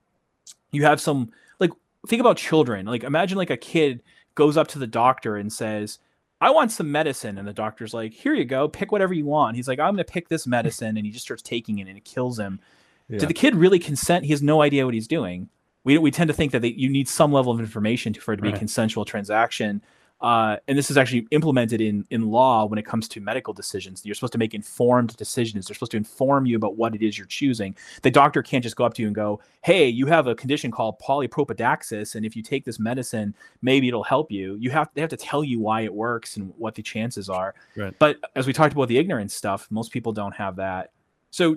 you 0.73 0.83
have 0.83 1.01
some 1.01 1.31
like 1.61 1.71
think 2.09 2.21
about 2.21 2.39
children. 2.39 2.87
Like 2.87 3.05
imagine 3.05 3.37
like 3.37 3.51
a 3.51 3.57
kid 3.57 4.03
goes 4.35 4.57
up 4.57 4.67
to 4.69 4.79
the 4.79 4.87
doctor 4.87 5.37
and 5.37 5.53
says, 5.53 5.99
"I 6.41 6.51
want 6.51 6.73
some 6.73 6.91
medicine," 6.91 7.37
and 7.37 7.47
the 7.47 7.53
doctor's 7.53 7.93
like, 7.93 8.13
"Here 8.13 8.33
you 8.35 8.47
go, 8.47 8.67
pick 8.67 8.93
whatever 8.93 9.13
you 9.13 9.27
want." 9.27 9.57
He's 9.57 9.69
like, 9.69 9.79
"I'm 9.79 9.95
going 9.95 10.05
to 10.05 10.11
pick 10.11 10.29
this 10.29 10.47
medicine," 10.57 10.97
and 10.97 11.05
he 11.05 11.13
just 11.13 11.27
starts 11.27 11.43
taking 11.43 11.79
it, 11.79 11.87
and 11.87 11.99
it 11.99 12.05
kills 12.05 12.39
him. 12.39 12.61
Yeah. 13.09 13.19
Did 13.19 13.29
the 13.29 13.35
kid 13.35 13.55
really 13.55 13.79
consent? 13.79 14.25
He 14.25 14.31
has 14.31 14.43
no 14.43 14.63
idea 14.63 14.87
what 14.87 14.95
he's 14.95 15.07
doing. 15.07 15.51
We, 15.85 15.99
we 15.99 16.11
tend 16.11 16.29
to 16.29 16.35
think 16.35 16.53
that 16.53 16.63
they, 16.63 16.69
you 16.69 16.89
need 16.89 17.09
some 17.09 17.31
level 17.31 17.53
of 17.53 17.61
information 17.61 18.15
to, 18.15 18.21
for 18.21 18.33
it 18.33 18.39
to 18.39 18.43
be 18.43 18.49
a 18.49 18.59
consensual 18.59 19.05
transaction. 19.05 19.83
Uh, 20.21 20.57
and 20.69 20.79
this 20.79 20.91
is 20.91 20.97
actually 20.97 21.27
implemented 21.33 21.81
in 21.81 22.07
in 22.11 22.31
law 22.31 22.65
when 22.65 22.79
it 22.79 22.87
comes 22.87 23.09
to 23.09 23.21
medical 23.21 23.53
decisions. 23.53 24.07
You're 24.07 24.15
supposed 24.15 24.33
to 24.33 24.39
make 24.39 24.55
informed 24.55 25.17
decisions. 25.17 25.67
They're 25.67 25.75
supposed 25.75 25.93
to 25.93 25.97
inform 25.97 26.47
you 26.47 26.57
about 26.57 26.77
what 26.77 26.95
it 26.95 27.03
is 27.03 27.19
you're 27.19 27.27
choosing. 27.27 27.77
The 28.03 28.11
doctor 28.11 28.43
can't 28.43 28.63
just 28.63 28.77
go 28.77 28.85
up 28.85 28.95
to 28.95 29.03
you 29.03 29.09
and 29.09 29.15
go, 29.15 29.41
"Hey, 29.63 29.89
you 29.89 30.07
have 30.07 30.27
a 30.27 30.35
condition 30.35 30.71
called 30.71 30.99
polypropidaxis, 31.01 32.15
and 32.15 32.25
if 32.25 32.37
you 32.37 32.43
take 32.43 32.65
this 32.65 32.79
medicine, 32.79 33.35
maybe 33.61 33.89
it'll 33.89 34.05
help 34.05 34.31
you." 34.31 34.55
You 34.55 34.71
have 34.71 34.89
they 34.95 35.01
have 35.01 35.11
to 35.11 35.17
tell 35.17 35.45
you 35.45 35.61
why 35.61 35.83
it 35.83 35.93
works 35.93 36.37
and 36.37 36.55
what 36.57 36.75
the 36.75 36.83
chances 36.83 37.29
are. 37.29 37.55
Right. 37.77 37.95
But 37.99 38.17
as 38.37 38.47
we 38.47 38.53
talked 38.53 38.73
about 38.73 38.89
the 38.89 38.99
ignorance 38.99 39.35
stuff, 39.35 39.67
most 39.71 39.93
people 39.93 40.13
don't 40.13 40.35
have 40.35 40.57
that. 40.57 40.93
So 41.31 41.57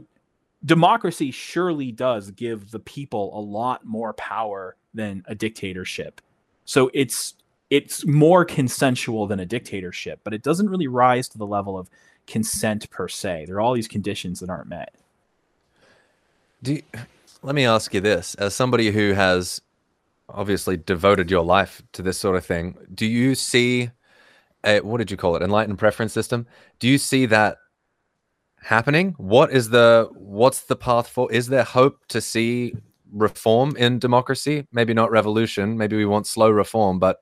democracy 0.66 1.32
surely 1.32 1.92
does 1.92 2.32
give 2.32 2.72
the 2.72 2.80
people 2.80 3.38
a 3.38 3.40
lot 3.40 3.86
more 3.86 4.14
power 4.14 4.76
than 4.94 5.24
a 5.28 5.36
dictatorship. 5.36 6.20
So 6.66 6.90
it's 6.94 7.36
it's 7.70 8.06
more 8.06 8.46
consensual 8.46 9.28
than 9.28 9.40
a 9.40 9.46
dictatorship, 9.46 10.22
but 10.24 10.34
it 10.34 10.42
doesn't 10.42 10.70
really 10.70 10.88
rise 10.88 11.28
to 11.30 11.38
the 11.38 11.46
level 11.46 11.78
of 11.78 11.90
consent 12.26 12.90
per 12.90 13.08
se. 13.08 13.46
There 13.46 13.56
are 13.58 13.62
all 13.62 13.74
these 13.74 13.88
conditions 13.88 14.40
that 14.40 14.50
aren't 14.50 14.70
met. 14.70 14.96
Do 16.64 16.76
you, 16.76 16.82
let 17.42 17.56
me 17.56 17.66
ask 17.66 17.94
you 17.94 18.02
this: 18.02 18.36
as 18.36 18.56
somebody 18.56 18.92
who 18.92 19.14
has 19.14 19.62
obviously 20.30 20.78
devoted 20.78 21.32
your 21.32 21.44
life 21.44 21.82
to 21.94 22.02
this 22.02 22.18
sort 22.18 22.36
of 22.36 22.46
thing, 22.46 22.76
do 22.94 23.06
you 23.06 23.36
see 23.36 23.92
a 24.66 24.82
what 24.82 24.98
did 24.98 25.12
you 25.12 25.18
call 25.18 25.36
it? 25.36 25.42
Enlightened 25.42 25.80
preference 25.80 26.14
system? 26.14 26.48
Do 26.80 26.88
you 26.88 26.98
see 26.98 27.26
that 27.28 27.58
happening? 28.62 29.14
What 29.18 29.52
is 29.52 29.70
the 29.70 30.10
what's 30.14 30.62
the 30.62 30.76
path 30.76 31.08
for? 31.08 31.32
Is 31.32 31.48
there 31.48 31.64
hope 31.64 32.06
to 32.08 32.22
see 32.22 32.76
reform 33.12 33.76
in 33.78 34.00
democracy? 34.00 34.68
Maybe 34.72 34.94
not 34.94 35.12
revolution. 35.12 35.78
Maybe 35.78 35.96
we 35.96 36.06
want 36.06 36.28
slow 36.28 36.50
reform, 36.50 37.00
but 37.00 37.22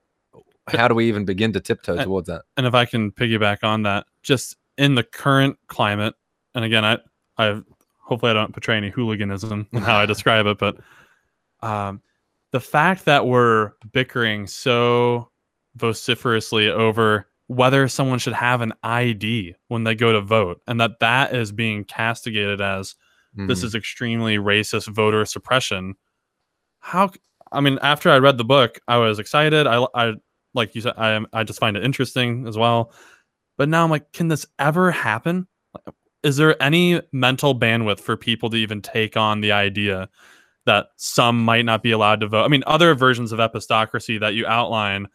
how 0.68 0.88
do 0.88 0.94
we 0.94 1.08
even 1.08 1.24
begin 1.24 1.52
to 1.52 1.60
tiptoe 1.60 2.02
towards 2.02 2.28
that? 2.28 2.42
And 2.56 2.66
if 2.66 2.74
I 2.74 2.84
can 2.84 3.12
piggyback 3.12 3.62
on 3.62 3.82
that, 3.82 4.06
just 4.22 4.56
in 4.76 4.94
the 4.94 5.02
current 5.02 5.58
climate, 5.68 6.14
and 6.54 6.64
again, 6.64 6.84
I, 6.84 6.98
I 7.38 7.60
hopefully 7.98 8.30
I 8.30 8.34
don't 8.34 8.52
portray 8.52 8.76
any 8.76 8.90
hooliganism 8.90 9.66
in 9.72 9.82
how 9.82 9.96
I 9.96 10.06
describe 10.06 10.46
it, 10.46 10.58
but 10.58 10.78
um, 11.60 12.02
the 12.52 12.60
fact 12.60 13.04
that 13.04 13.26
we're 13.26 13.72
bickering 13.92 14.46
so 14.46 15.30
vociferously 15.76 16.70
over 16.70 17.28
whether 17.48 17.86
someone 17.86 18.18
should 18.18 18.32
have 18.32 18.60
an 18.60 18.72
ID 18.82 19.54
when 19.68 19.84
they 19.84 19.94
go 19.94 20.12
to 20.12 20.20
vote, 20.20 20.60
and 20.66 20.80
that 20.80 20.98
that 21.00 21.34
is 21.34 21.52
being 21.52 21.84
castigated 21.84 22.60
as 22.60 22.94
mm-hmm. 23.36 23.46
this 23.46 23.62
is 23.62 23.74
extremely 23.74 24.36
racist 24.36 24.88
voter 24.88 25.24
suppression. 25.24 25.94
How? 26.80 27.10
I 27.52 27.60
mean, 27.60 27.78
after 27.82 28.10
I 28.10 28.18
read 28.18 28.38
the 28.38 28.44
book, 28.44 28.80
I 28.88 28.96
was 28.96 29.20
excited. 29.20 29.66
I, 29.66 29.86
I 29.94 30.14
like 30.56 30.74
you 30.74 30.80
said, 30.80 30.94
I 30.96 31.20
I 31.32 31.44
just 31.44 31.60
find 31.60 31.76
it 31.76 31.84
interesting 31.84 32.48
as 32.48 32.58
well. 32.58 32.92
But 33.56 33.68
now 33.68 33.84
I'm 33.84 33.90
like, 33.90 34.12
can 34.12 34.28
this 34.28 34.46
ever 34.58 34.90
happen? 34.90 35.46
Is 36.22 36.36
there 36.36 36.60
any 36.62 37.00
mental 37.12 37.58
bandwidth 37.58 38.00
for 38.00 38.16
people 38.16 38.50
to 38.50 38.56
even 38.56 38.82
take 38.82 39.16
on 39.16 39.40
the 39.40 39.52
idea 39.52 40.08
that 40.64 40.88
some 40.96 41.44
might 41.44 41.64
not 41.64 41.82
be 41.82 41.92
allowed 41.92 42.20
to 42.20 42.26
vote? 42.26 42.44
I 42.44 42.48
mean, 42.48 42.64
other 42.66 42.94
versions 42.94 43.32
of 43.32 43.38
epistocracy 43.38 44.18
that 44.20 44.34
you 44.34 44.46
outline 44.46 45.06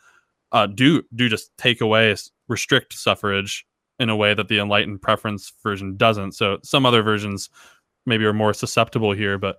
uh, 0.52 0.68
do 0.68 1.04
do 1.16 1.28
just 1.30 1.56
take 1.58 1.82
away 1.82 2.16
restrict 2.48 2.94
suffrage 2.94 3.66
in 4.00 4.10
a 4.10 4.16
way 4.16 4.34
that 4.34 4.48
the 4.48 4.60
enlightened 4.60 5.02
preference 5.02 5.54
version 5.62 5.98
doesn't. 5.98 6.34
So 6.34 6.58
some 6.64 6.86
other 6.86 7.04
versions 7.04 7.50
maybe 8.06 8.26
are 8.26 8.34
more 8.34 8.54
susceptible 8.54 9.12
here, 9.12 9.38
but 9.38 9.58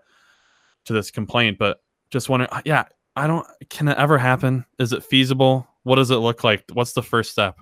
to 0.87 0.93
this 0.93 1.11
complaint. 1.11 1.59
But 1.59 1.83
just 2.11 2.29
wondering, 2.29 2.51
yeah, 2.65 2.85
I 3.17 3.27
don't. 3.27 3.47
Can 3.71 3.89
it 3.89 3.99
ever 3.99 4.19
happen? 4.19 4.65
Is 4.79 4.93
it 4.93 5.05
feasible? 5.05 5.69
What 5.85 5.97
does 5.97 6.11
it 6.11 6.17
look 6.17 6.45
like? 6.45 6.65
What's 6.73 6.93
the 6.93 7.03
first 7.03 7.33
step? 7.33 7.59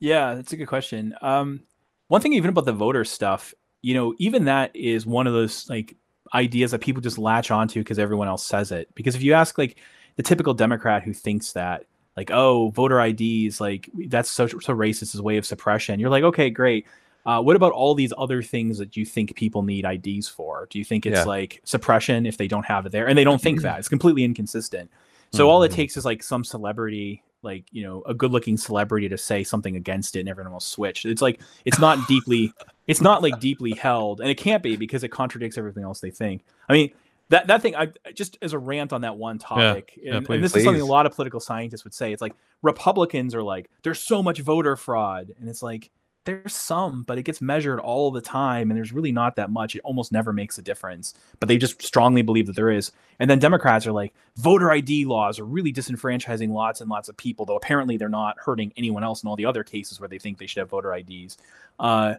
Yeah, 0.00 0.34
that's 0.34 0.52
a 0.52 0.56
good 0.56 0.66
question. 0.66 1.14
Um, 1.22 1.60
one 2.08 2.20
thing, 2.20 2.32
even 2.32 2.50
about 2.50 2.64
the 2.64 2.72
voter 2.72 3.04
stuff, 3.04 3.54
you 3.82 3.94
know, 3.94 4.14
even 4.18 4.44
that 4.44 4.74
is 4.74 5.06
one 5.06 5.26
of 5.26 5.32
those 5.32 5.68
like 5.68 5.96
ideas 6.34 6.70
that 6.70 6.80
people 6.80 7.02
just 7.02 7.18
latch 7.18 7.50
onto 7.50 7.80
because 7.80 7.98
everyone 7.98 8.28
else 8.28 8.44
says 8.44 8.72
it. 8.72 8.88
Because 8.94 9.14
if 9.14 9.22
you 9.22 9.32
ask 9.32 9.58
like 9.58 9.78
the 10.16 10.22
typical 10.22 10.54
Democrat 10.54 11.02
who 11.02 11.12
thinks 11.12 11.52
that, 11.52 11.84
like, 12.16 12.30
oh, 12.30 12.70
voter 12.70 13.00
IDs, 13.00 13.60
like 13.60 13.88
that's 14.08 14.30
so 14.30 14.46
so 14.46 14.74
racist, 14.74 15.14
is 15.14 15.16
a 15.16 15.22
way 15.22 15.36
of 15.36 15.46
suppression. 15.46 15.98
You're 15.98 16.10
like, 16.10 16.24
okay, 16.24 16.50
great. 16.50 16.86
Uh, 17.24 17.40
what 17.40 17.54
about 17.54 17.72
all 17.72 17.94
these 17.94 18.12
other 18.18 18.42
things 18.42 18.78
that 18.78 18.96
you 18.96 19.04
think 19.04 19.36
people 19.36 19.62
need 19.62 19.84
IDs 19.84 20.28
for? 20.28 20.66
Do 20.70 20.78
you 20.78 20.84
think 20.84 21.06
it's 21.06 21.18
yeah. 21.18 21.24
like 21.24 21.60
suppression 21.64 22.26
if 22.26 22.36
they 22.36 22.48
don't 22.48 22.66
have 22.66 22.84
it 22.84 22.92
there? 22.92 23.06
And 23.06 23.16
they 23.16 23.24
don't 23.24 23.40
think 23.40 23.62
that. 23.62 23.78
It's 23.78 23.88
completely 23.88 24.24
inconsistent. 24.24 24.90
So 25.32 25.44
mm-hmm. 25.44 25.50
all 25.50 25.62
it 25.62 25.68
mm-hmm. 25.68 25.76
takes 25.76 25.96
is 25.96 26.04
like 26.04 26.22
some 26.22 26.44
celebrity, 26.44 27.22
like 27.42 27.64
you 27.70 27.82
know, 27.82 28.02
a 28.06 28.14
good-looking 28.14 28.56
celebrity 28.56 29.08
to 29.08 29.18
say 29.18 29.44
something 29.44 29.76
against 29.76 30.16
it, 30.16 30.20
and 30.20 30.28
everyone 30.28 30.52
will 30.52 30.60
switch. 30.60 31.04
It's 31.04 31.22
like 31.22 31.40
it's 31.64 31.78
not 31.78 32.06
deeply, 32.06 32.52
it's 32.86 33.00
not 33.00 33.22
like 33.22 33.40
deeply 33.40 33.72
held, 33.72 34.20
and 34.20 34.28
it 34.28 34.36
can't 34.36 34.62
be 34.62 34.76
because 34.76 35.04
it 35.04 35.08
contradicts 35.08 35.56
everything 35.56 35.84
else 35.84 36.00
they 36.00 36.10
think. 36.10 36.44
I 36.68 36.74
mean, 36.74 36.92
that 37.30 37.46
that 37.46 37.62
thing, 37.62 37.74
I 37.74 37.92
just 38.14 38.36
as 38.42 38.52
a 38.52 38.58
rant 38.58 38.92
on 38.92 39.00
that 39.00 39.16
one 39.16 39.38
topic, 39.38 39.94
yeah. 39.96 40.16
and, 40.16 40.28
yeah, 40.28 40.34
and, 40.34 40.44
this 40.44 40.52
please. 40.52 40.60
is 40.60 40.64
something 40.64 40.82
a 40.82 40.86
lot 40.86 41.06
of 41.06 41.14
political 41.14 41.40
scientists 41.40 41.84
would 41.84 41.94
say. 41.94 42.12
It's 42.12 42.22
like 42.22 42.34
Republicans 42.60 43.34
are 43.34 43.42
like, 43.42 43.70
there's 43.82 44.00
so 44.00 44.22
much 44.22 44.40
voter 44.40 44.76
fraud, 44.76 45.32
and 45.40 45.48
it's 45.48 45.62
like 45.62 45.90
there's 46.24 46.54
some, 46.54 47.02
but 47.02 47.18
it 47.18 47.24
gets 47.24 47.40
measured 47.40 47.80
all 47.80 48.10
the 48.10 48.20
time, 48.20 48.70
and 48.70 48.76
there's 48.76 48.92
really 48.92 49.12
not 49.12 49.36
that 49.36 49.50
much. 49.50 49.74
It 49.74 49.82
almost 49.84 50.12
never 50.12 50.32
makes 50.32 50.56
a 50.58 50.62
difference. 50.62 51.14
But 51.40 51.48
they 51.48 51.56
just 51.56 51.82
strongly 51.82 52.22
believe 52.22 52.46
that 52.46 52.56
there 52.56 52.70
is. 52.70 52.92
And 53.18 53.28
then 53.28 53.38
Democrats 53.38 53.86
are 53.86 53.92
like, 53.92 54.14
voter 54.36 54.70
ID 54.70 55.04
laws 55.04 55.38
are 55.38 55.44
really 55.44 55.72
disenfranchising 55.72 56.50
lots 56.50 56.80
and 56.80 56.88
lots 56.88 57.08
of 57.08 57.16
people, 57.16 57.44
though 57.44 57.56
apparently 57.56 57.96
they're 57.96 58.08
not 58.08 58.36
hurting 58.38 58.72
anyone 58.76 59.04
else 59.04 59.22
in 59.22 59.28
all 59.28 59.36
the 59.36 59.46
other 59.46 59.64
cases 59.64 60.00
where 60.00 60.08
they 60.08 60.18
think 60.18 60.38
they 60.38 60.46
should 60.46 60.60
have 60.60 60.70
voter 60.70 60.94
IDs. 60.94 61.38
Uh, 61.78 62.14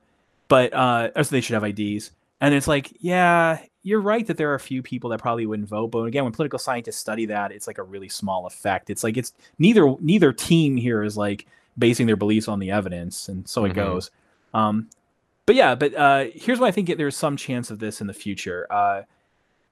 but 0.47 0.73
uh, 0.73 1.23
so 1.23 1.31
they 1.31 1.41
should 1.41 1.61
have 1.61 1.63
IDs. 1.63 2.11
And 2.41 2.53
it's 2.53 2.67
like, 2.67 2.91
yeah, 2.99 3.59
you're 3.83 4.01
right 4.01 4.27
that 4.27 4.35
there 4.35 4.51
are 4.51 4.55
a 4.55 4.59
few 4.59 4.83
people 4.83 5.09
that 5.11 5.21
probably 5.21 5.45
wouldn't 5.45 5.69
vote. 5.69 5.87
But 5.87 6.03
again, 6.03 6.25
when 6.25 6.33
political 6.33 6.59
scientists 6.59 6.97
study 6.97 7.25
that, 7.27 7.53
it's 7.53 7.67
like 7.67 7.77
a 7.77 7.83
really 7.83 8.09
small 8.09 8.45
effect. 8.47 8.89
It's 8.89 9.03
like 9.03 9.15
it's 9.15 9.33
neither 9.59 9.95
neither 10.01 10.33
team 10.33 10.75
here 10.75 11.03
is 11.03 11.15
like 11.15 11.47
basing 11.77 12.07
their 12.07 12.15
beliefs 12.15 12.47
on 12.47 12.59
the 12.59 12.71
evidence, 12.71 13.29
and 13.29 13.47
so 13.47 13.61
mm-hmm. 13.61 13.71
it 13.71 13.75
goes. 13.75 14.11
Um, 14.53 14.89
but 15.45 15.55
yeah, 15.55 15.75
but 15.75 15.93
uh, 15.93 16.25
here's 16.33 16.59
why 16.59 16.67
I 16.67 16.71
think 16.71 16.95
there's 16.97 17.17
some 17.17 17.35
chance 17.35 17.69
of 17.69 17.79
this 17.79 18.01
in 18.01 18.07
the 18.07 18.13
future. 18.13 18.65
Uh, 18.69 19.03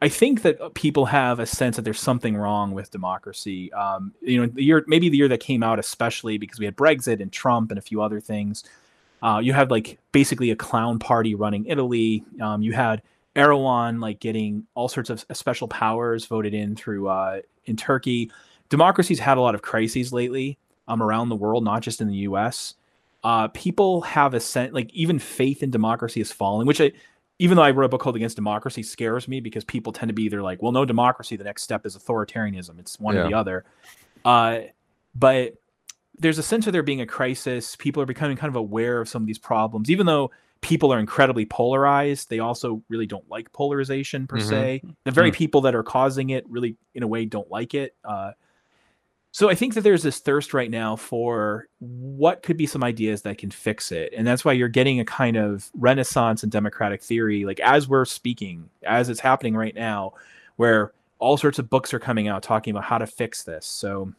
I 0.02 0.10
think 0.10 0.41
that 0.41 0.74
people 0.74 1.06
have 1.06 1.39
a 1.39 1.45
sense 1.45 1.76
that 1.76 1.84
there's 1.84 1.99
something 1.99 2.36
wrong 2.36 2.72
with 2.72 2.89
democracy. 2.89 3.72
Um, 3.72 4.14
you 4.22 4.41
know, 4.41 4.47
the 4.47 4.64
year 4.64 4.84
maybe 4.88 5.10
the 5.10 5.18
year 5.18 5.28
that 5.28 5.39
came 5.39 5.62
out, 5.62 5.78
especially 5.80 6.38
because 6.38 6.60
we 6.60 6.66
had 6.66 6.76
Brexit 6.76 7.22
and 7.22 7.32
Trump 7.32 7.72
and 7.72 7.78
a 7.78 7.82
few 7.82 8.02
other 8.02 8.20
things. 8.20 8.64
Uh, 9.22 9.39
you 9.41 9.54
had 9.54 9.70
like 9.70 9.99
basically 10.12 10.49
a 10.49 10.56
clown 10.56 10.97
party 10.97 11.36
running 11.36 11.66
Italy. 11.68 12.24
Um, 12.41 12.64
you 12.64 12.74
had 12.74 13.04
Erdogan 13.36 14.02
like 14.02 14.20
getting 14.20 14.66
all 14.74 14.89
sorts 14.89 15.12
of 15.12 15.24
special 15.34 15.68
powers 15.68 16.26
voted 16.26 16.56
in 16.56 16.76
through 16.76 17.08
uh, 17.08 17.41
in 17.66 17.78
Turkey. 17.78 18.32
Democracy's 18.70 19.20
had 19.20 19.38
a 19.38 19.41
lot 19.41 19.54
of 19.54 19.62
crises 19.62 20.12
lately 20.12 20.58
um, 20.92 21.02
around 21.02 21.30
the 21.30 21.36
world, 21.36 21.64
not 21.64 21.82
just 21.82 22.02
in 22.02 22.08
the 22.08 22.16
U.S. 22.18 22.76
Uh, 23.24 23.48
people 23.50 24.02
have 24.02 24.34
a 24.34 24.39
sense, 24.39 24.74
like 24.74 24.92
even 24.94 25.20
faith 25.20 25.64
in 25.64 25.72
democracy 25.72 26.20
is 26.20 26.32
falling, 26.32 26.68
which 26.68 26.82
I, 26.82 26.92
even 27.39 27.56
though 27.56 27.64
I 27.64 27.72
wrote 27.72 27.86
a 27.86 27.89
book 27.89 28.02
called 28.02 28.18
Against 28.18 28.36
Democracy, 28.36 28.84
scares 28.84 29.28
me 29.28 29.39
because 29.39 29.64
people 29.64 29.94
tend 29.94 30.10
to 30.10 30.14
be 30.14 30.24
either 30.24 30.42
like, 30.42 30.62
well, 30.62 30.74
no 30.74 30.84
democracy, 30.84 31.38
the 31.38 31.46
next 31.46 31.64
step 31.64 31.86
is 31.86 31.96
authoritarianism. 31.96 32.78
It's 32.80 33.00
one 33.00 33.16
yeah. 33.16 33.22
or 33.22 33.30
the 33.30 33.34
other. 33.34 33.66
Uh, 34.26 34.60
but 35.16 35.56
there's 36.20 36.38
a 36.38 36.44
sense 36.44 36.68
of 36.68 36.74
there 36.74 36.84
being 36.84 37.02
a 37.02 37.06
crisis. 37.06 37.76
People 37.78 38.04
are 38.04 38.06
becoming 38.06 38.36
kind 38.36 38.50
of 38.50 38.58
aware 38.58 39.00
of 39.00 39.08
some 39.08 39.24
of 39.24 39.28
these 39.28 39.39
problems, 39.39 39.89
even 39.89 40.06
though 40.06 40.30
people 40.60 40.94
are 40.94 41.00
incredibly 41.00 41.46
polarized. 41.46 42.30
They 42.30 42.39
also 42.39 42.84
really 42.89 43.08
don't 43.08 43.28
like 43.30 43.52
polarization 43.54 44.28
per 44.28 44.38
mm-hmm. 44.38 44.50
se. 44.50 44.82
The 45.06 45.12
very 45.12 45.32
mm-hmm. 45.32 45.38
people 45.38 45.62
that 45.62 45.74
are 45.74 45.84
causing 45.84 46.32
it 46.32 46.48
really, 46.50 46.76
in 46.94 47.02
a 47.02 47.08
way, 47.08 47.26
don't 47.26 47.50
like 47.50 47.74
it. 47.74 47.96
Uh, 48.04 48.32
so 49.34 49.49
I 49.49 49.55
think 49.55 49.75
that 49.75 49.82
there's 49.82 50.03
this 50.03 50.19
thirst 50.19 50.53
right 50.53 50.69
now 50.69 50.97
for 50.97 51.67
what 51.79 52.43
could 52.43 52.57
be 52.57 52.65
some 52.65 52.84
ideas 52.84 53.21
that 53.21 53.38
can 53.38 53.49
fix 53.49 53.91
it. 53.91 54.13
And 54.15 54.27
that's 54.27 54.43
why 54.43 54.51
you're 54.51 54.67
getting 54.67 54.99
a 54.99 55.05
kind 55.05 55.38
of 55.38 55.71
renaissance 55.73 56.43
in 56.43 56.49
democratic 56.49 57.01
theory, 57.01 57.45
like 57.45 57.61
as 57.61 57.88
we're 57.88 58.03
speaking, 58.03 58.69
as 58.84 59.07
it's 59.07 59.21
happening 59.21 59.55
right 59.55 59.73
now, 59.73 60.13
where 60.57 60.91
all 61.19 61.38
sorts 61.38 61.59
of 61.59 61.69
books 61.69 61.93
are 61.93 61.99
coming 61.99 62.27
out 62.27 62.43
talking 62.43 62.71
about 62.71 62.84
how 62.84 62.97
to 62.97 63.07
fix 63.07 63.43
this. 63.43 63.65
So 63.65 64.11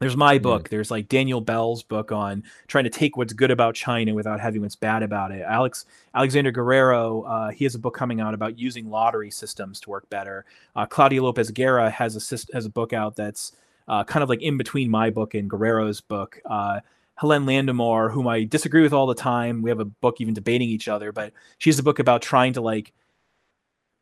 there's 0.00 0.16
my 0.16 0.38
book. 0.38 0.64
Mm. 0.64 0.70
There's 0.70 0.90
like 0.90 1.08
Daniel 1.08 1.40
Bell's 1.40 1.84
book 1.84 2.10
on 2.10 2.42
trying 2.66 2.84
to 2.84 2.90
take 2.90 3.16
what's 3.16 3.34
good 3.34 3.52
about 3.52 3.76
China 3.76 4.14
without 4.14 4.40
having 4.40 4.62
what's 4.62 4.74
bad 4.74 5.04
about 5.04 5.30
it. 5.30 5.42
Alex 5.42 5.86
Alexander 6.14 6.50
Guerrero, 6.50 7.22
uh, 7.22 7.50
he 7.50 7.64
has 7.64 7.76
a 7.76 7.78
book 7.78 7.94
coming 7.94 8.20
out 8.20 8.34
about 8.34 8.58
using 8.58 8.90
lottery 8.90 9.30
systems 9.30 9.78
to 9.80 9.90
work 9.90 10.10
better. 10.10 10.44
Uh, 10.74 10.86
Claudia 10.86 11.22
Lopez 11.22 11.52
Guerra 11.52 11.88
has 11.88 12.16
a 12.16 12.54
has 12.54 12.66
a 12.66 12.70
book 12.70 12.92
out 12.92 13.14
that's 13.14 13.52
uh, 13.88 14.04
kind 14.04 14.22
of 14.22 14.28
like 14.28 14.42
in 14.42 14.56
between 14.56 14.90
my 14.90 15.10
book 15.10 15.34
and 15.34 15.48
Guerrero's 15.50 16.00
book. 16.00 16.40
Uh, 16.44 16.80
Helene 17.16 17.42
Landemore, 17.44 18.10
whom 18.10 18.26
I 18.26 18.44
disagree 18.44 18.80
with 18.80 18.94
all 18.94 19.06
the 19.06 19.14
time. 19.14 19.60
We 19.60 19.68
have 19.68 19.78
a 19.80 19.84
book 19.84 20.22
even 20.22 20.32
debating 20.32 20.70
each 20.70 20.88
other, 20.88 21.12
but 21.12 21.34
she 21.58 21.68
has 21.68 21.78
a 21.78 21.82
book 21.82 21.98
about 21.98 22.22
trying 22.22 22.54
to 22.54 22.62
like 22.62 22.94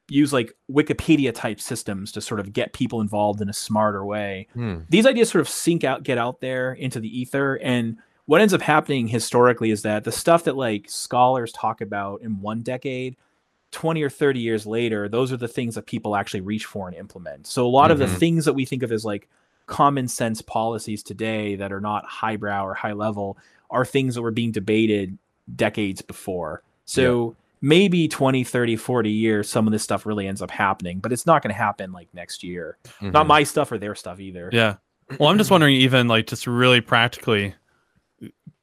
use 0.08 0.32
like 0.32 0.54
Wikipedia 0.70 1.34
type 1.34 1.60
systems 1.60 2.12
to 2.12 2.20
sort 2.20 2.40
of 2.40 2.52
get 2.52 2.72
people 2.72 3.00
involved 3.00 3.40
in 3.40 3.48
a 3.48 3.52
smarter 3.52 4.04
way. 4.06 4.46
Hmm. 4.54 4.78
These 4.88 5.04
ideas 5.04 5.30
sort 5.30 5.40
of 5.40 5.48
sink 5.48 5.84
out, 5.84 6.02
get 6.02 6.16
out 6.16 6.40
there 6.40 6.72
into 6.72 7.00
the 7.00 7.20
ether. 7.20 7.56
And 7.56 7.98
what 8.26 8.40
ends 8.40 8.54
up 8.54 8.62
happening 8.62 9.08
historically 9.08 9.70
is 9.70 9.82
that 9.82 10.04
the 10.04 10.12
stuff 10.12 10.44
that 10.44 10.56
like 10.56 10.88
scholars 10.88 11.52
talk 11.52 11.80
about 11.80 12.22
in 12.22 12.40
one 12.40 12.62
decade, 12.62 13.16
20 13.72 14.00
or 14.02 14.08
30 14.10 14.40
years 14.40 14.64
later, 14.64 15.08
those 15.08 15.30
are 15.32 15.36
the 15.36 15.48
things 15.48 15.74
that 15.74 15.86
people 15.86 16.16
actually 16.16 16.40
reach 16.40 16.64
for 16.64 16.88
and 16.88 16.96
implement. 16.96 17.46
So 17.46 17.66
a 17.66 17.68
lot 17.68 17.90
of 17.90 17.98
the 17.98 18.06
Mhm. 18.06 18.16
things 18.18 18.44
that 18.46 18.54
we 18.54 18.64
think 18.64 18.82
of 18.82 18.92
as 18.92 19.04
like 19.04 19.28
common 19.68 20.08
sense 20.08 20.42
policies 20.42 21.02
today 21.02 21.54
that 21.56 21.72
are 21.72 21.80
not 21.80 22.04
highbrow 22.06 22.64
or 22.66 22.74
high 22.74 22.92
level 22.94 23.38
are 23.70 23.84
things 23.84 24.14
that 24.16 24.22
were 24.22 24.30
being 24.32 24.50
debated 24.50 25.16
decades 25.54 26.02
before. 26.02 26.62
So 26.86 27.36
maybe 27.60 28.08
20, 28.08 28.44
30, 28.44 28.76
40 28.76 29.10
years, 29.10 29.48
some 29.48 29.66
of 29.66 29.72
this 29.72 29.82
stuff 29.82 30.06
really 30.06 30.26
ends 30.26 30.40
up 30.42 30.50
happening, 30.50 30.98
but 31.00 31.12
it's 31.12 31.26
not 31.26 31.42
going 31.42 31.52
to 31.52 31.58
happen 31.58 31.92
like 31.92 32.08
next 32.14 32.42
year. 32.42 32.78
Not 33.00 33.24
Mhm. 33.24 33.28
my 33.28 33.42
stuff 33.44 33.70
or 33.70 33.78
their 33.78 33.94
stuff 33.94 34.20
either. 34.20 34.48
Yeah. 34.52 34.76
Well, 35.20 35.28
I'm 35.28 35.38
just 35.38 35.50
wondering, 35.50 35.74
even 35.76 36.08
like 36.08 36.26
just 36.26 36.46
really 36.46 36.80
practically, 36.80 37.54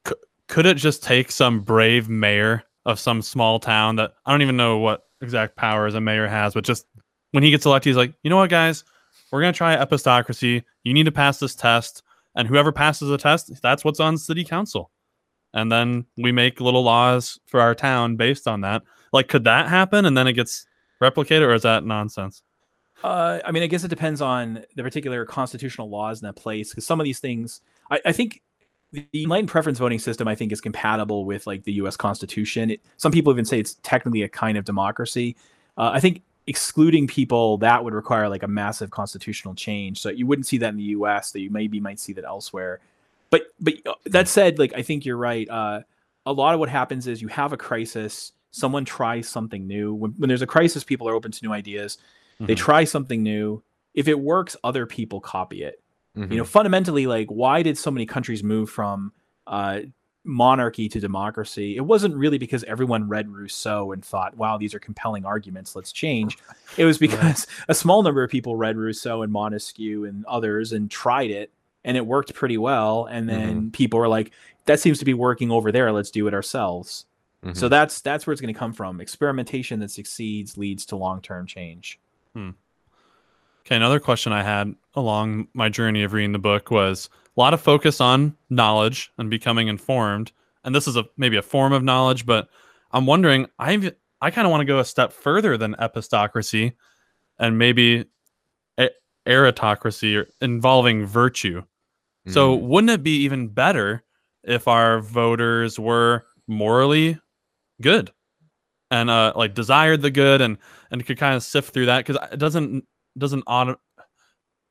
c- 0.06 0.14
could 0.48 0.66
it 0.66 0.76
just 0.76 1.02
take 1.02 1.30
some 1.30 1.60
brave 1.60 2.08
mayor 2.08 2.62
of 2.84 2.98
some 2.98 3.22
small 3.22 3.58
town 3.58 3.96
that 3.96 4.12
I 4.24 4.30
don't 4.30 4.42
even 4.42 4.56
know 4.56 4.78
what 4.78 5.06
exact 5.20 5.56
powers 5.56 5.94
a 5.94 6.00
mayor 6.00 6.26
has, 6.26 6.54
but 6.54 6.64
just 6.64 6.86
when 7.32 7.42
he 7.42 7.50
gets 7.50 7.66
elected, 7.66 7.90
he's 7.90 7.96
like, 7.96 8.14
you 8.22 8.30
know 8.30 8.36
what, 8.36 8.50
guys, 8.50 8.84
we're 9.30 9.40
gonna 9.40 9.52
try 9.52 9.76
epistocracy. 9.76 10.62
You 10.84 10.94
need 10.94 11.04
to 11.04 11.12
pass 11.12 11.38
this 11.38 11.54
test, 11.54 12.02
and 12.34 12.46
whoever 12.46 12.72
passes 12.72 13.08
the 13.08 13.18
test, 13.18 13.60
that's 13.62 13.84
what's 13.84 14.00
on 14.00 14.18
city 14.18 14.44
council. 14.44 14.90
And 15.54 15.72
then 15.72 16.04
we 16.18 16.32
make 16.32 16.60
little 16.60 16.82
laws 16.82 17.40
for 17.46 17.60
our 17.60 17.74
town 17.74 18.16
based 18.16 18.46
on 18.46 18.60
that. 18.60 18.82
Like, 19.12 19.28
could 19.28 19.44
that 19.44 19.68
happen? 19.68 20.04
And 20.04 20.16
then 20.16 20.26
it 20.26 20.34
gets 20.34 20.66
replicated, 21.02 21.42
or 21.42 21.54
is 21.54 21.62
that 21.62 21.84
nonsense? 21.84 22.42
Uh, 23.02 23.38
I 23.44 23.52
mean, 23.52 23.62
I 23.62 23.66
guess 23.66 23.84
it 23.84 23.88
depends 23.88 24.20
on 24.20 24.64
the 24.74 24.82
particular 24.82 25.24
constitutional 25.24 25.88
laws 25.88 26.20
in 26.20 26.26
that 26.26 26.36
place. 26.36 26.70
Because 26.70 26.86
some 26.86 27.00
of 27.00 27.04
these 27.04 27.20
things, 27.20 27.60
I, 27.90 28.00
I 28.06 28.12
think 28.12 28.42
the 28.92 29.06
the 29.12 29.22
enlightened 29.24 29.48
preference 29.48 29.78
voting 29.78 29.98
system, 29.98 30.28
I 30.28 30.34
think, 30.34 30.52
is 30.52 30.60
compatible 30.60 31.24
with 31.24 31.46
like 31.46 31.64
the 31.64 31.72
U.S. 31.74 31.96
Constitution. 31.96 32.70
It, 32.72 32.80
some 32.96 33.12
people 33.12 33.32
even 33.32 33.44
say 33.44 33.58
it's 33.58 33.74
technically 33.82 34.22
a 34.22 34.28
kind 34.28 34.58
of 34.58 34.64
democracy. 34.64 35.36
Uh, 35.76 35.90
I 35.92 36.00
think 36.00 36.22
excluding 36.46 37.06
people 37.06 37.58
that 37.58 37.82
would 37.82 37.94
require 37.94 38.28
like 38.28 38.42
a 38.42 38.48
massive 38.48 38.90
constitutional 38.90 39.54
change. 39.54 40.00
So 40.00 40.10
you 40.10 40.26
wouldn't 40.26 40.46
see 40.46 40.58
that 40.58 40.68
in 40.68 40.76
the 40.76 40.82
U.S. 40.84 41.32
That 41.32 41.40
you 41.40 41.50
maybe 41.50 41.80
might 41.80 41.98
see 41.98 42.12
that 42.14 42.24
elsewhere. 42.24 42.80
But 43.30 43.48
but 43.60 43.74
uh, 43.86 43.94
that 44.06 44.28
said, 44.28 44.58
like 44.58 44.72
I 44.74 44.82
think 44.82 45.04
you're 45.04 45.16
right. 45.16 45.48
Uh, 45.48 45.80
a 46.24 46.32
lot 46.32 46.54
of 46.54 46.60
what 46.60 46.68
happens 46.68 47.06
is 47.06 47.20
you 47.22 47.28
have 47.28 47.52
a 47.52 47.56
crisis. 47.56 48.32
Someone 48.52 48.84
tries 48.84 49.28
something 49.28 49.66
new. 49.66 49.92
When, 49.94 50.12
when 50.12 50.28
there's 50.28 50.42
a 50.42 50.46
crisis, 50.46 50.82
people 50.84 51.08
are 51.08 51.14
open 51.14 51.32
to 51.32 51.44
new 51.44 51.52
ideas 51.52 51.98
they 52.40 52.54
Mhm. 52.54 52.58
try 52.58 52.84
something 52.84 53.22
new 53.22 53.62
if 53.94 54.08
it 54.08 54.20
works 54.20 54.56
other 54.62 54.84
people 54.84 55.20
copy 55.22 55.62
it 55.62 55.82
Mhm. 56.18 56.32
you 56.32 56.36
know 56.36 56.44
fundamentally 56.44 57.06
like 57.06 57.28
why 57.28 57.62
did 57.62 57.78
so 57.78 57.90
many 57.90 58.04
countries 58.04 58.44
move 58.44 58.68
from 58.68 59.10
uh, 59.46 59.80
monarchy 60.26 60.88
to 60.88 60.98
democracy 60.98 61.76
it 61.76 61.80
wasn't 61.80 62.14
really 62.14 62.36
because 62.36 62.64
everyone 62.64 63.08
read 63.08 63.28
rousseau 63.30 63.92
and 63.92 64.04
thought 64.04 64.36
wow 64.36 64.58
these 64.58 64.74
are 64.74 64.80
compelling 64.80 65.24
arguments 65.24 65.76
let's 65.76 65.92
change. 65.92 66.36
It 66.76 66.84
was 66.84 66.98
because 66.98 67.46
a 67.68 67.74
small 67.74 68.02
number 68.02 68.22
of 68.22 68.30
people 68.30 68.56
read 68.56 68.76
rousseau 68.76 69.22
and 69.22 69.32
montesquieu 69.32 70.04
and 70.04 70.24
others 70.26 70.72
and 70.72 70.90
tried 70.90 71.30
it 71.30 71.50
and 71.84 71.96
it 71.96 72.04
worked 72.04 72.34
pretty 72.34 72.58
well 72.58 73.04
and 73.06 73.28
then 73.28 73.70
people 73.70 74.00
were 74.00 74.08
like 74.08 74.32
that 74.64 74.80
seems 74.80 74.98
to 74.98 75.04
be 75.04 75.14
working 75.14 75.50
over 75.52 75.70
there 75.70 75.92
let's 75.92 76.10
do 76.10 76.26
it 76.26 76.34
ourselves. 76.34 77.06
So 77.52 77.66
Mhm. 77.66 77.70
that's 77.70 78.00
that's 78.00 78.26
where 78.26 78.32
it's 78.32 78.40
going 78.40 78.52
to 78.52 78.58
come 78.58 78.72
from. 78.72 79.00
Experimentation 79.00 79.78
that 79.78 79.92
succeeds 79.92 80.56
leads 80.58 80.84
to 80.86 80.96
long-term 80.96 81.46
change 81.46 82.00
Okay, 83.66 83.74
another 83.74 83.98
question 83.98 84.32
I 84.32 84.44
had 84.44 84.72
along 84.94 85.48
my 85.52 85.68
journey 85.68 86.04
of 86.04 86.12
reading 86.12 86.30
the 86.30 86.38
book 86.38 86.70
was 86.70 87.10
a 87.36 87.40
lot 87.40 87.52
of 87.52 87.60
focus 87.60 88.00
on 88.00 88.36
knowledge 88.48 89.10
and 89.18 89.28
becoming 89.28 89.66
informed. 89.66 90.30
And 90.62 90.72
this 90.72 90.86
is 90.86 90.96
a 90.96 91.04
maybe 91.16 91.36
a 91.36 91.42
form 91.42 91.72
of 91.72 91.82
knowledge, 91.82 92.24
but 92.26 92.48
I'm 92.92 93.06
wondering, 93.06 93.46
I 93.58 93.92
I 94.20 94.30
kind 94.30 94.46
of 94.46 94.52
want 94.52 94.60
to 94.60 94.66
go 94.66 94.78
a 94.78 94.84
step 94.84 95.12
further 95.12 95.56
than 95.56 95.74
epistocracy 95.80 96.74
and 97.40 97.58
maybe 97.58 98.06
a- 98.78 98.90
aristocracy 99.26 100.16
or 100.16 100.28
involving 100.40 101.04
virtue. 101.04 101.62
So 102.28 102.56
Mm. 102.56 102.62
wouldn't 102.68 102.90
it 102.90 103.02
be 103.02 103.16
even 103.24 103.48
better 103.48 104.04
if 104.44 104.68
our 104.68 105.00
voters 105.00 105.76
were 105.78 106.24
morally 106.46 107.18
good 107.82 108.12
and 108.92 109.10
uh 109.10 109.32
like 109.34 109.54
desired 109.54 110.02
the 110.02 110.10
good 110.12 110.40
and 110.40 110.56
and 110.92 111.04
could 111.04 111.18
kind 111.18 111.34
of 111.34 111.42
sift 111.42 111.74
through 111.74 111.86
that 111.86 112.06
because 112.06 112.16
it 112.32 112.38
doesn't 112.38 112.84
doesn't 113.18 113.42
auto 113.46 113.76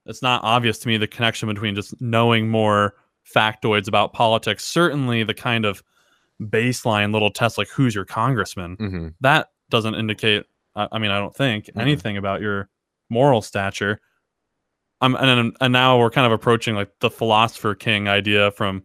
it's 0.06 0.22
not 0.22 0.44
obvious 0.44 0.78
to 0.80 0.88
me 0.88 0.98
the 0.98 1.08
connection 1.08 1.48
between 1.50 1.74
just 1.76 2.00
knowing 2.02 2.48
more 2.50 2.94
factoids 3.36 3.88
about 3.88 4.14
politics 4.14 4.64
certainly 4.64 5.24
the 5.24 5.34
kind 5.34 5.66
of 5.66 5.82
baseline 6.42 7.12
little 7.14 7.32
test 7.32 7.58
like 7.58 7.68
who's 7.70 7.96
your 7.96 8.06
congressman 8.06 8.76
Mhm. 8.78 9.14
that 9.22 9.48
doesn't 9.70 9.96
indicate 9.96 10.44
i, 10.76 10.88
I 10.92 11.00
mean 11.00 11.12
i 11.12 11.18
don't 11.20 11.36
think 11.36 11.66
Mhm. 11.66 11.82
anything 11.82 12.18
about 12.18 12.42
your 12.42 12.70
moral 13.10 13.42
stature 13.42 14.00
um, 15.02 15.16
and, 15.20 15.56
and 15.60 15.74
now 15.74 16.00
we're 16.00 16.10
kind 16.10 16.26
of 16.26 16.32
approaching 16.32 16.74
like 16.76 16.90
the 17.00 17.10
philosopher 17.10 17.76
king 17.76 18.08
idea 18.08 18.52
from 18.52 18.84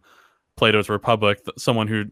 plato's 0.57 0.89
republic 0.89 1.39
someone 1.57 1.87
who 1.87 2.05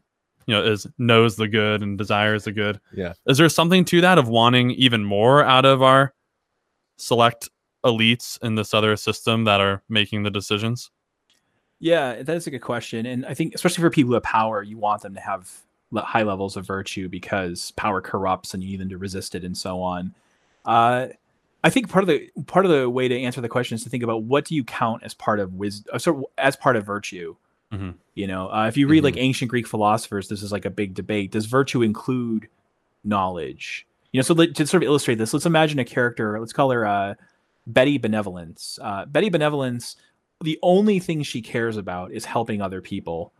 you 0.45 0.55
know 0.55 0.63
is 0.63 0.87
knows 0.97 1.35
the 1.35 1.47
good 1.47 1.81
and 1.81 1.97
desires 1.97 2.43
the 2.45 2.51
good 2.51 2.79
Yeah. 2.93 3.13
is 3.27 3.37
there 3.37 3.49
something 3.49 3.85
to 3.85 4.01
that 4.01 4.17
of 4.17 4.27
wanting 4.27 4.71
even 4.71 5.03
more 5.03 5.43
out 5.43 5.65
of 5.65 5.81
our 5.81 6.13
select 6.99 7.49
elites 7.85 8.41
in 8.43 8.55
this 8.55 8.73
other 8.73 8.95
system 8.95 9.45
that 9.45 9.61
are 9.61 9.81
making 9.89 10.23
the 10.23 10.29
decisions 10.29 10.91
Yeah, 11.79 12.21
that 12.21 12.35
is 12.35 12.45
a 12.45 12.51
good 12.51 12.59
question, 12.59 13.05
and 13.05 13.25
I 13.25 13.33
think 13.33 13.55
especially 13.55 13.81
for 13.81 13.89
people 13.89 14.09
who 14.09 14.15
have 14.15 14.23
power, 14.23 14.61
you 14.61 14.77
want 14.77 15.01
them 15.01 15.13
to 15.15 15.21
have 15.21 15.49
high 15.95 16.23
levels 16.23 16.57
of 16.57 16.67
virtue 16.67 17.09
because 17.09 17.71
power 17.71 18.01
corrupts, 18.01 18.53
and 18.53 18.63
you 18.63 18.71
need 18.71 18.81
them 18.81 18.89
to 18.89 18.97
resist 18.97 19.33
it, 19.33 19.43
and 19.43 19.57
so 19.57 19.81
on. 19.81 20.13
Uh, 20.65 21.07
I 21.63 21.69
think 21.69 21.89
part 21.89 22.03
of 22.03 22.07
the 22.07 22.29
part 22.47 22.65
of 22.65 22.71
the 22.71 22.89
way 22.89 23.07
to 23.07 23.19
answer 23.19 23.41
the 23.41 23.49
question 23.49 23.75
is 23.75 23.83
to 23.83 23.89
think 23.89 24.03
about 24.03 24.23
what 24.23 24.45
do 24.45 24.55
you 24.55 24.63
count 24.63 25.03
as 25.03 25.13
part 25.13 25.39
of 25.39 25.55
wisdom, 25.55 25.97
so 25.99 26.29
as 26.37 26.55
part 26.55 26.75
of 26.75 26.85
virtue. 26.85 27.35
Mhm. 27.73 27.95
You 28.15 28.27
know, 28.27 28.51
uh, 28.51 28.67
if 28.67 28.77
you 28.77 28.87
read 28.87 29.03
like 29.03 29.17
ancient 29.17 29.49
Greek 29.49 29.67
philosophers, 29.67 30.27
this 30.27 30.41
is 30.41 30.51
like 30.51 30.65
a 30.65 30.69
big 30.69 30.93
debate. 30.93 31.31
Does 31.31 31.45
virtue 31.45 31.81
include 31.81 32.47
knowledge? 33.03 33.85
You 34.11 34.19
know, 34.19 34.23
so 34.23 34.33
to 34.33 34.67
sort 34.67 34.83
of 34.83 34.87
illustrate 34.87 35.15
this, 35.15 35.33
let's 35.33 35.45
imagine 35.45 35.79
a 35.79 35.85
character. 35.85 36.39
Let's 36.39 36.53
call 36.53 36.71
her 36.71 36.85
uh, 36.85 37.13
Betty 37.67 37.97
Benevolence. 37.97 38.79
Uh, 38.81 39.05
Betty 39.05 39.29
Benevolence 39.29 39.95
the 40.41 40.59
only 40.61 40.99
thing 40.99 41.23
she 41.23 41.41
cares 41.41 41.77
about 41.77 42.11
is 42.11 42.25
helping 42.25 42.61
other 42.61 42.81
people. 42.81 43.33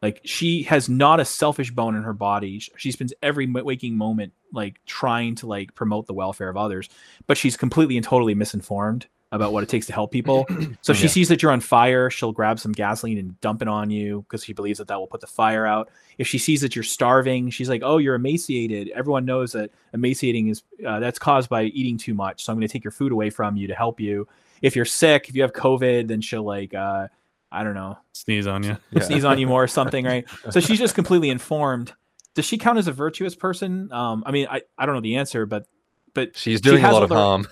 Like 0.00 0.20
she 0.24 0.62
has 0.64 0.88
not 0.88 1.18
a 1.18 1.24
selfish 1.24 1.72
bone 1.72 1.96
in 1.96 2.04
her 2.04 2.12
body. 2.12 2.60
She 2.76 2.92
spends 2.92 3.12
every 3.22 3.46
waking 3.46 3.96
moment 3.96 4.32
like 4.52 4.80
trying 4.86 5.34
to 5.36 5.46
like 5.46 5.74
promote 5.74 6.06
the 6.06 6.14
welfare 6.14 6.48
of 6.48 6.56
others, 6.56 6.88
but 7.26 7.36
she's 7.36 7.56
completely 7.56 7.96
and 7.96 8.04
totally 8.04 8.34
misinformed 8.34 9.08
about 9.30 9.52
what 9.52 9.62
it 9.62 9.68
takes 9.68 9.86
to 9.86 9.92
help 9.92 10.10
people. 10.10 10.46
So 10.80 10.92
she 10.94 11.02
Yeah. 11.04 11.08
sees 11.10 11.28
that 11.28 11.42
you're 11.42 11.52
on 11.52 11.60
fire, 11.60 12.08
she'll 12.08 12.32
grab 12.32 12.58
some 12.58 12.72
gasoline 12.72 13.18
and 13.18 13.38
dump 13.42 13.60
it 13.62 13.68
on 13.68 13.90
you 13.90 14.22
because 14.22 14.42
she 14.44 14.52
believes 14.54 14.78
that 14.78 14.88
that 14.88 14.98
will 14.98 15.06
put 15.06 15.20
the 15.20 15.26
fire 15.26 15.66
out. 15.66 15.90
If 16.16 16.26
she 16.26 16.38
sees 16.38 16.60
that 16.62 16.74
you're 16.74 16.82
starving, 16.82 17.50
she's 17.50 17.68
like, 17.68 17.82
"Oh, 17.84 17.98
you're 17.98 18.14
emaciated." 18.14 18.88
Everyone 18.94 19.24
knows 19.26 19.52
that 19.52 19.70
emaciating 19.92 20.48
is 20.48 20.62
uh, 20.86 21.00
that's 21.00 21.18
caused 21.18 21.50
by 21.50 21.64
eating 21.64 21.98
too 21.98 22.14
much. 22.14 22.44
So 22.44 22.52
I'm 22.52 22.58
going 22.58 22.66
to 22.66 22.72
take 22.72 22.84
your 22.84 22.90
food 22.92 23.12
away 23.12 23.28
from 23.30 23.56
you 23.56 23.66
to 23.68 23.74
help 23.74 24.00
you. 24.00 24.26
If 24.62 24.74
you're 24.76 24.84
sick, 24.86 25.28
if 25.28 25.34
you 25.34 25.42
have 25.42 25.52
COVID, 25.52 26.08
then 26.08 26.20
she'll 26.22 26.42
like, 26.44 26.72
uh, 26.74 27.08
I 27.52 27.64
don't 27.64 27.74
know, 27.74 27.98
sneeze 28.12 28.46
on 28.46 28.62
you 28.62 28.76
Yeah. 28.92 29.02
sneeze 29.02 29.24
on 29.24 29.38
you 29.38 29.46
more 29.46 29.62
or 29.62 29.68
something, 29.68 30.04
right? 30.06 30.24
So 30.50 30.60
she's 30.60 30.78
just 30.78 30.94
completely 30.94 31.28
informed. 31.30 31.92
Does 32.34 32.44
she 32.44 32.56
count 32.56 32.78
as 32.78 32.86
a 32.88 32.92
virtuous 32.92 33.34
person? 33.34 33.92
Um, 33.92 34.22
I 34.24 34.30
mean, 34.30 34.46
I, 34.50 34.62
I 34.78 34.86
don't 34.86 34.94
know 34.94 35.00
the 35.00 35.16
answer, 35.16 35.44
but 35.44 35.66
but 36.14 36.36
She's 36.36 36.58
she 36.58 36.62
doing 36.62 36.84
a 36.84 36.90
lot 36.92 37.02
of 37.02 37.10
harm. 37.10 37.46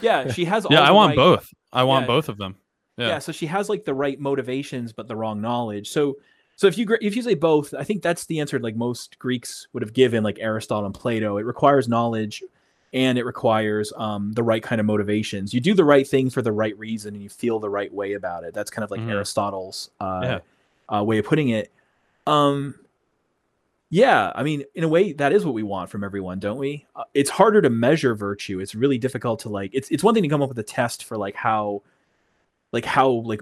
Yeah, 0.00 0.30
she 0.32 0.44
has. 0.44 0.64
All 0.64 0.72
yeah 0.72 0.80
i 0.82 0.90
want 0.90 1.10
right- 1.10 1.16
both 1.16 1.52
i 1.72 1.82
want 1.84 2.02
Yeah. 2.04 2.06
both 2.08 2.28
of 2.28 2.36
them 2.38 2.56
Yeah. 2.96 3.08
Yeah. 3.08 3.18
so 3.20 3.32
she 3.32 3.46
has 3.46 3.68
like 3.68 3.84
the 3.84 3.94
right 3.94 4.18
motivations, 4.18 4.92
but 4.92 5.06
the 5.08 5.14
wrong 5.16 5.40
knowledge. 5.40 5.88
So 5.90 6.16
so 6.56 6.66
if 6.66 6.76
you 6.76 6.86
if 7.00 7.14
you 7.14 7.22
say 7.22 7.34
both, 7.34 7.72
I 7.74 7.84
think 7.84 8.02
that's 8.02 8.26
the 8.26 8.40
answer. 8.40 8.58
Like 8.58 8.74
most 8.74 9.18
Greeks 9.20 9.68
would 9.72 9.82
have 9.84 9.92
given, 9.92 10.24
like 10.24 10.38
Aristotle 10.40 10.86
and 10.86 10.94
Plato. 10.94 11.36
It 11.38 11.44
requires 11.46 11.86
knowledge, 11.88 12.42
and 12.92 13.16
it 13.16 13.24
requires 13.24 13.92
um, 13.96 14.32
the 14.32 14.42
right 14.42 14.60
kind 14.62 14.80
of 14.80 14.86
motivations. 14.86 15.54
You 15.54 15.60
do 15.60 15.74
the 15.74 15.84
right 15.84 16.04
thing 16.08 16.30
for 16.30 16.42
the 16.42 16.50
right 16.50 16.76
reason, 16.76 17.14
and 17.14 17.22
you 17.22 17.28
feel 17.28 17.60
the 17.60 17.70
right 17.70 17.94
way 17.94 18.14
about 18.14 18.42
it. 18.42 18.54
That's 18.54 18.70
kind 18.72 18.82
of 18.82 18.90
like 18.90 18.98
Mhm. 19.00 19.10
Aristotle's 19.12 19.90
uh, 20.00 20.20
Yeah. 20.24 20.38
uh, 20.98 21.04
way 21.04 21.18
of 21.18 21.24
putting 21.26 21.50
it. 21.50 21.70
Um, 22.26 22.74
yeah, 23.90 24.32
I 24.34 24.42
mean, 24.42 24.64
in 24.74 24.84
a 24.84 24.88
way, 24.88 25.12
that 25.14 25.32
is 25.32 25.44
what 25.44 25.54
we 25.54 25.62
want 25.62 25.88
from 25.90 26.04
everyone, 26.04 26.38
don't 26.38 26.58
we? 26.58 26.86
Uh, 26.94 27.04
it's 27.14 27.30
harder 27.30 27.62
to 27.62 27.70
measure 27.70 28.14
virtue. 28.14 28.60
It's 28.60 28.74
really 28.74 28.98
difficult 28.98 29.40
to 29.40 29.48
like. 29.48 29.70
It's 29.72 29.88
it's 29.90 30.04
one 30.04 30.14
thing 30.14 30.22
to 30.22 30.28
come 30.28 30.42
up 30.42 30.48
with 30.48 30.58
a 30.58 30.62
test 30.62 31.04
for 31.04 31.16
like 31.16 31.34
how, 31.34 31.82
like 32.72 32.84
how 32.84 33.08
like 33.10 33.40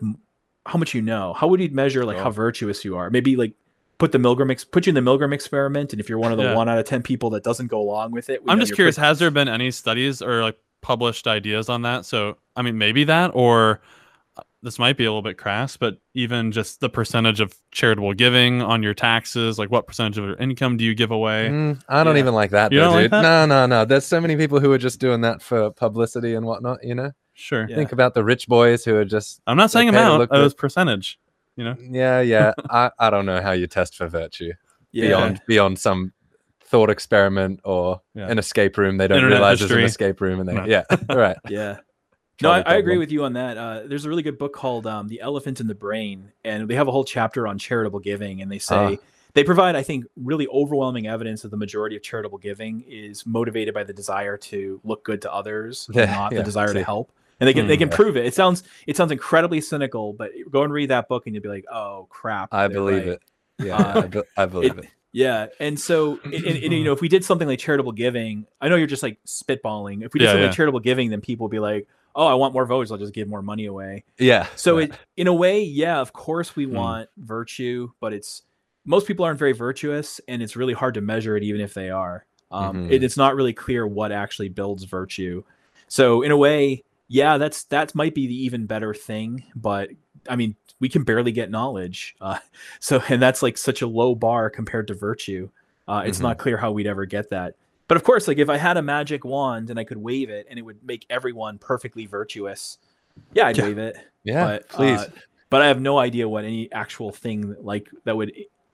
how 0.66 0.78
much 0.78 0.94
you 0.94 1.02
know. 1.02 1.32
How 1.32 1.48
would 1.48 1.60
you 1.60 1.70
measure 1.70 2.04
like 2.04 2.18
how 2.18 2.30
virtuous 2.30 2.84
you 2.84 2.96
are? 2.96 3.10
Maybe 3.10 3.34
like 3.36 3.54
put 3.98 4.12
the 4.12 4.18
Milgram 4.18 4.50
ex- 4.50 4.64
put 4.64 4.86
you 4.86 4.90
in 4.90 4.94
the 5.04 5.10
Milgram 5.10 5.32
experiment, 5.32 5.92
and 5.92 6.00
if 6.00 6.08
you're 6.08 6.18
one 6.18 6.30
of 6.32 6.38
the 6.38 6.44
Yeah. 6.44 6.54
one 6.54 6.68
out 6.68 6.78
of 6.78 6.84
ten 6.84 7.02
people 7.02 7.30
that 7.30 7.42
doesn't 7.42 7.66
go 7.68 7.80
along 7.80 8.12
with 8.12 8.30
it, 8.30 8.40
I'm 8.46 8.60
just 8.60 8.74
curious, 8.74 8.96
pretty- 8.96 9.06
has 9.06 9.18
there 9.18 9.30
been 9.30 9.48
any 9.48 9.70
studies 9.70 10.22
or 10.22 10.42
like 10.42 10.58
published 10.80 11.26
ideas 11.26 11.68
on 11.68 11.82
that? 11.82 12.04
So, 12.04 12.36
I 12.54 12.62
mean, 12.62 12.78
maybe 12.78 13.02
that, 13.04 13.30
or 13.34 13.80
this 14.62 14.78
might 14.78 14.96
be 14.96 15.04
a 15.04 15.10
little 15.10 15.22
bit 15.22 15.38
crass, 15.38 15.76
but 15.76 15.98
even 16.14 16.50
just 16.50 16.80
the 16.80 16.88
percentage 16.88 17.40
of 17.40 17.54
charitable 17.72 18.14
giving 18.14 18.62
on 18.62 18.82
your 18.82 18.94
taxes, 18.94 19.58
like 19.58 19.70
what 19.70 19.86
percentage 19.86 20.18
of 20.18 20.24
your 20.24 20.36
income 20.36 20.76
do 20.76 20.84
you 20.84 20.94
give 20.94 21.10
away? 21.10 21.48
Mm, 21.50 21.80
I 21.88 22.02
don't 22.02 22.16
Yeah. 22.16 22.20
even 22.22 22.34
like 22.34 22.50
that, 22.50 22.72
You 22.72 22.78
though, 22.80 22.84
don't 22.86 22.94
like 22.94 23.10
that? 23.10 23.22
No, 23.22 23.46
no, 23.46 23.66
no. 23.66 23.84
There's 23.84 24.06
so 24.06 24.20
many 24.20 24.36
people 24.36 24.58
who 24.58 24.72
are 24.72 24.78
just 24.78 24.98
doing 24.98 25.20
that 25.20 25.42
for 25.42 25.70
publicity 25.70 26.34
and 26.34 26.44
whatnot. 26.46 26.82
You 26.82 26.94
know, 26.94 27.12
Sure. 27.34 27.66
Yeah. 27.68 27.76
think 27.76 27.92
about 27.92 28.14
the 28.14 28.24
rich 28.24 28.48
boys 28.48 28.84
who 28.84 28.96
are 28.96 29.04
just 29.04 29.40
I'm 29.46 29.56
not 29.58 29.70
saying 29.70 29.88
pay 29.88 29.98
to 29.98 29.98
amount, 30.00 30.20
look 30.20 30.32
it 30.32 30.38
was 30.42 30.54
percentage. 30.54 31.18
You 31.56 31.64
know, 31.64 31.76
yeah, 31.80 32.20
yeah. 32.20 32.52
I, 32.70 32.90
I 32.98 33.10
don't 33.10 33.26
know 33.26 33.40
how 33.40 33.52
you 33.52 33.66
test 33.66 33.94
for 33.94 34.06
virtue 34.08 34.52
yeah. 34.92 35.06
beyond 35.08 35.40
beyond 35.46 35.78
some 35.78 36.12
thought 36.64 36.90
experiment 36.90 37.60
or 37.64 38.00
Yeah. 38.14 38.28
an 38.28 38.38
escape 38.38 38.76
room 38.78 38.96
they 38.96 39.06
don't 39.06 39.18
Internet 39.18 39.36
realize 39.38 39.62
is 39.62 39.70
an 39.70 39.78
escape 39.80 40.20
room 40.20 40.40
and 40.40 40.48
they 40.48 40.54
No. 40.54 40.64
yeah 40.64 40.82
all 41.08 41.16
right 41.16 41.36
Yeah. 41.48 41.76
No, 42.42 42.50
I, 42.50 42.60
I 42.60 42.74
agree 42.76 42.98
with 42.98 43.10
you 43.10 43.24
on 43.24 43.32
that. 43.34 43.56
Uh, 43.56 43.82
there's 43.86 44.04
a 44.04 44.08
really 44.08 44.22
good 44.22 44.38
book 44.38 44.52
called 44.52 44.86
um, 44.86 45.08
"The 45.08 45.20
Elephant 45.20 45.60
in 45.60 45.66
the 45.66 45.74
Brain," 45.74 46.32
and 46.44 46.68
they 46.68 46.74
have 46.74 46.88
a 46.88 46.92
whole 46.92 47.04
chapter 47.04 47.46
on 47.48 47.58
charitable 47.58 48.00
giving. 48.00 48.42
And 48.42 48.50
they 48.52 48.58
say 48.58 48.76
Ah. 48.76 48.96
they 49.32 49.42
provide, 49.44 49.74
I 49.74 49.82
think, 49.82 50.04
really 50.16 50.46
overwhelming 50.48 51.06
evidence 51.06 51.42
that 51.42 51.50
the 51.50 51.56
majority 51.56 51.96
of 51.96 52.02
charitable 52.02 52.38
giving 52.38 52.84
is 52.86 53.24
motivated 53.26 53.72
by 53.74 53.84
the 53.84 53.92
desire 53.94 54.36
to 54.38 54.80
look 54.84 55.02
good 55.04 55.22
to 55.22 55.32
others, 55.32 55.88
Yeah, 55.94 56.06
not 56.06 56.32
yeah, 56.32 56.38
the 56.38 56.44
desire 56.44 56.74
to 56.74 56.84
help. 56.84 57.10
And 57.40 57.48
they 57.48 57.52
can 57.54 57.66
they 57.66 57.76
Mm. 57.76 57.80
can 57.80 57.88
prove 57.90 58.16
it. 58.16 58.26
It 58.26 58.34
sounds 58.34 58.64
it 58.86 58.96
sounds 58.96 59.12
incredibly 59.12 59.60
cynical, 59.60 60.12
but 60.12 60.32
go 60.50 60.62
and 60.62 60.72
read 60.72 60.90
that 60.90 61.08
book, 61.08 61.26
and 61.26 61.34
you'll 61.34 61.42
be 61.42 61.48
like, 61.48 61.64
"Oh 61.72 62.06
crap!" 62.10 62.52
I 62.52 62.68
believe 62.68 62.98
right." 63.06 63.08
it 63.08 63.22
yeah 63.58 63.76
Uh, 63.78 64.00
I, 64.02 64.06
be- 64.06 64.22
I 64.36 64.44
believe 64.46 64.78
it, 64.78 64.86
Yeah, 65.12 65.46
and 65.60 65.80
so 65.80 66.18
you 66.30 66.84
know, 66.84 66.92
if 66.96 67.00
we 67.00 67.08
did 67.08 67.24
something 67.24 67.48
like 67.48 67.58
charitable 67.58 67.92
giving, 67.92 68.46
I 68.60 68.68
know 68.68 68.76
you're 68.76 68.86
just 68.86 69.02
like 69.02 69.18
spitballing. 69.26 70.04
If 70.04 70.12
we 70.12 70.20
did 70.20 70.24
Yeah, 70.26 70.30
something 70.32 70.42
yeah. 70.42 70.46
like 70.48 70.56
charitable 70.56 70.80
giving, 70.80 71.08
then 71.08 71.22
people 71.22 71.44
would 71.44 71.50
be 71.50 71.58
like, 71.58 71.86
"Oh, 72.16 72.26
I 72.26 72.34
want 72.34 72.52
more 72.54 72.66
votes. 72.66 72.90
I'll 72.90 72.98
just 72.98 73.14
give 73.14 73.28
more 73.28 73.42
money 73.42 73.66
away." 73.66 74.02
yeah 74.18 74.48
So 74.56 74.78
right. 74.78 74.90
it, 74.90 74.98
in 75.16 75.26
a 75.28 75.34
way, 75.34 75.62
yeah, 75.62 76.00
of 76.00 76.12
course 76.12 76.56
we 76.56 76.64
Hmm. 76.64 76.74
want 76.74 77.08
virtue, 77.18 77.90
but 78.00 78.12
it's 78.12 78.42
most 78.84 79.06
people 79.06 79.24
aren't 79.24 79.38
very 79.38 79.52
virtuous, 79.52 80.20
and 80.28 80.42
it's 80.42 80.56
really 80.56 80.72
hard 80.74 80.94
to 80.94 81.00
measure 81.00 81.36
it, 81.36 81.42
even 81.42 81.60
if 81.60 81.74
they 81.74 81.90
are. 81.90 82.24
Um, 82.50 82.76
Mhm. 82.76 82.90
it- 82.92 83.02
it's 83.04 83.16
not 83.16 83.34
really 83.34 83.52
clear 83.52 83.86
what 83.86 84.12
actually 84.12 84.48
builds 84.48 84.84
virtue. 84.84 85.42
So 85.88 86.22
in 86.22 86.30
a 86.30 86.36
way, 86.36 86.84
yeah, 87.08 87.36
that's 87.38 87.64
that 87.64 87.94
might 87.94 88.14
be 88.14 88.26
the 88.26 88.44
even 88.44 88.66
better 88.66 88.94
thing. 88.94 89.44
But 89.54 89.90
I 90.28 90.34
mean, 90.36 90.56
we 90.80 90.88
can 90.88 91.02
barely 91.04 91.32
get 91.32 91.50
knowledge, 91.50 92.14
uh, 92.20 92.38
so 92.80 93.02
and 93.08 93.20
that's 93.22 93.42
like 93.42 93.58
such 93.58 93.82
a 93.82 93.86
low 93.86 94.14
bar 94.14 94.50
compared 94.50 94.86
to 94.88 94.94
virtue. 94.94 95.48
Uh, 95.88 96.02
it's 96.06 96.18
Mhm. 96.18 96.22
not 96.22 96.38
clear 96.38 96.56
how 96.56 96.72
we'd 96.72 96.86
ever 96.86 97.06
get 97.06 97.30
that. 97.30 97.54
But 97.88 97.96
of 97.96 98.04
course, 98.04 98.26
like 98.28 98.38
if 98.38 98.48
I 98.48 98.56
had 98.56 98.76
a 98.76 98.82
magic 98.82 99.24
wand 99.24 99.70
and 99.70 99.78
I 99.78 99.84
could 99.84 99.98
wave 99.98 100.28
it 100.30 100.46
and 100.50 100.58
it 100.58 100.62
would 100.62 100.82
make 100.84 101.06
everyone 101.08 101.58
perfectly 101.58 102.06
virtuous, 102.06 102.78
yeah, 103.32 103.46
I'd 103.46 103.56
Yeah. 103.56 103.64
wave 103.64 103.78
it 103.78 103.96
yeah 104.24 104.44
but, 104.44 104.68
please 104.68 104.98
uh, 104.98 105.08
but 105.50 105.62
I 105.62 105.68
have 105.68 105.80
no 105.80 105.98
idea 105.98 106.28
what 106.28 106.44
any 106.44 106.70
actual 106.72 107.12
thing 107.12 107.54
like 107.62 107.88
that 108.04 108.16
would 108.16 108.32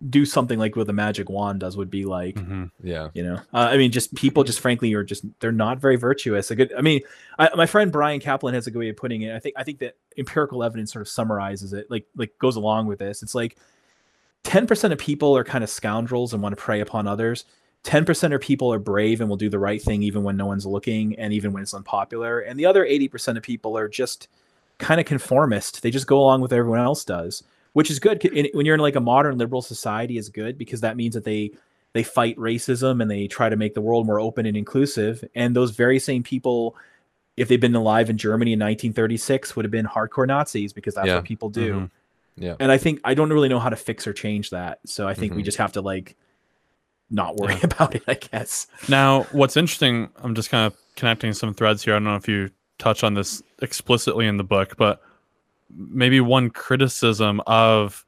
do 0.08 0.24
something 0.24 0.58
like 0.58 0.74
what 0.74 0.86
the 0.86 0.92
magic 0.94 1.28
wand 1.28 1.60
does 1.60 1.76
would 1.76 1.90
be 1.90 2.04
like. 2.06 2.34
Mhm. 2.36 2.70
yeah 2.82 3.10
You 3.14 3.22
know, 3.22 3.34
uh, 3.54 3.68
I 3.70 3.76
mean, 3.76 3.92
just 3.92 4.12
people 4.14 4.42
just 4.44 4.58
frankly 4.60 4.92
are 4.94 5.04
just 5.04 5.24
they're 5.40 5.52
not 5.52 5.78
very 5.78 5.94
virtuous. 5.96 6.50
A 6.50 6.56
good, 6.56 6.72
I 6.76 6.80
mean, 6.80 7.02
I, 7.38 7.50
my 7.54 7.66
friend 7.66 7.92
Bryan 7.92 8.18
Caplan 8.18 8.54
has 8.54 8.66
a 8.66 8.70
good 8.72 8.78
way 8.80 8.88
of 8.88 8.96
putting 8.96 9.22
it. 9.22 9.32
I 9.36 9.38
think 9.38 9.54
I 9.58 9.62
think 9.62 9.78
that 9.80 9.94
empirical 10.18 10.64
evidence 10.64 10.90
sort 10.92 11.02
of 11.02 11.08
summarizes 11.08 11.72
it, 11.74 11.88
like 11.90 12.06
like 12.16 12.36
goes 12.38 12.56
along 12.56 12.86
with 12.86 12.98
this. 12.98 13.22
It's 13.22 13.34
like 13.34 13.56
ten 14.42 14.66
percent 14.66 14.92
of 14.92 14.98
people 14.98 15.36
are 15.36 15.44
kind 15.44 15.62
of 15.62 15.70
scoundrels 15.70 16.32
and 16.32 16.42
want 16.42 16.56
to 16.56 16.60
prey 16.60 16.80
upon 16.80 17.06
others. 17.06 17.44
10% 17.84 18.34
of 18.34 18.40
people 18.40 18.72
are 18.72 18.78
brave 18.78 19.20
and 19.20 19.28
will 19.28 19.36
do 19.36 19.48
the 19.48 19.58
right 19.58 19.82
thing 19.82 20.02
even 20.02 20.22
when 20.22 20.36
no 20.36 20.46
one's 20.46 20.66
looking 20.66 21.18
and 21.18 21.32
even 21.32 21.52
when 21.52 21.62
it's 21.62 21.74
unpopular. 21.74 22.40
And 22.40 22.58
the 22.58 22.66
other 22.66 22.84
80% 22.86 23.36
of 23.36 23.42
people 23.42 23.76
are 23.76 23.88
just 23.88 24.28
kind 24.78 25.00
of 25.00 25.06
conformist. 25.06 25.82
They 25.82 25.90
just 25.90 26.06
go 26.06 26.18
along 26.20 26.42
with 26.42 26.52
everyone 26.52 26.78
else 26.80 27.04
does, 27.04 27.42
which 27.72 27.90
is 27.90 27.98
good. 27.98 28.22
When 28.54 28.66
you're 28.66 28.76
in 28.76 28.80
like 28.80 28.96
a 28.96 29.00
modern 29.00 29.36
liberal 29.36 29.62
society 29.62 30.16
is 30.16 30.28
good 30.28 30.56
because 30.58 30.80
that 30.82 30.96
means 30.96 31.14
that 31.14 31.24
they 31.24 31.52
they 31.94 32.02
fight 32.02 32.34
racism 32.38 33.02
and 33.02 33.10
they 33.10 33.26
try 33.26 33.50
to 33.50 33.56
make 33.56 33.74
the 33.74 33.80
world 33.82 34.06
more 34.06 34.18
open 34.18 34.46
and 34.46 34.56
inclusive. 34.56 35.22
And 35.34 35.54
those 35.54 35.72
very 35.72 35.98
same 35.98 36.22
people, 36.22 36.74
if 37.36 37.48
they'd 37.48 37.60
been 37.60 37.74
alive 37.74 38.08
in 38.08 38.16
Germany 38.16 38.54
in 38.54 38.58
1936, 38.60 39.54
would 39.56 39.66
have 39.66 39.70
been 39.72 39.84
hardcore 39.84 40.26
Nazis 40.26 40.72
because 40.72 40.94
that's 40.94 41.08
Yeah. 41.08 41.16
what 41.16 41.24
people 41.24 41.50
do. 41.50 41.74
Mhm. 41.74 41.90
Yeah. 42.38 42.54
And 42.60 42.72
I 42.72 42.78
think 42.78 43.00
I 43.04 43.12
don't 43.12 43.30
really 43.30 43.50
know 43.50 43.58
how 43.58 43.68
to 43.68 43.76
fix 43.76 44.06
or 44.06 44.14
change 44.14 44.48
that. 44.50 44.78
So 44.86 45.06
I 45.06 45.12
think 45.12 45.34
we 45.34 45.42
Mhm. 45.42 45.44
just 45.44 45.58
have 45.58 45.72
to 45.72 45.82
like 45.82 46.16
not 47.12 47.36
worry 47.36 47.54
Yeah. 47.54 47.60
about 47.64 47.94
it, 47.94 48.02
I 48.08 48.14
guess. 48.14 48.66
Now, 48.88 49.24
what's 49.32 49.56
interesting, 49.56 50.08
I'm 50.22 50.34
just 50.34 50.50
kind 50.50 50.66
of 50.66 50.76
connecting 50.96 51.32
some 51.34 51.54
threads 51.54 51.84
here. 51.84 51.94
I 51.94 51.96
don't 51.96 52.04
know 52.04 52.16
if 52.16 52.26
you 52.26 52.50
touch 52.78 53.04
on 53.04 53.14
this 53.14 53.42
explicitly 53.60 54.26
in 54.26 54.38
the 54.38 54.44
book, 54.44 54.76
but 54.76 55.00
maybe 55.70 56.20
one 56.20 56.50
criticism 56.50 57.40
of 57.46 58.04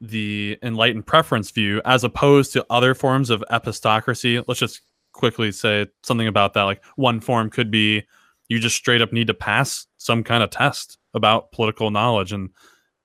the 0.00 0.58
enlightened 0.62 1.06
preference 1.06 1.50
view 1.50 1.80
as 1.84 2.04
opposed 2.04 2.52
to 2.52 2.66
other 2.70 2.94
forms 2.94 3.30
of 3.30 3.44
epistocracy. 3.50 4.42
Let's 4.46 4.60
just 4.60 4.80
quickly 5.12 5.52
say 5.52 5.86
something 6.02 6.26
about 6.26 6.54
that. 6.54 6.62
Like 6.62 6.84
one 6.96 7.20
form 7.20 7.50
could 7.50 7.70
be 7.70 8.02
you 8.48 8.58
just 8.58 8.76
straight 8.76 9.00
up 9.00 9.12
need 9.12 9.28
to 9.28 9.34
pass 9.34 9.86
some 9.98 10.24
kind 10.24 10.42
of 10.42 10.50
test 10.50 10.98
about 11.14 11.52
political 11.52 11.90
knowledge 11.90 12.32
and 12.32 12.50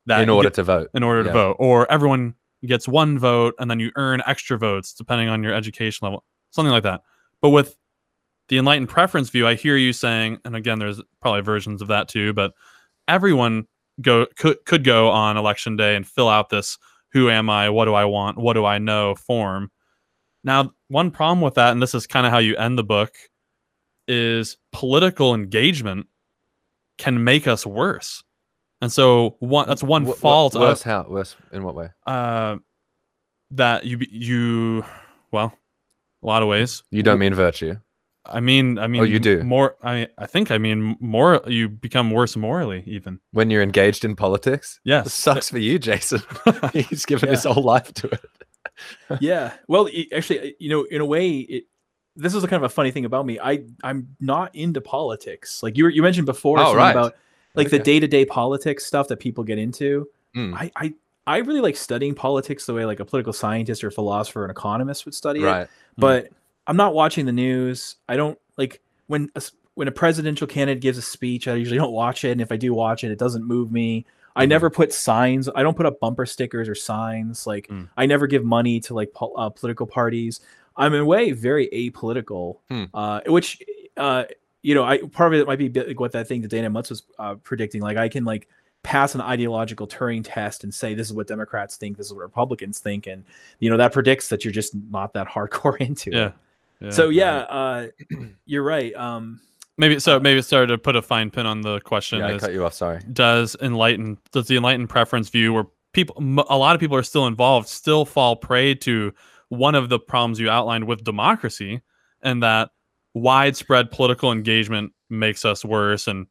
that 0.07 0.21
in 0.21 0.29
order 0.29 0.47
get- 0.49 0.55
to 0.55 0.63
vote 0.63 0.89
in 0.93 1.03
order 1.03 1.23
to 1.23 1.29
Yeah. 1.29 1.33
vote, 1.33 1.55
or 1.59 1.89
everyone 1.91 2.33
gets 2.65 2.87
one 2.87 3.19
vote 3.19 3.53
and 3.59 3.69
then 3.69 3.79
you 3.79 3.91
earn 3.95 4.21
extra 4.25 4.57
votes 4.57 4.93
depending 4.93 5.29
on 5.29 5.43
your 5.43 5.53
education 5.53 6.05
level, 6.05 6.23
something 6.49 6.71
like 6.71 6.83
that. 6.83 7.01
But 7.41 7.49
with 7.51 7.77
the 8.49 8.57
enlightened 8.57 8.89
preference 8.89 9.29
view, 9.29 9.45
I 9.47 9.55
hear 9.55 9.77
you 9.77 9.93
saying, 9.93 10.39
and 10.45 10.55
again, 10.55 10.79
there's 10.79 11.01
probably 11.21 11.41
versions 11.41 11.81
of 11.81 11.89
that 11.89 12.07
too, 12.07 12.33
but 12.33 12.53
everyone 13.07 13.67
go 14.01 14.25
could 14.37 14.57
could 14.65 14.83
go 14.83 15.09
on 15.09 15.37
election 15.37 15.75
day 15.75 15.95
and 15.95 16.07
fill 16.07 16.29
out 16.29 16.49
this 16.49 16.77
"Who 17.13 17.29
am 17.29 17.49
I? 17.49 17.69
What 17.69 17.85
do 17.85 17.93
I 17.93 18.05
want? 18.05 18.37
What 18.37 18.53
do 18.53 18.65
I 18.65 18.77
know?" 18.77 19.15
form. 19.15 19.71
Now, 20.43 20.71
one 20.87 21.11
problem 21.11 21.41
with 21.41 21.55
that, 21.55 21.71
and 21.71 21.81
this 21.81 21.95
is 21.95 22.07
kind 22.07 22.25
of 22.25 22.31
how 22.31 22.37
you 22.39 22.55
end 22.55 22.77
the 22.77 22.83
book, 22.83 23.13
is 24.07 24.57
political 24.71 25.35
engagement 25.35 26.07
can 26.97 27.23
make 27.23 27.47
us 27.47 27.65
worse. 27.65 28.23
And 28.81 28.91
so 28.91 29.35
one 29.39 29.67
that's 29.67 29.81
one 29.83 30.05
Wh- 30.05 30.09
wh- 30.11 30.19
fault 30.19 30.55
of 30.55 30.61
worse 30.61 30.83
how 30.83 31.05
worse 31.09 31.35
in 31.51 31.63
what 31.63 31.75
way 31.75 31.89
uh, 32.05 32.57
that 33.51 33.85
you 33.85 33.99
you 34.11 34.85
well 35.31 35.57
a 36.23 36.25
lot 36.25 36.41
of 36.43 36.47
ways 36.47 36.83
you 36.91 37.01
don't 37.03 37.19
mean 37.19 37.33
virtue 37.33 37.75
i 38.25 38.39
mean 38.39 38.77
i 38.77 38.87
mean 38.87 39.01
Oh, 39.01 39.05
you 39.05 39.19
do? 39.19 39.41
more 39.43 39.75
i 39.83 40.07
i 40.17 40.25
think 40.25 40.51
i 40.51 40.57
mean 40.57 40.95
more 40.99 41.41
you 41.47 41.69
become 41.69 42.11
worse 42.11 42.35
morally 42.35 42.83
even 42.85 43.19
when 43.31 43.49
you're 43.49 43.63
engaged 43.63 44.03
in 44.05 44.15
politics 44.15 44.79
yes 44.83 45.05
This 45.05 45.13
sucks 45.13 45.49
for 45.49 45.59
you 45.59 45.79
jason 45.79 46.21
he's 46.73 47.05
given 47.05 47.29
his 47.29 47.45
whole 47.45 47.63
life 47.63 47.93
to 47.95 48.07
it 48.09 48.25
yeah. 49.21 49.53
Well, 49.67 49.87
i- 49.87 50.05
actually, 50.13 50.55
you 50.59 50.69
know, 50.69 50.83
in 50.83 51.01
a 51.01 51.05
way, 51.05 51.29
it, 51.37 51.63
this 52.15 52.35
is 52.35 52.43
a 52.43 52.47
kind 52.47 52.63
of 52.63 52.69
a 52.71 52.73
funny 52.73 52.91
thing 52.91 53.05
about 53.05 53.25
me. 53.25 53.39
I 53.39 53.63
I'm 53.83 54.15
not 54.19 54.53
into 54.53 54.81
politics. 54.81 55.63
Like 55.63 55.77
you 55.77 55.85
were- 55.85 55.89
you 55.89 56.03
mentioned 56.03 56.27
before 56.27 56.59
Oh, 56.59 56.75
right. 56.75 56.91
about 56.91 57.15
like 57.57 57.69
the 57.69 57.79
day 57.79 57.99
to 57.99 58.07
day 58.07 58.25
politics 58.25 58.85
stuff 58.85 59.07
that 59.09 59.17
people 59.19 59.43
get 59.43 59.57
into. 59.57 60.07
Mm. 60.35 60.53
I, 60.53 60.71
I 60.75 60.93
I 61.25 61.37
really 61.39 61.59
like 61.61 61.75
studying 61.75 62.15
politics 62.15 62.65
the 62.65 62.73
way 62.73 62.85
like 62.85 62.99
a 63.01 63.05
political 63.05 63.33
scientist 63.33 63.83
or 63.83 63.91
philosopher 63.91 64.41
or 64.41 64.45
an 64.45 64.51
economist 64.51 65.03
would 65.05 65.13
study 65.13 65.41
it. 65.41 65.45
right 65.45 65.67
But 65.97 66.29
I'm 66.67 66.77
not 66.77 66.93
watching 66.93 67.25
the 67.25 67.31
news. 67.33 67.95
I 68.07 68.15
don't 68.15 68.37
like 68.57 68.81
when 69.07 69.29
a, 69.35 69.41
when 69.73 69.87
a 69.87 69.91
presidential 69.91 70.47
candidate 70.47 70.81
gives 70.81 70.97
a 70.97 71.01
speech. 71.01 71.47
I 71.47 71.55
usually 71.55 71.77
don't 71.77 71.91
watch 71.91 72.23
it, 72.23 72.31
and 72.31 72.41
if 72.41 72.51
I 72.51 72.57
do 72.57 72.73
watch 72.73 73.03
it, 73.03 73.11
it 73.11 73.17
doesn't 73.19 73.45
move 73.45 73.71
me. 73.71 74.05
I 74.35 74.45
Mhm. 74.45 74.49
never 74.49 74.69
put 74.69 74.93
signs. 74.93 75.49
I 75.55 75.63
don't 75.63 75.75
put 75.75 75.85
up 75.85 75.99
bumper 75.99 76.25
stickers 76.25 76.69
or 76.69 76.75
signs. 76.75 77.47
Like 77.47 77.67
Mm. 77.67 77.89
I 77.97 78.05
never 78.05 78.27
give 78.27 78.45
money 78.45 78.79
to 78.81 78.93
like 78.93 79.11
pol- 79.13 79.33
uh, 79.35 79.49
political 79.49 79.87
parties. 79.87 80.39
I'm 80.77 80.93
in 80.93 81.01
a 81.01 81.05
way 81.05 81.31
very 81.31 81.67
apolitical, 81.73 82.57
Hmm. 82.69 82.83
uh, 82.93 83.21
which 83.27 83.61
uh, 83.97 84.25
you 84.61 84.75
know, 84.75 84.83
I 84.83 84.99
part 84.99 85.33
of 85.33 85.39
it 85.39 85.47
might 85.47 85.59
be 85.59 85.69
like 85.69 85.99
what 85.99 86.11
that 86.13 86.27
thing 86.27 86.41
that 86.41 86.49
Diana 86.49 86.69
Mutz 86.69 86.89
was 86.89 87.03
uh, 87.19 87.35
predicting. 87.35 87.81
Like 87.81 87.97
I 87.97 88.09
can 88.09 88.25
like 88.25 88.47
pass 88.83 89.15
an 89.15 89.21
ideological 89.21 89.87
Turing 89.87 90.21
test 90.23 90.63
and 90.63 90.73
say 90.73 90.93
this 90.93 91.07
is 91.07 91.13
what 91.13 91.27
Democrats 91.27 91.77
think, 91.77 91.97
this 91.97 92.07
is 92.07 92.13
what 92.13 92.21
Republicans 92.21 92.79
think, 92.79 93.07
and 93.07 93.23
you 93.59 93.69
know 93.69 93.77
that 93.77 93.93
predicts 93.93 94.29
that 94.29 94.43
you're 94.43 94.53
just 94.53 94.73
not 94.89 95.13
that 95.13 95.27
hardcore 95.33 95.77
into 95.77 96.11
yeah, 96.11 96.25
it. 96.25 96.33
yeah. 96.81 96.89
So 96.89 97.09
yeah, 97.09 97.37
uh, 97.37 97.87
you're 98.45 98.63
right. 98.63 98.95
Um, 98.95 99.41
maybe 99.77 99.99
so 99.99 100.19
maybe 100.19 100.41
sorry 100.41 100.67
to 100.67 100.77
put 100.77 100.95
a 100.95 101.01
fine 101.01 101.29
pin 101.29 101.45
on 101.45 101.61
the 101.61 101.79
question 101.81 102.19
yeah 102.19 102.27
i 102.27 102.37
cut 102.37 102.51
you 102.51 102.65
off 102.65 102.73
sorry 102.73 102.99
does 103.13 103.55
enlighten 103.61 104.17
does 104.31 104.47
the 104.47 104.57
enlightened 104.57 104.89
preference 104.89 105.29
view 105.29 105.53
where 105.53 105.65
people 105.93 106.15
a 106.49 106.57
lot 106.57 106.75
of 106.75 106.79
people 106.79 106.97
are 106.97 107.03
still 107.03 107.27
involved 107.27 107.67
still 107.67 108.05
fall 108.05 108.35
prey 108.35 108.73
to 108.73 109.13
one 109.49 109.75
of 109.75 109.89
the 109.89 109.99
problems 109.99 110.39
you 110.39 110.49
outlined 110.49 110.85
with 110.85 111.03
democracy 111.03 111.81
and 112.21 112.41
that 112.43 112.71
widespread 113.17 113.91
political 113.91 114.31
engagement 114.31 114.93
makes 115.09 115.45
us 115.45 115.65
worse 115.65 116.07
and 116.07 116.27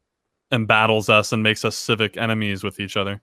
embattles 0.51 1.09
us 1.09 1.33
and 1.33 1.43
makes 1.43 1.65
us 1.65 1.75
civic 1.75 2.17
enemies 2.17 2.63
with 2.63 2.79
each 2.79 2.95
other 2.95 3.21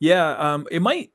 yeah, 0.00 0.32
um, 0.32 0.66
it 0.70 0.80
might. 0.80 1.12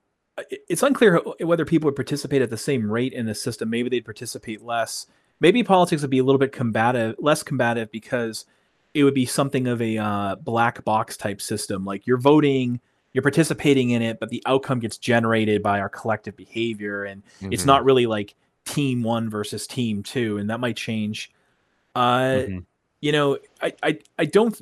it's 0.49 0.83
unclear 0.83 1.21
whether 1.39 1.65
people 1.65 1.87
would 1.87 1.95
participate 1.95 2.41
at 2.41 2.49
the 2.49 2.57
same 2.57 2.91
rate 2.91 3.13
in 3.13 3.25
the 3.25 3.35
system. 3.35 3.69
Maybe 3.69 3.89
they'd 3.89 4.05
participate 4.05 4.61
less. 4.61 5.07
Maybe 5.39 5.63
politics 5.63 6.01
would 6.01 6.11
be 6.11 6.19
a 6.19 6.23
little 6.23 6.39
bit 6.39 6.51
combative, 6.51 7.15
less 7.19 7.43
combative, 7.43 7.91
because 7.91 8.45
it 8.93 9.03
would 9.03 9.13
be 9.13 9.25
something 9.25 9.67
of 9.67 9.81
a 9.81 9.97
uh, 9.97 10.35
black 10.35 10.83
box 10.83 11.17
type 11.17 11.41
system. 11.41 11.85
Like 11.85 12.05
you're 12.05 12.17
voting, 12.17 12.79
you're 13.13 13.21
participating 13.21 13.91
in 13.91 14.01
it, 14.01 14.19
but 14.19 14.29
the 14.29 14.43
outcome 14.45 14.79
gets 14.79 14.97
generated 14.97 15.63
by 15.63 15.79
our 15.79 15.89
collective 15.89 16.35
behavior, 16.35 17.03
and 17.03 17.23
mm-hmm. 17.41 17.53
it's 17.53 17.65
not 17.65 17.83
really 17.83 18.05
like 18.05 18.35
team 18.65 19.03
one 19.03 19.29
versus 19.29 19.67
team 19.67 20.03
two, 20.03 20.37
and 20.37 20.49
that 20.49 20.59
might 20.59 20.77
change. 20.77 21.31
Uh, 21.95 22.19
mm-hmm. 22.19 22.59
You 23.01 23.11
know, 23.11 23.37
I, 23.61 23.73
I 23.83 23.99
I 24.19 24.25
don't. 24.25 24.59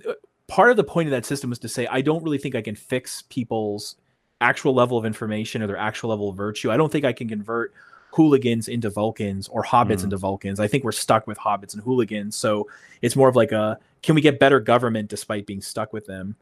Part 0.47 0.71
of 0.71 0.77
the 0.77 0.83
point 0.83 1.07
of 1.07 1.11
that 1.11 1.25
system 1.25 1.49
was 1.49 1.59
to 1.59 1.69
say 1.69 1.85
I 1.87 2.01
don't 2.01 2.23
really 2.23 2.37
think 2.37 2.55
I 2.55 2.61
can 2.61 2.75
fix 2.75 3.23
people's 3.29 3.95
actual 4.41 4.73
level 4.73 4.97
of 4.97 5.05
information 5.05 5.61
or 5.61 5.67
their 5.67 5.77
actual 5.77 6.09
level 6.09 6.29
of 6.29 6.37
virtue. 6.37 6.71
I 6.71 6.77
don't 6.77 6.91
think 6.91 7.05
I 7.05 7.13
can 7.13 7.27
convert 7.27 7.73
hooligans 8.11 8.67
into 8.67 8.89
Vulcans 8.89 9.47
or 9.49 9.63
hobbits 9.63 9.99
mm. 9.99 10.05
into 10.05 10.17
Vulcans. 10.17 10.59
I 10.59 10.67
think 10.67 10.83
we're 10.83 10.91
stuck 10.91 11.27
with 11.27 11.37
hobbits 11.37 11.73
and 11.73 11.83
hooligans. 11.83 12.35
So 12.35 12.67
it's 13.01 13.15
more 13.15 13.29
of 13.29 13.35
like 13.35 13.51
a 13.51 13.77
can 14.01 14.15
we 14.15 14.21
get 14.21 14.39
better 14.39 14.59
government 14.59 15.09
despite 15.09 15.45
being 15.45 15.61
stuck 15.61 15.93
with 15.93 16.05
them? 16.05 16.35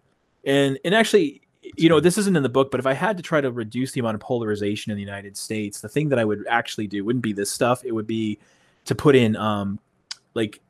And 0.45 0.79
and 0.85 0.95
actually, 0.95 1.41
you 1.75 1.89
know, 1.89 1.99
this 1.99 2.17
isn't 2.17 2.37
in 2.37 2.43
the 2.43 2.49
book, 2.49 2.71
but 2.71 2.79
if 2.79 2.85
I 2.85 2.93
had 2.93 3.17
to 3.17 3.23
try 3.23 3.41
to 3.41 3.51
reduce 3.51 3.91
the 3.91 3.99
amount 3.99 4.15
of 4.15 4.21
polarization 4.21 4.91
in 4.91 4.95
the 4.95 5.03
United 5.03 5.35
States, 5.35 5.81
the 5.81 5.89
thing 5.89 6.09
that 6.09 6.19
I 6.19 6.25
would 6.25 6.45
actually 6.47 6.87
do 6.87 7.03
wouldn't 7.03 7.23
be 7.23 7.33
this 7.33 7.51
stuff. 7.51 7.83
It 7.83 7.91
would 7.91 8.07
be 8.07 8.39
to 8.85 8.95
put 8.95 9.15
in 9.15 9.35
um 9.35 9.79
like 10.33 10.61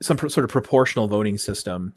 some 0.00 0.16
pr- 0.16 0.28
sort 0.28 0.44
of 0.44 0.50
proportional 0.50 1.08
voting 1.08 1.38
system 1.38 1.92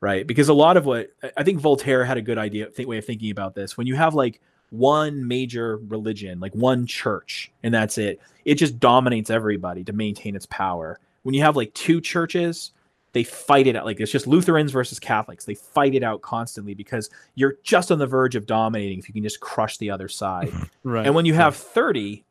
right? 0.00 0.26
Because 0.26 0.48
a 0.48 0.54
lot 0.54 0.76
of 0.76 0.86
what 0.86 1.10
I 1.36 1.42
think 1.42 1.60
Voltaire 1.60 2.04
had 2.04 2.16
a 2.16 2.22
good 2.22 2.38
idea 2.38 2.66
th- 2.66 2.86
way 2.86 2.98
of 2.98 3.04
thinking 3.04 3.30
about 3.30 3.54
this. 3.54 3.76
When 3.76 3.86
you 3.86 3.96
have 3.96 4.14
like 4.14 4.40
one 4.70 5.26
major 5.26 5.78
religion, 5.88 6.40
like 6.40 6.54
one 6.54 6.86
church, 6.86 7.50
and 7.62 7.72
that's 7.72 7.98
it, 7.98 8.20
it 8.44 8.54
just 8.54 8.78
dominates 8.78 9.30
everybody 9.30 9.84
to 9.84 9.92
maintain 9.92 10.36
its 10.36 10.46
power. 10.46 11.00
When 11.22 11.34
you 11.34 11.42
have 11.42 11.56
like 11.56 11.74
two 11.74 12.00
churches, 12.00 12.72
they 13.12 13.24
fight 13.24 13.66
it 13.66 13.74
out. 13.74 13.84
Like 13.84 14.00
it's 14.00 14.12
just 14.12 14.26
Lutherans 14.26 14.70
versus 14.70 15.00
Catholics. 15.00 15.44
They 15.44 15.54
fight 15.54 15.94
it 15.94 16.02
out 16.02 16.22
constantly 16.22 16.74
because 16.74 17.10
you're 17.34 17.56
just 17.62 17.90
on 17.90 17.98
the 17.98 18.06
verge 18.06 18.36
of 18.36 18.46
dominating 18.46 18.98
if 18.98 19.08
you 19.08 19.14
can 19.14 19.22
just 19.22 19.40
crush 19.40 19.78
the 19.78 19.90
other 19.90 20.08
side. 20.08 20.52
right. 20.84 21.06
And 21.06 21.14
when 21.14 21.24
you 21.24 21.34
have 21.34 21.56
30, 21.56 22.24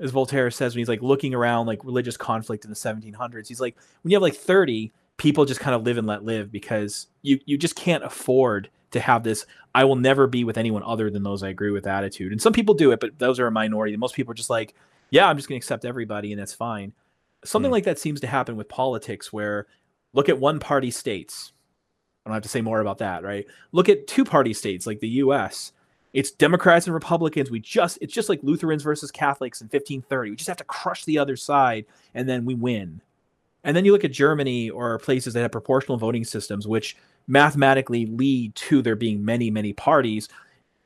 as 0.00 0.10
Voltaire 0.10 0.50
says, 0.50 0.74
when 0.74 0.80
he's 0.80 0.88
like 0.88 1.02
looking 1.02 1.34
around 1.34 1.66
like 1.66 1.84
religious 1.84 2.16
conflict 2.16 2.64
in 2.64 2.70
the 2.70 2.76
1700s, 2.76 3.48
he's 3.48 3.60
like, 3.60 3.76
when 4.02 4.10
you 4.10 4.16
have 4.16 4.22
like 4.22 4.34
30, 4.34 4.92
people 5.16 5.44
just 5.44 5.60
kind 5.60 5.74
of 5.74 5.82
live 5.82 5.98
and 5.98 6.06
let 6.06 6.24
live 6.24 6.50
because 6.50 7.08
you 7.22 7.38
you 7.44 7.58
just 7.58 7.76
can't 7.76 8.02
afford 8.02 8.70
to 8.90 9.00
have 9.00 9.22
this 9.22 9.46
I 9.74 9.84
will 9.84 9.96
never 9.96 10.26
be 10.26 10.42
with 10.42 10.58
anyone 10.58 10.82
other 10.82 11.10
than 11.10 11.22
those 11.22 11.42
I 11.42 11.48
agree 11.48 11.70
with 11.70 11.86
attitude. 11.86 12.32
And 12.32 12.42
some 12.42 12.52
people 12.52 12.74
do 12.74 12.90
it, 12.90 13.00
but 13.00 13.18
those 13.18 13.38
are 13.38 13.46
a 13.46 13.52
minority. 13.52 13.96
Most 13.96 14.16
people 14.16 14.32
are 14.32 14.34
just 14.34 14.50
like, 14.50 14.74
yeah, 15.10 15.28
I'm 15.28 15.36
just 15.36 15.48
going 15.48 15.60
to 15.60 15.64
accept 15.64 15.84
everybody 15.84 16.32
and 16.32 16.40
that's 16.40 16.54
fine. 16.54 16.92
Something 17.44 17.70
mm. 17.70 17.74
like 17.74 17.84
that 17.84 17.98
seems 17.98 18.20
to 18.20 18.26
happen 18.26 18.56
with 18.56 18.68
politics 18.68 19.32
where 19.32 19.66
look 20.12 20.28
at 20.28 20.40
one 20.40 20.58
party 20.58 20.90
states. 20.90 21.52
I 22.24 22.30
don't 22.30 22.34
have 22.34 22.42
to 22.42 22.48
say 22.48 22.60
more 22.60 22.80
about 22.80 22.98
that, 22.98 23.22
right? 23.22 23.46
Look 23.72 23.88
at 23.88 24.06
two 24.06 24.24
party 24.24 24.52
states 24.52 24.86
like 24.86 25.00
the 25.00 25.08
US. 25.08 25.72
It's 26.12 26.30
Democrats 26.30 26.86
and 26.86 26.94
Republicans. 26.94 27.50
We 27.50 27.60
just 27.60 27.98
it's 28.00 28.12
just 28.12 28.28
like 28.28 28.42
Lutherans 28.42 28.82
versus 28.82 29.10
Catholics 29.10 29.60
in 29.60 29.66
1530. 29.66 30.30
We 30.30 30.36
just 30.36 30.48
have 30.48 30.56
to 30.56 30.64
crush 30.64 31.04
the 31.04 31.18
other 31.18 31.36
side 31.36 31.86
and 32.14 32.28
then 32.28 32.44
we 32.44 32.54
win. 32.54 33.00
And 33.62 33.76
then 33.76 33.84
you 33.84 33.92
look 33.92 34.04
at 34.04 34.12
Germany 34.12 34.70
or 34.70 34.98
places 34.98 35.34
that 35.34 35.42
have 35.42 35.52
proportional 35.52 35.98
voting 35.98 36.24
systems, 36.24 36.66
which 36.66 36.96
mathematically 37.26 38.06
lead 38.06 38.54
to 38.54 38.82
there 38.82 38.96
being 38.96 39.24
many, 39.24 39.50
many 39.50 39.72
parties. 39.72 40.28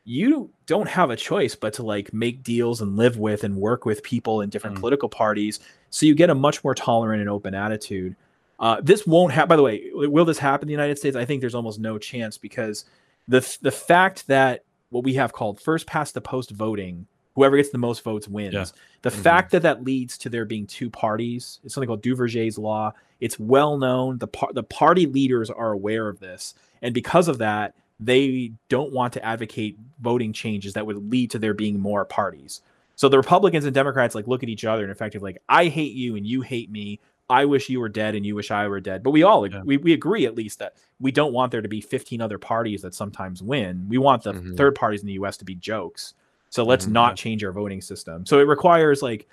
You 0.04 0.50
don't 0.66 0.88
have 0.88 1.10
a 1.10 1.16
choice 1.16 1.54
but 1.54 1.72
to 1.74 1.82
like 1.82 2.12
make 2.12 2.42
deals 2.42 2.82
and 2.82 2.96
live 2.96 3.16
with 3.16 3.44
and 3.44 3.56
work 3.56 3.86
with 3.86 4.02
people 4.02 4.42
in 4.42 4.50
different 4.50 4.76
mm. 4.76 4.80
political 4.80 5.08
parties. 5.08 5.60
So 5.90 6.04
you 6.04 6.14
get 6.14 6.30
a 6.30 6.34
much 6.34 6.62
more 6.62 6.74
tolerant 6.74 7.20
and 7.20 7.30
open 7.30 7.54
attitude. 7.54 8.16
Uh, 8.58 8.80
this 8.82 9.06
won't 9.06 9.32
happen. 9.32 9.48
By 9.48 9.56
the 9.56 9.62
way, 9.62 9.90
will 9.94 10.24
this 10.24 10.38
happen 10.38 10.64
in 10.64 10.68
the 10.68 10.72
United 10.72 10.98
States? 10.98 11.16
I 11.16 11.24
think 11.24 11.40
there's 11.40 11.54
almost 11.54 11.80
no 11.80 11.98
chance 11.98 12.36
because 12.36 12.84
the 13.26 13.40
the 13.62 13.70
fact 13.70 14.26
that 14.26 14.64
what 14.94 15.02
we 15.02 15.14
have 15.14 15.32
called 15.32 15.60
first 15.60 15.88
past 15.88 16.14
the 16.14 16.20
post 16.20 16.52
voting 16.52 17.06
whoever 17.34 17.56
gets 17.56 17.70
the 17.70 17.78
most 17.78 18.04
votes 18.04 18.28
wins. 18.28 18.54
Yeah. 18.54 18.64
The 19.02 19.10
mm-hmm. 19.10 19.22
fact 19.22 19.50
that 19.50 19.62
that 19.62 19.82
leads 19.82 20.16
to 20.18 20.28
there 20.28 20.44
being 20.44 20.68
two 20.68 20.88
parties, 20.88 21.58
it's 21.64 21.74
something 21.74 21.88
called 21.88 22.00
Duverger's 22.00 22.58
law. 22.58 22.92
It's 23.18 23.36
well 23.36 23.76
known. 23.76 24.18
The 24.18 24.28
par- 24.28 24.52
the 24.52 24.62
party 24.62 25.06
leaders 25.06 25.50
are 25.50 25.72
aware 25.72 26.08
of 26.08 26.20
this, 26.20 26.54
and 26.80 26.94
because 26.94 27.26
of 27.26 27.38
that, 27.38 27.74
they 27.98 28.52
don't 28.68 28.92
want 28.92 29.12
to 29.14 29.24
advocate 29.24 29.76
voting 30.00 30.32
changes 30.32 30.74
that 30.74 30.86
would 30.86 31.10
lead 31.10 31.32
to 31.32 31.40
there 31.40 31.54
being 31.54 31.80
more 31.80 32.04
parties. 32.04 32.60
So 32.94 33.08
the 33.08 33.18
Republicans 33.18 33.64
and 33.64 33.74
Democrats 33.74 34.14
like 34.14 34.28
look 34.28 34.44
at 34.44 34.48
each 34.48 34.64
other 34.64 34.82
and 34.82 34.92
effectively 34.92 35.32
like, 35.32 35.42
I 35.48 35.66
hate 35.66 35.94
you 35.94 36.14
and 36.14 36.24
you 36.24 36.42
hate 36.42 36.70
me. 36.70 37.00
I 37.28 37.44
wish 37.46 37.68
you 37.68 37.80
were 37.80 37.88
dead 37.88 38.14
and 38.14 38.24
you 38.26 38.34
wish 38.34 38.50
I 38.50 38.66
were 38.68 38.80
dead. 38.80 39.02
But 39.02 39.12
we 39.12 39.22
all 39.22 39.46
yeah. 39.46 39.62
we, 39.64 39.76
we 39.78 39.92
agree 39.92 40.26
at 40.26 40.34
least 40.34 40.58
that 40.58 40.74
we 41.00 41.10
don't 41.10 41.32
want 41.32 41.52
there 41.52 41.62
to 41.62 41.68
be 41.68 41.80
15 41.80 42.20
other 42.20 42.38
parties 42.38 42.82
that 42.82 42.94
sometimes 42.94 43.42
win. 43.42 43.86
We 43.88 43.98
want 43.98 44.22
the 44.22 44.34
mm-hmm. 44.34 44.56
third 44.56 44.74
parties 44.74 45.00
in 45.00 45.06
the 45.06 45.14
US 45.14 45.36
to 45.38 45.44
be 45.44 45.54
jokes. 45.54 46.14
So 46.50 46.64
let's 46.64 46.84
mm-hmm. 46.84 46.94
not 46.94 47.16
change 47.16 47.42
our 47.42 47.52
voting 47.52 47.80
system. 47.80 48.26
So 48.26 48.38
it 48.38 48.46
requires 48.46 49.02
like 49.02 49.26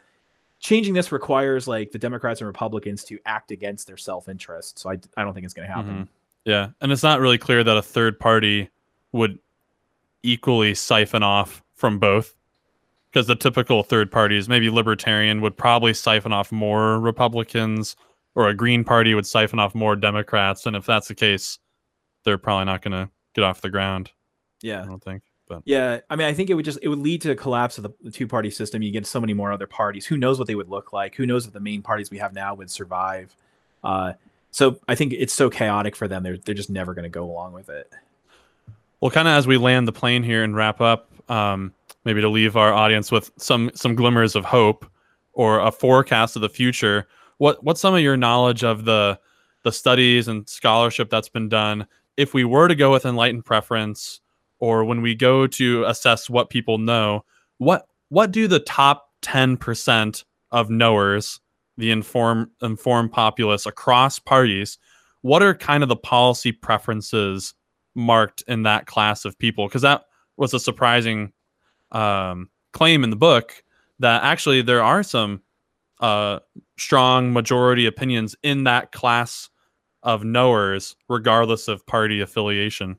changing 0.60 0.94
this 0.94 1.12
requires 1.12 1.68
like 1.68 1.92
the 1.92 2.00
Democrats 2.00 2.40
and 2.40 2.48
Republicans 2.48 3.04
to 3.06 3.20
act 3.26 3.52
against 3.52 3.88
their 3.88 3.98
self 3.98 4.30
interest. 4.30 4.80
So 4.80 4.90
I, 4.90 4.98
I 5.18 5.24
don't 5.24 5.34
think 5.34 5.46
it's 5.46 5.54
going 5.54 5.68
to 5.68 5.74
happen. 5.74 5.92
Mm-hmm. 5.92 6.04
Yeah. 6.46 6.70
And 6.80 6.92
it's 6.92 7.04
not 7.04 7.20
really 7.20 7.38
clear 7.38 7.64
that 7.64 7.78
a 7.78 7.82
third 7.82 8.20
party 8.20 8.70
would 9.12 9.38
equally 10.24 10.74
siphon 10.76 11.24
off 11.24 11.62
from 11.76 12.00
both 12.00 12.36
because 13.12 13.28
the 13.28 13.36
typical 13.36 13.84
third 13.84 14.12
parties, 14.12 14.48
maybe 14.48 14.70
libertarian, 14.70 15.42
would 15.42 15.58
probably 15.58 15.94
siphon 15.94 16.32
off 16.32 16.52
more 16.52 17.00
Republicans 17.00 17.96
or 18.36 18.48
a 18.48 18.54
Green 18.54 18.84
Party 18.84 19.14
would 19.14 19.26
siphon 19.26 19.60
off 19.60 19.76
more 19.76 19.96
Democrats. 19.96 20.66
And 20.66 20.76
if 20.76 20.86
that's 20.86 21.10
the 21.10 21.16
case, 21.16 21.60
they're 22.24 22.38
probably 22.38 22.66
not 22.66 22.82
going 22.82 22.94
to 22.94 23.12
get 23.36 23.44
off 23.44 23.62
the 23.62 23.70
ground. 23.70 24.12
Yeah. 24.62 24.84
I 24.84 24.86
don't 24.86 25.04
think. 25.04 25.24
But 25.48 25.64
yeah, 25.66 26.00
I 26.10 26.16
mean, 26.16 26.28
I 26.28 26.34
think 26.34 26.50
it 26.50 26.54
would 26.54 26.64
just 26.64 26.80
it 26.82 26.88
would 26.88 27.00
lead 27.00 27.22
to 27.24 27.32
a 27.32 27.36
collapse 27.36 27.78
of 27.78 27.84
the, 27.84 27.90
the 28.02 28.12
two 28.12 28.26
party 28.26 28.50
system. 28.50 28.82
You 28.82 28.92
get 28.92 29.06
so 29.06 29.20
many 29.20 29.34
more 29.34 29.52
other 29.52 29.68
parties. 29.68 30.06
Who 30.06 30.16
knows 30.16 30.40
what 30.40 30.48
they 30.48 30.56
would 30.56 30.70
look 30.70 30.94
like? 30.94 31.16
Who 31.16 31.26
knows 31.26 31.46
if 31.46 31.52
the 31.52 31.60
main 31.60 31.82
parties 31.82 32.10
we 32.10 32.20
have 32.20 32.34
now 32.34 32.56
would 32.56 32.72
survive? 32.72 33.36
Uh, 33.84 34.14
so 34.52 34.80
I 34.88 34.96
think 34.96 35.12
it's 35.12 35.34
so 35.34 35.50
chaotic 35.50 35.98
for 35.98 36.08
them. 36.08 36.24
They're 36.24 36.38
they're 36.38 36.56
just 36.56 36.70
never 36.70 36.94
going 36.94 37.04
to 37.04 37.10
go 37.10 37.26
along 37.26 37.52
with 37.52 37.68
it. 37.68 37.92
Well, 39.02 39.12
kind 39.12 39.28
of 39.28 39.34
as 39.34 39.46
we 39.46 39.58
land 39.58 39.90
the 39.90 39.92
plane 39.92 40.24
here 40.24 40.42
and 40.42 40.56
wrap 40.56 40.80
up, 40.80 41.10
um, 41.30 41.74
maybe 42.06 42.22
to 42.22 42.30
leave 42.30 42.56
our 42.56 42.74
audience 42.74 43.12
with 43.12 43.32
some 43.38 43.72
some 43.74 43.96
glimmers 43.96 44.36
of 44.36 44.46
hope 44.46 44.86
or 45.34 45.60
a 45.60 45.72
forecast 45.72 46.36
of 46.36 46.42
the 46.42 46.50
future. 46.50 47.08
What 47.38 47.64
what's 47.64 47.82
some 47.82 47.96
of 47.96 48.02
your 48.02 48.18
knowledge 48.18 48.64
of 48.64 48.86
the 48.86 49.20
the 49.64 49.72
studies 49.72 50.28
and 50.28 50.48
scholarship 50.50 51.10
that's 51.10 51.30
been 51.30 51.50
done? 51.50 51.88
If 52.18 52.34
we 52.34 52.44
were 52.44 52.68
to 52.68 52.76
go 52.76 52.92
with 52.92 53.06
enlightened 53.06 53.46
preference, 53.46 54.22
or 54.60 54.86
when 54.86 55.02
we 55.02 55.16
go 55.16 55.48
to 55.48 55.84
assess 55.86 56.30
what 56.30 56.50
people 56.50 56.78
know, 56.78 57.26
what 57.58 57.88
what 58.10 58.32
do 58.32 58.48
the 58.48 58.60
top 58.60 59.10
10% 59.22 60.24
of 60.52 60.70
knowers, 60.70 61.40
the 61.78 61.92
informed 61.92 62.48
informed 62.62 63.12
populace 63.12 63.66
across 63.66 64.20
parties, 64.20 64.78
what 65.22 65.44
are 65.44 65.54
kind 65.54 65.84
of 65.84 65.90
the 65.90 65.96
policy 65.96 66.52
preferences 66.52 67.54
marked 67.96 68.44
in 68.48 68.64
that 68.64 68.86
class 68.86 69.26
of 69.26 69.38
people? 69.38 69.68
Because 69.68 69.82
that 69.82 70.04
was 70.38 70.54
a 70.54 70.60
surprising 70.60 71.32
um, 71.92 72.50
claim 72.74 73.04
in 73.04 73.10
the 73.10 73.16
book 73.16 73.64
that 74.00 74.24
actually 74.24 74.62
there 74.62 74.84
are 74.84 75.04
some 75.04 75.42
uh, 76.00 76.40
strong 76.78 77.32
majority 77.32 77.86
opinions 77.86 78.36
in 78.44 78.64
that 78.64 78.92
class 78.92 79.50
of 80.04 80.24
knowers, 80.24 80.96
regardless 81.08 81.68
of 81.68 81.86
party 81.86 82.22
affiliation. 82.22 82.98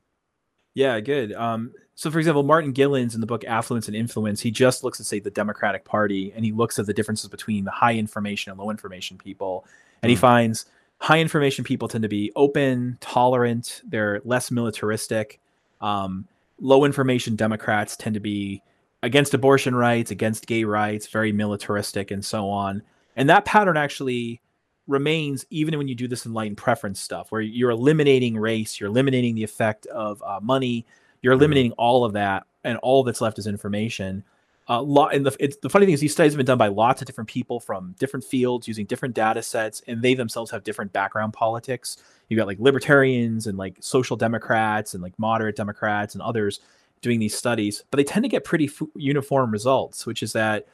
Yeah, 0.75 1.01
good. 1.01 1.33
Um, 1.33 1.73
so, 1.95 2.11
for 2.11 2.19
example, 2.19 2.43
Martin 2.43 2.73
Gilens 2.73 3.15
in 3.15 3.21
the 3.21 3.27
book 3.27 3.45
Affluence 3.45 3.89
and 3.89 3.97
Influence, 3.97 4.41
he 4.41 4.51
just 4.51 4.83
looks 4.83 5.01
at, 5.01 5.07
say, 5.07 5.19
the 5.19 5.31
Democratic 5.31 5.85
Party 5.85 6.33
and 6.35 6.45
he 6.45 6.53
looks 6.53 6.79
at 6.79 6.87
the 6.87 6.95
differences 6.95 7.29
between 7.29 7.65
the 7.65 7.71
high 7.71 7.95
information 7.95 8.51
and 8.51 8.59
low 8.59 8.71
information 8.71 9.19
people. 9.19 9.67
And 10.03 10.11
he 10.11 10.17
finds 10.17 10.67
high 10.99 11.21
information 11.21 11.65
people 11.65 11.89
tend 11.89 12.03
to 12.03 12.09
be 12.09 12.33
open, 12.35 12.97
tolerant, 13.01 13.83
they're 13.85 14.21
less 14.25 14.51
militaristic. 14.51 15.41
Um, 15.81 16.27
low 16.61 16.85
information 16.85 17.37
Democrats 17.37 17.97
tend 17.97 18.15
to 18.15 18.21
be 18.21 18.63
against 19.03 19.35
abortion 19.35 19.75
rights, 19.75 20.11
against 20.11 20.47
gay 20.47 20.65
rights, 20.65 21.09
very 21.09 21.33
militaristic, 21.33 22.11
and 22.11 22.25
so 22.25 22.49
on. 22.49 22.83
And 23.17 23.29
that 23.29 23.45
pattern 23.45 23.77
actually 23.77 24.41
remains 24.87 25.47
even 25.51 25.77
when 25.79 25.89
you 25.89 25.95
do 25.95 26.09
this 26.09 26.27
enlightened 26.27 26.57
preference 26.57 27.01
stuff 27.01 27.31
where 27.31 27.41
you're 27.41 27.71
eliminating 27.71 28.37
race 28.37 28.81
you're 28.81 28.91
eliminating 28.91 29.35
the 29.35 29.45
effect 29.45 29.87
of 29.87 30.23
uh, 30.23 30.41
money 30.43 30.85
you're 31.21 31.33
mm-hmm. 31.33 31.41
eliminating 31.41 31.73
all 31.73 32.05
of 32.05 32.13
that 32.15 32.45
and 32.65 32.79
all 32.79 33.05
that's 33.05 33.21
left 33.21 33.39
is 33.39 33.47
information 33.47 34.25
uh, 34.69 34.81
lot 34.83 35.15
and 35.15 35.25
the, 35.25 35.37
it's, 35.39 35.57
the 35.59 35.69
funny 35.69 35.87
thing 35.87 35.95
is 35.95 36.01
these 36.01 36.13
studies 36.13 36.33
have 36.33 36.37
been 36.37 36.47
done 36.47 36.59
by 36.59 36.69
lots 36.69 37.01
of 37.01 37.07
different 37.07 37.29
people 37.29 37.61
from 37.61 37.95
different 37.99 38.25
fields 38.25 38.67
using 38.67 38.85
different 38.85 39.15
data 39.15 39.43
sets 39.43 39.83
and 39.87 40.03
they 40.03 40.15
themselves 40.15 40.51
have 40.51 40.65
different 40.65 40.93
background 40.93 41.33
politics 41.33 41.99
you've 42.29 42.39
got 42.39 42.49
like 42.49 42.59
libertarians 42.59 43.47
and 43.47 43.57
like 43.57 43.77
social 43.81 44.17
democrats 44.17 44.95
and 44.95 45.03
like 45.03 45.17
moderate 45.17 45.55
democrats 45.55 46.15
and 46.15 46.23
others 46.23 46.59
doing 47.03 47.21
these 47.21 47.37
studies, 47.37 47.85
but 47.91 47.99
they 47.99 48.05
tend 48.05 48.25
to 48.25 48.29
get 48.29 48.45
pretty 48.45 48.67
f- 48.67 48.89
uniform 48.95 49.51
results, 49.51 50.07
which 50.07 50.23
is 50.23 50.33
that 50.33 50.67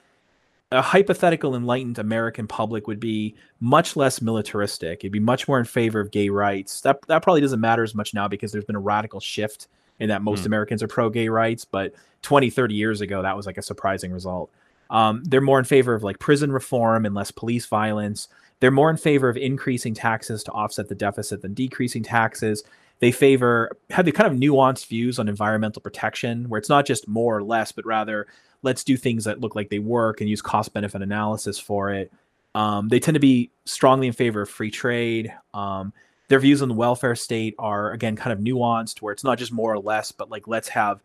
a 0.71 0.83
hypothetical 0.83 1.57
enlightened 1.57 1.99
American 1.99 2.47
public 2.47 2.87
would 2.87 3.01
be 3.01 3.35
much 3.61 3.97
less 3.97 4.21
militaristic. 4.21 5.01
It'd 5.01 5.13
be 5.13 5.19
much 5.19 5.49
more 5.49 5.59
in 5.59 5.65
favor 5.65 5.99
of 5.99 6.11
gay 6.11 6.29
rights. 6.29 6.83
That 6.83 7.01
that 7.07 7.23
probably 7.23 7.41
doesn't 7.41 7.61
matter 7.61 7.83
as 7.83 7.95
much 7.95 8.13
now 8.15 8.29
because 8.29 8.53
there's 8.53 8.67
been 8.67 8.77
a 8.77 8.81
radical 8.81 9.19
shift 9.19 9.69
in 9.99 10.11
that 10.11 10.23
most 10.23 10.43
mm. 10.43 10.47
Americans 10.47 10.83
are 10.83 10.89
pro 10.89 11.09
gay 11.11 11.29
rights, 11.29 11.65
but 11.65 11.95
20, 12.23 12.51
30 12.51 12.75
years 12.75 13.01
ago 13.01 13.23
that 13.23 13.37
was 13.37 13.47
like 13.47 13.59
a 13.59 13.63
surprising 13.63 14.13
result. 14.13 14.51
Um, 14.91 15.23
they're 15.25 15.41
more 15.41 15.59
in 15.59 15.65
favor 15.65 15.95
of 15.95 16.03
like 16.03 16.19
prison 16.19 16.53
reform 16.53 17.07
and 17.07 17.15
less 17.15 17.31
police 17.31 17.67
violence. 17.67 18.29
They're 18.61 18.71
more 18.71 18.91
in 18.91 18.97
favor 18.97 19.29
of 19.29 19.37
increasing 19.37 19.95
taxes 19.95 20.43
to 20.45 20.53
offset 20.53 20.89
the 20.89 20.95
deficit 20.95 21.43
than 21.43 21.55
decreasing 21.55 22.03
taxes. 22.03 22.65
They 23.01 23.13
favor 23.13 23.71
have 23.91 24.05
the 24.05 24.13
kind 24.13 24.33
of 24.33 24.39
nuanced 24.39 24.87
views 24.87 25.19
on 25.19 25.29
environmental 25.29 25.81
protection, 25.81 26.49
where 26.49 26.59
it's 26.59 26.69
not 26.69 26.87
just 26.87 27.07
more 27.07 27.37
or 27.37 27.43
less, 27.43 27.73
but 27.73 27.87
rather 27.87 28.27
let's 28.63 28.83
do 28.85 28.97
things 28.97 29.25
that 29.25 29.41
look 29.41 29.55
like 29.55 29.71
they 29.71 29.79
work 29.79 30.21
and 30.21 30.29
use 30.29 30.43
cost 30.43 30.73
benefit 30.73 31.01
analysis 31.01 31.59
for 31.59 31.91
it. 31.91 32.13
Um, 32.55 32.89
they 32.89 32.99
tend 32.99 33.15
to 33.15 33.21
be 33.21 33.51
strongly 33.65 34.09
in 34.09 34.13
favor 34.13 34.43
of 34.43 34.51
free 34.51 34.71
trade. 34.71 35.33
Um, 35.55 35.93
their 36.29 36.41
views 36.41 36.61
on 36.61 36.69
the 36.69 36.75
welfare 36.75 37.15
state 37.15 37.55
are 37.59 37.93
again 37.93 38.17
kind 38.17 38.33
of 38.33 38.41
nuanced, 38.41 39.01
where 39.01 39.13
it's 39.13 39.25
not 39.25 39.39
just 39.39 39.53
more 39.53 39.73
or 39.73 39.79
less, 39.79 40.13
but 40.13 40.31
like 40.31 40.49
let's 40.49 40.69
have 40.69 41.01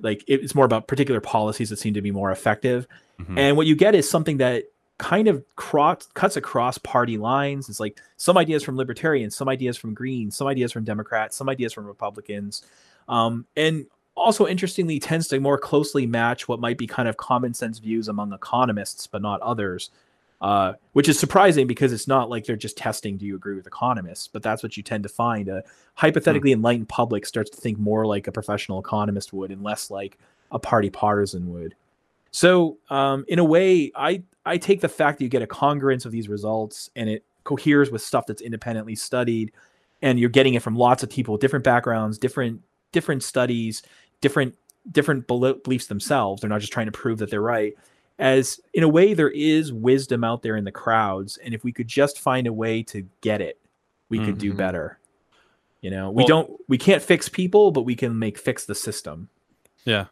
like 0.00 0.24
it's 0.26 0.54
more 0.54 0.64
about 0.64 0.88
particular 0.88 1.20
policies 1.20 1.70
that 1.70 1.78
seem 1.78 1.94
to 1.94 2.02
be 2.02 2.10
more 2.10 2.30
effective. 2.30 2.86
Mm-hmm. 3.20 3.38
And 3.38 3.56
what 3.56 3.66
you 3.66 3.76
get 3.76 3.94
is 3.94 4.08
something 4.08 4.38
that 4.38 4.64
kind 4.98 5.28
of 5.28 5.44
cross, 5.56 6.06
cuts 6.14 6.36
across 6.36 6.76
party 6.78 7.16
lines. 7.16 7.68
It's 7.68 7.80
like 7.80 8.00
some 8.16 8.36
ideas 8.36 8.62
from 8.62 8.76
libertarians, 8.76 9.36
some 9.36 9.48
ideas 9.48 9.76
from 9.76 9.94
Greens, 9.94 10.36
some 10.36 10.46
ideas 10.46 10.72
from 10.72 10.84
Democrats, 10.84 11.36
some 11.36 11.48
ideas 11.48 11.72
from 11.72 11.86
Republicans, 11.86 12.62
um, 13.08 13.46
and 13.56 13.86
also 14.16 14.46
interestingly 14.46 14.98
tends 14.98 15.28
to 15.28 15.38
more 15.38 15.56
closely 15.56 16.04
match 16.06 16.48
what 16.48 16.60
might 16.60 16.76
be 16.76 16.86
kind 16.86 17.08
of 17.08 17.16
common 17.16 17.54
sense 17.54 17.78
views 17.78 18.08
among 18.08 18.32
economists, 18.32 19.06
but 19.06 19.22
not 19.22 19.40
others. 19.40 19.90
Uh, 20.40 20.74
which 20.92 21.08
is 21.08 21.18
surprising 21.18 21.66
because 21.66 21.92
it's 21.92 22.06
not 22.06 22.30
like 22.30 22.44
they're 22.44 22.54
just 22.54 22.76
testing 22.76 23.16
do 23.16 23.26
you 23.26 23.34
agree 23.34 23.56
with 23.56 23.66
economists 23.66 24.28
but 24.28 24.40
that's 24.40 24.62
what 24.62 24.76
you 24.76 24.84
tend 24.84 25.02
to 25.02 25.08
find 25.08 25.48
a 25.48 25.64
hypothetically 25.94 26.52
hmm. 26.52 26.58
enlightened 26.58 26.88
public 26.88 27.26
starts 27.26 27.50
to 27.50 27.56
think 27.56 27.76
more 27.76 28.06
like 28.06 28.28
a 28.28 28.30
professional 28.30 28.78
economist 28.78 29.32
would 29.32 29.50
and 29.50 29.64
less 29.64 29.90
like 29.90 30.16
a 30.52 30.58
party 30.60 30.90
partisan 30.90 31.52
would 31.52 31.74
so 32.30 32.78
um, 32.90 33.24
in 33.28 33.38
a 33.38 33.44
way 33.44 33.90
i 33.96 34.22
I 34.48 34.56
take 34.56 34.80
the 34.80 34.88
fact 34.88 35.18
that 35.18 35.24
you 35.24 35.28
get 35.28 35.42
a 35.42 35.46
congruence 35.46 36.06
of 36.06 36.12
these 36.12 36.28
results 36.28 36.88
and 36.96 37.08
it 37.08 37.24
coheres 37.44 37.90
with 37.90 38.02
stuff 38.02 38.26
that's 38.26 38.40
independently 38.40 38.94
studied 38.94 39.52
and 40.00 40.18
you're 40.18 40.30
getting 40.30 40.54
it 40.54 40.62
from 40.62 40.74
lots 40.74 41.02
of 41.02 41.10
people, 41.10 41.36
different 41.36 41.64
backgrounds, 41.64 42.18
different 42.18 42.62
different 42.92 43.22
studies, 43.22 43.82
different 44.20 44.56
different 44.90 45.26
beliefs 45.26 45.86
themselves. 45.86 46.40
They're 46.40 46.48
not 46.48 46.60
just 46.60 46.72
trying 46.72 46.86
to 46.86 46.92
prove 46.92 47.18
that 47.18 47.30
they're 47.30 47.42
right. 47.42 47.74
As 48.18 48.58
in 48.72 48.82
a 48.82 48.88
way, 48.88 49.12
there 49.12 49.30
is 49.30 49.72
wisdom 49.72 50.24
out 50.24 50.42
there 50.42 50.56
in 50.56 50.64
the 50.64 50.72
crowds, 50.72 51.36
and 51.36 51.54
if 51.54 51.62
we 51.62 51.72
could 51.72 51.86
just 51.86 52.18
find 52.18 52.46
a 52.46 52.52
way 52.52 52.82
to 52.84 53.06
get 53.20 53.40
it, 53.40 53.60
we 54.08 54.16
mm-hmm. 54.16 54.26
could 54.26 54.38
do 54.38 54.48
mm-hmm. 54.50 54.58
better. 54.58 54.98
You 55.82 55.90
know, 55.90 56.10
we 56.10 56.22
well, 56.22 56.26
don't, 56.26 56.60
we 56.66 56.78
can't 56.78 57.02
fix 57.02 57.28
people, 57.28 57.70
but 57.70 57.82
we 57.82 57.94
can 57.94 58.18
make 58.18 58.36
fix 58.36 58.64
the 58.64 58.74
system. 58.74 59.28
Yeah. 59.84 60.06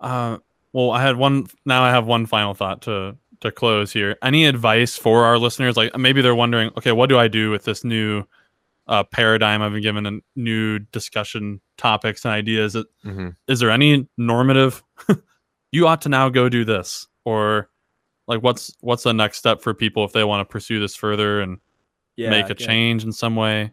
Uh, 0.00 0.38
well, 0.72 0.90
I 0.90 1.02
had 1.02 1.16
one. 1.16 1.46
Now 1.64 1.82
I 1.82 1.90
have 1.90 2.06
one 2.06 2.26
final 2.26 2.54
thought 2.54 2.82
to 2.82 3.16
to 3.40 3.52
close 3.52 3.92
here, 3.92 4.16
any 4.22 4.46
advice 4.46 4.96
for 4.96 5.24
our 5.24 5.38
listeners? 5.38 5.76
Like 5.76 5.96
maybe 5.96 6.22
they're 6.22 6.34
wondering, 6.34 6.70
okay, 6.76 6.92
what 6.92 7.08
do 7.08 7.18
I 7.18 7.28
do 7.28 7.50
with 7.50 7.64
this 7.64 7.84
new 7.84 8.24
uh, 8.86 9.04
paradigm? 9.04 9.62
I've 9.62 9.72
been 9.72 9.82
given 9.82 10.06
a 10.06 10.18
new 10.36 10.78
discussion 10.78 11.60
topics 11.76 12.24
and 12.24 12.32
ideas. 12.32 12.74
Mm-hmm. 12.74 13.30
Is 13.46 13.60
there 13.60 13.70
any 13.70 14.08
normative? 14.16 14.82
you 15.72 15.86
ought 15.86 16.02
to 16.02 16.08
now 16.08 16.28
go 16.28 16.48
do 16.48 16.64
this, 16.64 17.06
or 17.24 17.70
like 18.26 18.42
what's 18.42 18.74
what's 18.80 19.04
the 19.04 19.14
next 19.14 19.38
step 19.38 19.62
for 19.62 19.74
people 19.74 20.04
if 20.04 20.12
they 20.12 20.24
want 20.24 20.46
to 20.46 20.52
pursue 20.52 20.80
this 20.80 20.96
further 20.96 21.40
and 21.40 21.58
yeah, 22.16 22.30
make 22.30 22.46
a 22.46 22.56
yeah. 22.58 22.66
change 22.66 23.04
in 23.04 23.12
some 23.12 23.36
way? 23.36 23.72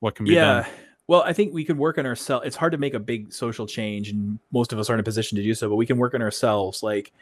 What 0.00 0.14
can 0.14 0.26
be 0.26 0.34
yeah. 0.34 0.62
done? 0.62 0.70
Well, 1.08 1.22
I 1.22 1.32
think 1.32 1.52
we 1.52 1.64
could 1.64 1.78
work 1.78 1.98
on 1.98 2.06
ourselves. 2.06 2.46
It's 2.46 2.56
hard 2.56 2.72
to 2.72 2.78
make 2.78 2.94
a 2.94 3.00
big 3.00 3.32
social 3.32 3.66
change, 3.66 4.10
and 4.10 4.38
most 4.52 4.72
of 4.72 4.78
us 4.78 4.88
aren't 4.88 4.98
in 4.98 5.02
a 5.02 5.04
position 5.04 5.36
to 5.36 5.42
do 5.42 5.54
so. 5.54 5.68
But 5.68 5.76
we 5.76 5.86
can 5.86 5.98
work 5.98 6.14
on 6.14 6.22
ourselves. 6.22 6.82
Like, 6.82 7.12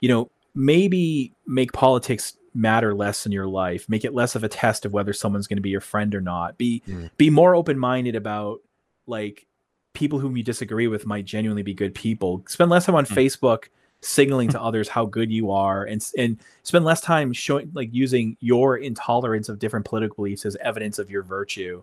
you 0.00 0.08
know, 0.08 0.30
maybe 0.54 1.32
make 1.46 1.72
politics 1.72 2.36
matter 2.54 2.94
less 2.94 3.24
in 3.24 3.32
your 3.32 3.46
life 3.46 3.88
make 3.88 4.04
it 4.04 4.12
less 4.12 4.34
of 4.34 4.44
a 4.44 4.48
test 4.48 4.84
of 4.84 4.92
whether 4.92 5.12
someone's 5.12 5.46
going 5.46 5.56
to 5.56 5.62
be 5.62 5.70
your 5.70 5.80
friend 5.80 6.14
or 6.14 6.20
not 6.20 6.58
be 6.58 6.82
mm. 6.86 7.10
be 7.16 7.30
more 7.30 7.54
open-minded 7.54 8.14
about 8.14 8.60
like 9.06 9.46
people 9.94 10.18
whom 10.18 10.36
you 10.36 10.42
disagree 10.42 10.86
with 10.86 11.06
might 11.06 11.24
genuinely 11.24 11.62
be 11.62 11.72
good 11.72 11.94
people 11.94 12.42
spend 12.46 12.70
less 12.70 12.84
time 12.84 12.94
on 12.94 13.06
mm. 13.06 13.14
facebook 13.14 13.68
signaling 14.02 14.50
to 14.50 14.60
others 14.62 14.86
how 14.86 15.06
good 15.06 15.32
you 15.32 15.50
are 15.50 15.84
and 15.84 16.06
and 16.18 16.38
spend 16.62 16.84
less 16.84 17.00
time 17.00 17.32
showing 17.32 17.70
like 17.74 17.88
using 17.90 18.36
your 18.40 18.76
intolerance 18.76 19.48
of 19.48 19.58
different 19.58 19.86
political 19.86 20.16
beliefs 20.16 20.44
as 20.44 20.54
evidence 20.56 20.98
of 20.98 21.10
your 21.10 21.22
virtue 21.22 21.82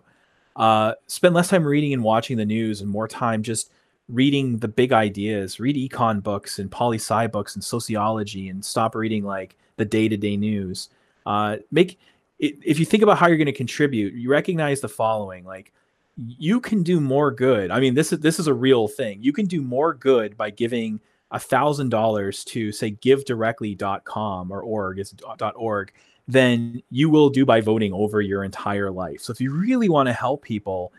uh 0.56 0.94
spend 1.06 1.34
less 1.34 1.48
time 1.48 1.64
reading 1.64 1.92
and 1.92 2.02
watching 2.02 2.36
the 2.36 2.44
news 2.44 2.80
and 2.80 2.90
more 2.90 3.08
time 3.08 3.42
just 3.42 3.70
reading 4.08 4.58
the 4.58 4.68
big 4.68 4.92
ideas, 4.92 5.60
read 5.60 5.76
econ 5.76 6.22
books 6.22 6.58
and 6.58 6.70
poli 6.70 6.98
sci 6.98 7.26
books 7.28 7.54
and 7.54 7.64
sociology, 7.64 8.48
and 8.48 8.64
stop 8.64 8.94
reading 8.94 9.24
like 9.24 9.56
the 9.76 9.84
day 9.84 10.08
to 10.08 10.16
day 10.16 10.36
news. 10.36 10.88
Uh, 11.26 11.56
make 11.70 11.98
if 12.38 12.78
you 12.78 12.86
think 12.86 13.02
about 13.02 13.18
how 13.18 13.28
you're 13.28 13.36
going 13.36 13.46
to 13.46 13.52
contribute, 13.52 14.14
you 14.14 14.30
recognize 14.30 14.80
the 14.80 14.88
following: 14.88 15.44
like 15.44 15.72
you 16.16 16.60
can 16.60 16.82
do 16.82 17.00
more 17.00 17.30
good. 17.30 17.70
I 17.70 17.80
mean, 17.80 17.94
this 17.94 18.12
is 18.12 18.20
this 18.20 18.38
is 18.38 18.46
a 18.46 18.54
real 18.54 18.88
thing. 18.88 19.22
You 19.22 19.32
can 19.32 19.46
do 19.46 19.62
more 19.62 19.94
good 19.94 20.36
by 20.36 20.50
giving 20.50 21.00
a 21.30 21.38
thousand 21.38 21.90
dollars 21.90 22.44
to 22.44 22.72
say 22.72 22.92
givedirectly.com 22.92 24.50
or 24.50 24.62
org 24.62 24.98
is 24.98 25.14
org 25.54 25.92
than 26.30 26.82
you 26.90 27.10
will 27.10 27.30
do 27.30 27.44
by 27.44 27.60
voting 27.60 27.92
over 27.92 28.20
your 28.20 28.44
entire 28.44 28.90
life. 28.90 29.20
So 29.20 29.32
if 29.32 29.40
you 29.40 29.52
really 29.52 29.88
want 29.88 30.08
to 30.08 30.12
help 30.12 30.42
people, 30.42 30.92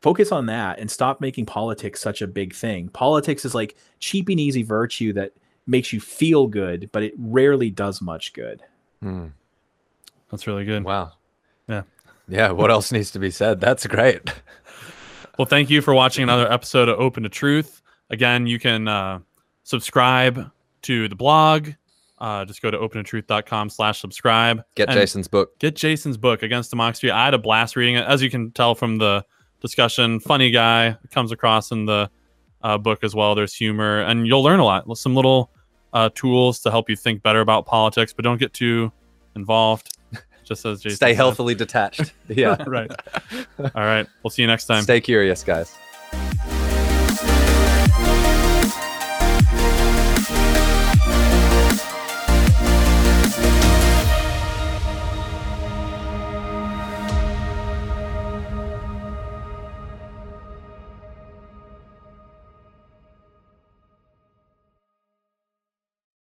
focus 0.00 0.32
on 0.32 0.46
that 0.46 0.78
and 0.78 0.90
stop 0.90 1.20
making 1.20 1.46
politics 1.46 2.00
such 2.00 2.22
a 2.22 2.26
big 2.26 2.54
thing. 2.54 2.88
Politics 2.88 3.44
is 3.44 3.54
like 3.54 3.76
cheap 4.00 4.28
and 4.28 4.40
easy 4.40 4.62
virtue 4.62 5.12
that 5.12 5.32
makes 5.66 5.92
you 5.92 6.00
feel 6.00 6.46
good, 6.46 6.90
but 6.92 7.02
it 7.02 7.14
rarely 7.16 7.70
does 7.70 8.02
much 8.02 8.32
good. 8.32 8.62
Hmm. 9.00 9.28
That's 10.30 10.46
really 10.46 10.64
good. 10.64 10.84
Wow. 10.84 11.12
Yeah. 11.68 11.82
Yeah. 12.28 12.50
What 12.50 12.70
else 12.70 12.90
needs 12.90 13.10
to 13.12 13.18
be 13.18 13.30
said? 13.30 13.60
That's 13.60 13.86
great. 13.86 14.32
well, 15.38 15.46
thank 15.46 15.70
you 15.70 15.82
for 15.82 15.94
watching 15.94 16.22
another 16.22 16.50
episode 16.50 16.88
of 16.88 16.98
Open 16.98 17.22
to 17.22 17.28
Truth. 17.28 17.82
Again, 18.10 18.46
you 18.46 18.58
can 18.58 18.88
uh, 18.88 19.20
subscribe 19.62 20.50
to 20.82 21.08
the 21.08 21.14
blog. 21.14 21.70
Uh, 22.22 22.44
just 22.44 22.62
go 22.62 22.70
to 22.70 22.78
opentotruth.com 22.78 23.68
slash 23.68 24.00
subscribe. 24.00 24.62
Get 24.76 24.88
Jason's 24.90 25.26
book. 25.26 25.58
Get 25.58 25.74
Jason's 25.74 26.16
book, 26.16 26.44
Against 26.44 26.70
Democracy. 26.70 27.10
I 27.10 27.24
had 27.24 27.34
a 27.34 27.38
blast 27.38 27.74
reading 27.74 27.96
it. 27.96 28.06
As 28.06 28.22
you 28.22 28.30
can 28.30 28.52
tell 28.52 28.76
from 28.76 28.98
the 28.98 29.24
discussion. 29.60 30.20
Funny 30.20 30.50
guy 30.50 30.96
comes 31.10 31.32
across 31.32 31.70
in 31.70 31.86
the 31.86 32.10
uh, 32.62 32.76
book 32.76 33.02
as 33.02 33.14
well. 33.14 33.34
There's 33.34 33.54
humor, 33.54 34.02
and 34.02 34.26
you'll 34.26 34.42
learn 34.42 34.60
a 34.60 34.64
lot. 34.64 34.96
Some 34.98 35.16
little 35.16 35.50
uh, 35.94 36.10
tools 36.14 36.60
to 36.60 36.70
help 36.70 36.90
you 36.90 36.96
think 36.96 37.22
better 37.22 37.40
about 37.40 37.64
politics, 37.64 38.12
but 38.12 38.24
don't 38.24 38.38
get 38.38 38.52
too 38.52 38.92
involved. 39.34 39.96
Just 40.44 40.66
as 40.66 40.80
Jason 40.80 40.96
stay 40.96 41.10
said. 41.10 41.16
healthily 41.16 41.54
detached. 41.54 42.12
Yeah, 42.28 42.56
right. 42.66 42.90
All 43.58 43.70
right. 43.74 44.06
We'll 44.22 44.30
see 44.30 44.42
you 44.42 44.48
next 44.48 44.66
time. 44.66 44.82
Stay 44.82 45.00
curious, 45.00 45.44
guys. 45.44 45.76